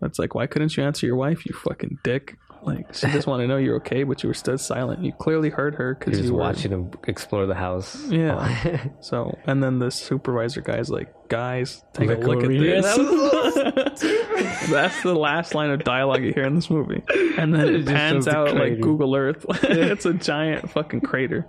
That's 0.00 0.18
like, 0.20 0.34
why 0.36 0.46
couldn't 0.46 0.76
you 0.76 0.84
answer 0.84 1.04
your 1.04 1.16
wife, 1.16 1.44
you 1.44 1.52
fucking 1.52 1.98
dick? 2.04 2.38
Like, 2.62 2.92
she 2.94 3.06
just 3.08 3.26
wanted 3.26 3.44
to 3.44 3.48
know 3.48 3.56
you're 3.56 3.76
okay, 3.76 4.02
but 4.02 4.22
you 4.22 4.28
were 4.28 4.34
still 4.34 4.58
silent. 4.58 5.04
You 5.04 5.12
clearly 5.12 5.50
heard 5.50 5.74
her 5.76 5.94
He 5.94 5.98
because 5.98 6.18
was 6.18 6.26
you 6.26 6.34
were 6.34 6.40
watching 6.40 6.70
him 6.72 6.90
explore 7.06 7.46
the 7.46 7.54
house. 7.54 8.04
Yeah. 8.08 8.86
So, 9.00 9.38
and 9.46 9.62
then 9.62 9.78
the 9.78 9.90
supervisor 9.90 10.60
guy's 10.60 10.90
like, 10.90 11.12
guys, 11.28 11.84
take 11.92 12.08
Look 12.08 12.18
a 12.18 12.26
look 12.26 12.36
over 12.38 12.46
at 12.46 12.50
here." 12.52 12.82
this. 12.82 12.96
That's 14.70 15.02
the 15.02 15.14
last 15.14 15.54
line 15.54 15.70
of 15.70 15.84
dialogue 15.84 16.22
you 16.22 16.32
hear 16.32 16.44
in 16.44 16.54
this 16.54 16.68
movie. 16.70 17.02
And 17.38 17.54
then 17.54 17.60
It 17.68 17.74
it 17.74 17.78
just 17.82 17.88
pans 17.88 18.24
the 18.26 18.36
out 18.36 18.46
like 18.48 18.56
crater. 18.56 18.76
Google 18.80 19.14
Earth. 19.14 19.46
it's 19.62 20.04
a 20.06 20.12
giant 20.14 20.70
fucking 20.70 21.00
crater. 21.02 21.46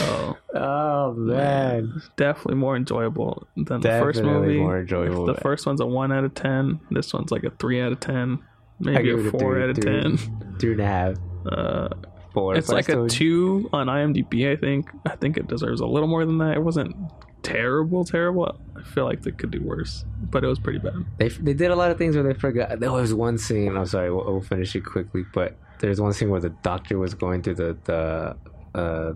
Oh, 0.00 0.36
oh 0.54 1.12
man. 1.14 2.00
definitely 2.16 2.54
more 2.54 2.74
enjoyable 2.76 3.46
than 3.56 3.80
the 3.82 3.88
first 4.00 4.18
Definitely 4.20 4.48
movie. 4.48 4.58
more 4.60 4.78
enjoyable. 4.80 5.26
The 5.26 5.34
first 5.34 5.66
one's 5.66 5.80
a 5.80 5.86
1 5.86 6.10
out 6.12 6.24
of 6.24 6.34
10. 6.34 6.80
This 6.90 7.12
one's 7.12 7.30
like 7.30 7.44
a 7.44 7.50
3 7.50 7.82
out 7.82 7.92
of 7.92 8.00
10. 8.00 8.38
I 8.80 8.84
Maybe 8.90 9.04
give 9.04 9.18
a 9.24 9.28
it 9.28 9.30
4 9.30 9.40
three- 9.40 9.62
out 9.62 9.70
of 9.70 9.76
three- 9.76 10.02
10. 10.02 10.56
Three 10.58 10.72
and 10.72 10.80
a 10.80 10.86
half. 10.86 11.14
Uh, 11.44 11.90
Four. 12.32 12.56
it's 12.56 12.70
like 12.70 12.88
a 12.88 13.06
two 13.06 13.68
on 13.70 13.86
IMDb. 13.86 14.50
I 14.50 14.56
think. 14.56 14.88
I 15.04 15.14
think 15.14 15.36
it 15.36 15.46
deserves 15.46 15.82
a 15.82 15.86
little 15.86 16.08
more 16.08 16.24
than 16.24 16.38
that. 16.38 16.56
It 16.56 16.62
wasn't 16.62 16.96
terrible, 17.42 18.02
terrible. 18.02 18.58
I 18.74 18.82
feel 18.82 19.04
like 19.04 19.20
they 19.20 19.30
could 19.30 19.50
do 19.50 19.60
worse, 19.62 20.06
but 20.30 20.42
it 20.42 20.46
was 20.46 20.58
pretty 20.58 20.78
bad. 20.78 21.04
They 21.18 21.28
they 21.28 21.52
did 21.52 21.70
a 21.70 21.76
lot 21.76 21.90
of 21.90 21.98
things 21.98 22.16
where 22.16 22.24
they 22.24 22.32
forgot. 22.32 22.80
There 22.80 22.90
was 22.90 23.12
one 23.12 23.36
scene. 23.36 23.76
I'm 23.76 23.84
sorry, 23.84 24.10
we'll, 24.10 24.24
we'll 24.24 24.40
finish 24.40 24.74
it 24.74 24.86
quickly. 24.86 25.26
But 25.34 25.54
there's 25.80 26.00
one 26.00 26.14
scene 26.14 26.30
where 26.30 26.40
the 26.40 26.48
doctor 26.62 26.98
was 26.98 27.12
going 27.12 27.42
through 27.42 27.56
the 27.56 27.76
the 27.84 28.36
uh, 28.74 29.12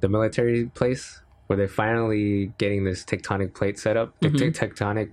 the 0.00 0.08
military 0.08 0.66
place 0.66 1.20
where 1.48 1.56
they're 1.56 1.66
finally 1.66 2.52
getting 2.58 2.84
this 2.84 3.04
tectonic 3.04 3.52
plate 3.52 3.80
set 3.80 3.96
up, 3.96 4.14
the 4.20 4.28
Mhm. 4.28 4.52
tectonic 4.56 5.10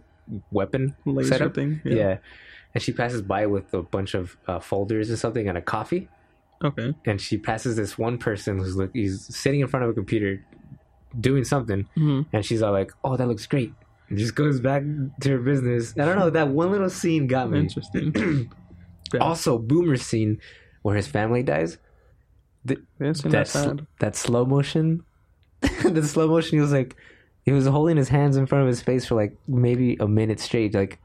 weapon 0.52 0.96
Laser 1.06 1.30
set 1.30 1.42
up. 1.42 1.56
thing. 1.56 1.82
Yeah. 1.84 2.18
And 2.76 2.84
she 2.84 2.92
passes 2.92 3.24
by 3.24 3.48
with 3.48 3.74
a 3.74 3.82
bunch 3.82 4.14
of 4.14 4.38
uh, 4.48 4.60
folders 4.60 5.10
and 5.10 5.18
something 5.18 5.48
and 5.50 5.58
a 5.58 5.62
coffee. 5.62 6.08
Okay. 6.64 6.94
And 7.06 7.20
she 7.20 7.38
passes 7.38 7.76
this 7.76 7.98
one 7.98 8.18
person 8.20 8.60
who's 8.60 8.76
look, 8.78 8.92
he's 8.94 9.26
sitting 9.36 9.62
in 9.62 9.68
front 9.68 9.84
of 9.86 9.90
a 9.90 9.94
computer 9.94 10.46
doing 11.20 11.44
something, 11.44 11.88
hmm 11.96 12.22
and 12.34 12.46
she's 12.46 12.62
all 12.62 12.72
like, 12.74 12.92
"Oh, 13.04 13.16
that 13.18 13.28
looks 13.28 13.48
great." 13.48 13.74
And 14.10 14.20
just 14.20 14.36
goes 14.36 14.60
back 14.60 14.84
to 15.22 15.30
her 15.30 15.40
business. 15.40 15.94
I 15.98 16.06
don't 16.06 16.20
know. 16.20 16.30
That 16.30 16.50
one 16.50 16.72
little 16.72 16.90
scene 16.90 17.26
got 17.28 17.50
me. 17.50 17.60
Interesting. 17.60 18.52
Yeah. 19.14 19.20
Also, 19.20 19.60
Boomer 19.60 19.98
scene 19.98 20.42
where 20.82 20.96
his 20.96 21.06
family 21.08 21.44
dies. 21.44 21.78
That's 22.98 23.52
sad. 23.52 23.86
that 24.00 24.16
slow 24.16 24.44
motion. 24.44 25.04
the 25.62 26.02
slow 26.04 26.28
motion. 26.28 26.58
He 26.58 26.60
was 26.62 26.72
like, 26.72 26.96
he 27.44 27.52
was 27.52 27.68
holding 27.68 27.98
his 27.98 28.10
hands 28.10 28.36
in 28.36 28.48
front 28.48 28.64
of 28.64 28.68
his 28.68 28.82
face 28.82 29.06
for 29.06 29.14
like 29.14 29.38
maybe 29.48 29.96
a 30.00 30.08
minute 30.08 30.40
straight, 30.40 30.74
like. 30.74 31.00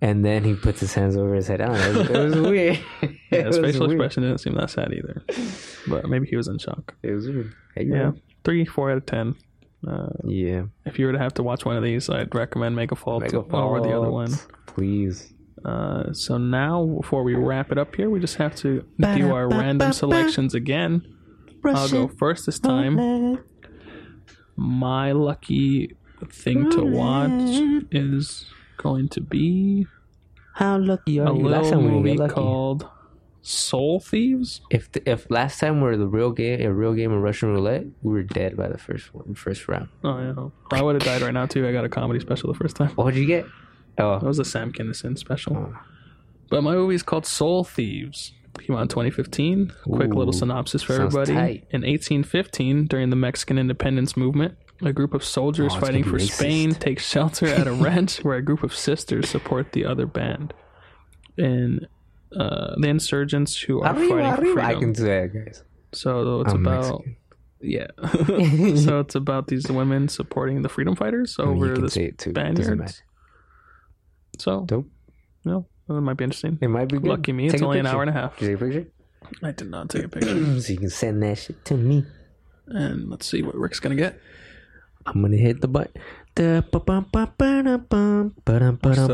And 0.00 0.24
then 0.24 0.44
he 0.44 0.54
puts 0.54 0.80
his 0.80 0.94
hands 0.94 1.16
over 1.16 1.34
his 1.34 1.48
head. 1.48 1.60
I 1.60 1.66
don't 1.66 1.94
know. 1.94 2.00
It 2.00 2.08
was, 2.08 2.10
it 2.10 2.38
was 2.40 2.40
weird. 2.50 2.78
Yeah, 3.02 3.08
it 3.32 3.46
his 3.46 3.58
facial 3.58 3.88
weird. 3.88 4.00
expression 4.00 4.22
didn't 4.22 4.38
seem 4.38 4.54
that 4.54 4.70
sad 4.70 4.92
either, 4.92 5.24
but 5.88 6.08
maybe 6.08 6.26
he 6.28 6.36
was 6.36 6.46
in 6.48 6.58
shock. 6.58 6.94
It 7.02 7.12
was 7.12 7.26
weird. 7.28 7.54
Hey, 7.74 7.84
Yeah, 7.86 8.12
three, 8.44 8.64
four 8.64 8.90
out 8.92 8.98
of 8.98 9.06
ten. 9.06 9.34
Uh, 9.86 10.08
Yeah. 10.24 10.62
if 10.86 10.98
you 10.98 11.06
were 11.06 11.12
to 11.12 11.18
have 11.18 11.34
to 11.34 11.42
watch 11.42 11.64
one 11.64 11.76
of 11.76 11.82
these, 11.82 12.08
I'd 12.10 12.34
recommend 12.34 12.76
Megafault 12.76 13.32
or 13.52 13.80
the 13.80 13.96
other 13.96 14.10
one. 14.10 14.32
Please. 14.66 15.32
Uh, 15.64 16.12
so 16.12 16.38
now, 16.38 16.84
before 17.00 17.24
we 17.24 17.34
wrap 17.34 17.72
it 17.72 17.78
up 17.78 17.94
here, 17.96 18.08
we 18.10 18.20
just 18.20 18.36
have 18.36 18.54
to 18.56 18.84
do 19.00 19.32
our 19.34 19.48
random 19.48 19.92
selections 19.92 20.54
again. 20.54 21.02
I'll 21.64 21.88
go 21.88 22.06
first 22.08 22.46
this 22.46 22.60
time. 22.60 23.40
My 24.56 25.12
lucky 25.12 25.96
thing 26.30 26.70
to 26.70 26.82
watch 26.84 27.30
is 27.92 28.46
going 28.78 29.08
to 29.10 29.20
be 29.20 29.86
How 30.54 30.78
lucky 30.78 31.20
are 31.20 31.28
a 31.28 31.36
you? 31.36 31.46
Last 31.46 31.64
little 31.64 31.70
time 31.70 31.84
we 31.84 31.90
movie 31.90 32.16
got 32.16 32.22
lucky. 32.22 32.34
called 32.34 32.88
Soul 33.42 34.00
Thieves. 34.00 34.60
If 34.70 34.90
the, 34.92 35.08
if 35.08 35.30
last 35.30 35.60
time 35.60 35.76
we 35.76 35.82
were 35.82 35.96
the 35.96 36.06
real 36.06 36.30
game, 36.32 36.60
a 36.60 36.72
real 36.72 36.94
game 36.94 37.12
of 37.12 37.22
Russian 37.22 37.50
roulette, 37.50 37.84
we 38.02 38.12
were 38.12 38.22
dead 38.22 38.56
by 38.56 38.68
the 38.68 38.78
first 38.78 39.14
one, 39.14 39.34
first 39.34 39.68
round. 39.68 39.88
Oh 40.02 40.18
yeah, 40.18 40.78
I 40.78 40.82
would 40.82 40.94
have 40.96 41.04
died 41.04 41.22
right 41.22 41.34
now 41.34 41.46
too. 41.46 41.66
I 41.66 41.72
got 41.72 41.84
a 41.84 41.88
comedy 41.88 42.20
special 42.20 42.52
the 42.52 42.58
first 42.58 42.76
time. 42.76 42.90
What 42.90 43.04
would 43.04 43.16
you 43.16 43.26
get? 43.26 43.46
Oh 43.98 44.14
it 44.14 44.22
was 44.22 44.38
a 44.38 44.44
Sam 44.44 44.72
Kinison 44.72 45.18
special. 45.18 45.56
Oh. 45.56 45.76
But 46.50 46.62
my 46.62 46.72
movie 46.72 46.94
is 46.94 47.02
called 47.02 47.26
Soul 47.26 47.64
Thieves. 47.64 48.32
Came 48.58 48.74
out 48.74 48.82
in 48.82 48.88
2015. 48.88 49.72
Quick 49.84 50.14
little 50.14 50.32
synopsis 50.32 50.82
for 50.82 50.94
everybody. 50.94 51.32
tight. 51.32 51.66
In 51.70 51.82
1815, 51.82 52.86
during 52.86 53.10
the 53.10 53.16
Mexican 53.16 53.56
independence 53.58 54.16
movement, 54.16 54.56
a 54.82 54.92
group 54.92 55.14
of 55.14 55.24
soldiers 55.24 55.72
Oh, 55.74 55.80
fighting 55.80 56.04
for 56.04 56.18
be 56.18 56.26
Spain 56.26 56.70
racist. 56.70 56.78
take 56.80 56.98
shelter 57.00 57.46
at 57.46 57.66
a 57.66 57.72
ranch 57.72 58.22
where 58.24 58.36
a 58.36 58.42
group 58.42 58.62
of 58.62 58.74
sisters 58.74 59.28
support 59.28 59.72
the 59.72 59.84
other 59.84 60.06
band. 60.06 60.54
And 61.36 61.86
uh, 62.36 62.74
the 62.78 62.88
insurgents 62.88 63.58
who 63.60 63.80
are 63.82 63.94
arriba, 63.96 64.08
fighting 64.08 64.34
for 64.36 64.42
arriba. 64.42 64.60
I 64.62 64.64
freedom. 64.74 64.80
can 64.80 64.94
say 64.94 65.18
it, 65.24 65.34
guys. 65.46 65.62
So 65.92 66.40
it's 66.42 66.52
I'm 66.52 66.66
about 66.66 67.04
Mexican. 67.04 67.16
yeah. 67.60 67.86
so 68.84 69.00
it's 69.00 69.14
about 69.14 69.46
these 69.48 69.68
women 69.70 70.08
supporting 70.08 70.62
the 70.62 70.68
freedom 70.68 70.94
fighters 70.94 71.36
I 71.38 71.44
mean, 71.44 71.56
over 71.56 71.74
can 71.74 71.86
the 71.86 72.04
it 72.04 72.20
Spaniards. 72.20 73.02
So 74.38 74.64
Dope. 74.66 74.86
no, 75.44 75.66
that 75.88 75.94
might 76.00 76.16
be 76.16 76.24
interesting. 76.24 76.58
It 76.60 76.68
might 76.68 76.88
be 76.88 76.98
good. 76.98 77.08
Lucky 77.08 77.32
me, 77.32 77.46
it's 77.46 77.54
Take 77.54 77.62
a 77.62 77.64
only 77.64 77.78
an 77.80 77.86
hour 77.86 78.02
and 78.02 78.10
a 78.10 78.12
half. 78.12 78.38
Did 78.38 78.50
you 78.50 78.56
take 78.56 78.62
a 78.62 78.64
picture? 78.70 78.90
I 79.42 79.50
did 79.52 79.70
not 79.70 79.88
take 79.90 80.04
a 80.04 80.08
picture. 80.08 80.60
so 80.60 80.72
you 80.72 80.78
can 80.78 80.90
send 80.90 81.22
that 81.22 81.38
shit 81.38 81.64
to 81.66 81.74
me. 81.76 82.04
and 82.66 83.08
let's 83.08 83.26
see 83.26 83.42
what 83.42 83.54
Rick's 83.56 83.80
gonna 83.80 83.96
get. 83.96 84.20
I'm 85.14 85.22
gonna 85.22 85.36
hit 85.36 85.60
the 85.60 85.68
button. 85.68 85.92
Still 86.36 86.62
Still 86.62 86.80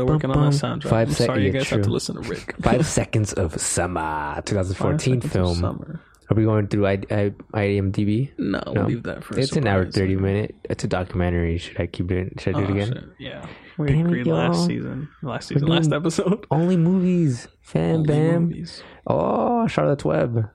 working 0.05 0.31
on 0.31 0.39
my 0.39 0.49
soundtrack. 0.49 0.89
Five 0.89 1.07
I'm 1.07 1.13
sec- 1.15 1.25
sorry 1.27 1.45
you 1.45 1.51
yeah, 1.51 1.59
guys 1.59 1.69
have 1.69 1.81
to 1.83 1.89
listen 1.89 2.21
to 2.21 2.29
Rick. 2.29 2.55
Five 2.61 2.85
seconds 2.85 3.33
of 3.33 3.59
summer, 3.59 4.41
2014 4.45 5.21
seconds 5.21 5.33
film. 5.33 5.55
Summer. 5.55 6.01
Are 6.29 6.35
we 6.35 6.43
going 6.43 6.67
through 6.67 6.87
I, 6.87 6.93
I, 7.11 7.33
IMDb? 7.53 8.31
No, 8.37 8.61
No. 8.65 8.71
we'll 8.73 8.83
leave 8.85 9.03
that 9.03 9.23
for. 9.23 9.35
a 9.35 9.39
It's 9.41 9.55
an 9.55 9.67
hour 9.67 9.85
thirty 9.89 10.15
minute. 10.15 10.55
It's 10.65 10.83
a 10.83 10.87
documentary. 10.87 11.57
Should 11.59 11.79
I 11.79 11.87
keep 11.87 12.07
doing? 12.07 12.33
Should 12.39 12.55
I 12.55 12.59
do 12.59 12.65
Oh, 12.65 12.69
it 12.69 12.71
again? 12.81 12.93
shit. 12.93 13.03
Yeah, 13.19 13.45
we 13.77 13.87
Damn 13.87 13.97
it, 13.97 14.05
agreed 14.05 14.27
last 14.27 14.55
y'all. 14.57 14.67
season, 14.67 15.09
last 15.21 15.47
season, 15.49 15.67
last 15.67 15.91
episode. 15.91 16.45
Only 16.51 16.77
movies. 16.77 17.47
Fam 17.61 17.95
Only 17.97 18.07
bam. 18.07 18.41
movies. 18.43 18.83
Oh, 19.07 19.67
Charlotte's 19.67 20.05
Web. 20.05 20.49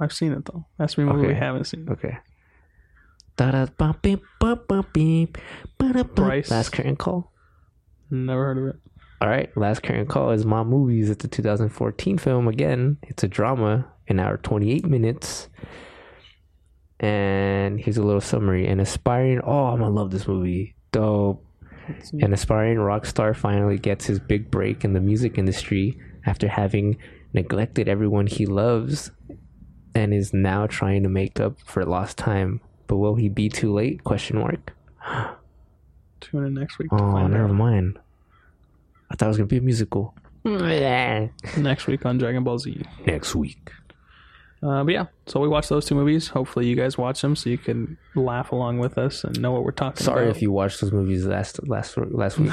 I've 0.00 0.12
seen 0.12 0.32
it 0.32 0.44
though. 0.44 0.66
That's 0.78 0.96
me 0.98 1.04
a 1.04 1.06
movie 1.08 1.28
we 1.28 1.34
haven't 1.34 1.64
seen. 1.64 1.88
Okay. 1.90 2.16
Bryce. 6.14 6.50
Last 6.50 6.70
curtain 6.70 6.96
call. 6.96 7.32
Never 8.10 8.44
heard 8.44 8.58
of 8.58 8.74
it. 8.74 8.80
All 9.22 9.28
right, 9.28 9.56
last 9.56 9.84
current 9.84 10.08
call 10.08 10.32
is 10.32 10.44
Mom 10.44 10.68
Movies. 10.68 11.08
It's 11.08 11.24
a 11.24 11.28
2014 11.28 12.18
film. 12.18 12.48
Again, 12.48 12.98
it's 13.02 13.22
a 13.22 13.28
drama, 13.28 13.86
an 14.08 14.18
hour 14.18 14.36
28 14.36 14.84
minutes. 14.84 15.48
And 16.98 17.78
here's 17.80 17.98
a 17.98 18.02
little 18.02 18.20
summary. 18.20 18.66
An 18.66 18.80
aspiring, 18.80 19.40
oh, 19.44 19.66
I'm 19.66 19.78
gonna 19.78 19.90
love 19.94 20.10
this 20.10 20.26
movie. 20.26 20.74
Dope. 20.90 21.46
An 22.20 22.32
aspiring 22.32 22.78
rock 22.78 23.06
star 23.06 23.32
finally 23.32 23.78
gets 23.78 24.06
his 24.06 24.18
big 24.18 24.50
break 24.50 24.84
in 24.84 24.92
the 24.92 25.00
music 25.00 25.38
industry 25.38 26.00
after 26.26 26.48
having 26.48 26.96
neglected 27.32 27.88
everyone 27.88 28.26
he 28.26 28.44
loves 28.44 29.12
and 29.94 30.12
is 30.12 30.32
now 30.32 30.66
trying 30.66 31.04
to 31.04 31.08
make 31.08 31.38
up 31.38 31.60
for 31.60 31.84
lost 31.84 32.18
time. 32.18 32.60
But 32.92 32.98
will 32.98 33.14
he 33.14 33.30
be 33.30 33.48
too 33.48 33.72
late? 33.72 34.04
Question 34.04 34.38
mark. 34.38 34.74
Tune 36.20 36.44
in 36.44 36.52
next 36.52 36.78
week 36.78 36.90
to 36.90 36.96
Oh, 36.96 37.12
find 37.12 37.32
never 37.32 37.46
out. 37.46 37.54
mind. 37.54 37.98
I 39.10 39.14
thought 39.16 39.24
it 39.24 39.28
was 39.28 39.36
gonna 39.38 39.46
be 39.46 39.56
a 39.56 39.62
musical. 39.62 40.14
Next 40.44 41.86
week 41.86 42.04
on 42.04 42.18
Dragon 42.18 42.44
Ball 42.44 42.58
Z. 42.58 42.82
Next 43.06 43.34
week. 43.34 43.70
Uh, 44.62 44.84
but 44.84 44.92
yeah, 44.92 45.06
so 45.24 45.40
we 45.40 45.48
watched 45.48 45.70
those 45.70 45.86
two 45.86 45.94
movies. 45.94 46.28
Hopefully, 46.28 46.66
you 46.66 46.76
guys 46.76 46.98
watch 46.98 47.22
them 47.22 47.34
so 47.34 47.48
you 47.48 47.56
can 47.56 47.96
laugh 48.14 48.52
along 48.52 48.78
with 48.78 48.98
us 48.98 49.24
and 49.24 49.40
know 49.40 49.52
what 49.52 49.64
we're 49.64 49.70
talking 49.70 50.04
Sorry 50.04 50.24
about. 50.24 50.32
Sorry 50.32 50.36
if 50.36 50.42
you 50.42 50.52
watched 50.52 50.82
those 50.82 50.92
movies 50.92 51.24
last 51.24 51.66
last 51.66 51.96
last 51.96 52.38
week. 52.38 52.52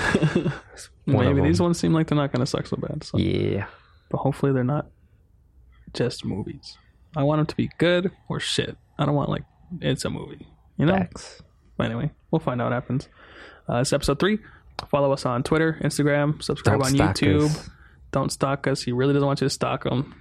Maybe 1.05 1.41
these 1.41 1.59
ones 1.59 1.77
seem 1.77 1.91
like 1.91 2.07
they're 2.07 2.15
not 2.15 2.31
going 2.31 2.39
to 2.45 2.49
suck 2.49 2.65
so 2.65 2.77
bad. 2.77 3.03
So. 3.03 3.17
yeah. 3.17 3.65
But 4.09 4.19
hopefully, 4.19 4.53
they're 4.53 4.63
not 4.63 4.87
just 5.93 6.23
movies. 6.23 6.77
I 7.17 7.23
want 7.23 7.39
them 7.39 7.45
to 7.47 7.55
be 7.57 7.69
good 7.77 8.11
or 8.29 8.39
shit. 8.39 8.77
I 8.97 9.05
don't 9.05 9.15
want 9.15 9.29
like 9.29 9.43
it's 9.81 10.05
a 10.05 10.09
movie. 10.09 10.47
You 10.77 10.85
know. 10.85 10.93
Facts. 10.93 11.41
But 11.77 11.87
anyway, 11.87 12.11
we'll 12.31 12.39
find 12.39 12.61
out 12.61 12.65
what 12.65 12.73
happens. 12.73 13.07
Uh, 13.69 13.77
it's 13.77 13.93
episode 13.93 14.19
three. 14.19 14.39
Follow 14.89 15.11
us 15.11 15.25
on 15.25 15.43
Twitter, 15.43 15.77
Instagram, 15.83 16.41
subscribe 16.41 16.79
Don't 16.79 16.87
on 16.87 16.95
stalk 16.95 17.15
YouTube. 17.17 17.45
us. 17.45 17.69
Don't 18.11 18.31
stalk 18.31 18.67
us. 18.67 18.81
He 18.81 18.91
really 18.91 19.13
doesn't 19.13 19.27
want 19.27 19.41
you 19.41 19.45
to 19.45 19.49
stalk 19.49 19.85
him. 19.85 20.15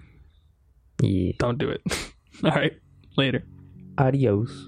Yeah. 1.01 1.33
Don't 1.39 1.59
do 1.59 1.71
it. 1.71 1.81
All 2.45 2.51
right. 2.51 2.73
Later. 3.17 3.45
Adios. 3.97 4.67